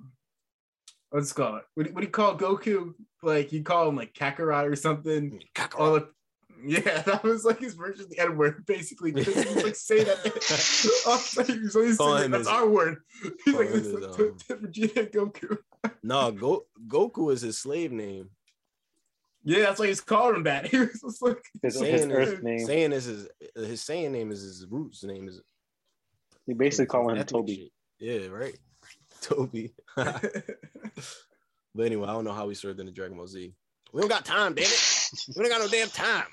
what's 1.10 1.30
it 1.30 1.34
called? 1.34 1.60
What, 1.74 1.86
do- 1.86 1.92
what 1.92 2.00
do 2.00 2.06
you 2.06 2.10
call 2.12 2.36
Goku? 2.38 2.94
Like 3.22 3.52
you 3.52 3.62
call 3.62 3.88
him 3.88 3.96
like 3.96 4.14
Kakarot 4.14 4.70
or 4.70 4.76
something? 4.76 5.40
All 5.78 5.94
the 5.94 6.08
yeah, 6.64 7.02
that 7.06 7.22
was 7.24 7.44
like 7.44 7.60
his 7.60 7.74
version 7.74 8.04
of 8.04 8.10
the 8.10 8.18
N 8.18 8.36
word, 8.36 8.64
basically. 8.66 9.12
Because 9.12 9.34
he 9.34 9.54
was 9.54 9.64
like 9.64 9.74
say 9.76 10.04
that. 10.04 10.18
Oh, 11.06 11.44
he 11.44 11.58
was 11.60 11.76
always 11.76 11.96
saying, 11.98 12.30
that's 12.30 12.38
his- 12.40 12.48
our 12.48 12.68
word. 12.68 12.98
He's 13.44 13.54
like 13.54 13.68
him 13.68 13.72
this 13.82 13.86
his, 13.86 13.94
to, 13.94 14.06
um, 14.06 14.36
to 14.48 14.56
Vegeta 14.56 14.96
and 14.96 15.08
Goku. 15.32 15.58
No, 16.02 16.32
Go, 16.32 16.64
Goku 16.88 17.32
is 17.32 17.42
his 17.42 17.58
slave 17.58 17.92
name. 17.92 18.30
Yeah, 19.44 19.60
that's 19.60 19.78
why 19.78 19.86
he's 19.86 20.00
calling 20.00 20.36
him 20.36 20.42
that. 20.44 20.66
He 20.70 20.78
was 20.78 21.00
just 21.00 21.22
like 21.22 21.38
His, 21.62 21.74
his 21.78 22.00
Saying 22.00 22.12
Earth 22.12 22.28
is, 22.38 22.42
name. 22.42 22.66
saying 22.66 22.92
is 22.92 23.04
his 23.04 23.28
his 23.54 23.82
saying 23.82 24.10
name 24.12 24.30
is 24.32 24.40
his 24.42 24.66
roots 24.68 25.04
name 25.04 25.28
is 25.28 25.40
You 26.46 26.54
basically 26.56 26.86
calling 26.86 27.16
him 27.16 27.24
Toby. 27.24 27.70
shit. 28.00 28.22
Yeah, 28.22 28.28
right. 28.28 28.56
Toby. 29.20 29.74
but 29.94 31.86
anyway, 31.86 32.08
I 32.08 32.12
don't 32.12 32.24
know 32.24 32.32
how 32.32 32.46
we 32.46 32.54
served 32.54 32.80
in 32.80 32.86
the 32.86 32.92
Dragon 32.92 33.16
Ball 33.16 33.26
Z. 33.26 33.52
We 33.92 34.00
don't 34.00 34.10
got 34.10 34.24
time, 34.24 34.54
damn 34.54 34.64
it. 34.64 35.10
We 35.36 35.42
don't 35.44 35.50
got 35.52 35.60
no 35.60 35.68
damn 35.68 35.88
time. 35.88 36.26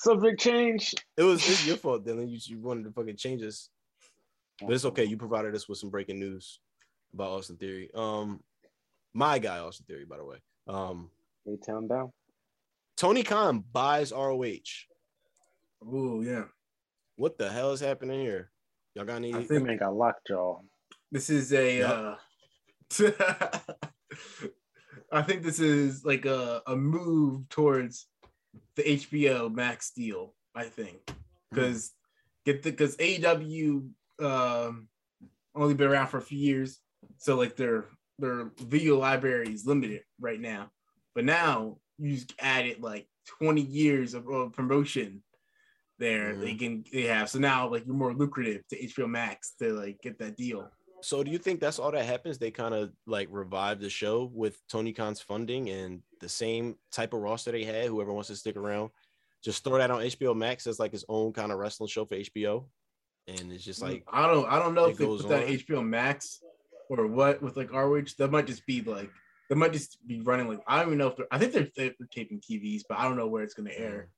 Subject 0.00 0.38
change. 0.40 0.94
It 1.16 1.22
was 1.24 1.40
it's 1.48 1.66
your 1.66 1.76
fault, 1.76 2.06
Dylan. 2.06 2.30
You, 2.30 2.38
you 2.44 2.60
wanted 2.60 2.84
to 2.84 2.92
fucking 2.92 3.16
change 3.16 3.42
us. 3.42 3.68
But 4.60 4.72
it's 4.72 4.84
okay. 4.84 5.04
You 5.04 5.16
provided 5.16 5.54
us 5.56 5.68
with 5.68 5.78
some 5.78 5.90
breaking 5.90 6.20
news 6.20 6.60
about 7.12 7.30
Austin 7.30 7.56
Theory. 7.56 7.90
Um, 7.94 8.40
my 9.12 9.38
guy, 9.40 9.58
Austin 9.58 9.86
Theory, 9.86 10.04
by 10.04 10.16
the 10.18 10.24
way. 10.24 10.36
Um, 10.68 11.10
A 11.46 11.56
town 11.56 11.88
down. 11.88 12.12
Tony 12.96 13.22
Khan 13.24 13.64
buys 13.72 14.12
ROH. 14.12 14.86
Ooh, 15.84 16.22
yeah. 16.24 16.44
What 17.16 17.36
the 17.38 17.48
hell 17.50 17.72
is 17.72 17.80
happening 17.80 18.20
here? 18.20 18.50
Y'all 18.94 19.04
got 19.04 19.16
any? 19.16 19.34
I 19.34 19.38
That 19.38 19.48
think 19.48 19.64
man 19.64 19.78
got 19.78 19.94
lockjaw. 19.94 20.60
this 21.10 21.28
is 21.30 21.52
a 21.52 21.78
Yup. 21.78 21.90
uh 21.90 22.16
I 25.12 25.22
think 25.22 25.42
this 25.42 25.58
is 25.58 26.04
like 26.04 26.24
a, 26.24 26.62
a 26.66 26.76
move 26.76 27.48
towards 27.48 28.06
the 28.78 28.84
HBO 28.84 29.52
Max 29.52 29.90
deal, 29.90 30.34
I 30.54 30.64
think. 30.64 30.98
Because 31.50 31.92
get 32.46 32.62
the 32.62 32.70
because 32.70 32.96
AEW 32.96 33.90
um 34.20 34.88
only 35.54 35.74
been 35.74 35.88
around 35.90 36.06
for 36.06 36.18
a 36.18 36.22
few 36.22 36.38
years. 36.38 36.80
So 37.18 37.36
like 37.36 37.56
their 37.56 37.86
their 38.18 38.52
video 38.60 38.98
library 38.98 39.52
is 39.52 39.66
limited 39.66 40.02
right 40.20 40.40
now. 40.40 40.70
But 41.14 41.24
now 41.24 41.78
you 41.98 42.14
just 42.14 42.32
added 42.38 42.80
like 42.80 43.08
20 43.40 43.60
years 43.60 44.14
of, 44.14 44.28
of 44.28 44.52
promotion 44.52 45.22
there 45.98 46.32
Mhm. 46.34 46.40
they 46.40 46.54
can 46.54 46.84
they 46.92 47.02
have. 47.02 47.28
So 47.28 47.40
now 47.40 47.68
like 47.68 47.84
you're 47.84 47.94
more 47.96 48.14
lucrative 48.14 48.62
to 48.68 48.76
HBO 48.80 49.08
Max 49.08 49.54
to 49.58 49.72
like 49.72 50.00
get 50.00 50.18
that 50.20 50.36
deal. 50.36 50.70
So 51.00 51.22
do 51.22 51.30
you 51.30 51.38
think 51.38 51.60
that's 51.60 51.78
all 51.78 51.92
that 51.92 52.04
happens? 52.04 52.38
They 52.38 52.50
kind 52.50 52.74
of 52.74 52.90
like 53.06 53.28
revive 53.30 53.80
the 53.80 53.90
show 53.90 54.30
with 54.32 54.60
Tony 54.68 54.92
Khan's 54.92 55.20
funding 55.20 55.68
and 55.70 56.02
the 56.20 56.28
same 56.28 56.76
type 56.90 57.12
of 57.12 57.20
roster 57.20 57.52
they 57.52 57.64
had. 57.64 57.86
Whoever 57.86 58.12
wants 58.12 58.28
to 58.28 58.36
stick 58.36 58.56
around, 58.56 58.90
just 59.42 59.64
throw 59.64 59.78
that 59.78 59.90
on 59.90 60.00
HBO 60.00 60.36
Max 60.36 60.66
as 60.66 60.78
like 60.78 60.92
his 60.92 61.04
own 61.08 61.32
kind 61.32 61.52
of 61.52 61.58
wrestling 61.58 61.88
show 61.88 62.04
for 62.04 62.16
HBO, 62.16 62.64
and 63.26 63.52
it's 63.52 63.64
just 63.64 63.80
mm, 63.80 63.90
like 63.90 64.04
I 64.12 64.26
don't 64.26 64.48
I 64.50 64.58
don't 64.58 64.74
know 64.74 64.86
if 64.86 64.98
they 64.98 65.04
goes 65.04 65.22
put 65.22 65.28
that 65.30 65.44
on. 65.44 65.50
HBO 65.50 65.86
Max 65.86 66.40
or 66.88 67.06
what 67.06 67.42
with 67.42 67.56
like 67.56 67.72
ROH. 67.72 68.14
That 68.18 68.30
might 68.30 68.46
just 68.46 68.66
be 68.66 68.80
like 68.80 69.10
they 69.48 69.54
might 69.54 69.72
just 69.72 70.06
be 70.06 70.20
running 70.20 70.48
like 70.48 70.60
I 70.66 70.78
don't 70.78 70.88
even 70.88 70.98
know 70.98 71.08
if 71.08 71.16
they're 71.16 71.26
I 71.30 71.38
think 71.38 71.52
they're, 71.52 71.68
they're 71.76 72.08
taping 72.10 72.40
TVs, 72.40 72.82
but 72.88 72.98
I 72.98 73.04
don't 73.04 73.16
know 73.16 73.28
where 73.28 73.42
it's 73.42 73.54
gonna 73.54 73.70
air. 73.74 74.08
Mm. 74.08 74.14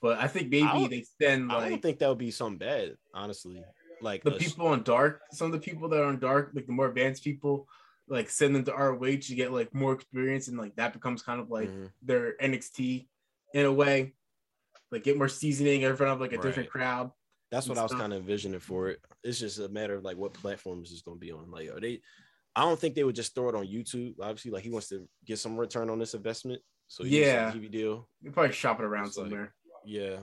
But 0.00 0.18
I 0.18 0.28
think 0.28 0.50
maybe 0.50 0.66
don't- 0.66 0.90
they 0.90 1.04
send 1.20 1.52
I 1.52 1.68
don't 1.68 1.82
think 1.82 1.98
that 1.98 2.08
would 2.08 2.18
be 2.18 2.30
something 2.30 2.58
bad, 2.58 2.96
honestly. 3.12 3.62
Like 4.00 4.22
the 4.22 4.34
a- 4.34 4.38
people 4.38 4.66
on 4.68 4.82
Dark, 4.82 5.22
some 5.32 5.46
of 5.46 5.52
the 5.52 5.58
people 5.58 5.88
that 5.88 6.00
are 6.00 6.04
on 6.06 6.18
Dark, 6.18 6.50
like 6.54 6.66
the 6.66 6.72
more 6.72 6.88
advanced 6.88 7.24
people, 7.24 7.68
like 8.08 8.28
send 8.30 8.54
them 8.54 8.64
to 8.64 8.72
ROH 8.72 9.16
to 9.22 9.34
get 9.34 9.52
like 9.52 9.74
more 9.74 9.92
experience, 9.94 10.48
and 10.48 10.58
like 10.58 10.76
that 10.76 10.92
becomes 10.92 11.22
kind 11.22 11.40
of 11.40 11.50
like 11.50 11.68
Mhm. 11.70 11.90
their 12.02 12.36
NXT 12.40 13.08
in 13.54 13.64
a 13.66 13.72
way. 13.72 14.14
Like 14.90 15.02
get 15.04 15.16
more 15.18 15.28
seasoning 15.28 15.82
in 15.82 15.96
front 15.96 16.12
of 16.12 16.20
like 16.20 16.32
a 16.32 16.38
different 16.38 16.70
crowd. 16.70 17.10
That's 17.50 17.66
what 17.68 17.72
and 17.74 17.80
I 17.80 17.82
was 17.84 17.92
kind 17.92 18.12
of 18.12 18.20
envisioning 18.20 18.60
for 18.60 18.88
it. 18.88 19.00
It's 19.24 19.38
just 19.40 19.58
a 19.58 19.68
matter 19.68 19.94
of 19.94 20.04
like 20.04 20.16
what 20.16 20.32
platforms 20.34 20.90
is 20.92 21.02
going 21.02 21.16
to 21.16 21.20
be 21.20 21.32
on. 21.32 21.50
Like, 21.50 21.70
are 21.70 21.80
they? 21.80 22.00
I 22.54 22.62
don't 22.62 22.78
think 22.78 22.94
they 22.94 23.04
would 23.04 23.14
just 23.16 23.34
throw 23.34 23.48
it 23.48 23.54
on 23.54 23.66
YouTube. 23.66 24.14
Obviously, 24.20 24.50
like 24.50 24.62
he 24.64 24.70
wants 24.70 24.88
to 24.88 25.08
get 25.24 25.38
some 25.38 25.56
return 25.56 25.90
on 25.90 25.98
this 25.98 26.14
investment, 26.14 26.62
so 26.88 27.02
he 27.04 27.10
gets 27.10 27.28
a 27.28 27.32
Yeah. 27.32 27.52
TV 27.52 27.70
deal. 27.70 28.08
You 28.22 28.30
probably 28.30 28.52
shop 28.52 28.78
it 28.80 28.84
around 28.84 29.06
It's 29.08 29.16
like- 29.16 29.28
somewhere. 29.30 29.54
Yeah, 29.84 30.18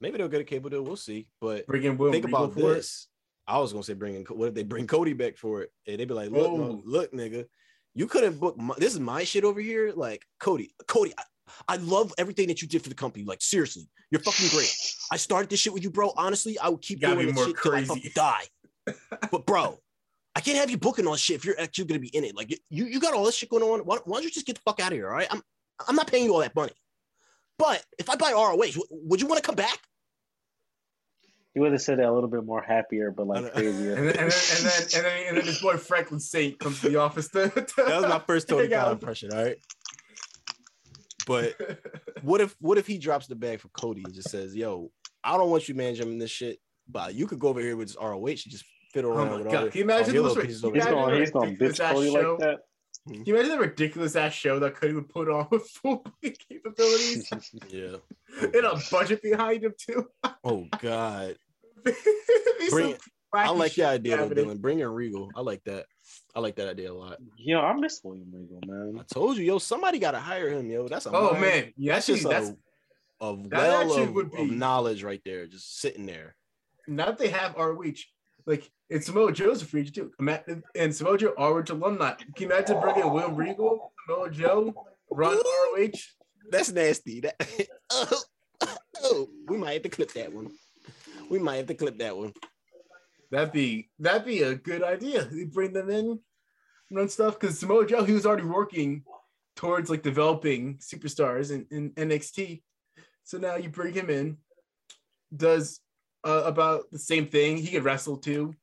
maybe 0.00 0.18
they'll 0.18 0.28
get 0.28 0.40
a 0.40 0.44
cable 0.44 0.70
deal. 0.70 0.82
We'll 0.82 0.96
see. 0.96 1.28
But 1.40 1.66
Bring 1.66 1.82
in 1.84 1.96
Will 1.98 2.12
think 2.12 2.24
about 2.26 2.54
this. 2.54 3.08
I 3.48 3.58
was 3.58 3.72
gonna 3.72 3.82
say 3.82 3.94
bringing. 3.94 4.24
What 4.26 4.48
if 4.48 4.54
they 4.54 4.62
bring 4.62 4.86
Cody 4.86 5.14
back 5.14 5.36
for 5.36 5.62
it? 5.62 5.72
And 5.86 5.98
they'd 5.98 6.06
be 6.06 6.14
like, 6.14 6.30
"Look, 6.30 6.52
no, 6.52 6.62
Oh. 6.64 6.82
look, 6.84 7.12
nigga, 7.12 7.46
you 7.94 8.06
couldn't 8.06 8.38
book. 8.38 8.56
My, 8.58 8.74
this 8.78 8.92
is 8.94 9.00
my 9.00 9.24
shit 9.24 9.42
over 9.44 9.60
here. 9.60 9.92
Like 9.96 10.24
Cody, 10.38 10.74
Cody, 10.86 11.12
I, 11.18 11.22
I 11.66 11.76
love 11.76 12.12
everything 12.18 12.48
that 12.48 12.60
you 12.62 12.68
did 12.68 12.82
for 12.82 12.90
the 12.90 12.94
company. 12.94 13.24
Like 13.24 13.40
seriously, 13.40 13.88
you're 14.10 14.20
fucking 14.20 14.48
great. 14.48 14.72
I 15.10 15.16
started 15.16 15.48
this 15.50 15.60
shit 15.60 15.72
with 15.72 15.82
you, 15.82 15.90
bro. 15.90 16.12
Honestly, 16.16 16.58
I 16.58 16.68
would 16.68 16.82
keep 16.82 17.00
doing 17.00 17.34
this 17.34 17.46
shit 17.46 17.56
till 17.62 17.72
I 17.72 17.84
crazy. 17.84 17.86
fucking 17.86 18.10
die. 18.14 18.44
but 19.32 19.46
bro, 19.46 19.78
I 20.36 20.40
can't 20.40 20.58
have 20.58 20.70
you 20.70 20.76
booking 20.78 21.06
all 21.06 21.12
this 21.12 21.22
shit 21.22 21.36
if 21.36 21.44
you're 21.46 21.58
actually 21.58 21.86
gonna 21.86 22.00
be 22.00 22.14
in 22.14 22.24
it. 22.24 22.36
Like 22.36 22.50
you, 22.68 22.84
you 22.84 23.00
got 23.00 23.14
all 23.14 23.24
this 23.24 23.34
shit 23.34 23.48
going 23.48 23.62
on. 23.62 23.80
Why, 23.80 23.96
why 24.04 24.18
don't 24.18 24.24
you 24.24 24.30
just 24.30 24.46
get 24.46 24.56
the 24.56 24.62
fuck 24.64 24.78
out 24.80 24.92
of 24.92 24.98
here? 24.98 25.08
All 25.08 25.14
right, 25.14 25.28
I'm, 25.30 25.42
I'm 25.88 25.96
not 25.96 26.06
paying 26.06 26.24
you 26.24 26.34
all 26.34 26.40
that 26.40 26.54
money. 26.54 26.72
But 27.58 27.82
if 27.98 28.08
I 28.10 28.14
buy 28.16 28.32
ROH, 28.32 28.80
would 28.90 29.20
you 29.20 29.26
want 29.26 29.42
to 29.42 29.46
come 29.46 29.56
back? 29.56 29.78
He 31.58 31.60
would 31.60 31.72
have 31.72 31.82
said 31.82 31.98
that 31.98 32.06
a 32.06 32.12
little 32.12 32.28
bit 32.30 32.44
more 32.44 32.62
happier, 32.62 33.10
but 33.10 33.26
like 33.26 33.46
uh, 33.46 33.48
crazier. 33.50 33.94
And 33.96 34.06
then, 34.08 34.16
and 34.16 34.30
then, 34.30 34.40
and 34.56 34.64
then, 34.64 34.82
and 34.94 35.04
then, 35.04 35.26
and 35.26 35.36
then 35.38 35.44
his 35.44 35.60
boy 35.60 35.76
Franklin 35.76 36.20
Saint 36.20 36.56
comes 36.60 36.80
to 36.82 36.88
the 36.88 37.00
office. 37.00 37.26
To, 37.30 37.48
to 37.50 37.66
That 37.78 38.00
was 38.00 38.08
my 38.08 38.20
first 38.20 38.48
Tony 38.48 38.68
Khan 38.68 38.92
impression. 38.92 39.32
All 39.32 39.42
right. 39.42 39.56
But 41.26 41.54
what 42.22 42.40
if 42.40 42.54
what 42.60 42.78
if 42.78 42.86
he 42.86 42.96
drops 42.98 43.26
the 43.26 43.34
bag 43.34 43.58
for 43.58 43.68
Cody 43.70 44.02
and 44.04 44.14
just 44.14 44.30
says, 44.30 44.54
"Yo, 44.54 44.92
I 45.24 45.36
don't 45.36 45.50
want 45.50 45.68
you 45.68 45.74
managing 45.74 46.16
this 46.20 46.30
shit, 46.30 46.60
but 46.88 47.14
you 47.16 47.26
could 47.26 47.40
go 47.40 47.48
over 47.48 47.60
here 47.60 47.76
with 47.76 47.88
this 47.88 47.96
ROH 48.00 48.24
and 48.26 48.38
just 48.38 48.64
fiddle 48.92 49.10
Oh 49.12 49.16
around 49.16 49.30
my 49.30 49.36
with 49.38 49.44
God. 49.46 49.54
all 49.56 49.64
the, 49.64 49.70
Can 49.70 49.78
you 49.78 49.84
imagine 49.84 50.08
all 50.10 50.14
your 50.14 50.22
those 50.22 50.36
little 50.36 50.42
ra- 50.42 50.46
pieces 50.46 50.60
can 50.62 50.68
you 50.70 50.74
He's 50.76 50.86
imagine 50.86 51.04
going, 51.04 51.20
he's 51.20 51.30
going 51.32 51.48
ridiculous 51.50 51.78
bitch 51.78 51.84
ass 51.84 51.92
Cody 51.92 52.12
show. 52.12 52.30
like 52.30 52.38
that. 52.40 52.58
Hmm. 53.06 53.12
Can 53.14 53.24
you 53.26 53.34
imagine 53.34 53.50
the 53.52 53.58
ridiculous 53.58 54.16
ass 54.16 54.32
show 54.32 54.58
that 54.60 54.74
Cody 54.76 54.92
would 54.94 55.08
put 55.08 55.28
on 55.28 55.48
with 55.50 55.68
full 55.68 56.06
capabilities 56.22 57.30
Yeah. 57.68 57.96
and 58.42 58.54
a 58.64 58.80
budget 58.90 59.22
behind 59.22 59.64
him 59.64 59.74
too? 59.78 60.06
Oh 60.44 60.66
God. 60.80 61.36
Be 61.84 62.68
Bring. 62.70 62.96
I 63.32 63.50
like 63.50 63.72
shit 63.72 63.84
the 63.84 63.88
idea 63.90 64.16
though, 64.16 64.22
happening. 64.24 64.46
Dylan. 64.46 64.60
Bring 64.60 64.78
in 64.80 64.88
Regal. 64.88 65.30
I 65.36 65.40
like 65.42 65.62
that. 65.64 65.84
I 66.34 66.40
like 66.40 66.56
that 66.56 66.68
idea 66.68 66.90
a 66.90 66.94
lot. 66.94 67.18
Yo, 67.36 67.60
I 67.60 67.74
miss 67.74 68.00
William 68.02 68.28
Regal, 68.32 68.60
man. 68.66 68.98
I 68.98 69.04
told 69.12 69.36
you, 69.36 69.44
yo, 69.44 69.58
somebody 69.58 69.98
got 69.98 70.12
to 70.12 70.18
hire 70.18 70.48
him, 70.48 70.70
yo. 70.70 70.88
That's 70.88 71.06
a 71.06 71.10
Oh 71.12 71.32
mind- 71.32 71.40
man, 71.42 71.72
yeah, 71.76 71.94
that's 71.94 72.08
actually, 72.08 72.20
just 72.22 72.30
that's 72.30 72.48
a, 73.20 73.26
a 73.26 73.36
that 73.50 73.86
well 73.86 73.98
of, 74.02 74.12
would 74.14 74.34
of 74.38 74.50
knowledge 74.50 75.02
right 75.02 75.20
there, 75.24 75.46
just 75.46 75.78
sitting 75.80 76.06
there. 76.06 76.36
now 76.86 77.06
that 77.06 77.18
they 77.18 77.28
have 77.28 77.54
ROH, 77.56 77.92
Like 78.46 78.70
and 78.90 79.04
Samoa 79.04 79.32
Joe's 79.32 79.60
a 79.60 79.66
free 79.66 79.82
agent 79.82 79.94
too. 79.94 80.12
Ima- 80.18 80.42
And 80.74 80.94
Samoa 80.94 81.18
Joe 81.18 81.34
Orange 81.36 81.68
alumni. 81.70 82.12
Can 82.14 82.32
you 82.38 82.46
imagine 82.46 82.80
bringing 82.80 83.12
William 83.12 83.36
Regal, 83.36 83.92
Samoa 84.06 84.30
Joe, 84.30 84.86
run 85.10 85.36
ROH? 85.76 85.90
That's 86.50 86.72
nasty. 86.72 87.20
That 87.20 87.36
oh, 87.90 88.22
oh, 89.02 89.28
we 89.48 89.58
might 89.58 89.74
have 89.74 89.82
to 89.82 89.90
clip 89.90 90.14
that 90.14 90.32
one. 90.32 90.50
We 91.30 91.38
might 91.38 91.56
have 91.56 91.66
to 91.66 91.74
clip 91.74 91.98
that 91.98 92.16
one. 92.16 92.32
That'd 93.30 93.52
be 93.52 93.90
that'd 93.98 94.24
be 94.26 94.42
a 94.42 94.54
good 94.54 94.82
idea. 94.82 95.28
You 95.32 95.46
bring 95.46 95.72
them 95.72 95.90
in, 95.90 96.18
run 96.90 97.08
stuff 97.08 97.38
because 97.38 97.58
Samoa 97.58 97.86
Joe 97.86 98.04
he 98.04 98.12
was 98.14 98.24
already 98.26 98.44
working 98.46 99.04
towards 99.56 99.90
like 99.90 100.02
developing 100.02 100.78
superstars 100.78 101.50
in, 101.50 101.66
in 101.70 101.90
NXT. 102.08 102.62
So 103.24 103.36
now 103.38 103.56
you 103.56 103.68
bring 103.68 103.92
him 103.92 104.08
in, 104.08 104.38
does 105.36 105.80
uh, 106.24 106.42
about 106.46 106.90
the 106.90 106.98
same 106.98 107.26
thing. 107.26 107.58
He 107.58 107.68
could 107.70 107.84
wrestle 107.84 108.16
too 108.16 108.54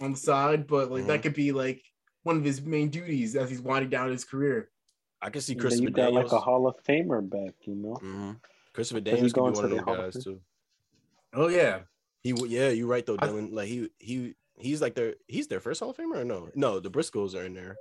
on 0.00 0.12
the 0.12 0.18
side, 0.18 0.66
but 0.66 0.90
like 0.90 1.06
that 1.06 1.20
Mhm. 1.20 1.22
could 1.24 1.34
be 1.34 1.52
like 1.52 1.82
one 2.22 2.38
of 2.38 2.44
his 2.44 2.62
main 2.62 2.88
duties 2.88 3.36
as 3.36 3.50
he's 3.50 3.60
winding 3.60 3.90
down 3.90 4.10
his 4.10 4.24
career. 4.24 4.70
I 5.20 5.28
can 5.30 5.42
see 5.42 5.52
Then 5.54 5.60
Christopher 5.60 5.84
you 5.84 5.90
got 5.90 6.12
like 6.14 6.32
a 6.32 6.40
Hall 6.40 6.66
of 6.66 6.76
Famer 6.84 7.28
back, 7.28 7.54
you 7.66 7.74
know. 7.74 7.96
Mhm. 8.02 8.40
Christopher 8.72 9.00
Does 9.00 9.10
he 9.12 9.16
Daniels 9.16 9.32
go 9.34 9.44
could 9.44 9.52
be 9.52 9.56
one 9.56 9.64
of 9.66 9.70
into 9.72 9.84
those 9.84 9.96
the 9.96 10.10
guys 10.12 10.24
too. 10.24 10.40
Oh 11.34 11.48
yeah, 11.48 11.80
He 12.22 12.32
yeah, 12.46 12.68
you're 12.70 12.86
right 12.86 13.04
though, 13.04 13.16
I- 13.18 13.26
Dylan. 13.28 13.52
like 13.52 13.68
he 13.68 13.88
he 13.98 14.34
he's 14.56 14.80
like 14.80 14.94
their 14.94 15.14
he's 15.28 15.48
their 15.48 15.60
first 15.60 15.80
Hall 15.80 15.90
of 15.90 15.96
Famer 15.96 16.16
or 16.16 16.24
no? 16.24 16.48
No, 16.54 16.80
the 16.80 16.90
Briscoes 16.90 17.34
are 17.34 17.44
in 17.44 17.54
there. 17.54 17.76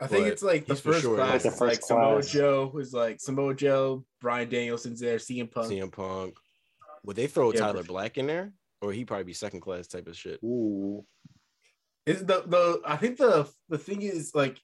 I 0.00 0.06
think 0.06 0.26
it's 0.28 0.42
like 0.44 0.66
the 0.66 0.76
first 0.76 1.02
sure, 1.02 1.16
class. 1.16 1.30
like 1.32 1.42
the 1.42 1.48
is 1.48 1.60
like 1.60 1.70
first 1.76 1.88
Samoa. 1.88 2.22
Joe 2.22 2.70
was 2.72 2.92
like 2.92 3.20
Samoa 3.20 3.54
Joe, 3.54 4.04
Bryan 4.20 4.48
Danielson's 4.48 5.00
there, 5.00 5.16
CM 5.18 5.50
Punk. 5.50 5.72
CM 5.72 5.90
Punk. 5.92 6.36
Would 7.04 7.16
they 7.16 7.26
throw 7.26 7.52
Yeah, 7.52 7.60
Tyler 7.60 7.82
Black 7.82 8.16
in 8.16 8.26
there, 8.28 8.52
or 8.80 8.92
he'd 8.92 9.06
probably 9.06 9.24
be 9.24 9.32
second 9.32 9.60
class 9.60 9.88
type 9.88 10.06
of 10.06 10.16
shit? 10.16 10.38
Ooh, 10.44 11.04
Is 12.06 12.20
the 12.24 12.42
the 12.46 12.80
I 12.86 12.96
think 12.96 13.18
the 13.18 13.48
the 13.68 13.78
thing 13.78 14.02
is 14.02 14.32
like 14.34 14.56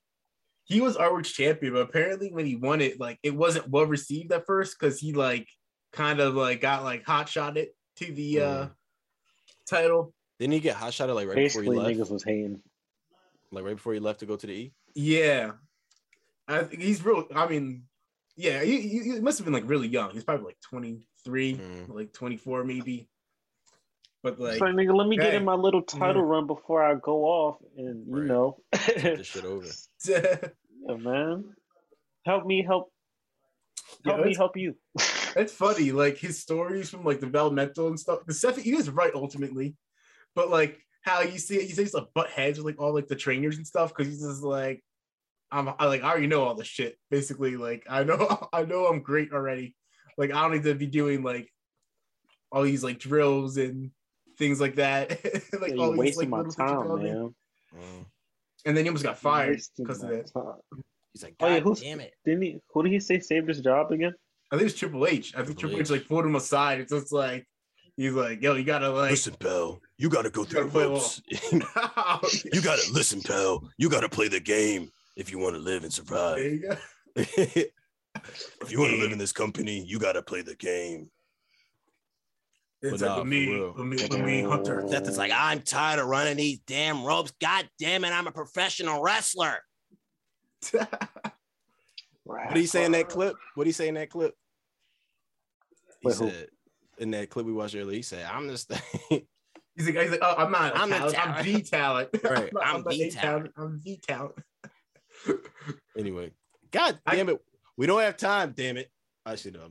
he 0.65 0.81
was 0.81 0.97
ROH 0.97 1.23
champion, 1.23 1.73
but 1.75 1.81
apparently 1.81 2.31
when 2.33 2.47
he 2.47 2.57
won 2.57 2.81
it, 2.81 2.99
like 3.01 3.19
it 3.23 3.35
wasn't 3.35 3.69
well 3.69 3.87
received 3.87 4.33
at 4.33 4.47
first 4.47 4.77
because 4.79 4.99
he 5.01 5.13
like 5.13 5.49
kind 5.93 6.21
of 6.21 6.35
like 6.35 6.61
got 6.61 6.85
like 6.85 7.05
hot 7.05 7.29
shotted 7.29 7.69
to 7.97 8.13
the 8.13 8.41
uh 8.41 8.67
title. 9.69 10.13
Didn't 10.39 10.55
he 10.55 10.61
get 10.61 10.77
hot 10.77 10.93
shotted 10.93 11.15
like 11.15 11.29
right 11.29 11.37
basically 11.37 11.67
before 11.69 11.85
he 11.85 11.95
niggas 11.95 11.99
left? 12.01 12.11
was 12.11 12.25
hating. 12.25 12.61
Like 13.53 13.65
right 13.65 13.77
before 13.77 13.95
he 13.95 14.01
left 14.01 14.21
to 14.21 14.27
go 14.27 14.37
to 14.37 14.47
the 14.47 14.53
E. 14.53 14.73
Yeah, 14.95 15.53
I 16.49 16.65
he's 16.65 17.05
real. 17.05 17.27
I 17.35 17.47
mean, 17.49 17.85
yeah, 18.37 18.63
he, 18.63 18.81
he, 18.81 18.99
he 19.01 19.21
must 19.21 19.39
have 19.39 19.45
been 19.45 19.55
like 19.55 19.69
really 19.69 19.89
young. 19.89 20.11
He's 20.11 20.25
probably 20.25 20.47
like 20.47 20.61
twenty 20.61 21.07
three, 21.25 21.57
Mm. 21.57 21.89
like 21.95 22.13
twenty 22.13 22.37
four 22.37 22.65
maybe. 22.65 23.09
But 24.23 24.41
like, 24.41 24.55
It's 24.55 24.63
nigga, 24.63 24.95
let 24.97 25.07
me 25.07 25.17
get 25.17 25.35
in 25.35 25.45
my 25.45 25.55
little 25.55 25.83
title 25.83 26.23
run 26.23 26.47
before 26.47 26.83
I 26.83 26.95
go 26.95 27.25
off, 27.25 27.57
and 27.77 28.07
you 28.07 28.15
Right. 28.21 28.27
know, 28.27 28.57
Take 28.73 29.19
this 29.19 29.27
shit 29.35 29.45
over. 29.45 29.67
Yeah, 30.87 30.97
man, 30.97 31.45
help 32.27 32.45
me 32.45 32.63
help, 32.63 32.91
Yeah, 34.05 34.13
help 34.15 34.27
me 34.27 34.35
help 34.35 34.57
you. 34.57 34.75
It's 35.37 35.53
funny, 35.53 35.93
like 35.93 36.19
his 36.19 36.41
stories 36.41 36.91
from 36.91 37.05
like 37.05 37.21
developmental 37.21 37.89
and 37.89 37.99
stuff. 37.99 38.21
The 38.27 38.35
stuff 38.35 38.57
he 38.57 38.75
was 38.75 38.91
right 38.91 39.13
ultimately, 39.15 39.77
but 40.35 40.51
like 40.51 40.81
how 41.03 41.21
you 41.23 41.39
see 41.39 41.57
it, 41.57 41.69
you 41.69 41.75
see 41.75 41.83
he's 41.83 41.95
like 41.95 42.09
butt 42.15 42.31
heads 42.31 42.59
with 42.59 42.67
like 42.67 42.81
all 42.81 42.95
like 42.95 43.09
the 43.09 43.17
trainers 43.17 43.57
and 43.57 43.67
stuff 43.67 43.91
because 43.95 44.11
he's 44.11 44.23
just 44.23 44.43
like, 44.43 44.83
I'm 45.51 45.69
I 45.79 45.87
like 45.87 46.03
I 46.03 46.11
already 46.11 46.27
know 46.27 46.45
all 46.45 46.55
the 46.55 46.65
shit. 46.65 46.97
Basically, 47.11 47.57
like 47.57 47.85
I 47.89 48.05
know 48.05 48.49
I 48.53 48.65
know 48.65 48.87
I'm 48.87 49.01
great 49.01 49.33
already. 49.33 49.77
Like 50.17 50.31
I 50.33 50.43
don't 50.43 50.53
need 50.53 50.63
to 50.65 50.75
be 50.75 50.87
doing 50.87 51.23
like 51.23 51.51
all 52.53 52.63
these 52.63 52.85
like 52.85 52.99
drills 52.99 53.57
and 53.57 53.91
things 54.39 54.61
like 54.61 54.77
that. 54.77 55.11
like 55.61 55.73
Yeah, 55.75 55.83
all 55.83 55.87
you 55.87 55.93
these 55.93 55.99
wasting 56.17 56.31
like 56.31 56.45
my 56.45 56.49
little 56.49 56.53
time, 56.53 57.03
man. 57.03 57.35
Mm. 57.75 58.05
And 58.67 58.77
then 58.77 58.85
he 58.85 58.89
almost 58.89 59.05
got 59.05 59.19
fired 59.19 59.61
because 59.77 60.03
of 60.03 60.11
that. 60.11 60.33
time. 60.33 60.55
He's 61.13 61.23
like, 61.23 61.35
Oh, 61.41 61.49
yeah, 61.49 61.61
who's- 61.61 61.81
damn 61.81 62.01
it. 62.01 62.15
Didn't 62.25 62.43
he? 62.43 62.61
Who 62.73 62.83
did 62.83 62.93
he 62.93 63.01
say 63.01 63.21
saved 63.21 63.49
his 63.49 63.61
job 63.61 63.93
again? 63.93 64.15
I 64.55 64.57
think 64.57 64.71
it's 64.71 64.79
Triple 64.79 65.05
H. 65.05 65.35
I 65.35 65.43
think 65.43 65.59
Triple 65.59 65.77
Triple 65.77 65.81
H 65.81 65.87
H. 65.87 65.91
like 65.91 66.09
pulled 66.09 66.25
him 66.25 66.37
aside. 66.37 66.79
It's 66.81 66.93
just 66.93 67.13
like 67.13 67.45
he's 67.97 68.13
like, 68.13 68.41
yo, 68.41 68.55
you 68.55 68.63
gotta 68.63 68.89
like 68.89 69.11
Listen, 69.11 69.35
pal, 69.35 69.81
you 69.99 70.09
gotta 70.09 70.31
go 70.31 70.45
through 70.45 70.71
gotta 70.71 70.79
the 70.79 70.89
ropes. 70.91 71.23
you 72.53 72.63
gotta 72.63 72.93
listen, 72.93 73.21
pal. 73.21 73.69
You 73.79 73.89
gotta 73.89 74.09
play 74.09 74.29
the 74.29 74.39
game 74.39 74.91
if 75.17 75.33
you 75.33 75.41
want 75.41 75.57
to 75.57 75.61
live 75.61 75.83
and 75.83 75.91
There 75.91 76.05
survive. 76.05 76.39
you 76.39 76.61
go. 76.61 76.77
if 77.17 78.71
you 78.71 78.79
want 78.79 78.93
to 78.93 78.99
live 78.99 79.11
in 79.11 79.19
this 79.19 79.33
company, 79.33 79.85
you 79.85 79.99
gotta 79.99 80.23
play 80.23 80.43
the 80.43 80.55
game. 80.55 81.11
It's 82.81 82.93
But 82.93 83.01
like 83.01 83.11
nah, 83.11 83.19
with 83.19 83.27
me, 83.27 83.47
for 83.47 83.73
with 83.73 83.87
me, 83.87 83.97
with 84.09 84.25
me, 84.25 84.43
Hunter. 84.43 84.85
Seth 84.87 85.09
is 85.09 85.19
like, 85.19 85.33
I'm 85.35 85.63
tired 85.63 85.99
of 85.99 86.07
running 86.07 86.37
these 86.37 86.61
damn 86.61 87.03
ropes. 87.03 87.33
God 87.41 87.69
damn 87.81 88.05
it, 88.05 88.11
I'm 88.11 88.29
a 88.29 88.33
professional 88.33 89.03
wrestler. 89.03 89.59
What 92.25 92.55
did 92.55 92.61
you 92.61 92.67
say 92.67 92.85
in 92.85 92.93
that 92.93 93.09
clip? 93.09 93.35
What 93.55 93.65
did 93.65 93.71
you 93.71 93.75
say 93.75 93.89
in 93.89 93.95
that 93.95 94.11
clip? 94.11 94.35
He 96.05 96.09
Wait, 96.09 96.17
who? 96.19 96.29
said 96.31 96.49
in 96.99 97.11
that 97.13 97.31
clip 97.31 97.47
we 97.47 97.53
watched 97.53 97.75
earlier, 97.75 97.97
he 97.97 98.03
said, 98.03 98.27
I'm 98.31 98.49
just 98.51 98.71
He's 99.11 99.87
like, 99.89 99.97
he's 99.99 100.11
like, 100.11 100.21
oh, 100.23 100.35
I'm 100.37 100.53
not. 100.53 100.77
I'm 100.77 100.83
I'm 100.83 100.91
the 100.91 100.97
talent. 101.13 101.19
I'm 101.19 101.35
talent. 101.35 101.45
the 101.47 101.63
talent. 101.63 102.09
Right, 102.31 102.53
not- 102.53 102.67
I'm 102.67 102.75
not 102.83 102.91
the 102.91 103.03
a 103.03 103.11
talent. 103.11 103.53
I'm 103.57 103.81
the 103.83 103.97
talent. 104.07 104.35
anyway. 105.99 106.31
God 106.71 106.99
I- 107.07 107.17
damn 107.17 107.29
it. 107.31 107.39
We 107.77 107.87
don't 107.87 108.01
have 108.03 108.17
time, 108.17 108.53
damn 108.57 108.77
it. 108.77 108.91
Actually, 109.27 109.53
no. 109.53 109.69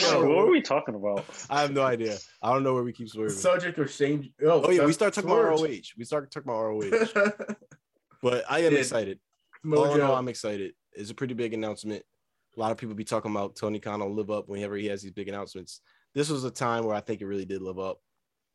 Yo, 0.00 0.24
what 0.26 0.38
are 0.46 0.50
we 0.50 0.62
talking 0.62 0.94
about? 0.94 1.26
I 1.50 1.60
have 1.60 1.72
no 1.72 1.82
idea. 1.82 2.16
I 2.42 2.50
don't 2.52 2.62
know 2.62 2.72
where 2.72 2.82
we 2.82 2.92
keep 2.94 3.08
The 3.08 3.12
swerving. 3.12 3.36
subject 3.36 3.78
of 3.78 3.90
shame. 3.90 4.32
Oh, 4.42 4.62
Oh 4.62 4.70
yeah, 4.70 4.86
we 4.86 4.92
start 4.94 5.12
talking 5.12 5.28
about. 5.28 5.42
ROH. 5.60 5.66
We 5.98 6.04
start 6.04 6.30
talking 6.30 6.50
about 6.50 6.62
ROH. 6.62 7.34
But 8.22 8.44
I 8.48 8.60
am 8.60 8.72
Yeah. 8.72 8.78
excited. 8.78 9.18
All 9.70 9.92
in 9.94 10.00
all, 10.00 10.16
I'm 10.16 10.28
excited. 10.28 10.72
It's 10.92 11.10
a 11.10 11.14
pretty 11.14 11.34
big 11.34 11.52
announcement. 11.52 12.04
A 12.56 12.60
lot 12.60 12.70
of 12.72 12.76
people 12.78 12.94
be 12.94 13.04
talking 13.04 13.30
about 13.30 13.56
Tony 13.56 13.78
Khan 13.80 14.00
will 14.00 14.14
live 14.14 14.30
up 14.30 14.48
whenever 14.48 14.76
he 14.76 14.86
has 14.86 15.02
these 15.02 15.12
big 15.12 15.28
announcements. 15.28 15.80
This 16.14 16.28
was 16.28 16.44
a 16.44 16.50
time 16.50 16.84
where 16.84 16.94
I 16.94 17.00
think 17.00 17.20
it 17.20 17.26
really 17.26 17.46
did 17.46 17.62
live 17.62 17.78
up. 17.78 17.98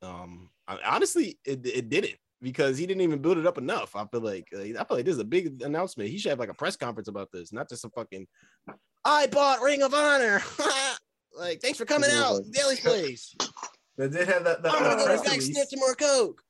Um, 0.03 0.49
I, 0.67 0.77
honestly, 0.85 1.39
it, 1.43 1.65
it 1.65 1.89
didn't 1.89 2.13
because 2.41 2.77
he 2.77 2.85
didn't 2.85 3.01
even 3.01 3.19
build 3.19 3.39
it 3.39 3.47
up 3.47 3.57
enough. 3.57 3.95
I 3.95 4.05
feel 4.05 4.21
like 4.21 4.47
uh, 4.55 4.59
I 4.61 4.65
feel 4.65 4.85
like 4.91 5.05
this 5.05 5.15
is 5.15 5.21
a 5.21 5.25
big 5.25 5.63
announcement. 5.63 6.09
He 6.11 6.19
should 6.19 6.29
have 6.29 6.39
like 6.39 6.49
a 6.51 6.53
press 6.53 6.75
conference 6.75 7.07
about 7.07 7.29
this, 7.31 7.51
not 7.51 7.67
just 7.69 7.85
a 7.85 7.89
fucking. 7.89 8.27
I 9.03 9.25
bought 9.27 9.61
Ring 9.61 9.81
of 9.81 9.93
Honor. 9.95 10.43
like, 11.37 11.61
thanks 11.61 11.79
for 11.79 11.85
coming 11.85 12.11
out, 12.13 12.35
like- 12.35 12.51
Daily's 12.51 12.79
Place. 12.81 13.35
They 13.97 14.09
did 14.09 14.27
have 14.27 14.43
that. 14.43 14.61
that 14.61 14.73
I'm 14.73 14.83
gonna 14.83 14.89
uh, 14.89 14.95
go 14.95 14.99
to 14.99 15.05
press 15.05 15.21
back 15.21 15.31
release. 15.31 15.51
sniff 15.53 15.69
some 15.69 15.79
more 15.79 15.95
coke. 15.95 16.41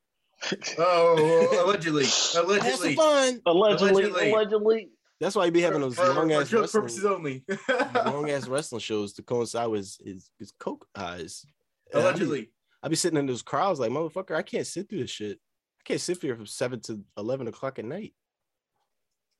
Oh, 0.77 1.63
allegedly, 1.65 2.03
Have 2.05 2.11
some 2.31 2.45
allegedly. 2.45 2.95
fun. 2.95 3.41
Allegedly, 3.45 3.89
Allegedly. 3.91 4.31
allegedly. 4.31 4.89
That's 5.19 5.35
why 5.35 5.45
he 5.45 5.51
be 5.51 5.61
having 5.61 5.81
those 5.81 5.97
long 5.97 6.31
ass 6.31 6.49
joke 6.49 6.61
wrestling. 6.61 6.81
purposes 6.81 7.05
only. 7.05 7.43
long 7.95 8.29
ass 8.29 8.47
wrestling 8.47 8.81
shows 8.81 9.13
to 9.13 9.23
coincide 9.23 9.67
with 9.69 9.79
his 9.79 9.97
his, 10.03 10.29
his 10.39 10.53
coke 10.59 10.87
eyes. 10.95 11.45
And 11.93 12.03
I 12.03 12.13
be- 12.13 12.49
I 12.83 12.87
be 12.89 12.95
sitting 12.95 13.17
in 13.17 13.25
those 13.25 13.41
crowds 13.41 13.79
like 13.79 13.91
motherfucker. 13.91 14.35
I 14.35 14.43
can't 14.43 14.67
sit 14.67 14.87
through 14.87 14.99
this 14.99 15.09
shit. 15.09 15.39
I 15.79 15.83
can't 15.85 16.01
sit 16.01 16.21
here 16.21 16.35
from 16.35 16.45
seven 16.45 16.79
to 16.81 17.01
eleven 17.17 17.47
o'clock 17.47 17.79
at 17.79 17.85
night 17.85 18.13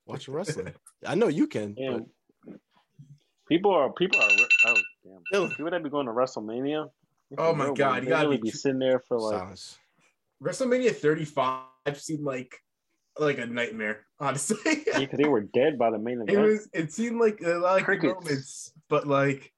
watching 0.08 0.34
wrestling. 0.34 0.74
I 1.06 1.16
know 1.16 1.28
you 1.28 1.48
can. 1.48 1.76
Yeah. 1.78 2.00
People 3.48 3.72
are 3.72 3.92
people 3.94 4.20
are 4.20 4.30
oh 4.66 4.76
damn. 5.04 5.22
Dylan. 5.34 5.50
People 5.52 5.72
that 5.72 5.84
be 5.84 5.90
going 5.90 6.08
to 6.08 6.12
WrestleMania. 6.12 6.90
Oh 7.38 7.54
my 7.54 7.72
God, 7.74 7.96
man. 7.96 8.04
you 8.04 8.10
gotta 8.10 8.28
really 8.28 8.38
be 8.38 8.50
be 8.50 8.52
sitting 8.52 8.80
there 8.80 9.00
for 9.00 9.20
like 9.20 9.40
silence. 9.40 9.78
WrestleMania 10.42 10.96
35 10.96 11.62
seemed 11.96 12.24
like 12.24 12.56
like 13.20 13.38
a 13.38 13.46
nightmare, 13.46 14.06
honestly. 14.20 14.58
yeah, 14.88 15.00
because 15.00 15.18
they 15.18 15.28
were 15.28 15.42
dead 15.42 15.78
by 15.78 15.90
the 15.92 15.98
main 16.00 16.16
event. 16.22 16.30
it 16.30 16.34
event. 16.34 16.48
was 16.50 16.70
it 16.74 16.92
seemed 16.94 17.20
like 17.20 17.42
a 17.42 17.56
lot 17.60 17.80
of 17.82 17.86
good 17.86 18.00
Crickets. 18.00 18.14
moments, 18.26 18.74
but 18.90 19.08
like 19.08 19.52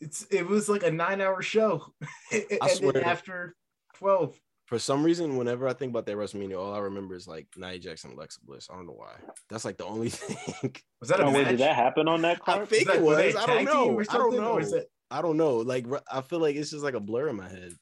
it's 0.00 0.26
it 0.30 0.46
was 0.46 0.68
like 0.68 0.82
a 0.82 0.90
nine 0.90 1.20
hour 1.20 1.42
show. 1.42 1.92
and 2.32 2.44
then 2.50 2.68
swear. 2.70 3.04
after 3.06 3.54
12. 3.98 4.38
For 4.66 4.80
some 4.80 5.04
reason, 5.04 5.36
whenever 5.36 5.68
I 5.68 5.72
think 5.74 5.90
about 5.90 6.06
that 6.06 6.16
WrestleMania, 6.16 6.58
all 6.58 6.74
I 6.74 6.78
remember 6.80 7.14
is 7.14 7.28
like 7.28 7.46
Nia 7.56 7.78
Jackson, 7.78 8.10
and 8.10 8.18
Alexa 8.18 8.40
Bliss. 8.44 8.66
I 8.68 8.74
don't 8.74 8.86
know 8.86 8.94
why. 8.94 9.12
That's 9.48 9.64
like 9.64 9.76
the 9.76 9.84
only 9.84 10.08
thing. 10.10 10.74
Was 11.00 11.08
that 11.10 11.20
a 11.20 11.24
Oh, 11.24 11.26
wait, 11.30 11.42
match? 11.42 11.50
did 11.52 11.60
that 11.60 11.76
happen 11.76 12.08
on 12.08 12.22
that 12.22 12.40
I 12.48 12.64
think 12.64 12.88
that- 12.88 12.96
it 12.96 13.02
were 13.02 13.14
they 13.14 13.26
was. 13.28 13.36
a 13.36 13.38
I 13.42 13.46
don't 13.46 13.56
tag 13.58 13.66
team 13.68 13.74
know. 13.74 13.82
I 13.82 13.94
don't 13.94 14.04
something, 14.06 14.40
or 14.40 14.60
is 14.60 14.72
know. 14.72 14.78
it- 14.78 14.90
I 15.08 15.22
don't 15.22 15.36
know. 15.36 15.56
Like 15.58 15.86
I 16.10 16.20
feel 16.20 16.40
like 16.40 16.56
it's 16.56 16.70
just 16.72 16.82
like 16.82 16.94
a 16.94 17.00
blur 17.00 17.28
in 17.28 17.36
my 17.36 17.48
head, 17.48 17.74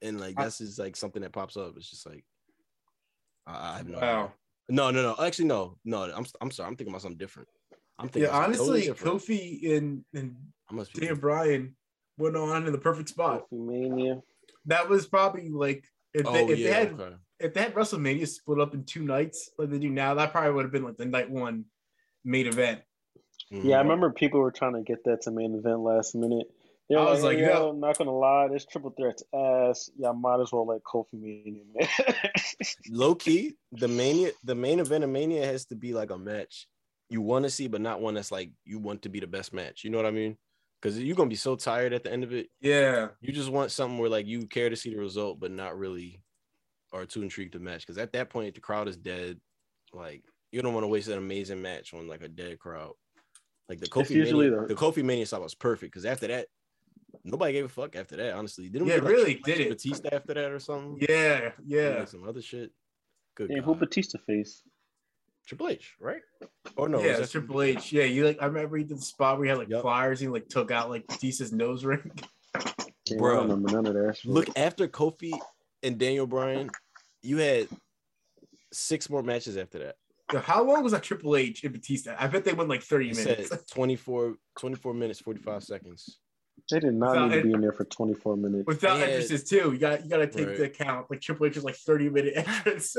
and 0.00 0.18
like 0.18 0.34
I- 0.38 0.44
that's 0.44 0.56
just 0.56 0.78
like 0.78 0.96
something 0.96 1.20
that 1.20 1.32
pops 1.32 1.56
up. 1.58 1.74
It's 1.76 1.90
just 1.90 2.06
like 2.06 2.24
I, 3.46 3.74
I 3.74 3.76
have 3.76 3.88
no. 3.88 3.98
Wow. 3.98 4.20
idea. 4.24 4.32
No, 4.72 4.90
no, 4.90 5.02
no. 5.02 5.22
Actually, 5.22 5.44
no, 5.48 5.76
no. 5.84 6.04
I'm 6.04 6.24
I'm 6.40 6.50
sorry. 6.50 6.68
I'm 6.68 6.76
thinking 6.76 6.92
about 6.92 7.02
something 7.02 7.18
different. 7.18 7.48
I'm 7.98 8.08
thinking. 8.08 8.22
Yeah, 8.22 8.28
about 8.28 8.56
something 8.56 8.58
totally 8.58 8.88
honestly, 8.88 9.20
different. 9.20 9.22
Kofi 9.22 9.76
and 9.76 10.04
and 10.14 10.36
I 10.70 10.74
must 10.74 10.94
be. 10.94 11.00
Daniel 11.00 11.18
Bryan 11.18 11.76
went 12.16 12.36
on 12.36 12.66
in 12.66 12.72
the 12.72 12.78
perfect 12.78 13.10
spot. 13.10 13.44
Mania. 13.52 14.22
That 14.64 14.88
was 14.88 15.06
probably 15.06 15.50
like 15.50 15.84
if 16.14 16.26
Oh 16.26 16.32
they, 16.32 16.46
if 16.46 16.58
yeah. 16.58 16.66
they 16.66 16.72
had 16.72 17.00
okay. 17.00 17.16
if 17.40 17.54
they 17.54 17.60
had 17.60 17.74
WrestleMania 17.74 18.26
split 18.26 18.60
up 18.60 18.72
in 18.72 18.84
two 18.84 19.02
nights 19.02 19.50
like 19.58 19.68
they 19.68 19.78
do 19.78 19.90
now, 19.90 20.14
that 20.14 20.32
probably 20.32 20.52
would 20.52 20.64
have 20.64 20.72
been 20.72 20.84
like 20.84 20.96
the 20.96 21.04
night 21.04 21.30
one 21.30 21.66
main 22.24 22.46
event. 22.46 22.80
Mhm. 23.52 23.64
Yeah, 23.64 23.76
I 23.76 23.82
remember 23.82 24.10
people 24.10 24.40
were 24.40 24.52
trying 24.52 24.74
to 24.74 24.82
get 24.82 25.04
that 25.04 25.20
to 25.22 25.30
main 25.30 25.54
event 25.54 25.80
last 25.80 26.14
minute. 26.14 26.46
Yeah, 26.92 27.00
I 27.00 27.10
was 27.10 27.22
like, 27.22 27.38
like, 27.38 27.46
yo, 27.46 27.52
yo. 27.52 27.68
I'm 27.70 27.80
not 27.80 27.96
gonna 27.98 28.16
lie, 28.16 28.48
this 28.48 28.66
triple 28.66 28.90
threat's 28.98 29.22
ass. 29.34 29.90
Y'all 29.98 30.12
might 30.14 30.40
as 30.40 30.52
well 30.52 30.66
let 30.66 30.82
Kofi 30.82 31.14
Mania, 31.14 31.62
man. 31.74 31.88
Low 32.90 33.14
key, 33.14 33.54
the 33.72 33.88
mania, 33.88 34.32
the 34.44 34.54
main 34.54 34.80
event 34.80 35.04
of 35.04 35.10
Mania 35.10 35.44
has 35.46 35.64
to 35.66 35.74
be 35.76 35.92
like 35.94 36.10
a 36.10 36.18
match 36.18 36.66
you 37.10 37.20
want 37.20 37.44
to 37.44 37.50
see, 37.50 37.68
but 37.68 37.82
not 37.82 38.00
one 38.00 38.14
that's 38.14 38.32
like 38.32 38.50
you 38.64 38.78
want 38.78 39.02
to 39.02 39.10
be 39.10 39.20
the 39.20 39.26
best 39.26 39.52
match. 39.52 39.84
You 39.84 39.90
know 39.90 39.98
what 39.98 40.06
I 40.06 40.10
mean? 40.12 40.36
Because 40.80 40.98
you're 40.98 41.14
gonna 41.14 41.28
be 41.28 41.36
so 41.36 41.56
tired 41.56 41.92
at 41.92 42.04
the 42.04 42.10
end 42.12 42.24
of 42.24 42.32
it. 42.32 42.48
Yeah. 42.60 43.08
You 43.20 43.32
just 43.34 43.50
want 43.50 43.70
something 43.70 43.98
where 43.98 44.08
like 44.08 44.26
you 44.26 44.46
care 44.46 44.70
to 44.70 44.76
see 44.76 44.90
the 44.94 44.98
result, 44.98 45.38
but 45.38 45.50
not 45.50 45.78
really 45.78 46.22
are 46.92 47.04
too 47.04 47.22
intrigued 47.22 47.52
to 47.52 47.58
match. 47.58 47.82
Because 47.82 47.98
at 47.98 48.12
that 48.14 48.30
point, 48.30 48.54
the 48.54 48.60
crowd 48.62 48.88
is 48.88 48.96
dead. 48.96 49.38
Like 49.92 50.24
you 50.50 50.62
don't 50.62 50.72
want 50.72 50.84
to 50.84 50.88
waste 50.88 51.08
an 51.08 51.18
amazing 51.18 51.60
match 51.60 51.92
on 51.92 52.08
like 52.08 52.22
a 52.22 52.28
dead 52.28 52.58
crowd. 52.58 52.94
Like 53.68 53.80
the 53.80 53.88
Kofi 53.88 54.10
usually 54.10 54.48
Mania, 54.50 54.62
the- 54.62 54.74
the 54.74 54.80
Kofi 54.80 55.04
Mania 55.04 55.26
style 55.26 55.42
was 55.42 55.54
perfect 55.54 55.92
because 55.92 56.06
after 56.06 56.28
that, 56.28 56.46
nobody 57.24 57.52
gave 57.52 57.64
a 57.64 57.68
fuck 57.68 57.96
after 57.96 58.16
that. 58.16 58.34
Honestly, 58.34 58.68
didn't 58.68 58.88
Yeah, 58.88 58.96
get, 58.96 59.04
like, 59.04 59.12
really 59.12 59.34
Triple 59.34 59.50
H 59.52 59.56
did 59.58 59.66
it. 59.66 59.70
Batista 59.70 60.08
after 60.12 60.34
that 60.34 60.50
or 60.50 60.58
something? 60.58 60.98
Yeah. 61.08 61.52
Yeah. 61.64 61.96
Like, 62.00 62.08
some 62.08 62.28
other 62.28 62.42
shit. 62.42 62.70
Good. 63.34 63.48
Damn, 63.48 63.58
God. 63.58 63.64
who 63.64 63.74
Batista 63.76 64.18
face? 64.26 64.62
Triple 65.46 65.68
H, 65.68 65.94
right? 66.00 66.20
Or 66.76 66.88
no? 66.88 66.98
yeah, 67.00 67.08
was 67.12 67.18
it's 67.20 67.32
that- 67.32 67.38
Triple 67.40 67.62
H. 67.62 67.92
Yeah, 67.92 68.04
you 68.04 68.24
like 68.24 68.40
I 68.40 68.46
remember 68.46 68.76
he 68.76 68.84
did 68.84 68.98
the 68.98 69.02
spot 69.02 69.38
where 69.38 69.44
he 69.46 69.48
had 69.50 69.58
like 69.58 69.68
Yup. 69.68 69.82
pliers 69.82 70.20
he 70.20 70.28
like 70.28 70.48
took 70.48 70.70
out 70.70 70.88
like 70.90 71.06
Batista's 71.08 71.52
nose 71.52 71.84
ring. 71.84 72.12
Damn, 73.06 73.18
Bro. 73.18 73.30
I 73.32 73.34
don't 73.40 73.48
remember 73.50 73.72
none 73.72 73.86
of 73.86 73.94
that 73.94 74.16
shit. 74.18 74.30
Look 74.30 74.48
after 74.56 74.86
Kofi 74.86 75.32
and 75.82 75.98
Daniel 75.98 76.26
Bryan, 76.28 76.70
you 77.22 77.38
had 77.38 77.68
six 78.72 79.10
more 79.10 79.22
matches 79.22 79.56
after 79.56 79.78
that. 79.80 79.96
Yo, 80.32 80.38
how 80.38 80.62
long 80.62 80.82
was 80.82 80.92
that 80.92 81.02
Triple 81.02 81.36
H 81.36 81.64
and 81.64 81.72
Batista? 81.72 82.14
I 82.18 82.26
bet 82.28 82.44
they 82.44 82.52
went 82.52 82.70
like 82.70 82.82
30 82.82 83.10
It 83.10 83.16
minutes. 83.16 83.48
said 83.48 83.60
24, 83.72 84.36
24 84.58 84.94
minutes, 84.94 85.20
45 85.20 85.64
seconds. 85.64 86.18
They 86.70 86.80
did 86.80 86.94
not 86.94 87.10
Without 87.10 87.30
need 87.30 87.36
to 87.36 87.42
be 87.42 87.52
in 87.54 87.60
there 87.60 87.72
for 87.72 87.84
24 87.84 88.36
minutes. 88.36 88.66
Without 88.66 88.98
Yeah. 88.98 89.04
entrances 89.06 89.44
too. 89.44 89.72
You 89.72 89.78
got 89.78 90.02
you 90.04 90.08
gotta 90.10 90.26
take 90.26 90.46
Right. 90.48 90.56
the 90.56 90.64
account. 90.64 91.10
Like 91.10 91.20
Triple 91.20 91.46
H 91.46 91.56
is 91.56 91.64
like 91.64 91.76
30 91.76 92.08
minute 92.10 92.32
entrance. 92.36 92.96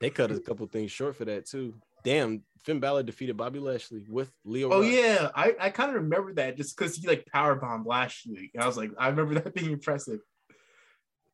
They 0.00 0.10
cut 0.10 0.30
a 0.30 0.38
couple 0.40 0.66
things 0.66 0.90
short 0.92 1.16
for 1.16 1.24
that 1.24 1.46
too. 1.46 1.74
Damn, 2.04 2.42
Finn 2.64 2.78
Balor 2.78 3.02
defeated 3.04 3.36
Bobby 3.36 3.58
Lashley 3.58 4.04
with 4.08 4.30
Lio. 4.44 4.70
oh 4.70 4.80
Rush. 4.82 4.92
yeah. 4.92 5.30
I, 5.34 5.54
I 5.58 5.70
kind 5.70 5.90
of 5.90 6.02
remember 6.02 6.34
that 6.34 6.56
just 6.56 6.76
because 6.76 6.94
he 6.96 7.06
like 7.08 7.26
power 7.26 7.54
bombed 7.56 7.86
Lashley. 7.86 8.50
And 8.54 8.62
I 8.62 8.66
was 8.66 8.76
like, 8.76 8.90
I 8.98 9.08
remember 9.08 9.34
that 9.40 9.54
being 9.54 9.72
impressive. 9.72 10.20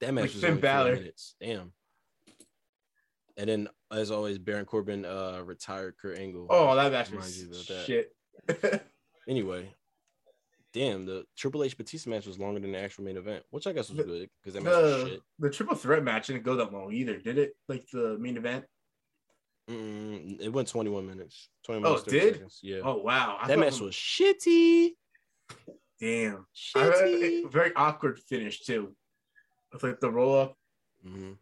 that 0.00 0.14
match 0.14 0.22
like 0.22 0.32
was 0.34 0.40
Finn 0.40 0.50
only 0.50 0.60
four 0.62 0.68
Balor. 0.70 0.94
minutes. 0.96 1.34
Damn. 1.40 1.72
And 3.36 3.48
then, 3.50 3.68
as 3.90 4.10
always, 4.12 4.38
Baron 4.38 4.64
Corbin 4.64 5.04
uh 5.04 5.42
retired 5.44 5.96
Kurt 6.00 6.18
Angle. 6.18 6.46
Oh, 6.50 6.74
that 6.76 6.92
match 6.92 7.10
was 7.10 7.38
you 7.42 7.48
about 7.48 7.66
that. 7.66 7.84
shit. 7.86 8.82
Anyway, 9.28 9.72
damn, 10.74 11.06
the 11.06 11.24
Triple 11.36 11.64
H 11.64 11.76
Batista 11.78 12.10
match 12.10 12.26
was 12.26 12.38
longer 12.38 12.60
than 12.60 12.72
the 12.72 12.78
actual 12.78 13.05
main 13.05 13.16
event, 13.16 13.44
which 13.51 13.66
I 13.66 13.72
guess 13.72 13.88
was 13.88 13.96
The- 13.98 14.05
good 14.05 14.30
because 14.42 14.55
that 14.55 14.62
match 14.62 14.74
was 14.74 15.05
the, 15.05 15.09
shit. 15.10 15.22
the 15.38 15.51
triple 15.51 15.76
threat 15.76 16.02
match 16.05 16.26
didn't 16.26 16.42
go 16.42 16.56
that 16.56 16.72
long 16.72 16.92
either, 16.92 17.16
did 17.16 17.38
it? 17.38 17.56
Like 17.68 17.86
the 17.92 18.18
main 18.18 18.36
event? 18.36 18.66
Mm, 19.70 20.40
it 20.42 20.51
went 20.51 20.68
21 20.68 21.06
minutes. 21.06 21.48
20 21.64 21.78
Oh, 21.78 21.82
minutes, 21.92 22.02
it 22.02 22.10
30 22.10 22.20
did? 22.20 22.34
seconds. 22.34 22.60
Yeah. 22.62 22.80
Oh 22.84 22.96
wow. 22.98 23.38
I 23.40 23.48
that 23.48 23.59
match 23.59 23.78
the- 23.78 23.84
was 23.84 23.94
shitty. 23.94 24.90
damn. 25.98 26.46
I, 26.74 26.78
Shitty. 26.80 27.51
very 27.51 27.72
awkward 27.74 28.18
finish 28.18 28.60
too. 28.60 28.94
With 29.72 29.82
like 29.82 30.01
the 30.01 30.10
roll 30.10 30.38
up. 30.38 30.59
Mhm. 31.06 31.38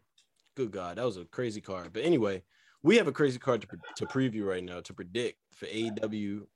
Good 0.55 0.71
God, 0.71 0.97
that 0.97 1.03
was 1.05 1.17
a 1.17 1.25
crazy 1.25 1.59
card. 1.59 1.91
But 1.91 2.03
anyway, 2.03 2.43
we 2.83 2.95
have 2.97 3.07
a 3.07 3.11
crazy 3.11 3.39
card 3.39 3.61
to, 3.61 3.67
pre- 3.67 3.79
to 3.97 4.05
preview 4.05 4.45
right 4.45 4.63
now 4.63 4.79
to 4.81 4.93
predict 4.93 5.39
for 5.51 5.65
AEW 5.65 6.47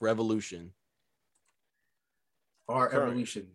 Revolution. 0.00 0.72
Our 2.68 2.88
Current. 2.88 3.10
evolution. 3.10 3.48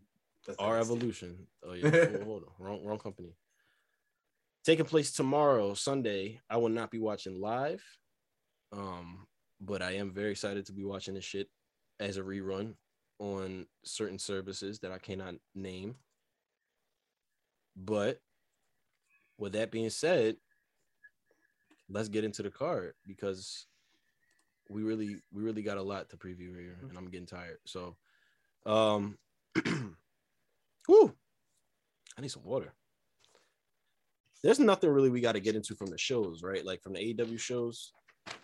Our. 0.59 0.79
Evolution. 0.79 1.47
Oh 1.65 1.73
yeah, 1.73 1.89
hold, 1.89 2.23
hold 2.23 2.43
on, 2.43 2.65
wrong, 2.65 2.85
wrong 2.85 2.99
company. 2.99 3.35
Taking 4.65 4.85
place 4.85 5.11
tomorrow, 5.11 5.73
Sunday. 5.73 6.41
I 6.49 6.57
will 6.57 6.69
not 6.69 6.89
be 6.89 6.99
watching 6.99 7.39
live, 7.39 7.83
um, 8.71 9.27
but 9.61 9.81
I 9.81 9.91
am 9.93 10.11
very 10.11 10.31
excited 10.31 10.65
to 10.67 10.73
be 10.73 10.83
watching 10.83 11.13
this 11.13 11.25
shit 11.25 11.47
as 11.99 12.17
a 12.17 12.21
rerun 12.21 12.73
on 13.19 13.65
certain 13.83 14.19
services 14.19 14.79
that 14.79 14.91
I 14.91 14.97
cannot 14.97 15.35
name. 15.55 15.95
But 17.75 18.19
with 19.37 19.53
that 19.53 19.71
being 19.71 19.89
said, 19.89 20.37
let's 21.89 22.09
get 22.09 22.23
into 22.23 22.43
the 22.43 22.49
card 22.49 22.93
because 23.05 23.67
we 24.69 24.83
really 24.83 25.17
we 25.31 25.43
really 25.43 25.61
got 25.61 25.77
a 25.77 25.81
lot 25.83 26.09
to 26.09 26.17
preview 26.17 26.57
here, 26.57 26.77
and 26.87 26.97
I'm 26.97 27.09
getting 27.09 27.27
tired. 27.27 27.57
So, 27.65 27.95
um, 28.65 29.17
whoo, 30.87 31.13
I 32.17 32.21
need 32.21 32.31
some 32.31 32.43
water. 32.43 32.73
There's 34.43 34.59
nothing 34.59 34.89
really 34.89 35.09
we 35.09 35.21
got 35.21 35.33
to 35.33 35.39
get 35.39 35.55
into 35.55 35.73
from 35.75 35.87
the 35.87 35.97
shows, 35.97 36.43
right? 36.43 36.65
Like 36.65 36.81
from 36.81 36.93
the 36.93 37.13
AEW 37.13 37.39
shows 37.39 37.93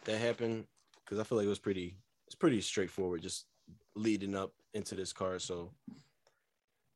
that 0.06 0.18
happened, 0.18 0.66
because 1.04 1.20
I 1.20 1.24
feel 1.24 1.38
like 1.38 1.46
it 1.46 1.50
was 1.50 1.60
pretty 1.60 1.98
it's 2.28 2.36
pretty 2.36 2.62
straightforward, 2.62 3.22
just 3.22 3.46
leading 3.96 4.36
up 4.36 4.54
into 4.74 4.96
this 4.96 5.12
card. 5.12 5.42
So, 5.42 5.74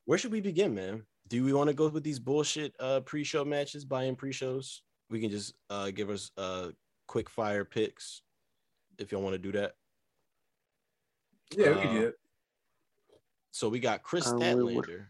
where 0.06 0.18
should 0.18 0.32
we 0.32 0.42
begin, 0.42 0.74
man? 0.74 1.04
Do 1.28 1.44
we 1.44 1.54
want 1.54 1.70
to 1.70 1.74
go 1.74 1.88
with 1.88 2.04
these 2.04 2.20
bullshit 2.20 2.74
uh 2.80 3.02
pre-show 3.02 3.44
matches, 3.44 3.84
buy-in 3.84 4.16
pre-shows? 4.16 4.84
We 5.10 5.20
can 5.20 5.32
just 5.32 5.54
uh 5.70 5.92
give 5.92 6.10
us 6.10 6.32
uh 6.38 6.70
quick 7.08 7.30
fire 7.30 7.66
picks 7.66 8.22
if 8.98 9.12
y'all 9.12 9.22
want 9.22 9.34
to 9.34 9.40
do 9.40 9.52
that. 9.54 9.74
Yeah, 11.58 11.70
we 11.70 11.76
Uh, 11.76 11.82
can 11.82 11.94
do 11.96 12.08
it. 12.08 12.16
So 13.54 13.70
we 13.70 13.80
got 13.80 14.02
Kris 14.02 14.26
we- 14.26 14.34
we- 14.34 14.42
Statlander 14.42 15.06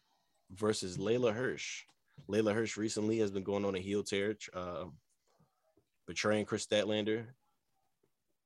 versus 0.52 0.98
Leyla 0.98 1.34
Hirsch. 1.34 1.86
Leyla 2.30 2.54
Hirsch 2.54 2.76
recently 2.76 3.18
has 3.20 3.32
been 3.32 3.44
going 3.44 3.64
on 3.64 3.74
a 3.76 3.80
heel 3.80 4.04
tear, 4.04 4.36
uh, 4.54 4.86
betraying 6.08 6.46
Kris 6.46 6.68
Statlander. 6.68 7.26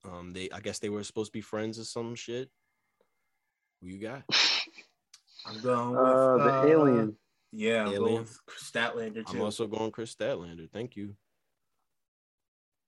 Um, 0.04 0.34
they 0.34 0.52
I 0.52 0.60
guess 0.60 0.78
they 0.78 0.90
were 0.90 1.04
supposed 1.04 1.30
to 1.30 1.38
be 1.38 1.42
friends 1.42 1.80
or 1.80 1.84
some 1.84 2.14
shit. 2.14 2.52
Who 3.82 3.88
you 3.88 3.98
got? 4.00 4.24
I'm 5.48 5.62
going 5.62 5.90
with 5.92 6.00
Uh, 6.00 6.38
the 6.38 6.54
uh, 6.54 6.66
alien. 6.66 7.18
Yeah, 7.52 7.86
I'm 7.86 7.96
going 7.96 8.02
Alien. 8.04 8.22
with 8.22 8.40
Statlander 8.62 9.24
I'm 9.28 9.34
too. 9.38 9.42
also 9.44 9.66
going 9.66 9.92
Kris 9.92 10.14
Statlander. 10.14 10.70
Thank 10.72 10.96
you. 10.96 11.16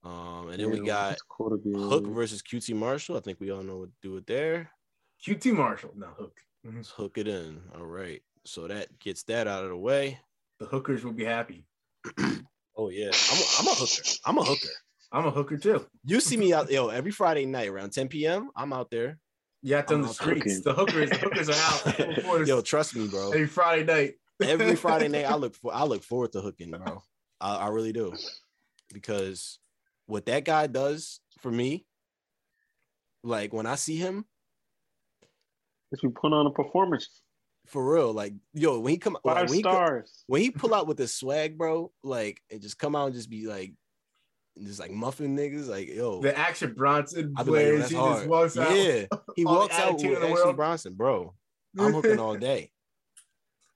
Um, 0.03 0.49
and 0.49 0.61
then 0.61 0.69
we 0.69 0.80
got 0.81 1.18
cool 1.27 1.57
Hook 1.90 2.06
versus 2.06 2.44
QT 2.44 2.76
Marshall. 2.76 3.18
I 3.18 3.22
think 3.22 3.40
we 3.40 3.49
all 3.49 3.64
know 3.64 3.77
what 3.77 3.90
to 3.90 3.95
do 4.07 4.15
it 4.18 4.27
there. 4.27 4.72
QT 5.26 5.53
Marshall, 5.56 5.91
no 5.95 6.07
hook. 6.07 6.38
Mhm. 6.65 6.76
Let's 6.77 6.90
hook 6.90 7.18
it 7.18 7.27
in. 7.27 7.61
All 7.76 7.86
right. 7.86 8.22
So 8.45 8.68
that 8.68 8.99
gets 8.99 9.23
that 9.23 9.48
out 9.48 9.64
of 9.64 9.69
the 9.69 9.77
way. 9.77 10.19
The 10.60 10.65
hookers 10.65 11.03
will 11.03 11.14
be 11.14 11.26
happy. 11.26 11.65
Oh 12.77 12.88
yeah, 12.88 13.11
I'm 13.11 13.38
a, 13.38 13.44
I'm 13.60 13.68
a 13.68 13.76
hooker. 13.76 14.03
I'm 14.26 14.38
a 14.38 14.44
hooker. 14.44 14.69
I'm 15.11 15.26
a 15.26 15.31
hooker 15.31 15.57
too. 15.57 15.86
You 16.06 16.22
see 16.22 16.38
me 16.38 16.53
out, 16.53 16.72
yo, 16.72 16.88
every 16.88 17.11
Friday 17.11 17.45
night 17.45 17.68
around 17.68 17.91
10 17.91 18.07
p.m. 18.07 18.52
I'm 18.56 18.72
out 18.72 18.90
there. 18.90 19.19
Yeah, 19.61 19.81
to 19.81 19.95
on 19.95 20.03
the 20.03 20.07
streets. 20.07 20.44
cooking. 20.44 20.61
The 20.64 20.73
hookers, 20.73 21.10
the 21.10 21.18
hookers 21.18 21.49
are 21.49 21.56
out. 21.60 22.48
yo, 22.48 22.61
trust 22.61 22.95
me, 22.95 23.10
bro. 23.10 23.31
every 23.34 23.48
Friday 23.48 23.84
night. 23.84 24.14
Every 24.41 24.76
Friday 24.77 25.07
night, 25.10 25.26
I 25.26 25.36
look 25.36 25.56
for 25.56 25.76
I 25.76 25.84
look 25.84 26.03
forward 26.03 26.31
to 26.34 26.41
hooking, 26.41 26.72
bro. 26.72 27.03
I, 27.41 27.56
I 27.57 27.68
really 27.68 27.91
do, 27.91 28.14
because 28.94 29.60
what 30.06 30.26
that 30.27 30.45
guy 30.45 30.68
does 30.68 31.19
for 31.40 31.52
me, 31.52 31.86
like 33.26 33.52
when 33.52 33.65
I 33.65 33.76
see 33.76 33.98
him, 33.98 34.23
Let's 35.91 36.02
be 36.02 36.10
putting 36.10 36.34
on 36.34 36.45
a 36.48 36.52
performance. 36.52 37.22
for 37.68 37.94
real, 37.94 38.14
like 38.14 38.34
yo, 38.53 38.80
when 38.80 38.91
he 38.91 38.98
come, 38.98 39.18
like, 39.24 39.36
Five 39.38 39.49
when 39.49 39.56
he 39.57 39.61
stars. 39.64 40.24
when 40.28 40.41
he 40.41 40.52
pull 40.52 40.74
out 40.74 40.88
with 40.88 40.98
his 40.98 41.14
swag, 41.14 41.57
bro, 41.57 41.91
like 42.03 42.41
and 42.52 42.61
just 42.61 42.78
come 42.78 42.95
out 42.95 43.07
and 43.07 43.16
just 43.16 43.30
be 43.30 43.48
like, 43.48 43.74
just 44.61 44.80
like 44.80 44.91
muffin 44.91 45.36
niggas, 45.38 45.68
like 45.68 45.88
yo, 45.88 46.22
The 46.22 46.38
Action 46.38 46.74
Bronson 46.74 47.34
I 47.38 47.44
be 47.44 47.52
like, 47.52 47.80
that's 47.80 47.91
he 47.91 47.98
hard. 47.98 48.18
just 48.18 48.30
walks 48.30 48.57
out. 48.57 48.76
Yeah, 48.76 49.06
he 49.36 49.45
walks 49.45 49.76
out 49.76 49.90
attitude 49.94 50.10
with 50.11 50.18
in 50.20 50.24
Action 50.24 50.34
world. 50.34 50.56
Bronson, 50.56 50.94
bro. 50.94 51.34
I'm 51.78 51.94
hooking 51.94 52.20
all 52.20 52.36
day. 52.36 52.72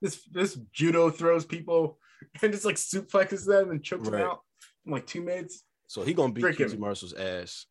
This 0.02 0.22
this 0.30 0.58
judo 0.72 1.08
throws 1.08 1.46
people 1.46 1.98
and 2.42 2.52
just 2.52 2.66
like 2.66 2.74
suplexes 2.74 3.46
them 3.46 3.70
and 3.70 3.82
chokes 3.82 4.08
Right. 4.08 4.18
them 4.18 4.26
out 4.28 4.40
in 4.84 4.92
like 4.92 5.06
two 5.06 5.22
minutes. 5.22 5.62
So 5.86 6.02
he 6.02 6.12
gonna 6.12 6.32
beat 6.32 6.42
Frick 6.42 6.78
Marshall's 6.78 7.14
ass. 7.14 7.64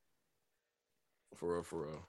For 1.36 1.54
real, 1.54 1.64
for 1.64 1.84
real. 1.84 2.08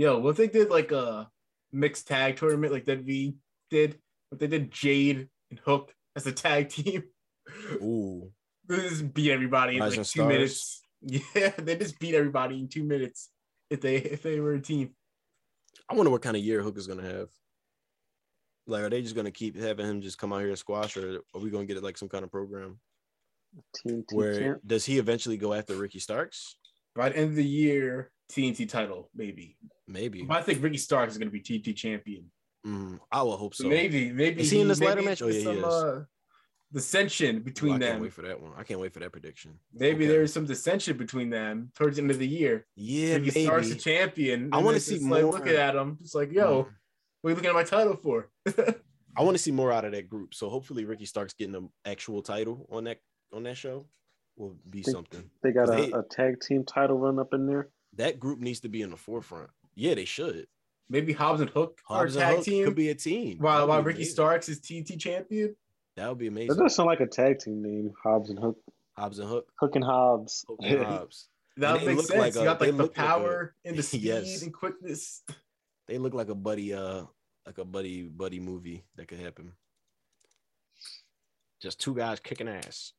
Yo, 0.00 0.18
what 0.18 0.30
if 0.30 0.36
they 0.38 0.48
did 0.48 0.70
like 0.70 0.92
a 0.92 1.28
mixed 1.72 2.08
tag 2.08 2.34
tournament 2.36 2.72
like 2.72 2.86
that 2.86 3.04
we 3.04 3.34
did? 3.68 3.98
What 4.30 4.38
they 4.40 4.46
did 4.46 4.70
Jade 4.70 5.28
and 5.50 5.58
Hook 5.58 5.94
as 6.16 6.26
a 6.26 6.32
tag 6.32 6.70
team. 6.70 7.02
Ooh, 7.82 8.32
They 8.66 8.76
just 8.76 9.12
beat 9.12 9.30
everybody 9.30 9.74
in 9.74 9.80
like 9.80 9.92
two 9.92 10.04
Stars. 10.04 10.28
minutes. 10.28 10.82
Yeah, 11.02 11.50
they 11.58 11.76
just 11.76 11.98
beat 11.98 12.14
everybody 12.14 12.60
in 12.60 12.68
two 12.68 12.82
minutes 12.82 13.28
if 13.68 13.82
they 13.82 13.96
if 13.96 14.22
they 14.22 14.40
were 14.40 14.54
a 14.54 14.60
team. 14.60 14.94
I 15.86 15.94
wonder 15.94 16.10
what 16.10 16.22
kind 16.22 16.36
of 16.36 16.42
year 16.42 16.62
Hook 16.62 16.78
is 16.78 16.86
gonna 16.86 17.02
have. 17.02 17.28
Like, 18.66 18.84
are 18.84 18.88
they 18.88 19.02
just 19.02 19.14
gonna 19.14 19.30
keep 19.30 19.54
having 19.54 19.84
him 19.84 20.00
just 20.00 20.16
come 20.16 20.32
out 20.32 20.40
here 20.40 20.48
and 20.48 20.58
squash, 20.58 20.96
or 20.96 21.18
are 21.34 21.40
we 21.40 21.50
gonna 21.50 21.66
get 21.66 21.76
it 21.76 21.82
like 21.82 21.98
some 21.98 22.08
kind 22.08 22.24
of 22.24 22.30
program 22.30 22.80
TNT 23.76 24.14
where 24.14 24.40
champ. 24.40 24.60
does 24.66 24.86
he 24.86 24.96
eventually 24.96 25.36
go 25.36 25.52
after 25.52 25.74
Ricky 25.74 25.98
Starks? 25.98 26.56
By 26.94 27.10
the 27.10 27.18
end 27.18 27.30
of 27.30 27.36
the 27.36 27.44
year, 27.44 28.10
TNT 28.30 28.68
title, 28.68 29.10
maybe. 29.14 29.56
Maybe. 29.88 30.22
But 30.22 30.36
I 30.38 30.42
think 30.42 30.62
Ricky 30.62 30.76
Starks 30.78 31.12
is 31.12 31.18
gonna 31.18 31.30
be 31.30 31.40
TNT 31.40 31.74
champion. 31.76 32.30
Mm, 32.66 33.00
I 33.10 33.22
will 33.22 33.36
hope 33.36 33.54
so. 33.54 33.66
maybe, 33.68 34.12
maybe 34.12 34.42
Is 34.42 34.50
he 34.50 34.60
in 34.60 34.68
this 34.68 34.80
ladder 34.80 35.02
match? 35.02 35.22
Oh, 35.22 35.26
there's 35.30 35.42
yeah, 35.44 35.52
he 35.52 35.60
some, 35.60 35.68
is. 35.70 35.74
uh, 35.74 36.04
dissension 36.72 37.36
Ooh, 37.36 37.40
between 37.40 37.74
I 37.74 37.78
can't 37.78 37.92
them. 37.94 38.02
wait 38.02 38.12
for 38.12 38.22
that 38.22 38.40
one. 38.40 38.52
I 38.56 38.62
can't 38.62 38.78
wait 38.80 38.92
for 38.92 39.00
that 39.00 39.10
prediction. 39.12 39.58
Maybe 39.72 40.04
Okay. 40.04 40.12
there's 40.12 40.32
some 40.32 40.44
dissension 40.46 40.96
between 40.96 41.30
them 41.30 41.72
towards 41.74 41.96
the 41.96 42.02
end 42.02 42.10
of 42.10 42.18
the 42.18 42.28
year. 42.28 42.66
Yeah, 42.76 43.14
Ricky 43.14 43.26
maybe. 43.34 43.44
Stark's 43.44 43.70
a 43.70 43.74
champion. 43.76 44.50
I 44.52 44.58
wanna 44.58 44.78
see 44.80 44.96
just 44.98 45.06
like 45.08 45.22
more. 45.22 45.32
looking 45.32 45.54
at 45.54 45.74
him, 45.74 45.98
just 46.00 46.14
like, 46.14 46.30
yo, 46.32 46.64
Mm. 46.64 46.66
what 47.22 47.28
are 47.28 47.30
you 47.30 47.34
looking 47.36 47.48
at 47.50 47.54
my 47.54 47.64
title 47.64 47.96
for? 47.96 48.30
I 49.16 49.22
want 49.24 49.36
to 49.36 49.42
see 49.42 49.50
more 49.50 49.72
out 49.72 49.84
of 49.84 49.90
that 49.92 50.08
group. 50.08 50.34
So 50.34 50.48
hopefully 50.48 50.84
Ricky 50.84 51.04
Starks 51.04 51.34
getting 51.34 51.56
an 51.56 51.68
actual 51.84 52.22
title 52.22 52.66
on 52.70 52.84
that 52.84 52.98
on 53.32 53.42
that 53.42 53.56
show 53.56 53.86
will 54.36 54.56
be 54.70 54.82
Think- 54.82 54.94
something. 54.96 55.30
They 55.42 55.50
got 55.52 55.66
'Cause 55.66 55.78
a, 55.78 55.82
they- 55.90 55.92
a 55.92 56.02
tag 56.10 56.40
team 56.40 56.64
title 56.64 56.96
run 56.98 57.18
up 57.18 57.34
in 57.34 57.46
there. 57.46 57.68
That 57.96 58.20
group 58.20 58.38
needs 58.40 58.60
to 58.60 58.68
be 58.68 58.82
in 58.82 58.90
the 58.90 58.96
forefront. 58.96 59.50
Yeah, 59.74 59.94
they 59.94 60.04
should. 60.04 60.46
Maybe 60.88 61.12
Hobbs 61.12 61.40
and 61.40 61.50
Hook 61.50 61.78
Hobbs 61.84 62.16
are 62.16 62.20
and 62.20 62.28
tag 62.28 62.36
Hook 62.36 62.44
team. 62.44 62.64
could 62.64 62.74
be 62.74 62.88
a 62.90 62.94
team. 62.94 63.38
while 63.38 63.66
while 63.68 63.82
Ricky 63.82 63.98
amazing. 63.98 64.12
Starks 64.14 64.48
is 64.48 64.60
TT 64.60 64.98
champion. 64.98 65.54
That 65.96 66.08
would 66.08 66.18
be 66.18 66.26
amazing. 66.28 66.48
That 66.48 66.52
amazing. 66.54 66.64
does 66.66 66.74
sound 66.74 66.86
like 66.88 67.00
a 67.00 67.06
tag 67.06 67.38
team 67.38 67.62
name. 67.62 67.92
Hobbs 68.02 68.30
and 68.30 68.38
Hook. 68.38 68.56
Hobbs 68.96 69.18
and 69.18 69.28
Hook. 69.28 69.46
Hook 69.58 69.76
and 69.76 69.84
Hobbs. 69.84 70.44
Hook 70.48 70.58
and 70.64 70.82
Hobbs. 70.84 71.28
That 71.56 71.76
And 71.76 71.80
would 71.82 71.86
make 71.88 71.96
look 71.98 72.06
sense. 72.06 72.18
like 72.18 72.34
you 72.34 72.40
a- 72.40 72.44
got 72.44 72.60
like 72.60 72.70
the 72.70 72.76
look 72.76 72.96
like 72.96 73.06
a- 73.06 73.08
power 73.08 73.54
and 73.64 73.76
the 73.76 73.82
speed 73.84 74.02
Yes. 74.02 74.42
and 74.42 74.52
quickness. 74.52 75.22
They 75.86 75.98
look 75.98 76.14
like 76.14 76.28
a 76.28 76.34
buddy, 76.34 76.72
uh, 76.74 77.04
like 77.46 77.58
a 77.58 77.64
buddy 77.64 78.02
buddy 78.02 78.40
movie 78.40 78.84
that 78.96 79.08
could 79.08 79.18
happen. 79.20 79.52
Just 81.60 81.80
two 81.80 81.94
guys 81.94 82.20
kicking 82.20 82.48
ass. 82.48 82.92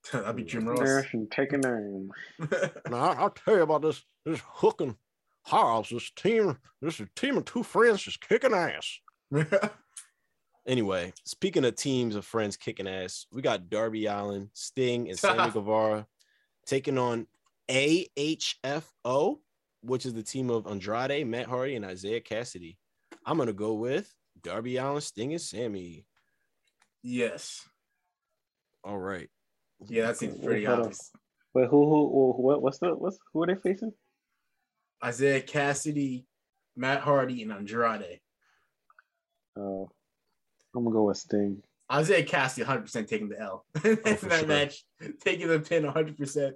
That'd 0.12 0.36
be 0.36 0.44
Jim 0.44 0.66
Ross. 0.66 0.80
Nash 0.80 1.14
and 1.14 1.30
taking 1.30 1.60
name. 1.60 2.10
Now 2.90 3.12
I'll 3.12 3.30
tell 3.30 3.56
you 3.56 3.62
about 3.62 3.82
this 3.82 4.02
this 4.24 4.40
Hook 4.44 4.80
and 4.80 4.96
Hobbs. 5.42 5.90
This 5.90 6.10
team, 6.10 6.58
this 6.80 6.94
is 6.94 7.00
a 7.06 7.20
team 7.20 7.36
of 7.36 7.44
two 7.44 7.62
friends 7.62 8.02
just 8.02 8.26
kicking 8.26 8.54
ass. 8.54 8.98
Anyway, 10.66 11.12
speaking 11.24 11.64
of 11.64 11.74
teams 11.74 12.14
of 12.14 12.24
friends 12.24 12.56
kicking 12.56 12.86
ass, 12.86 13.26
we 13.32 13.40
got 13.40 13.70
Darby 13.70 14.06
Allin, 14.06 14.50
Sting, 14.52 15.08
and 15.08 15.18
Sammy 15.18 15.50
Guevara 15.50 16.06
taking 16.66 16.98
on 16.98 17.26
AHFO, 17.68 19.38
which 19.80 20.04
is 20.04 20.12
the 20.12 20.22
team 20.22 20.50
of 20.50 20.66
Andrade, 20.66 21.26
Matt 21.26 21.46
Hardy, 21.46 21.76
and 21.76 21.90
Isiah 21.90 22.20
Kassidy. 22.20 22.76
I'm 23.24 23.38
gonna 23.38 23.54
go 23.54 23.72
with 23.72 24.14
Darby 24.42 24.76
Allin, 24.76 25.00
Sting, 25.00 25.32
and 25.32 25.40
Sammy. 25.40 26.04
yes. 27.02 27.66
All 28.84 28.98
right. 28.98 29.28
Yeah, 29.88 30.06
that 30.06 30.16
seems 30.16 30.38
pretty 30.44 30.64
Hold 30.64 30.78
on. 30.78 30.84
obvious. 30.86 31.10
Wait, 31.54 31.68
who, 31.68 31.88
who, 31.88 32.34
who, 32.36 32.42
what, 32.42 32.62
what's 32.62 32.78
the, 32.78 32.90
what's, 32.94 33.18
who 33.32 33.42
are 33.42 33.46
they 33.46 33.56
facing? 33.56 33.92
Isiah 35.06 35.40
Kassidy, 35.40 36.24
Matt 36.76 37.00
Hardy, 37.00 37.42
and 37.42 37.52
Andrade. 37.52 38.20
Oh, 39.56 39.88
I'm 40.74 40.84
gonna 40.84 40.94
go 40.94 41.04
with 41.04 41.16
Sting. 41.16 41.62
Isiah 41.92 42.24
Kassidy 42.24 42.64
100% 42.64 43.08
taking 43.08 43.28
the 43.28 43.40
L 43.40 43.64
in 43.84 43.98
Oh, 44.06 44.14
for 44.14 44.26
that 44.26 44.38
sure. 44.40 44.48
match, 44.48 44.84
taking 45.24 45.48
the 45.48 45.58
pin 45.60 45.82
100%. 45.84 46.52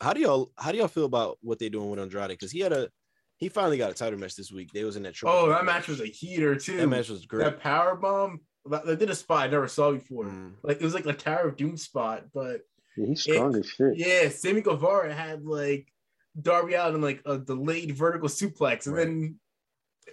How 0.00 0.14
do 0.14 0.20
y'all 0.20 0.50
how 0.56 0.72
do 0.72 0.78
y'all 0.78 0.88
feel 0.88 1.04
about 1.04 1.36
what 1.42 1.58
they're 1.58 1.68
doing 1.68 1.90
with 1.90 2.00
Andrade? 2.00 2.28
Because 2.30 2.50
he 2.50 2.60
had 2.60 2.72
a 2.72 2.88
he 3.36 3.50
finally 3.50 3.76
got 3.76 3.90
a 3.90 3.94
title 3.94 4.18
match 4.18 4.34
this 4.34 4.50
week. 4.50 4.70
They 4.72 4.84
was 4.84 4.96
in 4.96 5.02
that. 5.02 5.14
Oh, 5.24 5.48
that 5.50 5.64
match 5.66 5.88
was 5.88 6.00
a 6.00 6.06
heater 6.06 6.54
too. 6.56 6.78
that 6.78 6.86
match 6.86 7.10
was 7.10 7.26
great. 7.26 7.44
That 7.44 7.60
power 7.60 7.96
bomb, 7.96 8.32
that- 8.32 8.40
they 8.84 8.96
did 8.96 9.10
a 9.10 9.14
spot 9.14 9.44
I 9.44 9.50
never 9.50 9.68
saw 9.68 9.92
before. 9.92 10.24
Mm. 10.26 10.54
Like 10.62 10.76
it 10.80 10.84
was 10.84 10.94
like 10.94 11.06
a 11.06 11.12
Tower 11.12 11.48
of 11.48 11.56
Doom 11.56 11.76
spot, 11.76 12.24
but 12.34 12.60
Yeah, 12.96 13.06
he's 13.06 13.22
strong 13.22 13.56
as 13.56 13.66
shit. 13.68 13.96
yeah, 13.96 14.28
Sammy 14.28 14.60
Guevara 14.60 15.12
had 15.14 15.44
like 15.44 15.92
Darby 16.40 16.76
out 16.76 16.94
in 16.94 17.00
like 17.00 17.22
a 17.26 17.38
delayed 17.38 17.96
vertical 17.96 18.28
suplex, 18.28 18.86
and 18.86 18.94
Right. 18.94 19.04
then 19.06 19.40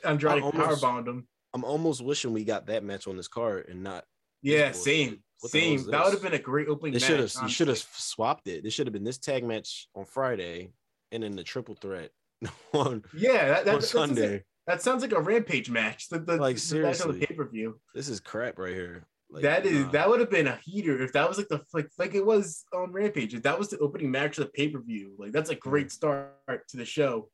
Andrade 0.04 0.38
I 0.38 0.42
almost- 0.42 0.56
power 0.56 0.76
bombed 0.78 1.08
him. 1.08 1.28
I'm 1.54 1.64
almost 1.64 2.04
wishing 2.04 2.34
we 2.34 2.44
got 2.44 2.68
that 2.68 2.84
match 2.84 3.08
on 3.08 3.18
this 3.18 3.28
card 3.28 3.68
and 3.70 3.82
not. 3.84 4.06
Yeah, 4.44 4.72
same, 4.72 5.24
same. 5.40 5.84
That 5.90 6.04
would 6.04 6.14
have 6.14 6.22
been 6.22 6.34
a 6.34 6.40
great 6.40 6.68
opening 6.68 6.94
They 6.94 7.00
match. 7.00 7.08
should 7.08 7.20
have 7.20 7.34
you 7.44 7.50
should 7.50 7.68
have 7.70 7.78
swapped 7.78 8.48
it. 8.48 8.64
This 8.64 8.74
should 8.74 8.86
have 8.86 8.94
been 8.94 9.04
this 9.04 9.18
tag 9.18 9.44
match 9.44 9.88
on 9.96 10.06
Friday 10.06 10.72
and 11.12 11.24
then 11.24 11.36
the 11.36 11.44
triple 11.44 11.74
threat 11.76 12.12
on, 12.74 13.04
Yeah, 13.16 13.48
that, 13.48 13.66
that, 13.66 13.76
on 13.76 13.82
that, 13.82 13.88
sounds 13.88 13.94
like, 14.12 14.18
Sunday. 14.20 14.44
That 14.68 14.82
sounds 14.82 15.02
like 15.02 15.14
a 15.14 15.20
rampage 15.22 15.70
match. 15.70 16.10
The, 16.10 16.20
the, 16.20 16.38
Like, 16.38 16.56
the 16.58 16.62
seriously. 16.62 17.26
pay 17.26 17.34
per 17.34 17.48
view. 17.48 17.80
This 17.96 18.10
is 18.10 18.20
crap 18.20 18.60
right 18.60 18.74
here. 18.74 19.08
Like, 19.30 19.44
that 19.44 19.66
is 19.66 19.86
nah. 19.86 19.92
that 19.92 20.10
would 20.10 20.22
have 20.22 20.30
been 20.30 20.48
a 20.48 20.58
heater 20.64 21.02
if 21.02 21.12
that 21.14 21.28
was 21.28 21.38
like 21.38 21.50
the 21.50 21.62
like 21.74 21.90
like 21.98 22.16
it 22.16 22.26
was 22.26 22.64
on 22.74 22.94
Rampage. 22.94 23.34
If 23.34 23.44
that 23.44 23.60
was 23.60 23.70
the 23.70 23.78
opening 23.80 24.10
match 24.10 24.38
of 24.38 24.46
the 24.46 24.52
pay 24.52 24.70
per 24.70 24.80
view, 24.80 25.16
like 25.18 25.34
that's 25.34 25.50
a 25.50 25.56
Mm. 25.56 25.60
great 25.60 25.92
start 25.92 26.68
to 26.70 26.78
the 26.78 26.86
show. 26.86 27.30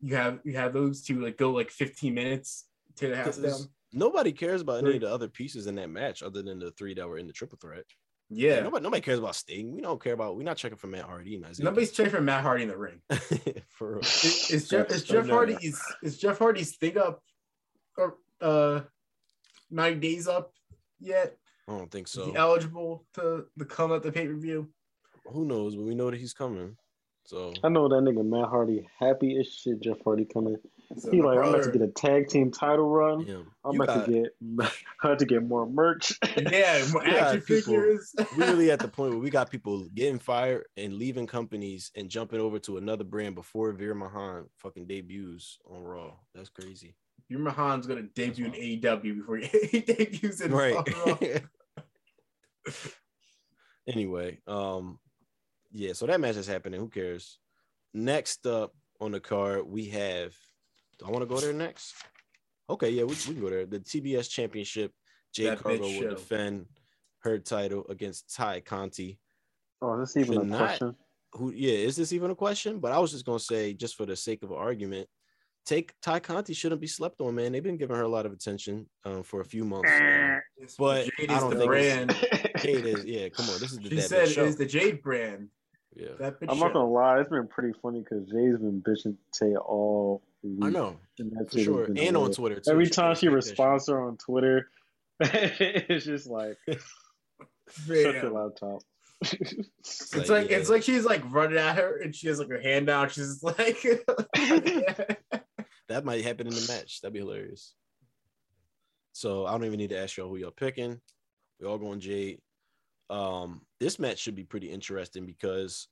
You 0.00 0.16
have 0.16 0.40
you 0.44 0.54
have 0.56 0.74
those 0.74 1.02
two 1.02 1.22
like 1.22 1.38
go 1.38 1.50
like 1.52 1.70
15 1.70 2.12
minutes 2.12 2.66
to 2.96 3.08
the 3.08 3.16
house 3.16 3.38
down. 3.38 3.58
Nobody 3.92 4.32
cares 4.32 4.60
about 4.60 4.84
any 4.84 4.96
of 4.96 5.00
the 5.00 5.10
other 5.10 5.28
pieces 5.28 5.66
in 5.66 5.76
that 5.76 5.88
match 5.88 6.22
other 6.22 6.42
than 6.42 6.58
the 6.58 6.72
three 6.72 6.92
that 6.94 7.08
were 7.08 7.16
in 7.16 7.26
the 7.26 7.32
triple 7.32 7.56
threat. 7.58 7.84
Yeah, 8.30 8.60
Nobody, 8.60 8.82
nobody 8.82 9.02
cares 9.02 9.18
about 9.18 9.36
Sting. 9.36 9.72
We 9.74 9.80
don't 9.82 10.02
care 10.02 10.14
about. 10.14 10.36
We're 10.36 10.44
not 10.44 10.56
checking 10.56 10.78
for 10.78 10.86
Matt 10.86 11.04
Hardy. 11.04 11.36
and 11.36 11.46
Isiah 11.48 11.64
nobody's 11.66 11.92
checking 11.92 12.12
for 12.12 12.20
Matt 12.22 12.42
Hardy 12.42 12.62
in 12.62 12.68
the 12.68 12.76
ring. 12.76 13.00
Kassidy. 13.10 13.62
for 13.68 13.92
real. 13.92 14.00
Is, 14.00 14.50
is 14.50 14.68
Jeff 14.68 14.90
is 14.90 15.04
So 15.06 15.14
Jeff 15.14 15.26
no. 15.26 15.34
Hardy's 15.34 15.80
is 16.02 16.18
Jeff 16.18 16.38
Hardy's 16.38 16.76
thing 16.76 16.96
up 16.98 17.22
or 17.96 18.16
uh 18.40 18.80
nine 19.70 20.00
days 20.00 20.26
up 20.26 20.52
yet? 20.98 21.36
I 21.68 21.76
don't 21.76 21.90
think 21.90 22.06
Is 22.08 22.12
so. 22.12 22.26
he 22.26 22.34
eligible 22.36 23.04
to, 23.14 23.44
to 23.58 23.64
come 23.64 23.92
at 23.92 24.02
the 24.02 24.10
pay 24.12 24.26
per 24.26 24.34
view? 24.34 24.68
Who 25.26 25.44
knows? 25.44 25.76
But 25.76 25.84
we 25.84 25.94
know 25.94 26.10
that 26.10 26.18
he's 26.20 26.34
coming. 26.34 26.76
So 27.26 27.52
I 27.62 27.68
know 27.68 27.88
that 27.88 27.96
nigga 28.02 28.24
Matt 28.24 28.48
Hardy 28.48 28.86
happy 28.98 29.38
as 29.38 29.46
shit. 29.48 29.80
Jeff 29.82 29.98
Hardy 30.04 30.24
coming. 30.26 30.56
So 30.96 31.10
He 31.10 31.20
my 31.20 31.34
like 31.34 31.38
I'm 31.38 31.54
about 31.54 31.64
to 31.64 31.70
get 31.72 31.82
a 31.82 31.88
tag 31.88 32.28
team 32.28 32.50
title 32.52 32.88
run. 32.88 33.20
yeah, 33.26 33.38
I'm 33.64 33.80
about 33.80 34.06
to 34.06 34.12
get 34.12 34.32
I'm 34.40 34.68
about 35.02 35.18
to 35.18 35.24
get 35.26 35.42
more 35.42 35.66
merch. 35.66 36.12
yeah, 36.36 36.84
more 36.92 37.02
We 37.04 37.10
got 37.10 37.34
action 37.34 37.40
people- 37.40 37.74
figures. 37.74 38.14
we 38.36 38.44
really 38.44 38.70
at 38.70 38.78
the 38.78 38.88
point 38.88 39.10
where 39.12 39.20
we 39.20 39.30
got 39.30 39.50
people 39.50 39.86
getting 39.94 40.18
fired 40.18 40.64
and 40.76 40.94
leaving 40.94 41.26
companies 41.26 41.90
and 41.96 42.08
jumping 42.08 42.40
over 42.40 42.58
to 42.60 42.76
another 42.76 43.04
brand 43.04 43.34
before 43.34 43.72
Veer 43.72 43.94
Mahaan 43.94 44.44
fucking 44.58 44.86
debuts 44.86 45.58
on 45.70 45.82
Raw. 45.82 46.12
That's 46.34 46.50
crazy. 46.50 46.94
Veer 47.30 47.38
Mahaan's 47.38 47.86
gonna 47.86 48.02
debut 48.02 48.44
in 48.46 48.52
That's 48.52 48.62
AEW 49.02 49.16
before 49.18 49.36
he, 49.38 49.46
he 49.68 49.80
debuts 49.80 50.40
in 50.42 50.52
Right. 50.52 50.74
Raw. 51.06 51.16
anyway, 53.86 54.38
um, 54.46 54.98
yeah, 55.72 55.92
so 55.92 56.06
that 56.06 56.20
match 56.20 56.36
is 56.36 56.46
happening. 56.46 56.80
Who 56.80 56.88
cares? 56.88 57.38
Next 57.92 58.46
up 58.46 58.74
on 59.00 59.12
the 59.12 59.20
card, 59.20 59.66
we 59.66 59.86
have. 59.86 60.34
Do 61.04 61.10
I 61.10 61.12
want 61.12 61.22
to 61.28 61.34
go 61.34 61.38
there 61.40 61.52
next? 61.52 61.94
Okay, 62.70 62.88
yeah, 62.88 63.02
we, 63.02 63.10
we 63.10 63.34
can 63.34 63.40
go 63.40 63.50
there. 63.50 63.66
The 63.66 63.78
TBS 63.80 64.30
Championship. 64.30 64.90
Jay 65.34 65.44
That 65.44 65.58
Cargill 65.58 65.88
will 65.88 66.00
show. 66.00 66.10
defend 66.10 66.66
her 67.24 67.38
title 67.38 67.84
against 67.90 68.34
Tay 68.34 68.60
Conti. 68.62 69.18
oh, 69.82 70.00
is 70.00 70.14
this 70.14 70.24
even 70.24 70.34
Should 70.34 70.42
a 70.42 70.46
not- 70.46 70.58
question? 70.58 70.96
Who? 71.32 71.52
Yeah, 71.52 71.72
is 71.72 71.96
this 71.96 72.12
even 72.12 72.30
a 72.30 72.34
question? 72.36 72.78
But 72.78 72.92
I 72.92 72.98
was 73.00 73.10
just 73.10 73.26
gonna 73.26 73.40
say, 73.40 73.74
just 73.74 73.96
for 73.96 74.06
the 74.06 74.14
sake 74.16 74.44
of 74.44 74.52
argument, 74.52 75.08
take 75.66 75.92
Tay 76.00 76.20
Conti 76.20 76.54
shouldn't 76.54 76.80
be 76.80 76.86
slept 76.86 77.20
on, 77.20 77.34
man. 77.34 77.50
They've 77.52 77.62
been 77.62 77.76
giving 77.76 77.96
her 77.96 78.02
a 78.02 78.08
lot 78.08 78.24
of 78.24 78.32
attention 78.32 78.88
um, 79.04 79.24
for 79.24 79.40
a 79.40 79.44
few 79.44 79.64
months. 79.64 79.90
But 80.78 81.08
Jade 81.18 81.30
I 81.30 81.34
is 81.34 81.40
don't 81.40 81.50
the 81.50 81.56
think 81.58 81.68
brand. 81.68 82.16
Jade 82.58 82.86
is, 82.86 83.04
yeah. 83.04 83.28
Come 83.30 83.46
on, 83.50 83.58
this 83.60 83.72
is 83.72 83.78
the 83.78 83.88
She 83.90 83.96
that 83.96 84.02
said 84.02 84.28
it's 84.46 84.56
the 84.56 84.64
Jade 84.66 85.02
brand. 85.02 85.48
Yeah, 85.96 86.08
That 86.18 86.40
bitch 86.40 86.46
I'm 86.50 86.58
not 86.58 86.72
gonna 86.72 86.90
lie, 86.90 87.20
it's 87.20 87.28
been 87.30 87.46
pretty 87.46 87.72
funny 87.80 88.00
because 88.00 88.24
Jay's 88.26 88.56
been 88.58 88.82
bitching 88.82 89.16
Tay 89.32 89.54
all 89.56 90.22
week. 90.42 90.58
I 90.62 90.70
know 90.70 90.96
and 91.18 91.30
that 91.32 91.52
for 91.52 91.58
sure, 91.58 91.86
been 91.86 91.98
and 91.98 92.08
on 92.16 92.32
hilarious. 92.32 92.36
Twitter 92.36 92.60
too. 92.60 92.70
Every 92.72 92.84
She 92.86 92.90
time 92.90 93.14
she 93.14 93.26
take 93.26 93.34
that 93.34 93.42
shit. 93.44 93.50
responds 93.50 93.86
to 93.86 93.92
her 93.92 94.02
on 94.02 94.16
Twitter, 94.16 94.68
it's 95.20 96.04
just 96.04 96.26
like 96.26 96.56
shut 96.68 97.88
Man. 97.88 98.14
your 98.14 98.30
laptop. 98.32 98.80
It's 99.22 100.14
Like, 100.14 100.28
like 100.28 100.50
yeah. 100.50 100.56
it's 100.58 100.68
like 100.68 100.82
she's 100.82 101.04
like 101.04 101.22
running 101.32 101.58
at 101.58 101.76
her 101.76 101.98
and 102.02 102.14
she 102.14 102.26
has 102.26 102.38
like 102.40 102.48
her 102.50 102.60
hand 102.60 102.90
out. 102.90 103.12
She's 103.12 103.42
like 103.42 103.80
That 105.88 106.04
might 106.04 106.24
happen 106.24 106.46
in 106.46 106.54
the 106.54 106.66
match. 106.68 107.00
That'd 107.00 107.12
be 107.14 107.20
hilarious. 107.20 107.74
So 109.12 109.46
I 109.46 109.52
don't 109.52 109.64
even 109.64 109.78
need 109.78 109.90
to 109.90 109.98
ask 109.98 110.16
y'all 110.16 110.28
who 110.28 110.36
y'all 110.38 110.50
picking. 110.50 111.00
We 111.60 111.66
all 111.66 111.78
going 111.78 112.00
Jade. 112.00 112.40
Um, 113.10 113.60
this 113.84 113.98
match 113.98 114.18
should 114.18 114.34
be 114.34 114.44
pretty 114.44 114.70
interesting 114.70 115.26
because 115.26 115.88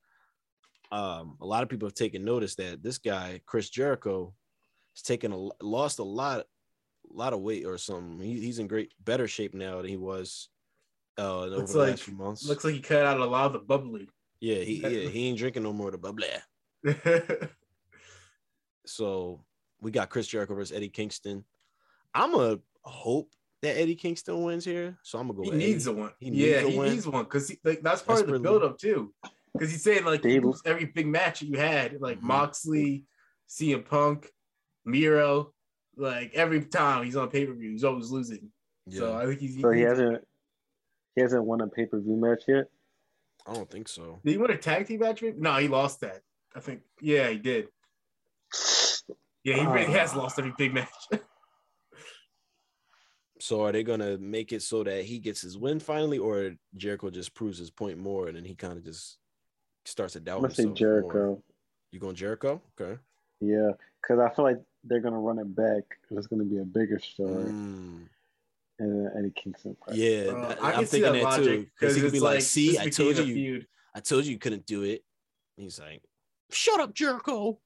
um, 0.90 1.36
a 1.43 1.47
lot 1.47 1.62
of 1.62 1.69
people 1.69 1.86
have 1.86 1.94
taken 1.94 2.24
notice 2.24 2.55
that 2.55 2.82
this 2.82 2.97
guy 2.97 3.40
Chris 3.44 3.69
Jericho 3.69 4.32
has 4.94 5.02
taken 5.02 5.31
a 5.32 5.48
lost 5.62 5.98
a 5.98 6.02
lot, 6.02 6.40
a 6.40 6.44
lot 7.12 7.35
of 7.35 7.40
weight 7.40 7.66
or 7.66 7.77
something. 7.77 8.19
He, 8.19 8.40
he's 8.40 8.59
in 8.59 8.66
great 8.66 8.93
better 9.05 9.28
shape 9.28 9.52
now 9.52 9.77
than 9.82 9.90
he 9.90 9.98
was 9.98 10.48
uh, 11.19 11.40
over 11.40 11.56
Looks 11.56 11.73
the 11.73 11.78
like- 11.81 11.90
last 11.90 12.02
few 12.05 12.14
months. 12.14 12.48
looks 12.48 12.64
like 12.64 12.73
he 12.74 12.81
cut 12.81 13.05
out 13.05 13.20
a 13.20 13.24
lot 13.27 13.44
of 13.47 13.52
the 13.52 13.59
bubbly. 13.59 14.09
yeah, 14.40 14.60
he 14.64 14.77
yeah 14.82 15.09
he 15.10 15.28
ain't 15.28 15.36
drinking 15.39 15.64
no 15.64 15.74
more 15.74 15.89
of 15.89 15.93
the 15.93 15.98
bubbly. 15.98 16.28
So 18.86 19.44
we 19.81 19.90
got 19.90 20.10
Chris 20.10 20.27
Jericho 20.27 20.55
versus 20.55 20.77
Eddie 20.77 20.89
Kingston. 20.89 21.44
I'm 22.14 22.35
a 22.35 22.59
hope 22.82 23.31
that 23.62 23.78
Eddie 23.78 23.94
Kingston 23.94 24.43
wins 24.43 24.64
here. 24.64 24.98
So 25.02 25.18
I'm 25.18 25.28
gonna 25.28 25.36
go. 25.39 25.43
he 25.44 25.51
with 25.51 25.59
needs 25.59 25.86
Eddie. 25.89 25.97
a 25.97 26.01
one. 26.02 26.12
He 26.20 26.30
needs 26.30 26.43
yeah, 26.43 26.56
a 26.59 26.68
he 26.70 26.78
win. 26.78 26.90
needs 26.93 27.06
one 27.06 27.24
because 27.24 27.51
like 27.64 27.82
that's 27.82 28.02
part 28.02 28.20
of 28.20 28.26
the 28.26 28.32
Desperately. 28.32 28.43
build 28.59 28.62
up 28.64 28.78
too. 28.78 29.14
Because 29.52 29.70
he's 29.70 29.82
saying 29.82 30.05
like 30.05 30.22
They- 30.22 30.34
you 30.34 30.55
every 30.64 30.86
big 30.86 31.06
match 31.06 31.40
that 31.40 31.47
you 31.47 31.59
had, 31.59 32.01
like 32.01 32.18
Mhm. 32.18 32.22
Moxley, 32.22 33.05
CM 33.48 33.84
Punk, 33.84 34.30
Miro, 34.84 35.52
Like 35.97 36.32
every 36.34 36.64
time 36.64 37.05
he's 37.05 37.16
on 37.16 37.28
pay 37.28 37.44
per 37.47 37.52
view, 37.52 37.70
he's 37.72 37.84
always 37.84 38.10
losing. 38.10 38.51
So 38.89 39.14
I 39.14 39.26
think 39.26 39.40
he's. 39.40 39.60
So 39.60 39.70
he 39.70 39.80
he's- 39.80 39.90
hasn't 39.90 40.24
he 41.14 41.20
hasn't 41.22 41.44
won 41.44 41.60
a 41.60 41.68
pay 41.68 41.84
per 41.86 42.01
view 42.01 42.16
match 42.16 42.44
yet. 42.48 42.64
I 43.47 43.52
don't 43.55 43.68
think 43.70 43.89
so. 43.89 44.20
Did 44.24 44.30
he 44.32 44.39
win 44.39 44.51
a 44.52 44.56
tag 44.56 44.86
team 44.86 45.01
match? 45.01 45.20
maybe? 45.20 45.36
No, 45.39 45.55
he 45.56 45.68
lost 45.68 46.01
that. 46.01 46.22
I 46.55 46.60
think. 46.60 46.80
Yeah, 47.01 47.28
he 47.28 47.36
did. 47.39 47.68
Yeah, 49.44 49.56
he 49.56 49.66
really 49.66 49.93
has 49.93 50.14
lost 50.14 50.39
every 50.39 50.55
big 50.56 50.72
match. 50.72 50.89
So 53.43 53.62
are 53.62 53.73
they 53.73 53.82
gonna 53.82 54.19
make 54.19 54.52
it 54.52 54.62
so 54.62 54.85
that 54.85 55.05
he 55.05 55.19
gets 55.19 55.40
his 55.40 55.59
win 55.59 55.81
finally, 55.81 56.16
or 56.16 56.55
Jericho 56.77 57.10
just 57.10 57.35
proves 57.35 57.59
his 57.59 57.73
point 57.73 57.98
more, 57.98 58.28
and 58.28 58.36
then 58.36 58.44
he 58.44 58.55
kind 58.55 58.74
of 58.78 58.85
just 58.85 59.19
starts 59.85 60.12
to 60.12 60.20
doubt 60.20 60.36
I'm 60.36 60.43
gonna 60.43 60.55
say 60.55 60.73
Jericho. 60.73 61.24
more? 61.27 61.43
You 61.90 61.98
going 61.98 62.14
Jericho? 62.14 62.62
Okay. 62.81 63.01
Yeah, 63.40 63.73
because 64.01 64.20
I 64.20 64.32
feel 64.32 64.44
like 64.44 64.60
they're 64.85 65.01
gonna 65.01 65.19
run 65.19 65.40
it 65.40 65.56
back, 65.56 65.82
and 66.09 66.16
it's 66.16 66.28
gonna 66.28 66.44
be 66.44 66.59
a 66.59 66.64
bigger 66.64 67.01
story. 67.01 67.51
Mm, 67.51 68.09
And 68.78 69.10
Eddie 69.19 69.32
Kingston. 69.35 69.77
fight. 69.85 69.97
yeah, 69.97 70.31
Uh, 70.31 70.48
that- 70.48 70.62
I 70.62 70.73
I'm 70.74 70.85
see 70.86 71.01
thinking 71.01 71.12
that 71.12 71.19
that, 71.19 71.24
logic 71.24 71.44
too. 71.44 71.70
Because 71.81 71.97
he 71.97 72.01
could 72.01 72.12
be 72.12 72.20
like, 72.20 72.39
this 72.39 72.51
"See, 72.52 72.78
I 72.78 72.90
told 72.90 73.16
you, 73.19 73.35
feud. 73.35 73.66
I 73.93 73.98
told 73.98 74.24
you 74.24 74.31
you 74.31 74.39
couldn't 74.39 74.66
do 74.66 74.85
it." 74.85 75.02
He's 75.56 75.81
like, 75.81 76.05
"Shut 76.52 76.78
up, 76.78 76.94
Jericho." 76.94 77.59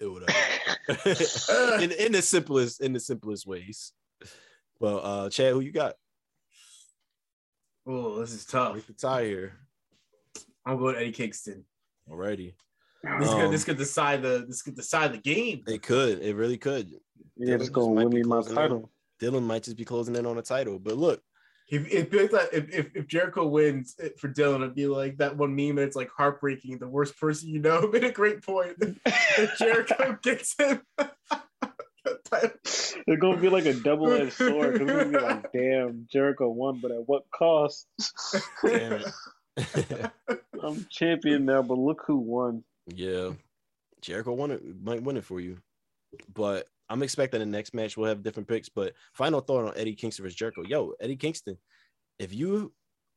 It 0.00 0.06
would 0.06 0.24
in, 1.84 1.92
in 1.92 2.10
the 2.10 2.20
simplest 2.20 2.80
in 2.80 2.92
the 2.94 2.98
simplest 3.00 3.46
ways. 3.46 3.92
Well, 4.80 5.00
uh, 5.04 5.30
Chad, 5.30 5.52
who 5.52 5.60
you 5.60 5.72
got? 5.72 5.94
Oh, 7.86 8.18
this 8.20 8.32
is 8.32 8.44
tough. 8.44 8.72
Break 8.72 8.86
the 8.86 8.92
tie 8.94 9.24
here. 9.24 9.52
I'm 10.66 10.78
going 10.78 10.96
Eddie 10.96 11.12
Kingston. 11.12 11.64
Alrighty. 12.08 12.54
This 13.18 13.28
could 13.28 13.44
Um, 13.44 13.50
this 13.52 13.64
could 13.64 13.78
decide 13.78 14.22
the 14.22 14.44
this 14.46 14.62
could 14.62 14.76
decide 14.76 15.12
the 15.12 15.18
game. 15.18 15.62
It 15.66 15.82
could. 15.82 16.20
It 16.20 16.34
really 16.36 16.58
could. 16.58 16.90
Yeah, 17.36 17.54
Dylan 17.56 17.58
just 17.58 17.72
go 17.72 17.88
might 17.94 18.04
win 18.06 18.14
me 18.14 18.22
my 18.22 18.36
closing 18.36 18.50
in. 18.52 18.56
title. 18.56 18.90
Dylan 19.20 19.42
might 19.44 19.62
just 19.62 19.76
be 19.76 19.84
closing 19.84 20.16
in 20.16 20.26
on 20.26 20.38
a 20.38 20.42
title. 20.42 20.78
But 20.78 20.96
look, 20.96 21.22
If 21.70 21.88
if, 21.90 22.12
if, 22.12 22.32
if, 22.52 22.90
if 22.94 23.06
Jericho 23.06 23.46
wins 23.46 23.96
for 24.18 24.28
Dylan, 24.28 24.56
it'd 24.56 24.74
be 24.74 24.86
like 24.86 25.16
that 25.18 25.36
one 25.36 25.54
meme. 25.56 25.70
And 25.70 25.80
it's 25.80 25.96
like 25.96 26.10
heartbreaking. 26.10 26.78
The 26.78 26.88
worst 26.88 27.18
person 27.18 27.48
you 27.48 27.60
know 27.60 27.88
made 27.92 28.04
a 28.04 28.12
great 28.12 28.42
point. 28.44 28.76
if 29.06 29.56
Jericho 29.58 30.18
gets 30.22 30.54
him, 30.58 30.82
the 30.98 31.10
title. 31.30 31.49
It's 33.06 33.20
gonna 33.20 33.40
be 33.40 33.48
like 33.48 33.66
a 33.66 33.74
double 33.74 34.12
edged 34.12 34.32
sword. 34.34 34.78
'cause 34.78 34.88
It's 34.88 34.90
gonna 34.90 35.08
be 35.10 35.18
like, 35.24 35.52
damn, 35.52 36.06
Jericho 36.10 36.48
won, 36.50 36.80
but 36.80 36.90
at 36.90 37.06
what 37.08 37.24
cost? 37.30 37.86
damn 38.64 39.02
it. 39.56 40.10
I'm 40.62 40.86
champion 40.90 41.44
now, 41.44 41.62
but 41.62 41.78
look 41.78 42.02
who 42.06 42.16
won. 42.18 42.62
yeah, 42.86 43.30
Jericho 44.00 44.32
won 44.32 44.50
it, 44.52 44.62
might 44.82 45.02
win 45.02 45.16
it 45.16 45.24
for 45.24 45.40
you. 45.40 45.58
But 46.32 46.66
I'm 46.88 47.02
expecting 47.02 47.40
the 47.40 47.46
next 47.46 47.72
match 47.74 47.96
will 47.96 48.06
have 48.06 48.22
different 48.22 48.48
picks. 48.48 48.68
But 48.68 48.94
final 49.14 49.40
thought 49.40 49.66
on 49.66 49.72
Eddie 49.76 49.94
Kingston 49.94 50.24
versus 50.24 50.36
Jericho. 50.36 50.62
Yo, 50.66 50.92
Eddie 51.00 51.16
Kingston, 51.16 51.56
if 52.18 52.34
you, 52.34 52.72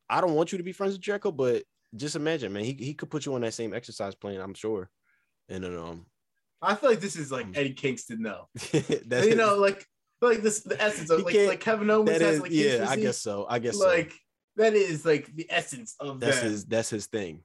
I 0.08 0.20
don't 0.20 0.34
want 0.34 0.52
you 0.52 0.58
to 0.58 0.64
be 0.64 0.72
friends 0.72 0.94
with 0.94 1.02
Jericho, 1.02 1.30
but 1.32 1.64
just 1.96 2.16
imagine, 2.16 2.52
man, 2.52 2.64
he, 2.64 2.72
he 2.72 2.94
could 2.94 3.10
put 3.10 3.26
you 3.26 3.34
on 3.34 3.40
that 3.42 3.54
same 3.54 3.74
exercise 3.74 4.14
plan, 4.14 4.40
I'm 4.40 4.54
sure. 4.54 4.90
And 5.48 5.64
then, 5.64 5.76
um, 5.76 6.06
I 6.64 6.74
feel 6.74 6.90
like 6.90 7.00
this 7.00 7.16
is 7.16 7.30
like 7.30 7.46
mm. 7.46 7.56
Eddie 7.56 7.74
Kingston 7.74 8.22
though. 8.22 8.48
that's 9.06 9.26
you 9.26 9.34
know, 9.34 9.56
like 9.56 9.86
like 10.20 10.42
this 10.42 10.60
the 10.60 10.80
essence 10.80 11.10
of 11.10 11.22
like 11.22 11.34
like 11.34 11.60
Kevin 11.60 11.90
Owens 11.90 12.10
has 12.10 12.22
is, 12.36 12.40
like 12.40 12.50
yeah, 12.52 12.86
I 12.88 12.96
guess 12.96 13.18
so. 13.18 13.46
I 13.48 13.58
guess 13.58 13.78
so. 13.78 13.86
like 13.86 14.12
that 14.56 14.74
is 14.74 15.04
like 15.04 15.34
the 15.34 15.46
essence 15.50 15.94
of 16.00 16.20
That's 16.20 16.40
that. 16.40 16.44
his 16.44 16.64
that's 16.64 16.90
his 16.90 17.06
thing. 17.06 17.40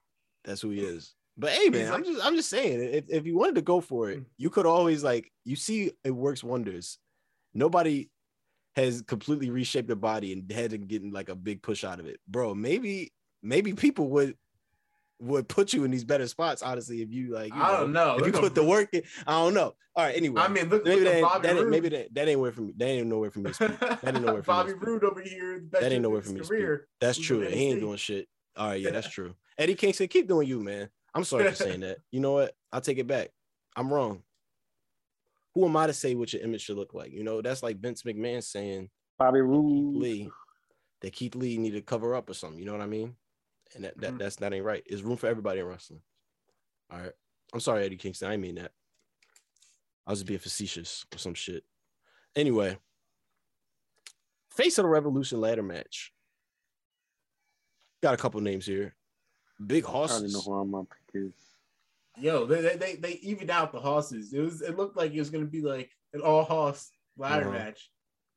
That's 0.46 0.62
who 0.62 0.70
he 0.70 0.82
is. 0.82 1.14
But 1.38 1.52
hey, 1.52 1.70
man, 1.70 1.92
I'm 1.92 2.04
just 2.04 2.26
I'm 2.26 2.36
just 2.36 2.50
saying, 2.50 2.82
if, 2.82 3.06
if 3.10 3.26
you 3.26 3.38
wanted 3.38 3.56
to 3.56 3.62
go 3.62 3.82
for 3.82 4.10
it, 4.10 4.20
mm. 4.20 4.26
you 4.38 4.50
could 4.50 4.66
always 4.66 5.04
like 5.04 5.32
you 5.46 5.56
see 5.56 5.92
it 6.04 6.12
works 6.12 6.44
wonders. 6.44 6.98
Nobody 7.54 8.10
has 8.76 9.02
completely 9.02 9.50
reshaped 9.50 9.88
their 9.88 9.96
body 9.96 10.34
and 10.34 10.52
had 10.52 10.72
to 10.72 10.78
get 10.78 11.04
like 11.12 11.30
a 11.30 11.36
big 11.36 11.62
push 11.62 11.84
out 11.84 12.00
of 12.00 12.06
it, 12.06 12.20
bro. 12.28 12.54
Maybe 12.54 13.14
maybe 13.42 13.74
people 13.74 14.10
would 14.10 14.36
would 15.20 15.48
put 15.50 15.74
you 15.74 15.84
in 15.84 15.92
these 15.92 16.04
better 16.06 16.28
spots. 16.28 16.62
Honestly, 16.62 17.02
if 17.02 17.12
you 17.12 17.34
like, 17.34 17.54
you 17.54 17.62
I 17.62 17.78
don't 17.78 17.92
know. 17.92 18.18
if 18.18 18.26
you 18.26 18.32
put 18.32 18.46
at- 18.46 18.56
the 18.56 18.64
work 18.64 18.90
in. 18.94 19.04
I 19.28 19.34
don't 19.34 19.54
know. 19.54 19.76
All 19.96 20.06
right, 20.06 20.16
anyway, 20.16 20.42
I 20.42 20.48
mean, 20.48 20.70
look, 20.70 20.86
maybe 20.86 21.02
look 21.02 21.04
that, 21.06 21.10
at 21.12 21.16
ain't- 21.18 21.24
Bobby 21.28 21.42
that 21.48 21.52
ain't, 21.56 21.64
Roode. 21.66 21.72
maybe 21.72 21.90
that, 21.90 22.14
that 22.16 22.28
ain't 22.30 22.40
where 22.40 22.52
for 22.54 22.62
me. 22.62 22.74
That 22.78 22.86
ain't 22.88 23.08
nowhere 23.08 23.32
for 23.32 23.40
me 23.40 23.52
to. 23.52 23.68
That 23.68 24.16
ain't 24.16 24.26
nowhere 24.26 24.44
for 24.44 24.52
me. 24.52 24.58
Bobby. 24.72 24.74
Roode 24.74 25.04
over 25.04 25.22
here. 25.22 25.64
That 25.72 25.84
ain't 25.84 25.94
of 25.96 26.02
nowhere 26.04 26.22
his 26.22 26.28
for 26.30 26.34
me 26.34 26.40
to 26.40 26.46
speak. 26.46 26.66
That's 27.02 27.18
was 27.18 27.28
true. 27.28 27.42
He 27.42 27.66
ain't 27.66 27.82
doing 27.82 27.98
shit. 27.98 28.28
All 28.56 28.68
right, 28.70 28.80
yeah, 28.80 28.92
that's 28.92 29.10
true. 29.14 29.34
Eddie 29.58 29.76
Kingston, 29.76 30.08
keep 30.08 30.28
doing 30.28 30.48
you, 30.48 30.62
man. 30.62 30.90
I'm 31.14 31.24
sorry 31.26 31.50
for 31.50 31.56
saying 31.64 31.82
that. 31.82 31.98
You 32.12 32.22
know 32.22 32.32
what? 32.34 32.54
I'll 32.72 32.80
take 32.82 32.98
it 32.98 33.08
back. 33.08 33.30
I'm 33.76 33.92
wrong. 33.94 34.24
Who 35.56 35.66
am 35.66 35.76
I 35.76 35.88
to 35.88 35.94
say 35.94 36.16
what 36.16 36.32
your 36.32 36.44
image 36.44 36.62
should 36.62 36.78
look 36.78 36.94
like? 36.94 37.12
You 37.12 37.24
know, 37.24 37.42
that's 37.42 37.64
like 37.64 37.80
Vince 37.80 38.04
McMahon 38.04 38.42
saying 38.44 38.90
Bobby 39.18 39.42
Roode. 39.42 39.98
Lee 39.98 40.30
that 41.02 41.12
Keith 41.14 41.36
Lee 41.36 41.58
need 41.58 41.72
to 41.72 41.82
cover 41.82 42.16
up 42.16 42.30
or 42.30 42.34
something. 42.34 42.60
You 42.60 42.66
know 42.66 42.74
what 42.74 42.82
I 42.82 42.86
mean? 42.88 43.16
And 43.76 43.84
that, 43.84 43.98
that 44.00 44.14
Mhm. 44.14 44.18
that's 44.20 44.36
that 44.38 44.54
ain't 44.54 44.66
right. 44.66 44.84
There's 44.88 45.04
room 45.04 45.18
for 45.18 45.28
everybody 45.28 45.60
in 45.60 45.66
wrestling. 45.68 46.02
All 46.90 47.00
right. 47.00 47.14
I'm 47.54 47.60
sorry, 47.60 47.84
Eddie 47.86 47.98
Kingston. 47.98 48.28
I 48.28 48.32
didn't 48.32 48.42
mean 48.44 48.56
that. 48.56 48.72
I 50.08 50.12
was 50.12 50.20
just 50.20 50.28
being 50.28 50.40
facetious 50.40 51.06
or 51.14 51.18
some 51.20 51.34
shit. 51.36 51.64
Anyway, 52.36 52.78
face 54.52 54.78
of 54.78 54.84
the 54.84 54.90
revolution 54.90 55.40
ladder 55.42 55.64
match. 55.64 56.14
Got 58.02 58.14
a 58.14 58.18
couple 58.18 58.40
names 58.42 58.66
here. 58.66 58.96
Big 59.66 59.84
I 59.86 59.88
don't 59.88 59.94
know 59.94 60.00
horses. 60.00 60.46
who 60.46 60.66
my 60.66 60.82
pick 60.84 61.22
is. 61.22 61.34
Yo, 62.18 62.46
they, 62.46 62.62
they 62.62 62.76
they 62.76 62.96
they 62.96 63.12
evened 63.14 63.50
out 63.52 63.72
the 63.72 63.80
horses. 63.80 64.34
It 64.34 64.40
was 64.40 64.62
it 64.62 64.78
looked 64.78 64.98
like 64.98 65.12
it 65.14 65.20
was 65.20 65.30
gonna 65.30 65.46
be 65.46 65.62
like 65.62 65.92
an 66.14 66.22
all 66.22 66.44
horse 66.44 66.90
ladder 67.18 67.48
Uh-huh. 67.50 67.58
match, 67.58 67.92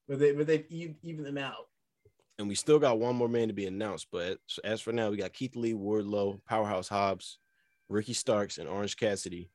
but 0.09 0.19
they 0.19 0.33
but 0.33 0.47
they 0.47 0.67
even 0.69 0.97
even 1.03 1.25
them 1.25 1.39
out. 1.39 1.69
And 2.43 2.49
we 2.49 2.57
still 2.57 2.81
got 2.81 2.99
one 2.99 3.15
more 3.15 3.29
man 3.29 3.47
to 3.47 3.55
be 3.55 3.67
announced. 3.67 4.09
But 4.11 4.39
as 4.65 4.81
for 4.81 4.93
now, 4.93 5.11
we 5.11 5.17
got 5.17 5.33
Keith 5.33 5.55
Lee, 5.55 5.75
Wardlow, 5.75 6.41
Powerhouse 6.45 6.89
Hobbs, 6.89 7.39
Ricky 7.89 8.15
Starks, 8.15 8.59
and 8.59 8.69
Orange 8.69 8.97
Cassidy. 8.97 9.49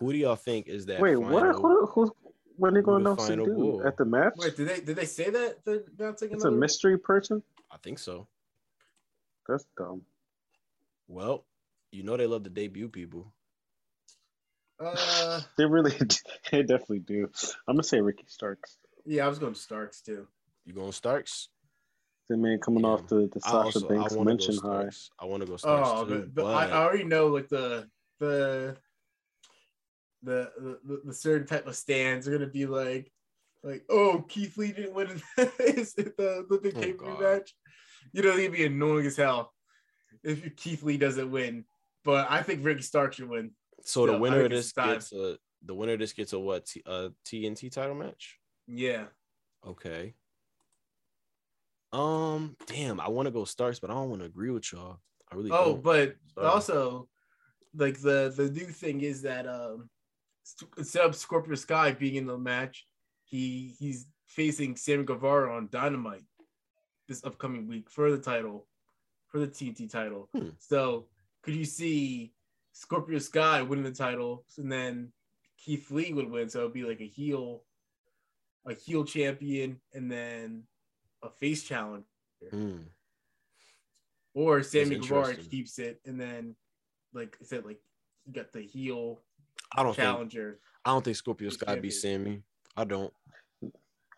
Who 0.00 0.12
do 0.12 0.18
y'all 0.18 0.34
think 0.34 0.66
is 0.66 0.86
that? 0.86 1.00
Wait, 1.00 1.14
final- 1.14 1.30
what? 1.30 1.54
Who, 1.54 1.86
who's 1.86 2.10
when 2.56 2.74
they 2.74 2.80
who 2.80 2.86
gonna 2.86 3.04
the 3.04 3.10
announce 3.12 3.28
the 3.28 3.36
dude 3.36 3.56
bull? 3.56 3.86
at 3.86 3.96
the 3.96 4.04
match? 4.04 4.32
Wait, 4.38 4.56
did 4.56 4.68
they 4.68 4.80
did 4.80 4.96
they 4.96 5.04
say 5.04 5.30
that 5.30 5.64
they're 5.64 5.84
announcing 5.96 6.32
It's 6.32 6.42
a 6.42 6.50
mystery 6.50 6.98
person. 6.98 7.44
I 7.70 7.76
think 7.76 8.00
so. 8.00 8.26
That's 9.48 9.64
dumb. 9.78 10.02
Well, 11.06 11.44
you 11.92 12.02
know 12.02 12.16
they 12.16 12.26
love 12.26 12.42
to 12.42 12.50
debut 12.50 12.88
people. 12.88 13.32
Uh, 14.80 15.40
They 15.56 15.64
really, 15.64 15.92
they 16.50 16.62
definitely 16.62 17.00
do. 17.00 17.30
I'm 17.68 17.76
gonna 17.76 17.84
say 17.84 18.00
Ricky 18.00 18.24
Starks. 18.26 18.78
yeah, 19.06 19.24
I 19.24 19.28
was 19.28 19.38
going 19.38 19.54
to 19.54 19.60
Starks 19.60 20.00
too. 20.00 20.26
You 20.64 20.72
going 20.72 20.90
Starks? 20.90 21.50
The 22.28 22.36
man 22.36 22.58
coming 22.58 22.84
Yeah. 22.84 22.90
off 22.90 23.06
the, 23.06 23.28
the 23.32 23.40
Sasha 23.40 23.56
also 23.56 23.88
Banks 23.88 24.14
want 24.14 24.28
mention 24.28 24.56
high. 24.58 24.88
I 25.18 25.24
want 25.26 25.42
to 25.42 25.46
go 25.48 25.56
Starks 25.56 25.90
Oh, 25.92 26.04
too. 26.06 26.30
but, 26.32 26.44
but 26.44 26.54
I, 26.54 26.66
I 26.68 26.82
already 26.84 27.04
know 27.04 27.26
like 27.28 27.48
the 27.48 27.88
the 28.20 28.76
the 30.22 30.50
the, 30.84 31.00
the 31.04 31.12
certain 31.14 31.46
type 31.46 31.66
of 31.66 31.76
stands 31.76 32.26
are 32.26 32.32
gonna 32.32 32.46
be 32.50 32.64
like 32.66 33.12
like 33.62 33.84
oh 33.90 34.24
Keith 34.28 34.56
Lee 34.56 34.72
didn't 34.72 34.94
win 34.94 35.08
his, 35.58 35.92
the 35.94 36.46
the 36.48 36.58
big 36.62 36.74
Oh, 36.76 36.80
pay 36.80 36.92
per 36.94 37.04
view 37.04 37.16
match. 37.20 37.54
You 38.12 38.22
know, 38.22 38.36
it'd 38.36 38.52
be 38.52 38.64
annoying 38.64 39.06
as 39.06 39.16
hell 39.16 39.52
if 40.22 40.56
Keith 40.56 40.82
Lee 40.82 40.96
doesn't 40.96 41.30
win. 41.30 41.64
But 42.04 42.26
I 42.30 42.42
think 42.42 42.64
Ricky 42.64 42.82
Stark 42.82 43.14
should 43.14 43.28
win. 43.28 43.50
so 43.82 44.06
the 44.06 44.18
winner 44.18 44.44
of 44.44 44.50
this 44.50 44.72
gets 44.72 45.12
a 45.12 45.38
the 45.62 45.74
winner 45.74 45.94
of 45.94 45.98
this 45.98 46.12
gets 46.12 46.32
a 46.32 46.38
what? 46.38 46.66
T, 46.66 46.82
a 46.86 47.10
TNT 47.26 47.70
title 47.70 47.94
match? 47.94 48.38
Yeah. 48.66 49.04
Okay. 49.66 50.14
Um, 51.94 52.56
damn, 52.66 53.00
I 53.00 53.08
want 53.08 53.26
to 53.26 53.32
go 53.32 53.44
Starks, 53.44 53.78
but 53.78 53.90
I 53.90 53.94
don't 53.94 54.10
want 54.10 54.20
to 54.22 54.26
agree 54.26 54.50
with 54.50 54.72
y'all. 54.72 54.98
I 55.30 55.36
really 55.36 55.50
Oh, 55.52 55.72
don't. 55.72 55.82
but 55.82 56.16
Sorry. 56.34 56.46
also, 56.46 57.08
like 57.74 58.00
the 58.00 58.32
the 58.36 58.50
new 58.50 58.66
thing 58.66 59.00
is 59.00 59.22
that 59.22 59.46
um, 59.46 59.88
instead 60.76 61.04
of 61.04 61.14
Scorpio 61.16 61.54
Sky 61.54 61.92
being 61.92 62.16
in 62.16 62.26
the 62.26 62.36
match, 62.38 62.86
he 63.24 63.74
he's 63.78 64.06
facing 64.26 64.76
Sammy 64.76 65.04
Guevara 65.04 65.54
on 65.56 65.68
Dynamite 65.70 66.24
this 67.08 67.22
upcoming 67.24 67.68
week 67.68 67.88
for 67.90 68.10
the 68.10 68.18
title, 68.18 68.66
for 69.28 69.38
the 69.38 69.46
TNT 69.46 69.88
title. 69.90 70.28
Hmm. 70.34 70.48
So 70.58 71.06
could 71.42 71.54
you 71.54 71.64
see 71.64 72.32
Scorpio 72.72 73.18
Sky 73.18 73.62
winning 73.62 73.84
the 73.84 73.92
title, 73.92 74.44
and 74.58 74.70
then 74.70 75.12
Keith 75.58 75.90
Lee 75.90 76.12
would 76.12 76.30
win? 76.30 76.48
So 76.48 76.60
it'd 76.60 76.72
be 76.72 76.82
like 76.84 77.00
a 77.00 77.06
heel, 77.06 77.62
a 78.66 78.74
heel 78.74 79.04
champion, 79.04 79.80
and 79.92 80.10
then 80.10 80.64
a 81.24 81.30
face 81.30 81.62
challenger 81.62 82.04
Hmm. 82.50 82.76
or 84.34 84.62
Sammy 84.62 84.96
Guevara 84.96 85.34
keeps 85.34 85.78
it, 85.78 86.00
and 86.04 86.20
then 86.20 86.54
like 87.12 87.36
I 87.40 87.44
said, 87.44 87.64
like 87.64 87.80
you 88.26 88.32
got 88.32 88.52
the 88.52 88.60
heel 88.60 89.20
I 89.76 89.82
don't 89.82 89.96
think. 89.96 90.06
I 90.84 90.90
don't 90.90 91.02
think 91.04 91.16
Scorpio 91.16 91.48
He's 91.48 91.58
Sky 91.58 91.76
be 91.76 91.90
Sammy. 91.90 92.42
I 92.76 92.84
don't. 92.84 93.12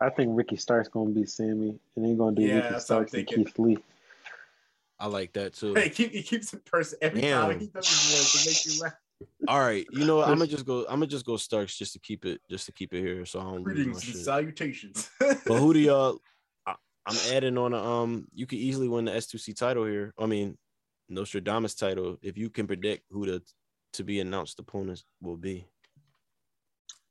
I 0.00 0.10
think 0.10 0.30
Ricky 0.34 0.56
Starks 0.56 0.88
gonna 0.88 1.10
be 1.10 1.24
Sammy, 1.24 1.78
and 1.94 2.04
then 2.04 2.16
gonna 2.16 2.34
do 2.36 2.42
Yeah, 2.42 2.56
Ricky 2.56 2.68
that's 2.68 2.90
what 2.90 2.96
I'm 2.98 3.08
Starks 3.08 3.14
and 3.14 3.26
thinking. 3.28 3.44
Keith 3.46 3.58
Lee. 3.58 3.78
I 4.98 5.06
like 5.06 5.32
that 5.34 5.54
too. 5.54 5.74
Hey, 5.76 5.88
keep, 5.90 6.10
he 6.12 6.22
keeps 6.22 6.52
it 6.52 6.64
person 6.64 6.98
every 7.00 7.20
Damn. 7.20 7.50
time 7.50 7.60
he 7.60 7.66
does 7.68 7.86
his 7.88 8.14
voice. 8.16 8.34
It 8.34 8.48
makes 8.48 8.66
you 8.76 8.82
laugh. 8.82 8.94
All 9.48 9.60
right, 9.60 9.86
you 9.92 10.04
know 10.04 10.16
what? 10.16 10.28
I'm 10.28 10.34
gonna 10.38 10.46
just 10.50 10.66
go. 10.66 10.80
I'm 10.82 10.96
gonna 10.96 11.06
just 11.06 11.24
go 11.24 11.36
Starks 11.36 11.78
just 11.78 11.92
to 11.94 11.98
keep 11.98 12.24
it, 12.26 12.40
just 12.50 12.66
to 12.66 12.72
keep 12.72 12.92
it 12.92 13.00
here, 13.00 13.24
so 13.24 13.40
I 13.40 13.44
don't 13.44 13.62
Greetings 13.62 14.04
and 14.04 14.14
shit. 14.14 14.16
salutations. 14.24 15.08
But 15.18 15.58
who 15.58 15.72
do 15.72 15.78
y'all? 15.80 16.18
I, 17.06 17.10
I'm 17.10 17.36
adding 17.36 17.58
on 17.58 17.72
a 17.72 17.82
um. 17.82 18.28
You 18.34 18.46
could 18.46 18.58
easily 18.58 18.88
win 18.88 19.04
the 19.06 19.12
S2C 19.12 19.56
title 19.56 19.84
here. 19.86 20.12
I 20.18 20.26
mean, 20.26 20.56
Nostradamus 21.08 21.74
title 21.74 22.18
if 22.22 22.36
you 22.36 22.50
can 22.50 22.66
predict 22.66 23.04
who 23.10 23.26
the 23.26 23.42
to 23.94 24.04
be 24.04 24.20
announced 24.20 24.58
opponents 24.58 25.04
will 25.22 25.36
be. 25.36 25.66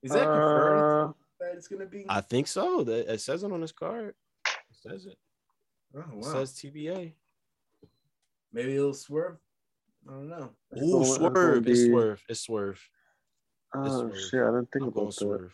Is 0.04 0.12
that 0.12 0.32
confirmed 0.32 0.84
Uh, 0.84 1.14
that 1.40 1.54
it's 1.56 1.68
gonna 1.68 1.86
be? 1.86 2.06
I 2.10 2.22
think 2.22 2.48
so. 2.48 2.84
That 2.84 3.12
it 3.12 3.22
says 3.22 3.44
it 3.44 3.52
on 3.52 3.62
this 3.62 3.72
card. 3.72 4.14
It 4.48 4.76
says 4.76 5.06
it. 5.06 5.18
oh, 5.96 6.00
It 6.00 6.08
wow. 6.16 6.22
says 6.22 6.54
TBA. 6.54 7.14
Maybe 8.54 8.76
it'll 8.76 8.94
swerve. 8.94 9.38
I 10.08 10.12
don't 10.12 10.30
know. 10.30 10.52
It's 10.72 10.82
Ooh, 10.84 10.92
gonna- 10.92 11.02
it's 11.06 11.18
gonna 11.18 11.36
swerve. 11.36 11.68
It's 11.68 11.86
swerve. 11.86 12.24
It's 12.30 12.40
swerve. 12.42 12.90
oh 13.74 14.00
swerve. 14.10 14.20
shit, 14.20 14.42
I 14.42 14.46
didn't 14.48 14.72
think 14.72 14.84
I'm 14.86 14.92
going 14.92 15.08
about 15.08 15.08
that. 15.08 15.14
swerve. 15.26 15.54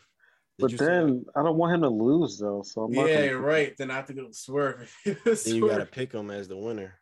Did 0.61 0.61
But 0.61 0.71
you 0.73 0.77
say 0.77 0.85
then 0.85 1.25
I 1.35 1.41
don't 1.41 1.57
want 1.57 1.73
him 1.73 1.81
to 1.81 1.89
lose 1.89 2.37
though, 2.37 2.61
so 2.61 2.83
I'm 2.83 2.91
not. 2.91 3.07
Yeah, 3.07 3.15
gonna 3.15 3.25
you're 3.25 3.41
right. 3.41 3.75
Then 3.75 3.89
I 3.89 3.95
have 3.95 4.05
to 4.07 4.13
go 4.13 4.27
swerve. 4.31 4.95
then 5.05 5.15
you 5.45 5.67
gotta 5.67 5.87
pick 5.87 6.11
him 6.11 6.29
as 6.29 6.47
the 6.47 6.55
winner. 6.55 6.93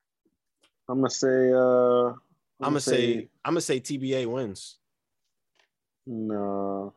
I'm 0.87 0.99
gonna 0.99 1.09
say. 1.09 1.51
uh 1.51 2.13
I'm 2.61 2.71
gonna 2.71 2.79
say. 2.79 3.27
I'm 3.43 3.53
gonna 3.53 3.61
say 3.61 3.81
TBA 3.81 4.27
wins. 4.27 4.77
no. 6.05 6.93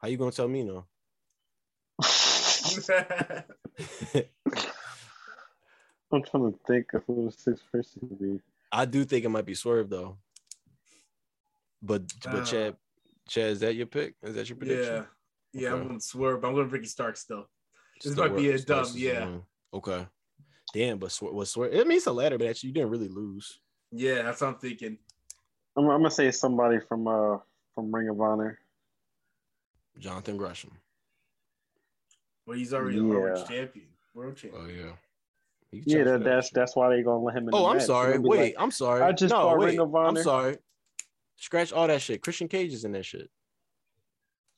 How 0.00 0.08
you 0.08 0.16
gonna 0.16 0.30
tell 0.30 0.48
me 0.48 0.62
no? 0.62 0.86
I'm 6.10 6.22
trying 6.22 6.52
to 6.52 6.58
think 6.66 6.94
of 6.94 7.04
who 7.06 7.26
the 7.26 7.32
sixth 7.32 7.64
person 7.70 8.00
would 8.08 8.18
be. 8.18 8.40
I 8.72 8.86
do 8.86 9.04
think 9.04 9.26
it 9.26 9.28
might 9.28 9.44
be 9.44 9.54
Swerve 9.54 9.90
though. 9.90 10.16
But 11.82 12.02
but 12.22 12.34
Uh, 12.34 12.44
Chad, 12.44 12.76
Chad, 13.28 13.50
is 13.50 13.60
that 13.60 13.74
your 13.74 13.86
pick? 13.86 14.14
Is 14.22 14.34
that 14.36 14.48
your 14.48 14.56
prediction? 14.56 14.94
yeah, 14.94 15.04
yeah. 15.52 15.72
I'm 15.72 15.86
going 15.86 15.98
to 15.98 16.04
swerve. 16.04 16.40
but 16.40 16.48
I'm 16.48 16.54
going 16.54 16.66
to 16.68 16.72
Ricky 16.72 16.86
Stark 16.86 17.16
still. 17.16 17.46
This 18.02 18.12
Still 18.12 18.28
might 18.28 18.36
be 18.36 18.50
a 18.50 18.58
still 18.58 18.84
dub. 18.84 18.94
Yeah, 18.94 19.24
one. 19.24 19.42
Okay. 19.74 20.06
Damn, 20.72 20.98
but 20.98 21.10
Swerve 21.10 21.34
was 21.34 21.50
Swerve. 21.50 21.72
It 21.74 21.86
means 21.86 22.06
a 22.06 22.12
ladder 22.12 22.38
match. 22.38 22.62
You 22.62 22.72
didn't 22.72 22.90
really 22.90 23.08
lose. 23.08 23.58
yeah. 23.90 24.22
That's 24.22 24.40
what 24.40 24.48
I'm 24.48 24.54
thinking. 24.58 24.98
I'm, 25.76 25.84
I'm 25.84 25.98
gonna 26.00 26.10
say 26.10 26.30
somebody 26.30 26.78
from 26.80 27.08
uh 27.08 27.38
from 27.74 27.94
Ring 27.94 28.08
of 28.08 28.20
Honor. 28.20 28.58
Jonathan 29.98 30.36
Gresham. 30.36 30.72
Well, 32.46 32.56
he's 32.56 32.72
already 32.72 32.98
the 32.98 33.04
Yeah. 33.06 33.14
Orange 33.14 33.48
champion, 33.48 33.86
world 34.14 34.36
champion. 34.36 34.62
Oh 34.64 34.68
yeah. 34.68 34.92
He 35.70 35.82
Yeah, 35.86 36.04
that, 36.04 36.24
that's 36.24 36.46
shit. 36.48 36.54
that's 36.54 36.76
why 36.76 36.88
they're 36.90 37.02
gonna 37.02 37.22
let 37.22 37.36
him 37.36 37.44
in. 37.44 37.50
Oh, 37.54 37.62
the 37.62 37.68
I'm 37.70 37.76
match. 37.78 37.86
sorry. 37.86 38.18
Wait, 38.18 38.40
like, 38.40 38.54
I'm 38.58 38.70
sorry. 38.70 39.02
I 39.02 39.12
just 39.12 39.32
no, 39.32 39.40
fought 39.42 39.58
wait. 39.58 39.66
Ring 39.66 39.80
of 39.80 39.94
I'm 39.94 40.16
sorry. 40.16 40.58
Scratch 41.36 41.72
all 41.72 41.86
that 41.86 42.00
shit. 42.02 42.22
Christian 42.22 42.48
Cage 42.48 42.72
is 42.72 42.84
in 42.84 42.92
that 42.92 43.04
shit 43.04 43.28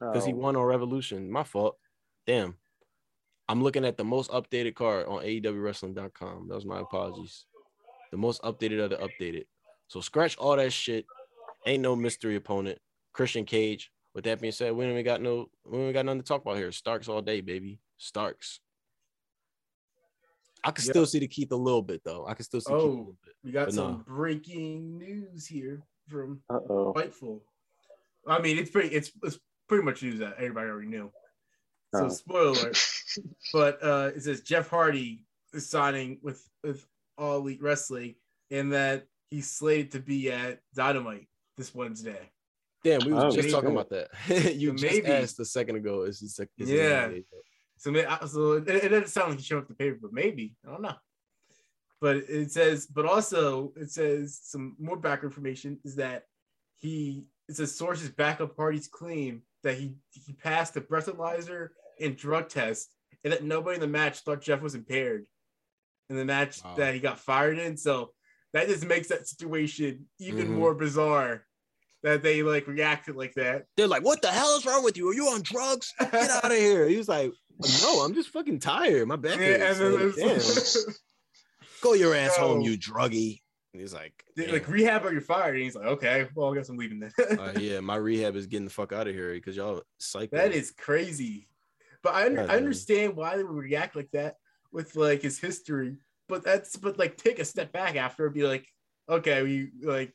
because 0.00 0.24
he 0.24 0.32
oh, 0.32 0.36
won 0.36 0.56
on 0.56 0.64
Revolution. 0.64 1.30
My 1.30 1.44
fault. 1.44 1.76
Damn. 2.26 2.56
I'm 3.48 3.62
looking 3.62 3.84
at 3.84 3.96
the 3.96 4.04
most 4.04 4.30
updated 4.30 4.74
card 4.74 5.06
on 5.06 5.22
AEWWrestling.com. 5.22 6.48
That 6.48 6.54
was 6.54 6.64
my 6.64 6.80
apologies. 6.80 7.46
The 8.10 8.16
most 8.16 8.42
updated 8.42 8.82
of 8.82 8.90
the 8.90 8.96
updated. 8.96 9.44
So 9.88 10.00
scratch 10.00 10.36
all 10.38 10.56
that 10.56 10.72
shit. 10.72 11.04
Ain't 11.66 11.82
no 11.82 11.94
mystery 11.96 12.36
opponent. 12.36 12.78
Christian 13.12 13.44
Cage. 13.44 13.90
With 14.14 14.24
that 14.24 14.40
being 14.40 14.52
said, 14.52 14.72
we 14.72 14.84
ain't 14.84 14.92
even 14.92 15.04
got 15.04 15.20
no, 15.20 15.50
we 15.64 15.78
ain't 15.78 15.94
got 15.94 16.04
nothing 16.04 16.20
to 16.22 16.26
talk 16.26 16.42
about 16.42 16.56
here. 16.56 16.72
Starks 16.72 17.08
all 17.08 17.22
day, 17.22 17.40
baby. 17.40 17.78
Starks. 17.96 18.60
I 20.64 20.72
can 20.72 20.84
Yep. 20.84 20.92
still 20.92 21.06
see 21.06 21.20
the 21.20 21.28
Keith 21.28 21.52
a 21.52 21.56
little 21.56 21.82
bit 21.82 22.02
though. 22.04 22.26
I 22.26 22.34
can 22.34 22.44
still 22.44 22.60
see 22.60 22.70
Keith 22.72 22.80
a 22.80 22.82
Oh, 22.82 22.88
little 22.88 23.16
bit. 23.24 23.34
we 23.44 23.52
got 23.52 23.66
But 23.66 23.74
some 23.74 23.92
no. 23.92 24.04
breaking 24.06 24.98
news 24.98 25.46
here 25.46 25.82
from 26.08 26.42
Uh-oh. 26.50 26.92
Fightful. 26.94 27.40
I 28.26 28.40
mean, 28.40 28.58
it's 28.58 28.70
pretty. 28.70 28.94
It's 28.94 29.10
it's 29.22 29.38
pretty 29.70 29.84
much 29.84 30.02
news 30.02 30.18
that 30.18 30.34
everybody 30.36 30.68
already 30.68 30.88
knew. 30.88 31.12
So 31.94 32.06
Oh. 32.06 32.08
spoiler. 32.08 32.72
But 33.52 33.82
uh, 33.82 34.10
it 34.14 34.22
says 34.22 34.40
Jeff 34.42 34.68
Hardy 34.68 35.24
is 35.52 35.68
signing 35.68 36.18
with 36.22 36.40
with 36.62 36.84
All 37.18 37.38
Elite 37.38 37.60
Wrestling, 37.62 38.14
and 38.52 38.72
that 38.72 39.06
he's 39.30 39.50
slated 39.50 39.92
to 39.92 40.00
be 40.00 40.30
at 40.30 40.60
Dynamite 40.74 41.26
this 41.56 41.74
Wednesday. 41.74 42.30
Damn, 42.84 43.04
we 43.04 43.12
were 43.12 43.20
Oh, 43.26 43.30
just 43.30 43.42
shit. 43.48 43.50
talking 43.52 43.72
about 43.72 43.90
that. 43.90 44.08
you 44.56 44.70
So 44.70 44.74
just 44.76 44.84
maybe- 44.94 45.06
asked 45.08 45.40
a 45.40 45.44
second 45.44 45.76
ago. 45.76 46.02
Is 46.02 46.20
this, 46.20 46.38
is 46.38 46.46
this 46.58 46.68
Yeah. 46.68 47.10
So, 47.78 47.90
may- 47.90 48.06
so 48.28 48.52
it, 48.52 48.68
it 48.68 48.88
doesn't 48.90 49.08
sound 49.08 49.30
like 49.30 49.38
he 49.38 49.44
showed 49.44 49.58
up 49.62 49.68
the 49.68 49.74
paper, 49.74 49.98
but 50.00 50.12
maybe 50.12 50.54
I 50.66 50.70
don't 50.70 50.82
know. 50.82 50.96
But 52.00 52.16
it 52.16 52.50
says, 52.52 52.86
but 52.86 53.06
also 53.06 53.72
it 53.76 53.90
says 53.90 54.38
some 54.42 54.76
more 54.78 54.96
back 54.96 55.24
information 55.24 55.78
is 55.84 55.96
that 55.96 56.24
he 56.76 57.24
it 57.48 57.56
says 57.56 57.74
sources 57.74 58.08
back 58.10 58.40
up 58.40 58.54
Hardy's 58.56 58.86
claim 58.86 59.42
that 59.62 59.76
he 59.76 59.94
he 60.10 60.32
passed 60.32 60.74
the 60.74 60.80
breathalyzer 60.80 61.68
and 62.00 62.16
drug 62.16 62.48
test, 62.48 62.90
and 63.24 63.32
that 63.32 63.44
nobody 63.44 63.74
in 63.76 63.80
the 63.80 63.86
match 63.86 64.20
thought 64.20 64.40
Jeff 64.40 64.62
was 64.62 64.74
impaired 64.74 65.26
in 66.08 66.16
the 66.16 66.24
match 66.24 66.62
Wow. 66.64 66.74
that 66.76 66.94
he 66.94 67.00
got 67.00 67.18
fired 67.20 67.58
in. 67.58 67.76
So 67.76 68.12
that 68.52 68.66
just 68.68 68.84
makes 68.84 69.08
that 69.08 69.28
situation 69.28 70.08
even 70.18 70.48
Mhm. 70.48 70.52
more 70.52 70.74
bizarre 70.74 71.46
that 72.02 72.22
they 72.22 72.42
like 72.42 72.66
reacted 72.66 73.14
like 73.16 73.34
that. 73.34 73.66
They're 73.76 73.86
like, 73.86 74.02
"What 74.02 74.22
the 74.22 74.28
hell 74.30 74.56
is 74.56 74.64
wrong 74.66 74.82
with 74.82 74.96
you? 74.96 75.08
Are 75.10 75.14
you 75.14 75.28
on 75.28 75.42
drugs? 75.42 75.92
Get 76.00 76.30
out 76.30 76.46
of 76.50 76.52
here!" 76.58 76.88
He 76.88 76.96
was 76.96 77.08
like, 77.08 77.30
"No, 77.82 78.00
I'm 78.00 78.14
just 78.14 78.30
fucking 78.30 78.60
tired. 78.60 79.06
My 79.06 79.16
back 79.16 79.38
Yeah, 79.38 79.58
hurts." 79.58 79.78
and 79.80 79.94
then 79.94 80.06
Like, 80.08 80.18
it's- 80.18 80.76
Go 81.82 81.94
your 81.94 82.14
ass 82.14 82.36
home, 82.36 82.60
you 82.62 82.76
druggy. 82.78 83.40
And 83.72 83.80
he's 83.80 83.94
like, 83.94 84.24
"Damn." 84.36 84.50
like 84.50 84.68
rehab 84.68 85.04
or 85.04 85.12
you're 85.12 85.20
fired. 85.20 85.54
And 85.54 85.64
he's 85.64 85.76
like, 85.76 85.86
okay, 85.86 86.28
well, 86.34 86.52
I 86.52 86.56
guess 86.56 86.68
I'm 86.68 86.76
leaving 86.76 87.00
then. 87.00 87.12
Uh, 87.38 87.52
yeah, 87.58 87.80
my 87.80 87.96
rehab 87.96 88.34
is 88.34 88.46
getting 88.46 88.64
the 88.64 88.70
fuck 88.70 88.92
out 88.92 89.06
of 89.06 89.14
here 89.14 89.32
because 89.34 89.56
y'all 89.56 89.82
psycho. 89.98 90.36
that 90.36 90.52
is 90.52 90.72
crazy. 90.72 91.48
But 92.02 92.14
I, 92.14 92.26
under, 92.26 92.42
Yeah, 92.42 92.52
I 92.52 92.56
understand 92.56 93.14
why 93.14 93.36
they 93.36 93.44
would 93.44 93.54
react 93.54 93.94
like 93.94 94.10
that 94.12 94.36
with 94.72 94.96
like 94.96 95.22
his 95.22 95.38
history. 95.38 95.96
But 96.28 96.44
that's 96.44 96.76
but 96.76 96.98
like 96.98 97.16
take 97.16 97.38
a 97.38 97.44
step 97.44 97.72
back 97.72 97.96
after 97.96 98.26
and 98.26 98.34
be 98.34 98.42
like, 98.42 98.66
okay, 99.08 99.42
we 99.42 99.70
like 99.82 100.14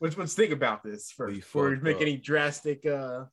let's 0.00 0.16
let's 0.16 0.34
think 0.34 0.52
about 0.52 0.82
this 0.82 1.10
first 1.10 1.34
before 1.34 1.70
we 1.70 1.76
make 1.76 1.96
up. 1.96 2.02
any 2.02 2.16
drastic 2.16 2.86
uh 2.86 3.24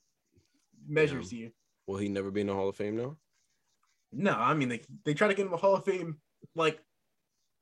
measures 0.87 1.29
here. 1.31 1.51
Will 1.87 1.97
he 1.97 2.09
never 2.09 2.31
be 2.31 2.41
in 2.41 2.47
the 2.47 2.53
Hall 2.53 2.69
of 2.69 2.75
Fame 2.75 2.97
now? 2.97 3.17
No, 4.11 4.33
I 4.33 4.53
mean 4.53 4.69
they 4.69 4.81
they 5.05 5.13
try 5.13 5.27
to 5.27 5.33
get 5.33 5.45
him 5.45 5.53
a 5.53 5.57
Hall 5.57 5.75
of 5.75 5.85
Fame 5.85 6.17
like 6.55 6.79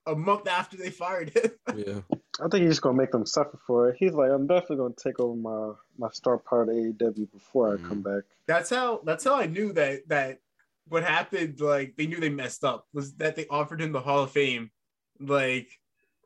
a 0.05 0.15
month 0.15 0.47
after 0.47 0.77
they 0.77 0.89
fired 0.89 1.30
him. 1.30 1.51
Yeah. 1.85 2.01
I 2.41 2.47
think 2.47 2.63
he's 2.63 2.71
just 2.71 2.81
gonna 2.81 2.97
make 2.97 3.11
them 3.11 3.26
suffer 3.26 3.59
for 3.67 3.89
it. 3.89 3.97
He's 3.99 4.13
like, 4.13 4.31
I'm 4.31 4.47
definitely 4.47 4.77
gonna 4.77 4.93
take 4.97 5.19
over 5.19 5.35
my 5.35 5.73
my 5.97 6.09
star 6.13 6.38
part 6.38 6.69
of 6.69 6.76
AEW 6.76 7.30
before 7.31 7.73
I 7.73 7.77
Mhm. 7.77 7.88
come 7.88 8.01
back. 8.01 8.23
that's 8.47 8.69
how 8.69 9.01
that's 9.05 9.23
how 9.23 9.35
I 9.35 9.45
knew 9.45 9.73
that 9.73 10.07
that 10.07 10.39
what 10.88 11.03
happened 11.03 11.59
like 11.59 11.95
they 11.97 12.07
knew 12.07 12.19
they 12.19 12.30
messed 12.30 12.63
up 12.63 12.88
was 12.93 13.13
that 13.15 13.35
they 13.35 13.45
offered 13.47 13.81
him 13.81 13.91
the 13.91 13.99
Hall 13.99 14.23
of 14.23 14.31
Fame 14.31 14.71
like 15.19 15.67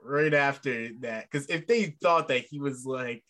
right 0.04 0.34
after 0.34 0.90
that 1.00 1.30
because 1.30 1.48
if 1.50 1.66
they 1.68 1.86
thought 2.02 2.28
that 2.30 2.46
he 2.46 2.60
was 2.60 2.86
like 2.86 3.24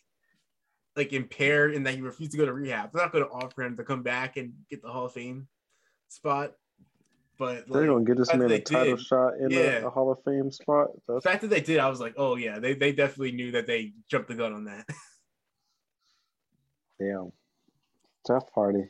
like 0.94 1.12
impaired 1.12 1.74
and 1.74 1.86
that 1.86 1.94
he 1.94 2.00
refused 2.02 2.32
to 2.32 2.38
go 2.38 2.44
to 2.46 2.52
rehab 2.52 2.92
they're 2.92 3.02
not 3.02 3.12
going 3.12 3.24
to 3.24 3.30
offer 3.30 3.62
him 3.62 3.76
to 3.76 3.82
come 3.84 4.02
back 4.02 4.36
and 4.36 4.52
get 4.70 4.82
the 4.82 4.88
Hall 4.88 5.06
of 5.06 5.12
Fame 5.12 5.48
spot 6.08 6.52
but 7.38 7.66
They're 7.68 7.82
like, 7.82 7.90
gonna 7.90 8.04
get 8.04 8.16
this 8.18 8.28
fact 8.28 8.40
man 8.40 8.50
a 8.50 8.60
title 8.60 8.96
did- 8.96 9.04
shot 9.06 9.38
in 9.38 9.50
Yeah. 9.50 9.78
a, 9.80 9.86
a 9.86 9.90
Hall 9.90 10.10
of 10.12 10.22
Fame 10.24 10.50
spot. 10.50 10.88
the 11.06 11.20
fact 11.20 11.42
that 11.42 11.48
they 11.50 11.60
did 11.60 11.78
I 11.78 11.88
was 11.88 12.00
like 12.00 12.14
oh 12.16 12.36
yeah 12.36 12.58
they, 12.58 12.74
they 12.74 12.92
definitely 12.92 13.32
knew 13.32 13.52
that 13.52 13.66
they 13.66 13.92
jumped 14.08 14.28
the 14.28 14.34
gun 14.34 14.52
on 14.52 14.64
that 14.64 14.86
damn. 17.00 17.32
tough 18.26 18.50
party. 18.52 18.88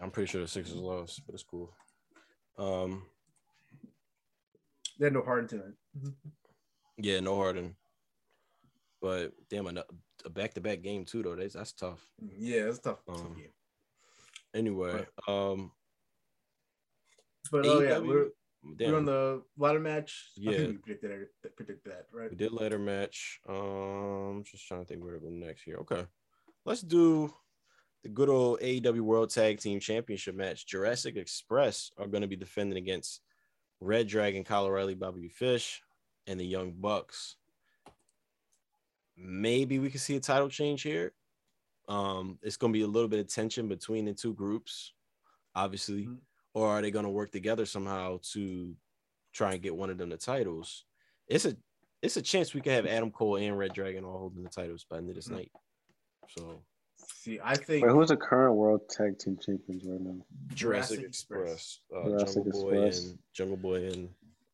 I'm 0.00 0.10
pretty 0.10 0.30
sure 0.30 0.40
the 0.42 0.48
Sixers 0.48 0.74
lost, 0.76 1.22
but 1.26 1.34
it's 1.34 1.42
cool. 1.44 1.72
Um, 2.58 3.04
they 4.98 5.06
had 5.06 5.12
no 5.14 5.22
heart 5.22 5.50
into 5.52 5.64
it 5.64 6.12
yeah, 6.98 7.18
no 7.20 7.34
Harden. 7.36 7.74
But 9.02 9.32
damn, 9.50 9.66
a, 9.66 9.84
a 10.24 10.30
back-to-back 10.30 10.80
game 10.82 11.04
too, 11.04 11.22
though. 11.24 11.34
That's 11.34 11.54
that's 11.54 11.72
tough. 11.72 12.00
yeah 12.38 12.62
it's 12.68 12.78
tough, 12.78 12.98
tough 13.06 13.20
Um, 13.20 13.34
game. 13.34 13.48
Anyway, 14.54 15.04
um, 15.26 15.72
but 17.50 17.66
oh 17.66 17.80
yeah 17.80 17.98
we're, 17.98 18.28
we're 18.78 18.96
on 18.96 19.04
the 19.04 19.42
ladder 19.58 19.80
match 19.80 20.30
I 20.38 20.40
Yeah. 20.50 20.56
think 20.58 20.68
we 20.70 20.76
predicted 20.94 21.28
that, 21.42 21.56
predicted 21.56 21.92
that 21.92 22.06
right 22.12 22.30
we 22.30 22.36
did 22.36 22.52
ladder 22.52 22.78
match. 22.78 23.40
Um, 23.48 24.42
just 24.44 24.66
trying 24.66 24.80
to 24.80 24.86
think 24.86 25.02
where 25.02 25.14
to 25.14 25.20
go 25.20 25.28
next 25.28 25.62
here. 25.62 25.76
Okay, 25.78 26.04
let's 26.64 26.80
do 26.82 27.32
the 28.02 28.08
good 28.08 28.28
old 28.28 28.60
AEW 28.60 29.00
World 29.00 29.30
Tag 29.30 29.58
Team 29.60 29.80
Championship 29.80 30.34
match. 30.34 30.66
Jurassic 30.66 31.16
Express 31.16 31.90
are 31.98 32.06
going 32.06 32.22
to 32.22 32.28
be 32.28 32.36
defending 32.36 32.76
against 32.78 33.20
Red 33.80 34.08
Dragon, 34.08 34.44
Kyle 34.44 34.64
O'Reilly, 34.66 34.94
Bobby 34.94 35.28
Fish, 35.28 35.82
and 36.26 36.38
the 36.38 36.44
Young 36.44 36.72
Bucks. 36.72 37.36
Maybe 39.16 39.78
we 39.78 39.90
can 39.90 40.00
see 40.00 40.16
a 40.16 40.20
title 40.20 40.48
change 40.48 40.82
here. 40.82 41.12
Um, 41.88 42.38
it's 42.42 42.56
going 42.56 42.72
to 42.72 42.78
be 42.78 42.82
a 42.82 42.86
little 42.86 43.08
bit 43.08 43.20
of 43.20 43.28
tension 43.28 43.68
between 43.68 44.04
the 44.06 44.12
two 44.14 44.34
groups, 44.34 44.92
obviously, 45.54 46.06
Mhm. 46.06 46.18
Or 46.54 46.68
are 46.68 46.80
they 46.80 46.90
going 46.90 47.04
to 47.04 47.10
work 47.10 47.30
together 47.32 47.66
somehow 47.66 48.18
to 48.32 48.74
try 49.32 49.52
and 49.52 49.62
get 49.62 49.76
one 49.76 49.90
of 49.90 49.98
them 49.98 50.08
the 50.08 50.16
titles? 50.16 50.84
It's 51.28 51.44
a 51.44 51.56
it's 52.02 52.16
a 52.16 52.22
chance 52.22 52.52
we 52.54 52.60
could 52.60 52.72
have 52.72 52.86
Adam 52.86 53.10
Cole 53.10 53.36
and 53.36 53.58
Red 53.58 53.72
Dragon 53.72 54.04
all 54.04 54.18
holding 54.18 54.42
the 54.42 54.50
titles 54.50 54.84
by 54.88 54.96
the 54.96 55.00
end 55.02 55.08
of 55.10 55.16
this 55.16 55.28
Mm. 55.28 55.32
night. 55.36 55.52
So 56.36 56.62
See, 56.96 57.40
I 57.42 57.54
think 57.56 57.84
Wait, 57.84 57.92
who's 57.92 58.08
the 58.08 58.16
current 58.16 58.54
world 58.54 58.82
tag 58.90 59.18
team 59.18 59.36
champions 59.44 59.84
right 59.86 60.00
now? 60.00 60.24
Jurassic, 60.54 60.98
Jurassic 61.00 61.04
Express, 61.08 61.80
uh, 61.94 62.04
Jurassic 62.04 62.44
Jungle 62.44 62.62
Boy 62.62 62.82
and 62.82 63.18
Jungle 63.32 63.56
Boy 63.56 63.84
and 63.86 64.08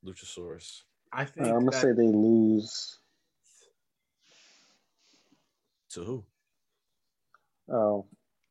Luchasaurus. 0.04 0.82
I 1.12 1.22
Uh, 1.22 1.26
think 1.26 1.46
I'm 1.48 1.52
gonna 1.64 1.70
that- 1.72 1.80
say 1.82 1.92
they 1.92 2.06
lose. 2.08 2.98
To 5.90 6.04
who? 6.04 6.24
Oh, 7.68 8.06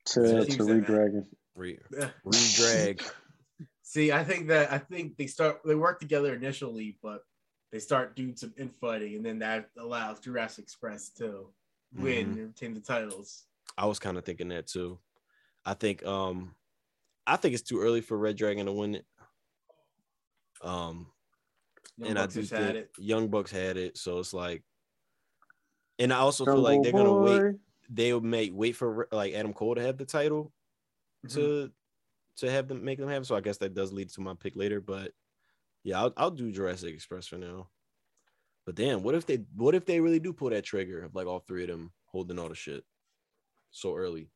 to 0.06 0.22
Teams 0.46 0.58
to 0.58 0.64
that 0.66 0.74
Reed 0.74 0.82
match. 0.82 0.88
Dragon. 0.88 1.36
Re- 1.56 1.80
Yeah. 1.92 2.12
Redrag. 2.26 3.12
See, 3.90 4.12
I 4.12 4.24
think 4.24 4.48
that 4.50 4.72
I 4.72 4.78
think 4.78 5.18
they 5.18 5.26
start 5.26 5.62
they 5.66 5.74
work 5.74 6.00
together 6.00 6.36
initially, 6.36 7.00
but 7.02 7.24
they 7.72 7.80
start 7.80 8.16
doing 8.16 8.36
some 8.36 8.54
infighting, 8.56 9.16
and 9.16 9.26
then 9.26 9.40
that 9.40 9.72
allows 9.80 10.20
Jurassic 10.20 10.62
Express 10.64 11.10
to 11.14 11.52
win 11.92 12.28
Mhm. 12.28 12.34
and 12.34 12.48
retain 12.50 12.76
the 12.76 12.82
titles. 12.82 13.48
I 13.80 13.88
was 13.88 13.98
kind 13.98 14.16
of 14.16 14.26
thinking 14.26 14.50
that 14.50 14.68
too. 14.68 15.00
I 15.66 15.74
think 15.74 16.06
um 16.06 16.56
I 17.28 17.38
think 17.38 17.56
it's 17.56 17.64
too 17.64 17.82
early 17.82 18.02
for 18.02 18.18
Red 18.18 18.38
Dragon 18.38 18.68
to 18.68 18.74
win 18.74 18.96
it. 18.96 19.08
Um 20.62 21.12
Young 21.98 22.10
and 22.10 22.18
Bucks 22.20 22.38
I 22.38 22.42
do 22.42 22.48
think 22.48 22.52
had 22.52 22.76
it. 22.76 22.92
Young 23.00 23.30
Bucks 23.30 23.52
had 23.52 23.78
it, 23.78 23.98
so 23.98 24.20
it's 24.20 24.34
like 24.34 24.64
and 25.98 26.14
I 26.14 26.18
also 26.18 26.46
feel 26.46 26.62
like 26.62 26.82
they're 26.82 26.94
gonna 26.94 27.14
wait 27.14 27.42
they'll 27.90 28.22
make 28.22 28.52
wait 28.54 28.74
for 28.76 29.08
like 29.12 29.34
Adam 29.34 29.54
Cole 29.54 29.76
to 29.76 29.82
have 29.82 29.98
the 29.98 30.06
title 30.06 30.54
Mhm. 31.24 31.30
to 31.34 31.72
to 32.40 32.52
have 32.52 32.68
them 32.68 32.84
make 32.84 33.00
them 33.00 33.10
happen. 33.10 33.26
So 33.26 33.36
I 33.36 33.42
guess 33.42 33.58
that 33.58 33.74
does 33.74 33.92
lead 33.94 34.10
to 34.10 34.22
my 34.22 34.34
pick 34.34 34.56
later. 34.56 34.82
But 34.82 35.12
yeah, 35.84 36.00
I'll 36.02 36.14
I'll 36.18 36.32
do 36.32 36.52
Jurassic 36.52 36.94
Express 36.94 37.28
for 37.28 37.38
now. 37.38 37.70
But 38.66 38.76
damn, 38.76 39.04
what 39.04 39.16
if 39.16 39.26
they 39.26 39.44
what 39.56 39.76
if 39.76 39.86
they 39.86 40.00
really 40.00 40.20
do 40.20 40.34
pull 40.34 40.50
that 40.50 40.64
trigger 40.64 41.04
of 41.04 41.16
like 41.16 41.28
all 41.28 41.44
three 41.48 41.64
of 41.64 41.70
them 41.70 41.92
holding 42.06 42.40
all 42.40 42.50
the 42.50 42.56
shit 42.56 42.84
so 43.72 43.96
early? 43.96 44.30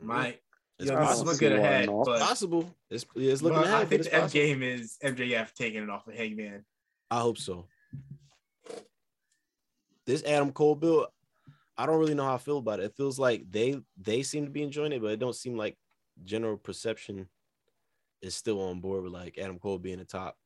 My 0.00 0.36
It's 0.78 0.90
yeah, 0.90 0.98
I 0.98 1.00
this 1.10 1.18
is 1.18 1.22
don't 1.22 1.26
possible. 1.26 1.34
see 1.34 1.46
looking 1.46 1.58
ahead. 1.58 1.88
It's 1.88 1.92
but, 2.04 2.20
possible. 2.20 2.76
It's, 2.90 3.06
it's 3.16 3.42
looking 3.42 3.58
but 3.58 3.66
ahead. 3.66 3.80
I 3.80 3.84
think 3.84 4.00
it's 4.00 4.08
the 4.10 4.16
end 4.16 4.30
game 4.30 4.62
is 4.62 4.96
MJF 5.02 5.52
taking 5.54 5.82
it 5.82 5.90
off 5.90 6.06
of 6.06 6.14
Hangman. 6.14 6.64
I 7.10 7.20
hope 7.20 7.38
so. 7.38 7.66
This 10.06 10.22
Adam 10.24 10.52
Cole 10.52 10.74
bill, 10.74 11.08
I 11.76 11.86
don't 11.86 11.98
really 11.98 12.14
know 12.14 12.24
how 12.24 12.34
I 12.34 12.38
feel 12.38 12.58
about 12.58 12.80
it. 12.80 12.84
It 12.84 12.96
feels 12.96 13.18
like 13.18 13.44
they 13.50 13.80
they 14.00 14.22
seem 14.22 14.44
to 14.44 14.50
be 14.50 14.62
enjoying 14.62 14.92
it, 14.92 15.02
but 15.02 15.12
it 15.12 15.18
don't 15.18 15.34
seem 15.34 15.56
like 15.56 15.76
general 16.24 16.56
perception 16.56 17.28
is 18.22 18.34
still 18.34 18.60
on 18.60 18.80
board 18.80 19.04
with 19.04 19.12
like 19.12 19.38
Adam 19.38 19.58
Cole 19.58 19.78
being 19.78 20.00
a 20.00 20.04
top 20.04 20.36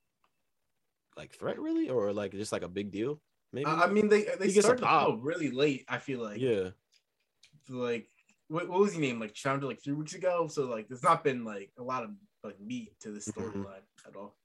like 1.16 1.32
threat, 1.34 1.58
really, 1.58 1.88
or 1.90 2.12
like 2.12 2.32
just 2.32 2.52
like 2.52 2.62
a 2.62 2.68
big 2.68 2.90
deal. 2.90 3.20
Maybe. 3.52 3.66
I 3.66 3.84
I 3.84 3.86
mean, 3.88 4.08
they 4.08 4.24
they 4.38 4.46
He 4.48 4.52
gets 4.52 4.58
a 4.58 4.62
started 4.62 4.82
the 4.82 4.86
pop. 4.86 5.18
really 5.22 5.50
late. 5.50 5.84
I 5.88 5.98
feel 5.98 6.20
like 6.22 6.40
yeah, 6.40 6.70
like 7.68 8.08
what, 8.48 8.68
what 8.68 8.80
was 8.80 8.92
his 8.92 9.00
name 9.00 9.20
like 9.20 9.34
Challenger 9.34 9.66
like 9.66 9.82
three 9.82 9.94
weeks 9.94 10.14
ago. 10.14 10.48
So 10.48 10.64
like 10.66 10.88
there's 10.88 11.02
not 11.02 11.24
been 11.24 11.44
like 11.44 11.70
a 11.78 11.82
lot 11.82 12.04
of 12.04 12.10
like 12.44 12.58
meat 12.60 12.92
to 13.00 13.10
this 13.10 13.28
Mhm. 13.28 13.52
storyline 13.52 13.82
at 14.06 14.16
all. 14.16 14.36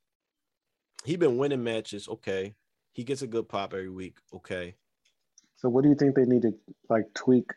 he 1.05 1.15
been 1.15 1.37
winning 1.37 1.63
matches. 1.63 2.07
Okay, 2.07 2.55
he 2.93 3.03
gets 3.03 3.21
a 3.21 3.27
good 3.27 3.47
pop 3.47 3.73
every 3.73 3.89
week. 3.89 4.17
Okay, 4.33 4.75
So 5.55 5.69
what 5.69 5.83
do 5.83 5.89
you 5.89 5.95
think 5.95 6.15
they 6.15 6.25
need 6.25 6.41
to 6.43 6.53
like 6.89 7.13
tweak 7.13 7.51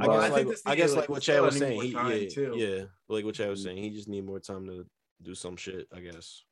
I 0.00 0.04
about? 0.04 0.12
guess 0.20 0.24
I 0.24 0.28
like 0.28 0.46
think 0.46 0.58
I 0.66 0.74
guess 0.76 0.90
like, 0.90 0.98
like 1.00 1.08
what 1.08 1.22
still 1.22 1.34
Chad 1.36 1.44
was 1.44 1.58
saying. 1.58 1.80
He, 1.80 1.88
yeah, 1.88 2.28
too. 2.28 2.54
yeah, 2.56 2.84
like 3.08 3.24
what 3.24 3.34
Chad 3.34 3.50
was 3.50 3.62
saying. 3.62 3.76
He 3.78 3.90
just 3.90 4.08
need 4.08 4.24
more 4.24 4.40
time 4.40 4.66
to 4.66 4.86
do 5.22 5.34
some 5.34 5.56
shit. 5.56 5.86
I 5.94 6.00
guess. 6.00 6.42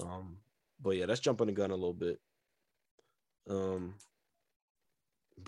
Um, 0.00 0.38
but 0.80 0.96
yeah, 0.96 1.06
that's 1.06 1.20
jumping 1.20 1.48
the 1.48 1.52
gun 1.52 1.70
a 1.70 1.74
little 1.74 1.92
bit. 1.94 2.18
Um, 3.48 3.94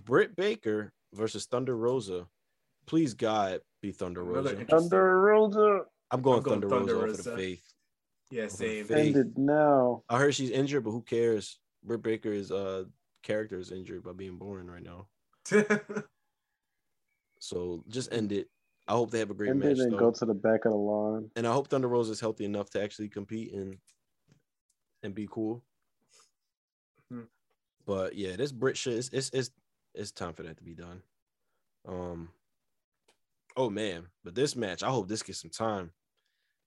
Britt 0.05 0.37
Baker 0.37 0.93
versus 1.15 1.47
Thunder 1.47 1.77
Rosa. 1.77 2.27
Please 2.87 3.15
God, 3.15 3.61
be 3.81 3.93
Thunder 3.93 4.25
Rosa. 4.25 4.65
Thunder 4.65 5.21
Rosa 5.21 5.81
I'm 6.11 6.23
going, 6.23 6.39
I'm 6.39 6.43
going 6.43 6.61
Thunder, 6.61 6.69
Thunder 6.69 6.95
Rosa, 6.97 7.11
off 7.11 7.17
for 7.17 7.23
the 7.23 7.31
Rosa. 7.31 7.37
faith. 7.43 7.73
Yeah, 8.31 8.43
Over 8.45 8.51
same. 8.51 8.85
Faith. 8.85 9.17
ended 9.17 9.39
now. 9.39 10.03
I 10.09 10.19
heard 10.19 10.35
she's 10.35 10.51
injured, 10.51 10.85
but 10.85 10.91
who 10.91 11.03
cares? 11.03 11.59
Britt 11.85 12.03
Baker's 12.03 12.51
uh 12.51 12.85
character 13.23 13.59
is 13.59 13.71
injured 13.73 14.03
by 14.03 14.13
being 14.13 14.37
born 14.39 14.71
right 14.71 14.83
now. 14.83 15.07
So 17.41 17.83
just 17.89 18.13
end 18.13 18.31
it. 18.33 18.49
I 18.87 18.93
hope 18.93 19.11
they 19.11 19.19
have 19.19 19.31
a 19.31 19.35
great 19.35 19.51
Ended 19.51 19.77
match. 19.77 19.85
and 19.85 19.93
though. 19.93 19.99
go 19.99 20.11
to 20.13 20.25
the 20.27 20.35
back 20.35 20.65
of 20.65 20.73
the 20.73 20.79
line. 20.79 21.31
and 21.37 21.47
I 21.47 21.53
hope 21.53 21.69
Thunder 21.69 21.89
Rosa 21.89 22.13
is 22.13 22.21
healthy 22.21 22.45
enough 22.45 22.71
to 22.71 22.83
actually 22.83 23.09
compete 23.09 23.53
and 23.53 23.77
and 25.03 25.15
be 25.15 25.29
cool. 25.31 25.63
Hmm. 27.11 27.23
But 27.87 28.15
yeah, 28.15 28.37
this 28.37 28.53
Britt 28.53 28.77
shit 28.77 28.95
is 28.95 29.11
it's, 29.13 29.31
it's 29.33 29.51
it's 29.95 30.13
time 30.13 30.35
for 30.35 30.43
that 30.45 30.57
to 30.59 30.63
be 30.63 30.75
done. 30.75 31.03
Um. 31.89 32.29
Oh 33.57 33.69
man, 33.69 34.07
but 34.23 34.35
this 34.35 34.55
match, 34.55 34.83
I 34.83 34.91
hope 34.91 35.09
this 35.09 35.23
gets 35.25 35.41
some 35.41 35.51
time, 35.51 35.91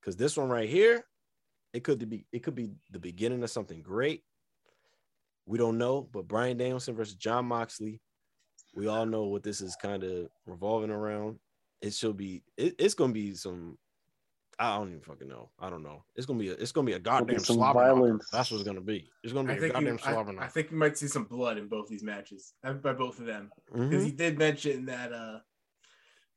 because 0.00 0.16
this 0.16 0.36
one 0.36 0.50
right 0.50 0.68
here, 0.68 1.04
it 1.72 1.82
could 1.84 2.08
be 2.08 2.26
it 2.32 2.42
could 2.42 2.54
be 2.54 2.70
the 2.90 2.98
beginning 2.98 3.42
of 3.42 3.50
something 3.50 3.80
great. 3.80 4.22
We 5.46 5.56
don't 5.58 5.78
know, 5.78 6.08
but 6.12 6.28
Bryan 6.28 6.56
Danielson 6.56 6.94
versus 6.94 7.14
Jon 7.14 7.46
Moxley, 7.46 8.00
we 8.74 8.86
all 8.88 9.06
know 9.06 9.24
what 9.24 9.42
this 9.42 9.60
is 9.60 9.76
kind 9.76 10.02
of 10.04 10.28
revolving 10.46 10.90
around. 10.90 11.38
It 11.80 11.92
should 11.94 12.16
be. 12.16 12.42
It, 12.56 12.74
it's 12.78 12.94
gonna 12.94 13.12
be 13.12 13.34
some. 13.34 13.78
I 14.58 14.76
don't 14.78 14.88
even 14.90 15.00
fucking 15.00 15.26
know. 15.28 15.50
I 15.58 15.68
don't 15.68 15.82
know. 15.82 16.04
It's 16.16 16.26
gonna 16.26 16.38
be. 16.38 16.50
A, 16.50 16.52
it's 16.54 16.72
gonna 16.72 16.86
be 16.86 16.92
a 16.92 16.98
goddamn 16.98 17.40
some 17.44 17.56
slobber 17.56 17.80
knocker. 17.80 17.94
violence. 17.94 18.28
That's 18.32 18.50
what 18.50 18.58
it's 18.58 18.66
gonna 18.66 18.80
be. 18.80 19.10
It's 19.22 19.32
gonna 19.32 19.48
be 19.48 19.54
a 19.54 19.60
think 19.60 19.72
goddamn 19.74 19.98
you, 19.98 20.40
I, 20.40 20.44
I 20.44 20.48
think 20.48 20.70
we 20.70 20.76
might 20.76 20.96
see 20.96 21.08
some 21.08 21.24
blood 21.24 21.58
in 21.58 21.68
both 21.68 21.88
these 21.88 22.02
matches 22.02 22.54
uh, 22.64 22.72
by 22.74 22.92
both 22.92 23.18
of 23.18 23.26
them 23.26 23.50
because 23.72 24.02
Mhm. 24.02 24.06
he 24.06 24.12
did 24.12 24.38
mention 24.38 24.86
that 24.86 25.12
uh 25.12 25.38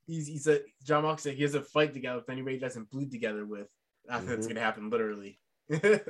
he's 0.05 0.27
he 0.27 0.37
said 0.39 0.63
Jon 0.83 1.03
Mox 1.03 1.23
said 1.23 1.35
he 1.35 1.43
has 1.43 1.55
a 1.55 1.61
fight 1.61 1.93
together 1.93 2.17
with 2.17 2.29
anybody 2.29 2.55
he 2.55 2.59
doesn't 2.59 2.89
bleed 2.89 3.11
together 3.11 3.45
with. 3.45 3.67
I 4.09 4.19
think 4.19 4.31
it's 4.31 4.47
Mhm. 4.47 4.49
gonna 4.49 4.61
happen 4.61 4.89
literally. 4.89 5.39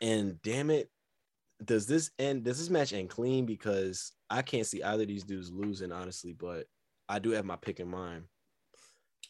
And 0.00 0.40
damn 0.42 0.70
it, 0.70 0.90
does 1.64 1.86
this 1.86 2.10
end? 2.18 2.44
Does 2.44 2.58
this 2.58 2.70
match 2.70 2.92
end 2.92 3.10
clean? 3.10 3.46
Because 3.46 4.12
I 4.30 4.42
can't 4.42 4.66
see 4.66 4.82
either 4.82 5.02
of 5.02 5.08
these 5.08 5.24
dudes 5.24 5.50
losing, 5.50 5.92
honestly. 5.92 6.32
But 6.32 6.66
I 7.08 7.18
do 7.18 7.30
have 7.30 7.44
my 7.44 7.56
pick 7.56 7.80
in 7.80 7.88
mind. 7.88 8.24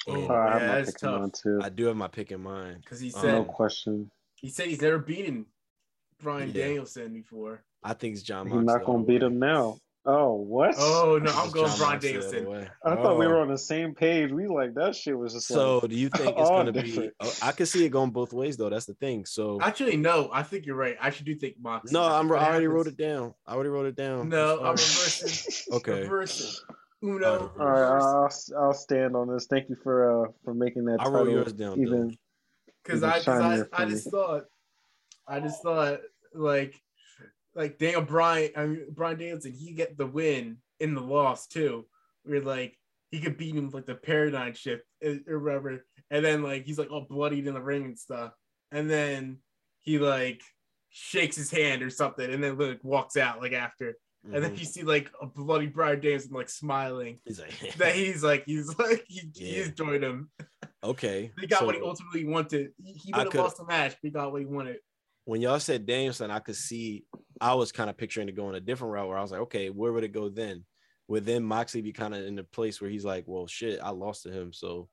And 0.06 0.30
Oh, 0.30 0.34
I 0.34 0.52
have 0.52 0.62
yeah, 0.62 0.68
my 0.68 0.74
that's 0.76 0.92
pick 0.92 1.02
in 1.02 1.08
tough. 1.08 1.20
mind 1.20 1.34
too. 1.42 1.60
I 1.62 1.68
do 1.68 1.84
have 1.86 1.96
my 1.96 2.08
pick 2.08 2.32
in 2.32 2.42
mind. 2.42 2.80
Because 2.82 3.00
he 3.00 3.12
Um, 3.14 3.20
said 3.20 3.32
No 3.34 3.44
question. 3.44 4.10
he 4.36 4.48
said 4.48 4.66
he's 4.68 4.80
never 4.82 4.98
beaten 4.98 5.46
Bryan 6.22 6.48
Yeah. 6.50 6.64
Danielson 6.66 7.12
before. 7.12 7.64
I 7.82 7.94
think 7.94 8.14
it's 8.14 8.22
Jon. 8.22 8.46
He's 8.46 8.54
Moxley 8.54 8.66
not 8.78 8.84
gonna 8.84 8.98
the 8.98 9.04
beat 9.04 9.22
him 9.22 9.38
now. 9.38 9.78
Oh, 10.10 10.36
what? 10.36 10.74
Oh 10.78 11.20
no, 11.22 11.30
I'm 11.30 11.50
going 11.50 11.68
Jon 11.68 11.76
Bryan 11.78 11.92
Moxley 11.92 12.16
all 12.16 12.22
the 12.42 12.70
I 12.82 12.94
thought 12.96 13.18
we 13.18 13.26
Oh. 13.26 13.28
were 13.28 13.40
on 13.40 13.48
the 13.48 13.58
same 13.58 13.94
page. 13.94 14.32
We 14.32 14.46
like 14.46 14.72
that 14.74 14.96
shit 14.96 15.18
was 15.18 15.34
just 15.34 15.48
So, 15.48 15.80
like 15.80 15.90
do 15.90 15.96
you 15.96 16.08
think 16.08 16.34
it's 16.38 16.48
gonna 16.50 16.72
be? 16.72 16.80
different. 16.82 17.14
oh, 17.20 17.30
I 17.42 17.52
can 17.52 17.66
see 17.66 17.84
it 17.84 17.90
going 17.90 18.10
both 18.10 18.32
ways, 18.32 18.56
though. 18.56 18.70
That's 18.70 18.86
the 18.86 18.94
thing. 18.94 19.26
So, 19.26 19.58
Actually, 19.60 19.98
no, 19.98 20.30
I 20.32 20.42
think 20.44 20.64
you're 20.64 20.76
right. 20.76 20.96
I 20.98 21.10
should 21.10 21.26
do 21.26 21.34
think 21.34 21.56
Mox. 21.60 21.92
no, 21.92 22.02
I'm. 22.02 22.32
I 22.32 22.46
already 22.48 22.68
wrote 22.68 22.86
it 22.86 22.96
down. 22.96 23.34
I 23.46 23.52
already 23.52 23.68
wrote 23.68 23.84
it 23.84 23.96
down. 23.96 24.30
No, 24.30 24.60
I'm 24.60 24.76
reversing. 24.76 25.52
okay. 25.76 26.00
Reversing. 26.02 26.52
Uno. 27.04 27.52
Alright. 27.58 27.60
All 27.60 27.66
right. 27.66 28.28
I'll 28.56 28.64
I'll 28.64 28.72
stand 28.72 29.14
on 29.14 29.28
this. 29.32 29.46
Thank 29.46 29.68
you 29.68 29.76
for 29.82 30.24
uh 30.24 30.30
for 30.42 30.54
making 30.54 30.86
that 30.86 31.00
I 31.00 31.04
title 31.04 31.24
wrote 31.26 31.30
yours 31.30 31.52
down, 31.52 31.78
even. 31.80 32.16
because 32.82 33.02
I, 33.02 33.18
I, 33.30 33.62
I 33.74 33.84
just 33.84 34.10
thought, 34.10 34.44
I 35.28 35.38
just 35.40 35.62
thought 35.62 36.00
like, 36.34 36.80
like 37.58 37.76
Daniel 37.78 38.02
Bryan, 38.02 38.50
I 38.56 38.66
mean 38.66 38.86
Bryan 38.90 39.18
Danielson, 39.18 39.52
he 39.52 39.72
get 39.72 39.98
the 39.98 40.06
win 40.06 40.58
in 40.80 40.94
the 40.94 41.00
loss 41.02 41.46
too. 41.46 41.84
Where 42.24 42.40
like 42.40 42.78
he 43.10 43.20
could 43.20 43.36
beat 43.36 43.54
him 43.54 43.66
with, 43.66 43.74
like 43.74 43.86
the 43.86 43.94
paradigm 43.94 44.54
shift 44.54 44.84
eh, 45.02 45.18
or 45.28 45.38
whatever, 45.40 45.84
and 46.10 46.24
then 46.24 46.42
like 46.42 46.64
he's 46.64 46.78
like 46.78 46.90
all 46.90 47.06
bloodied 47.08 47.46
in 47.46 47.54
the 47.54 47.60
ring 47.60 47.84
and 47.84 47.98
stuff, 47.98 48.32
and 48.72 48.88
then 48.88 49.38
he 49.80 49.98
like 49.98 50.40
shakes 50.90 51.36
his 51.36 51.50
hand 51.50 51.82
or 51.82 51.90
something, 51.90 52.30
and 52.32 52.42
then 52.42 52.56
like 52.56 52.80
walks 52.84 53.16
out 53.16 53.40
like 53.40 53.52
after, 53.52 53.96
and 54.32 54.42
then 54.44 54.52
Mhm. 54.54 54.58
you 54.60 54.64
see 54.64 54.82
like 54.82 55.10
a 55.20 55.26
bloody 55.26 55.66
Bryan 55.66 56.00
Danielson 56.00 56.32
like 56.32 56.48
smiling. 56.50 57.18
He's 57.24 57.40
like, 57.40 57.74
That 57.78 57.94
he's 57.94 58.22
like 58.22 58.44
he's 58.46 58.78
like 58.78 59.04
he, 59.08 59.22
Yeah. 59.34 59.64
enjoyed 59.64 60.02
him. 60.02 60.30
okay. 60.84 61.32
He 61.40 61.46
got 61.46 61.60
so 61.60 61.66
what 61.66 61.74
he 61.74 61.80
ultimately 61.80 62.24
wanted. 62.26 62.70
He, 62.82 62.92
he 62.92 63.12
would 63.12 63.24
have 63.26 63.34
lost 63.34 63.56
the 63.58 63.64
match, 63.64 63.92
but 63.92 63.98
he 64.02 64.10
got 64.10 64.30
what 64.32 64.40
he 64.40 64.46
wanted. 64.46 64.78
when 65.24 65.40
y'all 65.40 65.60
said 65.60 65.86
Danielson, 65.86 66.30
I 66.30 66.38
could 66.40 66.56
see. 66.56 67.04
I 67.40 67.54
was 67.54 67.72
kind 67.72 67.88
of 67.90 67.96
picturing 67.96 68.28
it 68.28 68.36
going 68.36 68.54
a 68.54 68.60
different 68.60 68.92
route, 68.92 69.08
where 69.08 69.18
I 69.18 69.22
was 69.22 69.30
like, 69.30 69.40
okay, 69.42 69.70
where 69.70 69.92
would 69.92 70.04
it 70.04 70.12
go 70.12 70.28
then? 70.28 70.64
Would 71.08 71.24
then 71.24 71.42
Moxley 71.42 71.80
be 71.80 71.92
kind 71.92 72.14
of 72.14 72.24
in 72.24 72.34
the 72.36 72.44
place 72.44 72.80
where 72.80 72.90
he's 72.90 73.04
like, 73.04 73.24
well, 73.26 73.46
shit, 73.46 73.80
I 73.82 73.90
lost 73.90 74.24
to 74.24 74.30
him, 74.30 74.52
so 74.52 74.88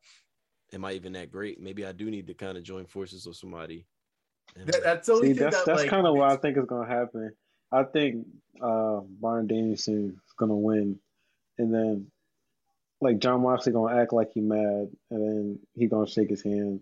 am 0.73 0.85
I 0.85 0.93
even 0.93 1.13
that 1.13 1.31
great? 1.31 1.59
Maybe 1.59 1.85
I 1.85 1.91
do 1.91 2.09
need 2.09 2.27
to 2.27 2.33
kind 2.33 2.57
of 2.57 2.63
join 2.63 2.85
forces 2.85 3.25
with 3.25 3.35
somebody. 3.35 3.85
That, 4.55 4.83
that's 4.83 5.07
the 5.07 5.13
only 5.13 5.27
See, 5.29 5.33
thing 5.33 5.43
that's 5.43 5.57
that 5.57 5.65
that's 5.65 5.81
like, 5.81 5.89
kind 5.89 6.07
of 6.07 6.15
what 6.15 6.31
I 6.31 6.37
think 6.37 6.57
is 6.57 6.65
gonna 6.65 6.87
happen. 6.87 7.31
I 7.71 7.83
think 7.83 8.25
uh 8.61 9.01
Bryan 9.19 9.47
Danielson 9.47 10.19
is 10.25 10.33
gonna 10.37 10.55
win, 10.55 10.99
and 11.57 11.73
then 11.73 12.11
like 13.01 13.19
Jon 13.19 13.41
Moxley 13.41 13.73
gonna 13.73 13.99
act 14.01 14.13
like 14.13 14.31
he 14.33 14.39
mad, 14.41 14.89
and 15.11 15.21
then 15.21 15.59
he 15.73 15.87
gonna 15.87 16.07
shake 16.07 16.29
his 16.29 16.43
hand, 16.43 16.81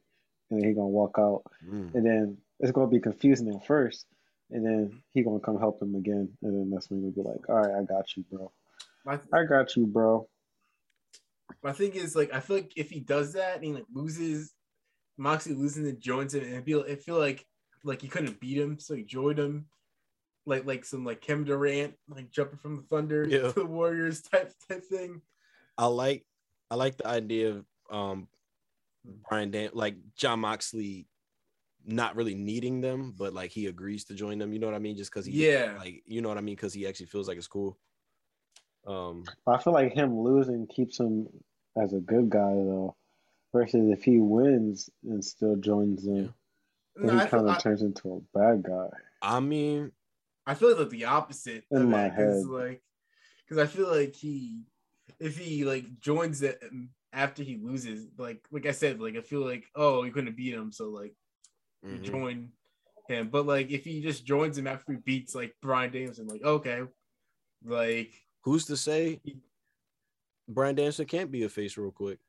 and 0.52 0.62
then 0.62 0.64
he 0.68 0.74
gonna 0.74 0.88
walk 0.88 1.16
out, 1.18 1.44
Mm. 1.66 1.96
and 1.96 2.06
then 2.06 2.38
it's 2.60 2.72
gonna 2.72 2.88
be 2.88 3.00
confusing 3.00 3.50
at 3.50 3.66
first, 3.66 4.06
and 4.52 4.66
then 4.66 5.02
he 5.14 5.24
gonna 5.24 5.40
come 5.40 5.60
help 5.60 5.82
him 5.82 5.96
again, 5.96 6.30
and 6.42 6.54
then 6.54 6.70
that's 6.70 6.90
when 6.90 7.02
he'll 7.02 7.12
be 7.12 7.22
like, 7.28 7.50
"All 7.50 7.56
right, 7.56 7.82
I 7.82 7.84
got 7.84 8.16
you, 8.16 8.24
bro. 8.32 8.52
My 9.06 9.20
I 9.34 9.44
got 9.46 9.76
you, 9.76 9.86
bro." 9.86 10.28
my 11.62 11.72
thing 11.72 11.94
is 11.94 12.16
like 12.16 12.34
I 12.34 12.40
feel 12.40 12.58
like 12.58 12.74
if 12.76 12.90
he 12.90 13.00
does 13.00 13.34
that 13.34 13.56
and 13.56 13.64
he 13.64 13.72
like 13.74 13.86
loses 13.94 14.54
Moxie 15.18 15.54
losing 15.54 15.86
and 15.88 16.00
joins 16.00 16.34
him 16.34 16.44
and 16.44 16.56
it 16.56 16.66
feel 16.66 16.82
it 16.82 17.04
feel 17.04 17.18
like 17.20 17.46
like 17.84 18.02
he 18.02 18.08
couldn't 18.08 18.40
beat 18.40 18.58
him, 18.58 18.80
so 18.80 18.96
he 18.96 19.04
joined 19.04 19.40
him. 19.40 19.66
Like 20.46 20.66
like 20.66 20.84
some 20.84 21.06
like 21.06 21.22
Kevin 21.22 21.46
Durant 21.46 21.94
like 22.10 22.32
jumping 22.32 22.60
from 22.60 22.78
the 22.78 22.84
Thunder 22.84 23.26
Yeah. 23.28 23.44
to 23.44 23.52
the 23.54 23.66
Warriors 23.66 24.22
type 24.22 24.52
type 24.68 24.84
thing. 24.86 25.22
I 25.78 25.86
like 25.88 26.26
I 26.70 26.76
like 26.76 26.98
the 26.98 27.08
idea 27.08 27.52
of 27.52 27.66
um 27.92 28.28
Bryan 29.30 29.52
Dan 29.52 29.70
like 29.74 29.96
Jon 30.16 30.40
Moxley 30.42 31.08
not 31.86 32.16
really 32.16 32.36
needing 32.36 32.82
them, 32.82 33.14
but 33.18 33.34
like 33.34 33.52
he 33.52 33.68
agrees 33.68 34.06
to 34.06 34.14
join 34.14 34.38
them. 34.38 34.54
You 34.54 34.60
know 34.60 34.68
what 34.68 34.76
I 34.76 34.80
mean? 34.80 34.96
Just 34.96 35.12
because 35.12 35.26
he 35.26 35.34
Yeah. 35.34 35.78
like 35.78 36.04
you 36.06 36.22
know 36.22 36.30
what 36.30 36.38
I 36.38 36.42
mean? 36.42 36.56
Because 36.56 36.74
he 36.74 36.88
actually 36.88 37.08
feels 37.08 37.28
like 37.28 37.38
it's 37.38 37.48
cool. 37.48 37.78
Um 38.86 39.24
I 39.48 39.58
feel 39.58 39.74
like 39.74 39.94
him 39.94 40.20
losing 40.20 40.68
keeps 40.68 41.00
him 41.00 41.28
as 41.78 41.94
a 41.94 42.00
good 42.00 42.30
guy 42.30 42.54
though, 42.54 42.96
versus 43.54 43.90
if 43.92 44.04
he 44.04 44.20
wins 44.20 44.90
and 45.04 45.24
still 45.24 45.56
joins 45.56 46.04
them, 46.06 46.34
then 47.02 47.14
No, 47.14 47.20
he 47.20 47.30
kind 47.30 47.48
of 47.48 47.56
I, 47.56 47.60
turns 47.60 47.82
into 47.82 48.14
a 48.14 48.38
bad 48.38 48.64
guy. 48.64 48.90
I 49.22 49.40
mean 49.40 49.92
I 50.46 50.56
feel 50.56 50.78
like 50.78 50.90
the 50.90 51.06
opposite 51.06 51.64
In 51.72 51.84
of 51.84 51.90
my 51.90 52.02
that 52.04 52.16
because 52.16 52.44
head. 52.44 52.46
like 52.46 52.82
because 53.48 53.58
I 53.64 53.68
feel 53.68 53.90
like 53.90 54.16
he 54.16 54.64
if 55.20 55.38
he 55.38 55.64
like 55.64 56.00
joins 56.00 56.42
it 56.42 56.62
after 57.14 57.44
he 57.44 57.58
loses 57.58 58.08
like 58.18 58.46
like 58.52 58.66
I 58.66 58.72
said 58.72 59.00
like 59.00 59.16
I 59.16 59.22
feel 59.22 59.46
like 59.46 59.66
oh 59.76 60.04
you 60.04 60.12
couldn't 60.12 60.36
beat 60.36 60.54
him 60.54 60.72
so 60.72 60.90
like 60.90 61.14
you 61.84 61.98
mhm. 61.98 62.04
join 62.04 62.50
him. 63.08 63.30
But 63.30 63.46
like 63.46 63.70
if 63.70 63.84
he 63.84 64.02
just 64.02 64.26
joins 64.26 64.58
him 64.58 64.68
after 64.68 64.94
he 64.94 65.00
beats 65.00 65.36
like 65.36 65.56
Bryan 65.62 65.92
Danielson, 65.92 66.28
like 66.28 66.44
okay, 66.44 66.82
like 67.64 68.12
who's 68.42 68.66
to 68.66 68.78
say 68.78 69.20
Bryan 70.48 70.76
Danielson 70.76 71.06
can't 71.06 71.32
be 71.32 71.44
a 71.44 71.50
face 71.50 71.78
real 71.78 71.92
quick? 71.92 72.20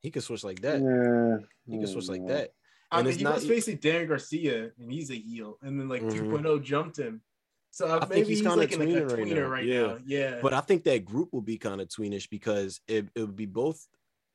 He 0.00 0.10
could 0.10 0.22
switch 0.22 0.44
like 0.44 0.60
that. 0.62 0.80
Yeah, 0.80 1.46
He 1.66 1.78
could 1.78 1.88
switch 1.88 2.08
like 2.08 2.22
yeah. 2.26 2.34
that. 2.34 2.50
I 2.90 2.98
And 2.98 3.06
mean 3.06 3.12
it's 3.12 3.18
he 3.18 3.24
not 3.24 3.34
was 3.34 3.46
facing 3.46 3.76
Dan 3.76 4.06
Garcia 4.08 4.70
and 4.78 4.90
he's 4.90 5.10
a 5.10 5.14
heel, 5.14 5.58
and 5.62 5.78
then 5.78 5.88
like 5.88 6.02
Mhm. 6.02 6.12
2.0 6.12 6.62
jumped 6.62 6.98
him. 6.98 7.22
So 7.70 7.86
uh, 7.86 7.96
I 7.96 8.00
think 8.00 8.10
maybe 8.10 8.20
he's 8.20 8.38
he's, 8.38 8.40
kinda 8.40 8.56
like 8.56 8.72
in 8.72 8.80
like 8.80 8.88
a 8.88 8.92
tweener 8.92 9.16
right 9.16 9.26
now. 9.36 9.48
right 9.48 9.64
Yeah. 9.64 9.80
now. 9.86 9.98
Yeah, 10.04 10.38
But 10.42 10.54
I 10.54 10.60
think 10.60 10.82
that 10.84 11.04
group 11.04 11.32
will 11.32 11.42
be 11.42 11.56
kind 11.56 11.80
of 11.80 11.88
tweenish 11.88 12.28
because 12.28 12.80
it, 12.88 13.08
it 13.14 13.20
would 13.20 13.36
be 13.36 13.46
both 13.46 13.86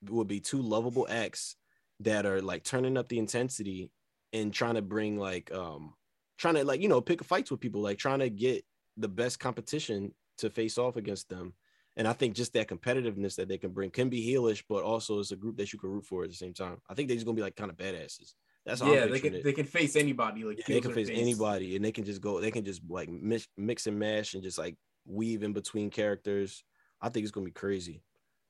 would 0.10 0.28
be 0.28 0.40
two 0.40 0.62
lovable 0.62 1.06
acts 1.10 1.58
that 2.02 2.26
are 2.26 2.42
like 2.42 2.64
turning 2.64 2.98
up 2.98 3.08
the 3.08 3.20
intensity 3.20 3.92
and 4.34 4.54
trying 4.54 4.76
to 4.76 4.82
bring 4.82 5.18
like 5.18 5.52
um 5.54 5.94
trying 6.38 6.56
to 6.56 6.64
like 6.64 6.82
you 6.82 6.90
know 6.90 7.02
pick 7.02 7.24
fights 7.24 7.52
with 7.52 7.60
people 7.60 7.82
like 7.82 7.98
trying 7.98 8.20
to 8.20 8.30
get 8.30 8.66
the 8.98 9.08
best 9.08 9.40
competition 9.40 10.14
to 10.38 10.50
face 10.50 10.78
off 10.78 10.96
against 10.96 11.30
them. 11.30 11.54
And 11.98 12.10
I 12.10 12.14
think 12.14 12.36
just 12.36 12.52
that 12.54 12.68
competitiveness 12.68 13.36
that 13.36 13.48
they 13.48 13.58
can 13.58 13.72
bring 13.72 13.90
can 13.90 14.10
be 14.10 14.26
heelish, 14.26 14.64
but 14.68 14.84
also 14.84 15.20
it's 15.20 15.32
a 15.32 15.38
group 15.38 15.56
that 15.58 15.72
you 15.72 15.80
can 15.80 15.90
root 15.90 16.06
for 16.06 16.24
at 16.24 16.30
the 16.30 16.36
same 16.36 16.54
time. 16.54 16.82
I 16.90 16.94
think 16.94 17.08
they're 17.08 17.16
just 17.16 17.26
gonna 17.26 17.38
be 17.38 17.42
like 17.42 17.56
kind 17.56 17.72
of 17.72 17.78
badasses. 17.78 18.34
That's 18.66 18.82
how 18.82 18.92
yeah, 18.92 19.06
they 19.06 19.20
can 19.20 19.36
it. 19.36 19.44
they 19.44 19.54
can 19.54 19.66
face 19.66 19.96
anybody. 19.96 20.44
Like 20.44 20.58
Yeah, 20.58 20.76
they 20.76 20.82
can 20.82 20.94
face 20.94 21.08
face. 21.08 21.18
anybody 21.18 21.76
and 21.76 21.86
they 21.86 21.92
can 21.94 22.04
just 22.04 22.20
go 22.20 22.42
they 22.42 22.52
can 22.52 22.66
just 22.66 22.82
like 22.90 23.10
mix, 23.10 23.48
mix 23.56 23.88
and 23.88 23.98
mash 23.98 24.34
and 24.34 24.44
just 24.44 24.58
like 24.58 24.76
weave 25.06 25.44
in 25.44 25.54
between 25.54 25.90
characters 25.90 26.64
i 27.02 27.10
think 27.10 27.24
it's 27.24 27.32
gonna 27.32 27.46
be 27.46 27.52
crazy 27.52 28.02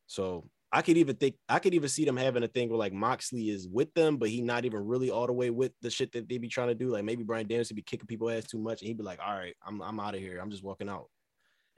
so 0.08 0.50
i 0.76 0.82
could 0.82 0.98
even 0.98 1.16
think 1.16 1.36
i 1.48 1.58
could 1.58 1.74
even 1.74 1.88
see 1.88 2.04
them 2.04 2.18
having 2.18 2.44
a 2.44 2.48
thing 2.48 2.68
where 2.68 2.78
like 2.78 2.92
moxley 2.92 3.50
is 3.50 3.66
with 3.70 3.94
them 3.94 4.18
but 4.18 4.30
he 4.30 4.42
not 4.42 4.66
even 4.66 4.86
really 4.86 5.10
all 5.10 5.26
the 5.26 5.32
way 5.32 5.50
with 5.50 5.72
the 5.82 5.90
shit 5.90 6.12
that 6.12 6.28
they 6.28 6.38
be 6.38 6.50
trying 6.50 6.68
to 6.68 6.76
do. 6.76 6.90
Like 6.90 7.06
maybe 7.06 7.24
bryan 7.24 7.48
danielson 7.48 7.76
be 7.76 7.82
kicking 7.82 8.08
people 8.08 8.30
ass 8.30 8.44
too 8.44 8.60
much 8.60 8.82
and 8.82 8.88
he'd 8.88 8.98
be 8.98 9.04
like 9.04 9.20
all 9.26 9.34
right 9.34 9.56
i'm, 9.66 9.82
I'm 9.82 10.00
out 10.02 10.16
of 10.16 10.22
here. 10.22 10.40
I'm 10.40 10.52
just 10.52 10.64
walking 10.64 10.90
out. 10.90 11.10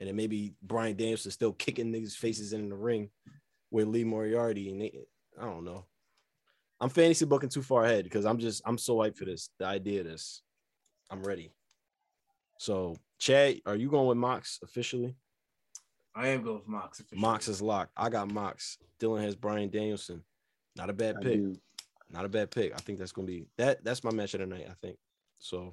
And 0.00 0.08
then 0.08 0.16
maybe 0.16 0.54
bryan 0.62 0.96
danielson 0.96 1.30
still 1.30 1.52
kicking 1.52 1.92
niggas 1.92 2.16
faces 2.16 2.52
in 2.52 2.68
the 2.68 2.76
ring 2.76 3.10
with 3.70 3.86
lee 3.86 4.04
moriarty 4.04 4.70
and 4.70 4.80
they, 4.80 4.98
i 5.40 5.44
don't 5.44 5.64
know. 5.64 5.84
I'm 6.80 6.90
fantasy 6.90 7.24
booking 7.24 7.50
too 7.50 7.62
far 7.62 7.84
ahead 7.84 8.02
because 8.04 8.26
i'm 8.26 8.38
just 8.38 8.62
i'm 8.66 8.78
so 8.78 8.96
hyped 8.96 9.16
for 9.16 9.26
this 9.26 9.50
the 9.60 9.66
idea 9.66 10.00
of 10.00 10.06
this. 10.06 10.42
I'm 11.08 11.22
ready. 11.22 11.52
So 12.58 12.96
chad 13.20 13.60
are 13.64 13.76
you 13.76 13.90
going 13.90 14.08
with 14.08 14.18
mox 14.18 14.58
officially 14.64 15.14
I 16.18 16.28
am 16.28 16.42
going 16.42 16.56
with 16.56 16.68
Mox. 16.68 17.00
Officially. 17.00 17.20
mox 17.20 17.48
is 17.48 17.62
locked 17.62 17.92
i 17.96 18.08
got 18.08 18.30
mox 18.32 18.78
dylan 19.00 19.22
has 19.22 19.36
bryan 19.36 19.70
danielson 19.70 20.22
not 20.76 20.90
a 20.90 20.92
bad 20.92 21.16
I 21.20 21.22
pick 21.22 21.34
do. 21.36 21.56
not 22.10 22.24
a 22.24 22.28
bad 22.28 22.50
pick 22.50 22.72
i 22.74 22.78
think 22.78 22.98
that's 22.98 23.12
gonna 23.12 23.26
be 23.26 23.46
that 23.56 23.84
that's 23.84 24.02
my 24.04 24.10
match 24.10 24.34
of 24.34 24.40
the 24.40 24.46
night 24.46 24.66
i 24.68 24.74
think 24.84 24.98
so 25.38 25.72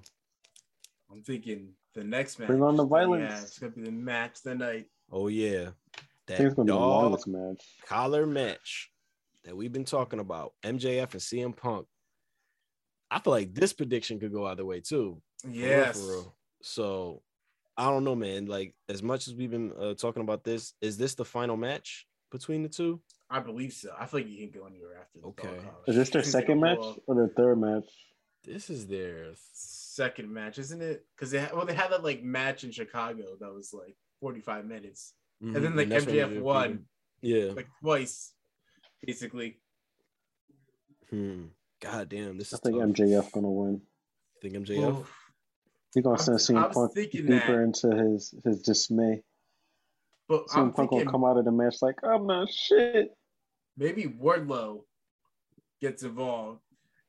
I'm 1.11 1.21
thinking 1.21 1.69
the 1.93 2.03
next 2.03 2.39
match. 2.39 2.47
Bring 2.47 2.63
on 2.63 2.75
the 2.75 2.83
violence. 2.85 3.31
have, 3.31 3.43
It's 3.43 3.59
gonna 3.59 3.71
be 3.73 3.81
the 3.83 3.91
match 3.91 4.41
the 4.43 4.55
night. 4.55 4.87
oh 5.11 5.27
yeah 5.27 5.69
I 5.97 6.01
it's 6.27 6.39
that 6.39 6.39
gonna 6.39 6.49
be 6.49 6.55
the 6.55 6.77
dog 6.77 7.03
longest 7.03 7.27
match. 7.27 7.65
collar 7.87 8.25
match 8.25 8.91
that 9.43 9.55
we've 9.55 9.71
been 9.71 9.85
talking 9.85 10.19
about 10.19 10.53
mjf 10.63 11.11
and 11.13 11.21
cm 11.21 11.55
punk 11.55 11.85
i 13.11 13.19
feel 13.19 13.31
like 13.31 13.53
this 13.53 13.71
prediction 13.73 14.19
could 14.19 14.33
go 14.33 14.45
either 14.47 14.65
way 14.65 14.79
too 14.81 15.21
For 15.41 15.47
real, 15.49 15.57
Yes. 15.57 15.99
for 16.01 16.07
real. 16.11 16.35
So 16.63 17.21
I 17.77 17.89
don't 17.89 18.03
know, 18.03 18.15
man. 18.15 18.45
Like 18.45 18.73
as 18.89 19.03
much 19.03 19.27
as 19.27 19.33
we've 19.35 19.51
been 19.51 19.73
uh, 19.79 19.93
talking 19.95 20.21
about 20.21 20.43
this, 20.43 20.73
is 20.81 20.97
this 20.97 21.15
the 21.15 21.25
final 21.25 21.57
match 21.57 22.05
between 22.31 22.63
the 22.63 22.69
two? 22.69 23.01
I 23.29 23.39
believe 23.39 23.73
so. 23.73 23.89
I 23.99 24.05
feel 24.05 24.21
like 24.21 24.29
you 24.29 24.47
can 24.47 24.59
go 24.61 24.67
anywhere 24.67 24.97
after. 25.01 25.19
The 25.19 25.27
Okay. 25.27 25.47
dog. 25.57 25.75
Is 25.87 25.95
this 25.95 26.09
their 26.11 26.23
second 26.23 26.59
match 26.61 26.77
pull-off. 26.77 26.97
or 27.07 27.15
their 27.15 27.27
third 27.35 27.59
match? 27.59 27.85
This 28.43 28.69
is 28.69 28.85
their 28.87 29.31
Second 29.53 30.31
match, 30.31 30.59
isn't 30.59 30.81
it? 30.81 31.05
Because 31.15 31.31
they 31.31 31.39
ha- 31.39 31.49
well, 31.55 31.65
they 31.65 31.73
had 31.73 31.91
that 31.91 32.03
like 32.03 32.21
match 32.23 32.63
in 32.63 32.71
Chicago 32.71 33.23
that 33.39 33.51
was 33.53 33.73
like 33.73 33.95
45 34.19 34.65
minutes, 34.65 35.13
Mhm, 35.43 35.55
and 35.55 35.65
then 35.65 35.75
like 35.75 35.89
that's 35.89 36.05
when 36.05 36.15
MJF 36.15 36.41
won 36.41 36.85
Yeah. 37.21 37.51
like 37.55 37.67
twice, 37.81 38.33
basically. 39.01 39.59
Hmm. 41.09 41.45
God 41.79 42.09
damn, 42.09 42.37
this 42.37 42.53
I 42.53 42.55
is 42.57 42.59
think 42.61 42.75
tough. 42.79 42.89
MJF 42.89 43.31
gonna 43.31 43.51
win. 43.51 43.81
I 44.37 44.39
think 44.41 44.53
MJF. 44.55 44.99
Oof. 44.99 45.24
He's 45.95 46.03
gonna 46.03 46.17
I'm- 46.17 46.39
send 46.39 46.59
I 46.59 46.61
CM 46.67 46.73
Punk 46.73 46.93
deeper 46.93 47.27
that. 47.27 47.59
into 47.63 47.95
his 47.95 48.35
his 48.43 48.61
dismay. 48.61 49.23
But 50.27 50.47
CM 50.47 50.55
I'm 50.57 50.63
Punk 50.73 50.75
thinking 50.91 50.99
gonna 50.99 51.11
come 51.11 51.23
out 51.25 51.37
of 51.37 51.45
the 51.45 51.51
match 51.51 51.77
like 51.81 51.95
I'm 52.03 52.27
not 52.27 52.51
shit. 52.51 53.11
maybe 53.77 54.03
Wardlow 54.03 54.83
gets 55.81 56.03
involved 56.03 56.61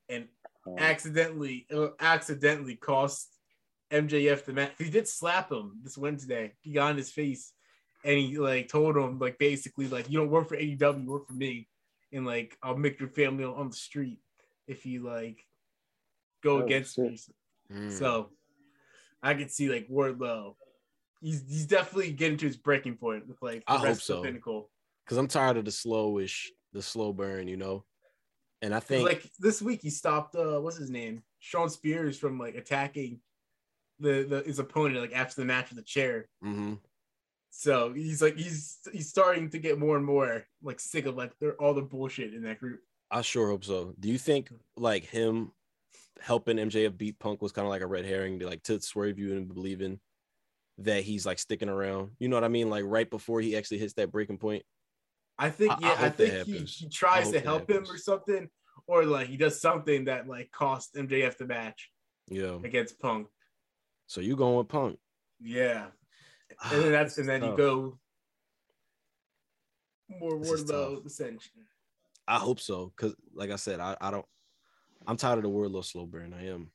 and 0.09 0.27
Um, 0.65 0.75
accidentally 0.79 1.67
uh, 1.71 1.89
accidentally 1.99 2.75
cost 2.75 3.29
MJF 3.91 4.45
the 4.45 4.53
match. 4.53 4.73
He 4.77 4.89
did 4.89 5.07
slap 5.07 5.51
him 5.51 5.79
this 5.83 5.97
Wednesday. 5.97 6.53
He 6.61 6.71
got 6.73 6.91
in 6.91 6.97
his 6.97 7.11
face 7.11 7.53
and 8.03 8.17
he 8.19 8.37
like 8.37 8.67
told 8.69 8.95
him 8.97 9.17
like 9.19 9.37
basically 9.37 9.87
like 9.87 10.09
you 10.09 10.17
don't 10.19 10.29
work 10.29 10.47
for 10.47 10.55
AEW, 10.57 11.03
you 11.03 11.11
work 11.11 11.27
for 11.27 11.33
me, 11.33 11.67
and 12.13 12.25
like 12.25 12.57
I'll 12.63 12.77
make 12.77 12.99
your 12.99 13.09
family 13.09 13.43
on, 13.43 13.53
on 13.55 13.69
the 13.69 13.75
street 13.75 14.19
if 14.67 14.85
you 14.85 15.03
like 15.03 15.45
go 16.43 16.57
Oh, 16.61 16.65
against 16.65 16.95
shit. 16.95 17.11
me. 17.11 17.19
Hmm. 17.71 17.89
So 17.89 18.29
I 19.23 19.33
could 19.33 19.51
see 19.51 19.69
like 19.69 19.87
Wardlow. 19.89 20.55
He's 21.21 21.43
he's 21.47 21.65
definitely 21.65 22.11
getting 22.11 22.37
to 22.37 22.45
his 22.45 22.57
breaking 22.57 22.95
point 22.95 23.27
with 23.27 23.41
like 23.41 23.63
I 23.67 23.77
hope 23.77 24.01
so. 24.01 24.21
pinnacle. 24.21 24.69
Because 25.05 25.17
I'm 25.17 25.27
tired 25.27 25.57
of 25.57 25.65
the 25.65 25.71
slowish, 25.71 26.47
the 26.73 26.81
slow 26.81 27.13
burn, 27.13 27.47
you 27.47 27.57
know. 27.57 27.85
And 28.61 28.73
I 28.73 28.79
think 28.79 29.07
like 29.07 29.29
this 29.39 29.61
week 29.61 29.81
he 29.81 29.89
stopped 29.89 30.35
uh 30.35 30.59
what's 30.59 30.77
his 30.77 30.89
name 30.89 31.23
Shawn 31.39 31.69
Spears 31.69 32.17
from 32.17 32.39
like 32.39 32.55
attacking 32.55 33.19
the, 33.99 34.23
the 34.23 34.43
his 34.45 34.59
opponent 34.59 34.99
like 34.99 35.13
after 35.15 35.41
the 35.41 35.45
match 35.45 35.69
with 35.69 35.77
the 35.77 35.83
chair. 35.83 36.27
Mhm. 36.43 36.79
So 37.49 37.93
he's 37.93 38.21
like 38.21 38.35
he's 38.35 38.79
he's 38.91 39.09
starting 39.09 39.49
to 39.49 39.59
get 39.59 39.79
more 39.79 39.97
and 39.97 40.05
more 40.05 40.45
like 40.61 40.79
sick 40.79 41.05
of 41.05 41.15
like 41.15 41.31
they're 41.39 41.59
all 41.61 41.73
the 41.73 41.81
bullshit 41.81 42.33
in 42.33 42.43
that 42.43 42.59
group. 42.59 42.81
I 43.09 43.21
sure 43.21 43.49
hope 43.49 43.63
so. 43.63 43.93
Do 43.99 44.09
you 44.09 44.17
think 44.17 44.51
like 44.75 45.05
him 45.05 45.51
helping 46.21 46.57
MJF 46.57 46.97
beat 46.97 47.19
Punk 47.19 47.41
was 47.41 47.51
kind 47.51 47.65
of 47.65 47.69
like 47.69 47.81
a 47.81 47.87
red 47.87 48.05
herring 48.05 48.39
to 48.39 48.47
like 48.47 48.63
to 48.63 48.81
swerve 48.81 49.19
you 49.19 49.33
into 49.33 49.53
believing 49.53 49.99
that 50.79 51.03
he's 51.03 51.25
like 51.25 51.39
sticking 51.39 51.69
around? 51.69 52.11
You 52.19 52.27
know 52.29 52.35
what 52.35 52.43
I 52.43 52.49
mean? 52.49 52.69
Like 52.69 52.83
right 52.85 53.09
before 53.09 53.41
he 53.41 53.55
actually 53.57 53.79
hits 53.79 53.93
that 53.93 54.11
breaking 54.11 54.37
point. 54.37 54.63
I 55.39 55.49
think 55.49 55.71
I- 55.71 55.75
I 55.75 55.79
yeah, 55.79 55.87
I, 55.87 55.95
hope 55.95 56.15
think 56.15 56.45
he, 56.45 56.59
he 56.59 56.89
tries 56.89 57.31
to 57.31 57.39
help 57.39 57.69
him 57.69 57.85
or 57.89 57.97
something, 57.97 58.49
or 58.87 59.05
like 59.05 59.27
he 59.27 59.37
does 59.37 59.61
something 59.61 60.05
that 60.05 60.27
like 60.27 60.51
cost 60.51 60.95
MJF 60.95 61.37
the 61.37 61.45
match 61.45 61.91
Yeah. 62.29 62.57
against 62.63 62.99
Punk. 62.99 63.27
So 64.07 64.21
you 64.21 64.35
going 64.35 64.55
with 64.57 64.67
Punk? 64.67 64.97
Yeah, 65.39 65.87
and 66.71 66.83
then 66.83 66.91
that's 66.91 67.17
and 67.17 67.29
then 67.29 67.43
you 67.43 67.55
go 67.55 67.99
more 70.09 70.39
Wardlow 70.39 71.05
ascension. 71.05 71.51
I 72.27 72.37
hope 72.39 72.59
so, 72.59 72.91
because 72.95 73.15
like 73.33 73.51
I 73.51 73.55
said, 73.55 73.79
I, 73.79 73.95
I 74.01 74.11
don't. 74.11 74.25
I'm 75.07 75.17
tired 75.17 75.37
of 75.37 75.43
the 75.43 75.49
Wardlow 75.49 75.83
slow 75.83 76.05
burn. 76.05 76.33
I 76.37 76.47
am. 76.47 76.69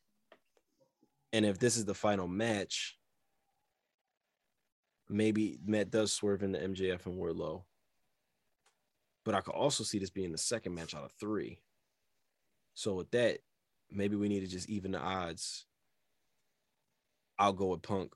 And 1.35 1.45
if 1.45 1.59
this 1.59 1.77
is 1.77 1.85
the 1.85 1.95
final 1.95 2.27
match, 2.27 2.99
maybe 5.09 5.59
Matt 5.65 5.91
does 5.91 6.13
swerve 6.13 6.43
into 6.43 6.59
MJF 6.59 7.07
and 7.07 7.19
Wardlow. 7.19 7.63
But 9.25 9.35
I 9.35 9.41
could 9.41 9.55
also 9.55 9.85
see 9.85 9.99
this 9.99 10.11
being 10.11 10.33
the 10.33 10.39
second 10.39 10.75
match 10.75 10.95
out 10.95 11.05
of 11.05 11.13
three. 11.21 11.61
So 12.75 12.95
with 12.95 13.11
that, 13.13 13.39
maybe 13.91 14.17
we 14.17 14.29
need 14.29 14.41
to 14.41 14.47
just 14.47 14.69
even 14.69 14.93
the 14.93 14.99
odds 14.99 15.67
I'll 17.39 17.53
go 17.53 17.67
with 17.67 17.83
Punk. 17.83 18.13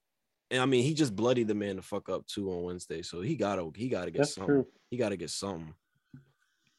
And 0.50 0.60
I 0.62 0.66
mean, 0.66 0.82
he 0.84 0.94
just 0.94 1.14
bloodied 1.14 1.48
the 1.48 1.54
man 1.54 1.76
to 1.76 1.82
fuck 1.82 2.08
up 2.08 2.26
too 2.26 2.50
on 2.52 2.62
Wednesday, 2.62 3.02
so 3.02 3.20
he 3.20 3.36
gotta 3.36 3.68
he 3.74 3.88
gotta 3.88 4.10
get 4.10 4.18
That's 4.18 4.34
something. 4.34 4.54
true. 4.54 4.66
He 4.90 4.96
gotta 4.96 5.16
get 5.16 5.30
something. 5.30 5.74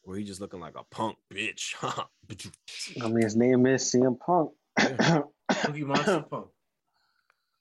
Where 0.07 0.17
he 0.17 0.23
just 0.23 0.39
looking 0.39 0.61
like 0.61 0.75
a 0.77 0.85
punk 0.89 1.17
bitch. 1.29 1.73
I 1.83 3.07
mean, 3.09 3.23
his 3.23 3.35
name 3.35 3.65
is 3.65 3.83
CM 3.91 4.17
Punk. 4.17 4.51
Cookie 4.79 5.83
Monster 5.83 6.23
Punk. 6.31 6.47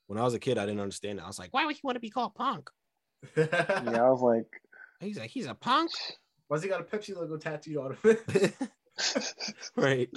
when 0.06 0.16
I 0.16 0.22
was 0.22 0.34
a 0.34 0.38
kid, 0.38 0.56
I 0.56 0.64
didn't 0.64 0.78
understand 0.78 1.18
it. 1.18 1.24
I 1.24 1.26
was 1.26 1.40
like, 1.40 1.52
why 1.52 1.66
would 1.66 1.74
he 1.74 1.80
want 1.82 1.96
to 1.96 2.00
be 2.00 2.08
called 2.08 2.36
punk? 2.36 2.70
Yeah, 3.36 3.48
I 3.50 4.10
was 4.10 4.20
like, 4.22 4.46
He's 5.00 5.18
like, 5.18 5.30
he's 5.30 5.46
a 5.46 5.54
punk, 5.54 5.90
Why's 6.46 6.62
he 6.62 6.68
got 6.68 6.80
a 6.80 6.84
Pepsi 6.84 7.16
logo 7.16 7.36
tattooed 7.36 7.78
on 7.78 7.96
him? 8.04 8.52
right? 9.76 10.08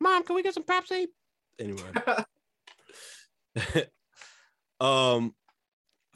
Mom, 0.00 0.24
can 0.24 0.34
we 0.34 0.42
get 0.42 0.54
some 0.54 0.64
Pepsi? 0.64 1.06
Anyway, 1.60 1.82
um, 4.80 5.36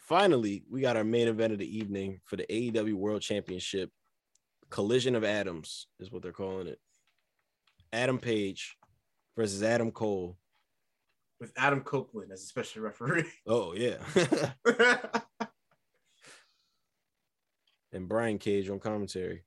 finally, 0.00 0.64
we 0.68 0.80
got 0.80 0.96
our 0.96 1.04
main 1.04 1.28
event 1.28 1.52
of 1.52 1.60
the 1.60 1.78
evening 1.78 2.22
for 2.24 2.34
the 2.34 2.46
AEW 2.50 2.94
World 2.94 3.22
Championship. 3.22 3.92
Collision 4.74 5.14
of 5.14 5.22
Atoms 5.22 5.86
is 6.00 6.10
what 6.10 6.22
they're 6.22 6.32
calling 6.32 6.66
it. 6.66 6.80
Adam 7.92 8.18
Page 8.18 8.76
versus 9.36 9.62
Adam 9.62 9.92
Cole. 9.92 10.36
With 11.38 11.52
Adam 11.56 11.80
Copeland 11.82 12.32
as 12.32 12.42
a 12.42 12.46
special 12.46 12.82
referee. 12.82 13.22
Oh 13.46 13.72
yeah, 13.74 13.98
and 17.92 18.08
Brian 18.08 18.38
Cage 18.38 18.68
on 18.68 18.80
commentary. 18.80 19.44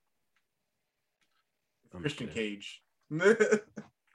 Christian. 1.90 2.28
Cage. 2.28 2.82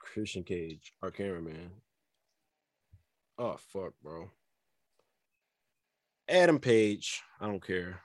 Christian 0.00 0.42
Cage, 0.42 0.94
our 1.00 1.12
cameraman. 1.12 1.70
Oh 3.38 3.56
fuck, 3.56 3.92
bro. 4.02 4.32
Adam 6.28 6.58
Page, 6.58 7.22
I 7.40 7.46
don't 7.46 7.64
care. 7.64 8.00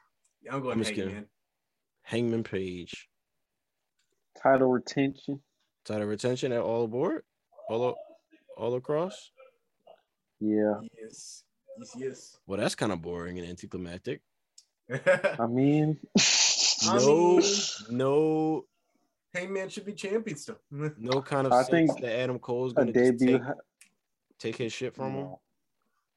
I'm 0.51 0.61
going 0.61 0.73
I'm 0.73 0.83
just 0.83 0.91
Hangman. 0.91 1.09
kidding. 1.09 1.25
Hangman 2.09 2.43
Page, 2.43 3.07
title 4.41 4.67
retention. 4.71 5.39
title 5.85 6.07
retention 6.07 6.51
at 6.51 6.59
all 6.61 6.85
aboard, 6.85 7.21
all 7.69 7.95
all 8.57 8.73
across. 8.73 9.29
Yeah, 10.39 10.79
Yes. 10.99 11.43
Yes, 11.95 12.37
Well, 12.47 12.59
that's 12.59 12.73
kind 12.73 12.91
of 12.91 13.01
boring 13.03 13.37
and 13.37 13.47
anticlimactic. 13.47 14.21
I 14.91 15.45
mean, 15.47 15.99
No, 16.87 17.41
no, 17.91 18.65
Hangman 19.35 19.69
should 19.69 19.85
be 19.85 19.93
champion 19.93 20.35
still. 20.35 20.59
no 20.71 21.21
kind 21.21 21.45
of 21.45 21.53
I 21.53 21.61
sense 21.61 21.91
think 21.91 22.01
that 22.01 22.19
Adam 22.19 22.39
Cole's 22.39 22.73
gonna 22.73 22.91
debut. 22.91 23.37
take, 23.37 23.47
take 24.39 24.55
his 24.57 24.73
shit 24.73 24.95
from 24.95 25.13
him 25.13 25.27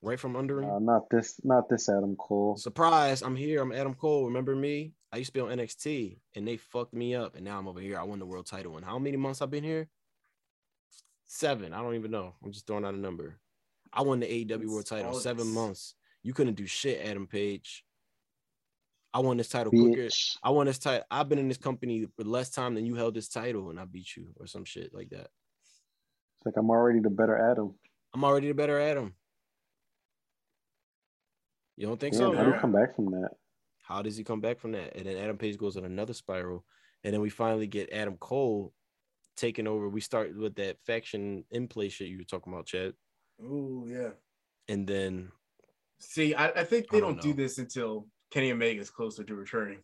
right 0.00 0.18
from 0.18 0.36
under 0.36 0.62
him. 0.62 0.70
uh, 0.70 0.78
not 0.78 1.10
this, 1.10 1.38
not 1.44 1.68
this 1.68 1.90
Adam 1.90 2.16
Cole. 2.16 2.56
Surprise! 2.56 3.20
I'm 3.20 3.36
here. 3.36 3.60
I'm 3.60 3.72
Adam 3.72 3.92
Cole. 3.94 4.24
Remember 4.24 4.56
me? 4.56 4.94
I 5.12 5.18
used 5.18 5.34
to 5.34 5.34
be 5.34 5.40
on 5.40 5.56
NXT, 5.56 6.16
and 6.34 6.48
they 6.48 6.56
fucked 6.56 6.94
me 6.94 7.14
up, 7.14 7.36
and 7.36 7.44
now 7.44 7.58
I'm 7.58 7.68
over 7.68 7.80
here. 7.80 7.98
I 7.98 8.02
won 8.02 8.18
the 8.18 8.26
world 8.26 8.46
title. 8.46 8.76
And 8.76 8.84
how 8.84 8.98
many 8.98 9.18
months 9.18 9.42
I've 9.42 9.50
been 9.50 9.64
here? 9.64 9.88
Seven. 11.26 11.74
I 11.74 11.82
don't 11.82 11.94
even 11.94 12.10
know. 12.10 12.34
I'm 12.42 12.52
just 12.52 12.66
throwing 12.66 12.84
out 12.84 12.94
a 12.94 12.98
number. 12.98 13.38
I 13.92 14.02
won 14.02 14.20
the 14.20 14.26
AEW 14.26 14.66
world 14.68 14.86
title 14.86 15.12
seven 15.14 15.48
months. 15.48 15.94
You 16.22 16.32
couldn't 16.32 16.54
do 16.54 16.66
shit, 16.66 17.04
Adam 17.06 17.26
Page. 17.26 17.84
I 19.12 19.18
won 19.18 19.36
this 19.36 19.50
title 19.50 19.70
quicker. 19.70 20.04
Bitch. 20.04 20.36
I 20.42 20.48
won 20.48 20.64
this 20.64 20.78
title. 20.78 21.04
I've 21.10 21.28
been 21.28 21.38
in 21.38 21.48
this 21.48 21.58
company 21.58 22.06
for 22.16 22.24
less 22.24 22.48
time 22.48 22.74
than 22.74 22.86
you 22.86 22.94
held 22.94 23.14
this 23.14 23.28
title, 23.28 23.68
and 23.68 23.78
I 23.78 23.84
beat 23.84 24.16
you, 24.16 24.28
or 24.40 24.46
some 24.46 24.64
shit 24.64 24.94
like 24.94 25.10
that. 25.10 25.28
It's 26.38 26.46
like 26.46 26.54
I'm 26.56 26.70
already 26.70 27.00
the 27.00 27.10
better 27.10 27.36
Adam. 27.50 27.74
I'm 28.14 28.24
already 28.24 28.48
the 28.48 28.54
better 28.54 28.80
Adam. 28.80 29.14
You 31.76 31.86
don't 31.86 32.00
think 32.00 32.14
so? 32.14 32.34
how 32.34 32.44
do 32.44 32.50
you 32.50 32.56
come 32.58 32.72
back 32.72 32.96
from 32.96 33.10
that? 33.10 33.30
How 33.92 34.02
does 34.02 34.16
he 34.16 34.24
come 34.24 34.40
back 34.40 34.58
from 34.58 34.72
that? 34.72 34.96
And 34.96 35.06
then 35.06 35.16
Adam 35.16 35.36
Page 35.38 35.58
goes 35.58 35.76
on 35.76 35.84
another 35.84 36.14
spiral. 36.14 36.64
And 37.04 37.12
then 37.12 37.20
we 37.20 37.30
finally 37.30 37.66
get 37.66 37.92
Adam 37.92 38.16
Cole 38.16 38.72
taking 39.36 39.66
over. 39.66 39.88
We 39.88 40.00
start 40.00 40.36
with 40.36 40.54
that 40.56 40.78
faction 40.86 41.44
in 41.50 41.68
play 41.68 41.88
shit 41.88 42.08
you 42.08 42.18
were 42.18 42.24
talking 42.24 42.52
about, 42.52 42.66
Chad. 42.66 42.94
Oh 43.42 43.84
yeah. 43.88 44.10
And 44.68 44.86
then 44.86 45.30
See, 45.98 46.34
I, 46.34 46.48
I 46.48 46.64
think 46.64 46.90
they 46.90 46.98
I 46.98 47.00
don't, 47.00 47.14
don't 47.14 47.22
do 47.22 47.32
this 47.32 47.58
until 47.58 48.06
Kenny 48.30 48.50
Omega 48.50 48.80
is 48.80 48.90
closer 48.90 49.24
to 49.24 49.34
returning. 49.34 49.78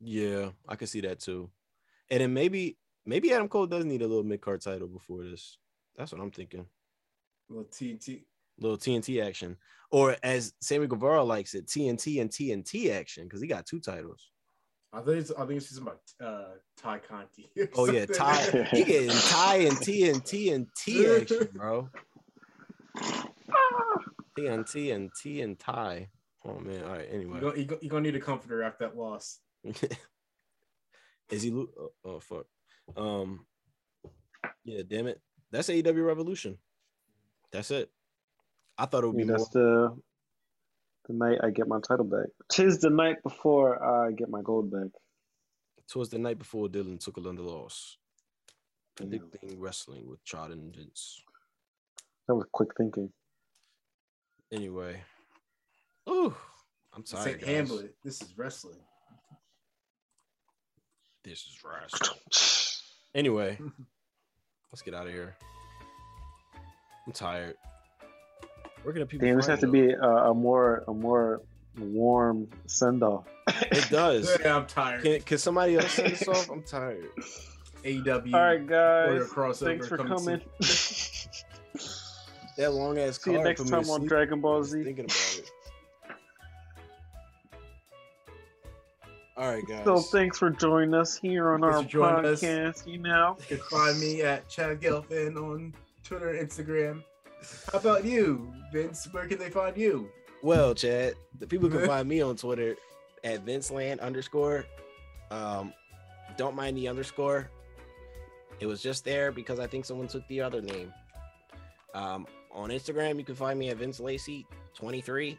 yeah, 0.00 0.50
I 0.68 0.76
could 0.76 0.88
see 0.88 1.00
that 1.02 1.20
too. 1.20 1.50
And 2.10 2.20
then 2.20 2.32
maybe 2.32 2.78
maybe 3.04 3.32
Adam 3.32 3.48
Cole 3.48 3.66
does 3.66 3.84
need 3.84 4.02
a 4.02 4.06
little 4.06 4.24
mid 4.24 4.40
card 4.40 4.60
title 4.60 4.88
before 4.88 5.24
this. 5.24 5.58
That's 5.96 6.12
what 6.12 6.20
I'm 6.20 6.30
thinking. 6.30 6.66
Little 7.48 7.64
TNT. 7.64 8.22
Little 8.58 8.78
TNT 8.78 9.24
action. 9.24 9.56
Or 9.90 10.16
as 10.22 10.52
Sammy 10.60 10.86
Guevara 10.86 11.24
likes 11.24 11.54
it, 11.54 11.66
TNT 11.66 12.20
and 12.20 12.28
TNT 12.30 12.90
action, 12.90 13.24
because 13.24 13.40
he 13.40 13.46
got 13.46 13.64
two 13.66 13.80
titles. 13.80 14.30
I 14.92 15.00
think 15.00 15.18
it's 15.18 15.30
I 15.30 15.46
think 15.46 15.58
it's 15.58 15.68
something 15.74 15.92
about 16.20 16.26
uh 16.26 16.54
Tay 16.76 16.98
Conti. 17.06 17.50
Oh 17.74 17.90
yeah. 17.90 18.06
Ty 18.06 18.66
he 18.70 18.84
getting 18.84 19.10
Ty 19.10 19.56
and 19.56 19.76
TNT 19.76 20.54
and 20.54 20.66
T 20.76 21.06
action, 21.06 21.48
bro. 21.54 21.88
TNT 24.38 24.94
and 24.94 25.10
T 25.20 25.40
and 25.42 25.58
Ty. 25.58 26.08
Oh 26.44 26.58
man. 26.58 26.84
All 26.84 26.92
right. 26.92 27.08
Anyway. 27.10 27.40
You're 27.40 27.52
gonna, 27.52 27.78
you're 27.82 27.90
gonna 27.90 28.02
need 28.02 28.16
a 28.16 28.20
comforter 28.20 28.62
after 28.62 28.86
that 28.86 28.96
loss. 28.96 29.40
Is 31.30 31.42
he? 31.42 31.50
lo- 31.50 31.68
Oh, 31.78 31.90
oh 32.04 32.20
fuck. 32.20 32.46
Um. 32.96 33.46
Yeah. 34.64 34.82
Damn 34.88 35.06
it. 35.06 35.20
That's 35.50 35.68
AEW 35.68 36.06
Revolution. 36.06 36.58
That's 37.52 37.70
it. 37.70 37.90
I 38.78 38.86
thought 38.86 39.04
it 39.04 39.08
would 39.08 39.16
Yeah, 39.18 39.24
be 39.24 39.28
more. 39.28 39.38
that's 39.38 39.48
the 39.50 39.96
the 41.06 41.14
night 41.14 41.38
I 41.42 41.50
get 41.50 41.66
my 41.68 41.80
title 41.80 42.04
back. 42.04 42.28
Tis 42.50 42.78
the 42.80 42.90
night 42.90 43.22
before 43.22 43.82
I 43.82 44.12
get 44.12 44.28
my 44.28 44.42
gold 44.42 44.70
back. 44.70 44.90
Towards 45.90 46.10
the 46.10 46.18
night 46.18 46.38
before 46.38 46.68
Dylan 46.68 47.00
took 47.02 47.16
another 47.16 47.42
loss. 47.42 47.96
Damn. 48.96 49.08
Predicting 49.08 49.58
wrestling 49.58 50.06
with 50.08 50.22
Chad 50.24 50.50
and 50.50 50.74
Vince. 50.74 51.22
That 52.26 52.34
was 52.34 52.44
quick 52.52 52.68
thinking. 52.76 53.10
Anyway. 54.52 55.02
Ooh. 56.10 56.34
I'm 56.94 57.02
This 57.02 57.10
tired. 57.10 57.28
ain't 57.28 57.40
guys. 57.40 57.48
Hamlet. 57.48 57.94
This 58.04 58.20
is 58.20 58.36
wrestling. 58.36 58.78
This 61.24 61.38
is 61.46 61.58
wrestling. 61.64 62.18
Anyway, 63.14 63.58
let's 64.70 64.82
get 64.82 64.94
out 64.94 65.06
of 65.06 65.12
here. 65.12 65.34
I'm 67.06 67.12
tired. 67.12 67.56
Where 68.82 68.92
can 68.92 69.00
the 69.00 69.06
people? 69.06 69.26
Damn, 69.26 69.36
this 69.36 69.46
find 69.46 69.60
has 69.60 69.60
to 69.60 69.72
be 69.72 69.90
a, 69.90 70.00
a 70.02 70.34
more 70.34 70.84
a 70.88 70.92
more 70.94 71.42
warm 71.78 72.48
send 72.66 73.02
off. 73.02 73.24
It 73.48 73.88
does. 73.90 74.36
Yeah, 74.40 74.56
I'm 74.56 74.66
tired. 74.66 75.02
Can, 75.02 75.20
can 75.22 75.38
somebody 75.38 75.76
else 75.76 75.92
send 75.92 76.12
us 76.12 76.28
off? 76.28 76.50
I'm 76.50 76.62
tired. 76.62 77.06
AW. 77.84 78.10
All 78.10 78.14
right, 78.20 78.60
Warrior 78.68 79.18
guys. 79.20 79.28
crossover 79.30 79.64
Thanks 79.66 79.88
for 79.88 79.96
coming 79.98 80.16
coming. 80.16 80.40
That 82.56 82.72
long 82.72 82.98
ass 82.98 83.22
See 83.22 83.30
you 83.30 83.40
next 83.40 83.68
time 83.68 83.88
on. 83.88 84.04
Dragon 84.04 84.40
Ball 84.40 84.64
Z. 84.64 84.82
Thinking 84.82 85.04
about 85.04 85.38
it. 85.38 85.50
All 89.36 89.48
right, 89.48 89.62
guys. 89.68 89.84
So 89.84 90.00
thanks 90.00 90.38
for 90.38 90.50
joining 90.50 90.92
us 90.92 91.16
here 91.16 91.52
on 91.52 91.60
Thanks 91.60 91.76
our 91.76 91.82
for 91.84 91.88
joining 91.88 92.24
us. 92.32 92.42
podcast. 92.42 92.86
You 92.88 92.98
know, 92.98 93.36
You 93.48 93.58
can 93.58 93.64
find 93.66 94.00
me 94.00 94.22
at 94.22 94.48
Chad 94.48 94.80
Gelfin 94.80 95.36
on 95.36 95.72
Twitter 96.02 96.32
Instagram. 96.34 97.04
How 97.72 97.78
about 97.78 98.04
you, 98.04 98.52
Vince? 98.72 99.08
Where 99.12 99.26
can 99.26 99.38
they 99.38 99.50
find 99.50 99.76
you? 99.76 100.08
Well, 100.42 100.74
Chad, 100.74 101.14
the 101.38 101.46
people 101.46 101.68
can 101.68 101.86
find 101.86 102.08
me 102.08 102.20
on 102.20 102.36
Twitter 102.36 102.76
at 103.24 103.44
Vinceland 103.44 104.00
underscore. 104.00 104.64
Um, 105.30 105.72
don't 106.36 106.54
mind 106.54 106.76
the 106.76 106.88
underscore. 106.88 107.50
It 108.60 108.66
was 108.66 108.82
just 108.82 109.04
there 109.04 109.30
because 109.30 109.60
I 109.60 109.66
think 109.66 109.84
someone 109.84 110.08
took 110.08 110.26
the 110.28 110.40
other 110.40 110.60
name. 110.60 110.92
Um, 111.94 112.26
on 112.52 112.70
Instagram, 112.70 113.18
you 113.18 113.24
can 113.24 113.34
find 113.34 113.58
me 113.58 113.70
at 113.70 113.76
Vince 113.76 114.00
Lacey 114.00 114.46
23. 114.74 115.38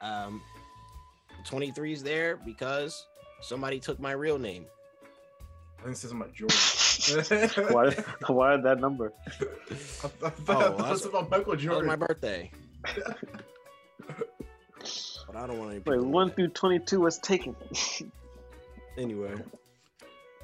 Um, 0.00 0.42
23 1.44 1.92
is 1.92 2.02
there 2.02 2.36
because 2.36 3.06
somebody 3.40 3.78
took 3.78 4.00
my 4.00 4.12
real 4.12 4.38
name. 4.38 4.66
I 5.78 5.82
think 5.84 5.96
this 5.96 6.04
is 6.04 6.14
my 6.14 6.26
Jordan. 6.28 6.56
why 7.72 7.90
why 8.26 8.56
that 8.56 8.80
number? 8.80 9.12
I, 9.26 9.32
I 9.44 10.08
Oh, 10.26 10.30
thought 10.30 10.78
that's- 10.78 10.98
this 11.00 11.06
about 11.06 11.30
Michael 11.30 11.52
That 11.52 11.56
was 11.56 11.62
Jordan. 11.62 11.86
my 11.86 11.96
birthday. 11.96 12.50
but 15.26 15.36
I 15.36 15.46
don't 15.46 15.58
want 15.58 15.70
any 15.72 15.80
Wait, 15.86 16.00
one 16.04 16.28
to- 16.30 16.34
through 16.34 16.48
twenty-two 16.48 17.00
was 17.00 17.18
taken. 17.18 17.56
Anyway, 18.96 19.32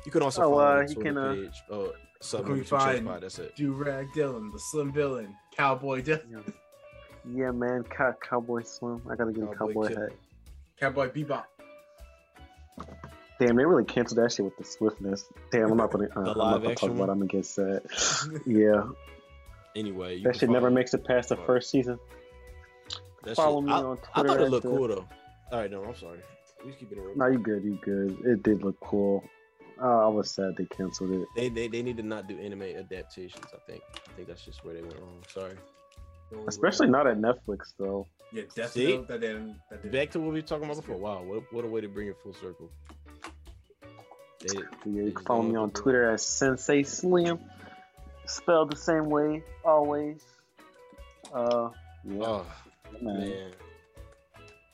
you 0.04 0.10
can 0.12 0.22
also 0.22 0.42
Oh, 0.42 0.50
follow 0.50 0.78
uh, 0.78 0.86
you 0.88 0.96
can, 0.96 1.16
uh, 1.18 1.34
page. 1.34 1.62
Oh, 1.70 1.92
sub 2.20 2.44
can 2.46 2.54
we 2.54 2.64
find- 2.64 3.06
Pod, 3.06 3.22
That's 3.22 3.38
it. 3.38 3.54
Do 3.56 3.72
Rag 3.72 4.08
Dylan, 4.14 4.50
the 4.52 4.58
Slim 4.58 4.92
Villain, 4.92 5.34
Cowboy 5.56 6.02
Dylan, 6.02 6.52
yeah, 7.30 7.50
man, 7.50 7.84
cow- 7.84 8.16
cowboy 8.28 8.62
Slim. 8.62 9.02
I 9.10 9.14
gotta 9.14 9.32
get 9.32 9.44
a 9.44 9.46
Cowboy 9.48 9.56
cowboy 9.72 9.88
Kid. 9.88 9.98
hat. 9.98 10.08
Cowboy 10.78 11.08
Bebop. 11.10 11.44
Damn, 13.40 13.56
they 13.56 13.64
really 13.64 13.84
canceled 13.84 14.18
that 14.18 14.30
shit 14.30 14.44
with 14.44 14.56
the 14.56 14.64
swiftness. 14.64 15.24
Damn, 15.50 15.70
I'm 15.72 15.76
not 15.78 15.90
gonna. 15.90 16.08
Uh, 16.14 16.20
I'm 16.20 16.24
not 16.24 16.36
gonna 16.36 16.70
action 16.70 16.88
talk 16.90 16.96
about. 16.96 17.08
it. 17.08 17.12
I'm 17.12 17.18
gonna 17.18 17.26
get 17.26 17.46
sad. 17.46 17.82
Yeah, 18.46 18.84
Anyway, 19.74 20.16
you 20.16 20.22
that 20.24 20.32
can 20.32 20.40
shit 20.40 20.50
never 20.50 20.70
makes 20.70 20.94
it 20.94 21.04
past 21.04 21.30
the 21.30 21.36
Fuck. 21.36 21.46
first 21.46 21.70
season. 21.70 21.98
That 23.24 23.36
Follow 23.36 23.60
shit- 23.60 23.66
me 23.68 23.72
I, 23.72 23.76
on 23.78 23.98
I 24.14 24.20
Twitter 24.22 24.28
thought 24.28 24.40
it 24.40 24.44
at 24.44 24.50
looked 24.50 24.62
the- 24.64 24.68
cool 24.70 24.88
though. 24.88 25.08
All 25.52 25.58
right, 25.60 25.70
no, 25.70 25.82
I'm 25.84 25.96
sorry. 25.96 26.20
We 26.64 26.72
keep 26.72 26.92
it 26.92 26.98
real. 26.98 27.16
No, 27.16 27.26
you 27.26 27.38
good, 27.38 27.64
you 27.64 27.78
good. 27.82 28.18
It 28.24 28.42
did 28.42 28.62
look 28.62 28.78
cool. 28.80 29.24
Uh, 29.82 30.04
I 30.04 30.08
was 30.08 30.30
sad 30.30 30.56
they 30.58 30.66
canceled 30.66 31.10
it. 31.12 31.26
They, 31.34 31.48
they 31.48 31.66
they 31.68 31.80
need 31.82 31.96
to 31.96 32.02
not 32.02 32.28
do 32.28 32.38
anime 32.38 32.62
adaptations. 32.62 33.46
I 33.54 33.56
think. 33.70 33.82
I 33.94 34.12
think 34.12 34.28
that's 34.28 34.44
just 34.44 34.62
where 34.64 34.74
they 34.74 34.82
went 34.82 34.98
wrong. 35.00 35.22
Sorry. 35.32 35.54
Especially 36.46 36.88
not 36.88 37.06
at 37.06 37.16
Netflix 37.18 37.72
though. 37.78 38.06
Yeah, 38.32 38.42
definitely. 38.54 38.86
See? 38.86 38.96
Note. 38.98 39.08
That 39.08 39.20
didn't. 39.22 39.56
That 39.70 39.82
didn't. 39.82 39.92
Back 39.92 40.10
to 40.12 40.20
what 40.20 40.28
we 40.34 40.40
were 40.40 40.46
talking 40.46 40.64
about 40.64 40.76
before. 40.76 40.96
Wow, 40.96 41.22
what, 41.22 41.50
what 41.52 41.64
a 41.64 41.68
way 41.68 41.80
to 41.80 41.88
bring 41.88 42.08
it 42.08 42.16
full 42.22 42.34
circle. 42.34 42.70
They, 44.40 44.58
Yeah, 44.86 45.02
you 45.04 45.12
can 45.12 45.24
follow 45.24 45.42
me 45.42 45.56
on 45.56 45.70
Twitter 45.70 46.10
at 46.10 46.20
Sensei 46.20 46.82
Slim. 46.82 47.38
Spelled 48.26 48.70
the 48.72 48.76
same 48.76 49.06
way, 49.10 49.42
always. 49.64 50.22
Uh, 51.34 51.70
yeah, 52.04 52.24
oh 52.24 52.46
man. 53.00 53.18
man. 53.20 53.50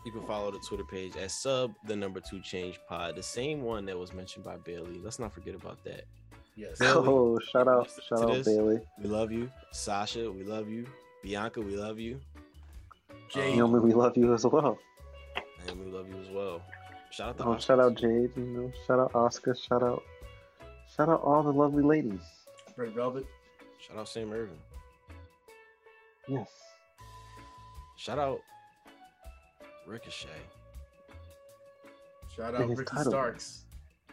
You 0.05 0.13
can 0.13 0.23
follow 0.27 0.53
the 0.53 0.59
Twitter 0.69 0.85
page 0.85 1.17
at 1.17 1.31
sub 1.33 1.73
the 1.87 1.97
number 1.97 2.21
two 2.21 2.41
change 2.41 2.79
pod, 2.89 3.17
the 3.17 3.23
same 3.23 3.63
one 3.63 3.85
that 3.87 3.99
was 3.99 4.13
mentioned 4.13 4.45
by 4.45 4.57
Bayley. 4.57 5.01
Let's 5.03 5.19
not 5.19 5.33
forget 5.35 5.55
about 5.55 5.83
that. 5.85 6.05
Yes. 6.55 6.79
Bayley, 6.79 7.09
Oh, 7.09 7.39
shout 7.41 7.67
out, 7.67 7.91
shout 8.09 8.23
out 8.23 8.33
this. 8.35 8.47
Bayley. 8.47 8.79
We 9.03 9.09
love 9.09 9.33
you. 9.33 9.51
Sasha, 9.73 10.31
we 10.31 10.45
love 10.45 10.69
you. 10.69 10.87
Bianca, 11.23 11.61
we 11.61 11.77
love 11.77 11.99
you. 11.99 12.21
Jay, 13.31 13.51
You 13.51 13.57
know, 13.59 13.67
we 13.67 13.93
love 13.93 14.17
you 14.17 14.33
as 14.33 14.45
well. 14.47 14.79
And 15.67 15.81
we 15.85 15.91
love 15.91 16.09
you 16.09 16.21
as 16.21 16.29
well. 16.31 16.63
Shout 17.17 17.29
out 17.31 17.39
to 17.39 17.45
Oh, 17.45 17.53
Oscar. 17.53 17.61
shout 17.67 17.81
out 17.81 17.95
Jade. 17.95 18.31
You 18.37 18.43
know, 18.45 18.73
shout 18.87 18.99
out 19.01 19.15
Oscar. 19.15 19.55
Shout 19.55 19.83
out, 19.83 20.03
shout 20.95 21.09
out 21.09 21.23
all 21.23 21.43
the 21.43 21.53
lovely 21.53 21.83
ladies. 21.83 22.21
Red 22.77 22.93
Velvet. 22.93 23.27
Shout 23.79 23.97
out 23.97 24.09
Sam 24.09 24.33
Irvin. 24.33 24.59
Yes. 26.29 26.49
Shout 27.97 28.19
out 28.19 28.41
Ricochet. 29.87 30.29
Shout 32.37 32.55
out 32.55 32.69
his 32.69 32.79
Ricky 32.81 32.91
title. 32.95 33.13
Starks. 33.13 33.65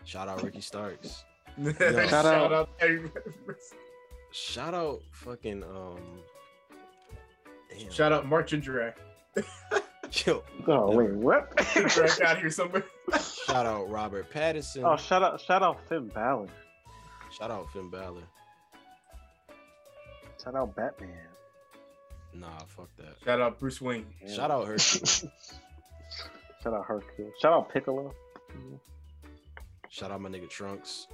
Shout 0.05 0.29
out 0.29 0.41
Ricky 0.43 0.61
Starks. 0.61 1.25
Shout, 1.63 2.09
Shout 2.09 2.25
out- 2.25 2.53
out. 2.53 2.69
Eddie- 2.79 3.09
Shout 4.31 4.73
out 4.73 5.01
fucking 5.11 5.63
um. 5.63 5.99
Damn. 7.77 7.91
Shout 7.91 8.11
out 8.13 8.25
Mark 8.27 8.47
Jindrak. 8.47 8.93
Yo, 10.13 10.43
Oh 10.67 10.95
wait, 10.95 11.11
what? 11.11 11.55
Jindrak 11.57 12.21
out 12.21 12.37
here 12.37 12.51
somewhere. 12.51 12.83
shout 13.45 13.65
out 13.65 13.89
Robert 13.89 14.31
Pattinson. 14.31 14.83
oh, 14.85 14.95
shout 14.97 15.23
out, 15.23 15.41
shout 15.41 15.63
out 15.63 15.79
Finn 15.87 16.07
Balor. 16.09 16.47
Shout 17.31 17.49
out 17.49 17.71
Finn 17.73 17.89
Balor. 17.89 18.21
Shout 20.43 20.55
out 20.55 20.75
Batman. 20.75 21.09
Nah, 22.33 22.57
fuck 22.67 22.89
that. 22.97 23.15
Shout 23.23 23.41
out 23.41 23.59
Bruce 23.59 23.81
Wayne. 23.81 24.05
Shout 24.27 24.51
out 24.51 24.67
Hercules. 24.67 25.25
Shout 26.63 26.73
out 26.73 26.85
Hercule. 26.85 27.31
Shout 27.41 27.53
out 27.53 27.73
Piccolo. 27.73 28.13
Shout 29.89 30.11
out 30.11 30.21
my 30.21 30.29
nigga 30.29 30.49
Trunks. 30.49 31.07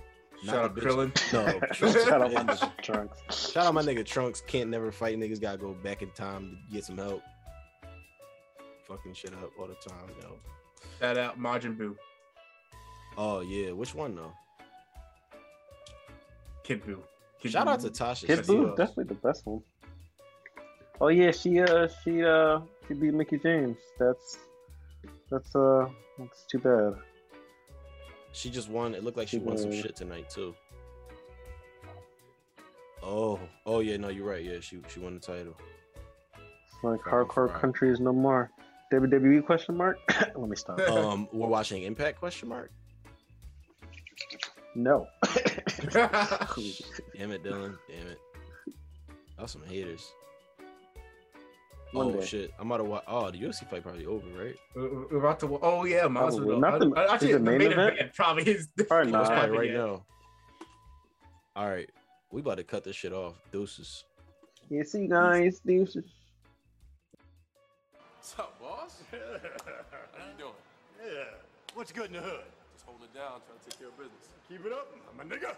Shout 0.45 0.55
out 0.55 0.75
the 0.75 0.81
Krillin. 0.81 1.33
No. 1.33 1.59
Trunks 1.73 2.05
Shout 2.05 2.21
out 2.21 2.31
my 2.31 2.43
nigga 2.43 2.81
Trunks. 2.81 3.51
Shout 3.51 3.65
out 3.65 3.73
my 3.73 3.81
nigga 3.81 4.05
Trunks. 4.05 4.41
Can't 4.41 4.69
never 4.69 4.91
fight. 4.91 5.17
Niggas 5.17 5.41
gotta 5.41 5.57
go 5.57 5.73
back 5.73 6.01
in 6.01 6.11
time 6.11 6.57
to 6.67 6.73
get 6.73 6.85
some 6.85 6.97
help. 6.97 7.21
Fucking 8.89 9.13
shit 9.13 9.31
up 9.33 9.51
all 9.59 9.67
the 9.67 9.75
time, 9.75 10.09
yo. 10.21 10.35
Shout 10.99 11.17
out 11.17 11.39
Majin 11.39 11.77
Buu. 11.77 11.95
Oh 13.17 13.41
yeah, 13.41 13.71
which 13.71 13.93
one 13.93 14.15
though? 14.15 14.33
Kid 16.63 16.83
Buu. 16.83 16.97
Kid 17.39 17.51
Shout 17.51 17.67
Buu. 17.67 17.71
out 17.71 17.79
to 17.81 17.89
Tasha. 17.89 18.25
Kid 18.25 18.45
She, 18.45 18.51
Buu, 18.51 18.71
uh, 18.71 18.75
definitely 18.75 19.03
the 19.05 19.13
best 19.15 19.45
one. 19.45 19.61
Oh 20.99 21.09
yeah, 21.09 21.31
she 21.31 21.61
uh 21.61 21.87
she 22.03 22.23
uh 22.23 22.59
she 22.87 22.95
beat 22.95 23.13
Mickie 23.13 23.37
James. 23.37 23.77
That's 23.99 24.39
that's 25.29 25.55
uh 25.55 25.87
that's 26.17 26.45
too 26.45 26.59
bad. 26.59 26.95
She 28.31 28.49
just 28.49 28.69
won. 28.69 28.95
It 28.95 29.03
looked 29.03 29.17
like 29.17 29.27
she 29.27 29.37
won 29.37 29.57
some 29.57 29.71
shit 29.71 29.95
tonight 29.95 30.29
too. 30.29 30.55
Oh, 33.01 33.39
oh 33.65 33.79
yeah, 33.79 33.97
no, 33.97 34.09
you're 34.09 34.27
right. 34.27 34.43
Yeah, 34.43 34.59
she 34.61 34.81
she 34.87 34.99
won 34.99 35.13
the 35.13 35.19
title. 35.19 35.55
It's 36.33 36.83
like 36.83 36.99
Fucking 37.03 37.13
hardcore 37.13 37.49
fried. 37.49 37.61
countries 37.61 37.99
no 37.99 38.11
more. 38.13 38.51
WWE 38.91 39.45
question 39.45 39.77
mark? 39.77 39.97
Let 40.35 40.49
me 40.49 40.55
stop. 40.55 40.79
Um, 40.89 41.27
we're 41.31 41.47
watching 41.47 41.83
Impact 41.83 42.19
question 42.19 42.49
mark. 42.49 42.71
No. 44.75 45.07
Damn 45.93 47.31
it, 47.31 47.43
Dylan. 47.43 47.77
Damn 47.87 48.07
it. 48.07 48.19
That 49.35 49.43
was 49.43 49.51
some 49.51 49.63
haters. 49.63 50.11
One 51.91 52.07
oh 52.07 52.19
day. 52.19 52.25
shit, 52.25 52.53
I'm 52.59 52.67
about 52.69 52.77
to 52.77 52.83
watch. 52.83 53.03
Oh, 53.07 53.31
the 53.31 53.39
UFC 53.39 53.67
fight 53.67 53.81
probably 53.81 54.05
over, 54.05 54.27
right? 54.37 54.55
We're 54.75 55.07
we're 55.07 55.17
about 55.17 55.39
to. 55.39 55.59
Oh 55.63 55.85
yeah, 55.85 56.03
Masvidal. 56.03 56.59
Probably. 56.59 56.59
Not 56.59 56.79
the- 56.79 56.91
Uh, 56.91 57.13
Actually, 57.13 57.29
is 57.31 57.33
the 57.33 57.39
it 57.39 57.41
main, 57.41 57.57
main 57.57 57.71
event? 57.71 57.95
event? 57.95 58.13
probably 58.13 58.43
is. 58.43 58.67
Probably 58.87 59.11
not. 59.17 59.25
probably 59.25 59.57
right 59.57 59.71
now. 59.73 60.05
All 61.55 61.67
right, 61.67 61.89
we 62.31 62.41
about 62.41 62.57
to 62.57 62.63
cut 62.63 62.83
this 62.83 62.95
shit 62.95 63.11
off. 63.11 63.33
Deuces. 63.51 64.05
Yeah, 64.69 64.83
see 64.83 65.01
you 65.03 65.09
guys. 65.09 65.61
Deuces. 65.65 66.05
What's 68.17 68.33
boss? 68.89 69.03
How 69.11 70.25
you 70.25 70.37
doing? 70.37 70.53
Yeah. 71.03 71.23
What's 71.73 71.91
good 71.91 72.07
in 72.07 72.13
the 72.13 72.21
hood? 72.21 72.45
Just 72.73 72.85
holding 72.85 73.05
it 73.05 73.13
down, 73.13 73.41
trying 73.45 73.59
to 73.59 73.69
take 73.69 73.79
care 73.79 73.87
of 73.89 73.97
business. 73.97 74.25
Keep 74.49 74.65
it 74.65 74.73
up, 74.73 74.89
I'm 75.13 75.19
a 75.19 75.23
nigga. 75.23 75.55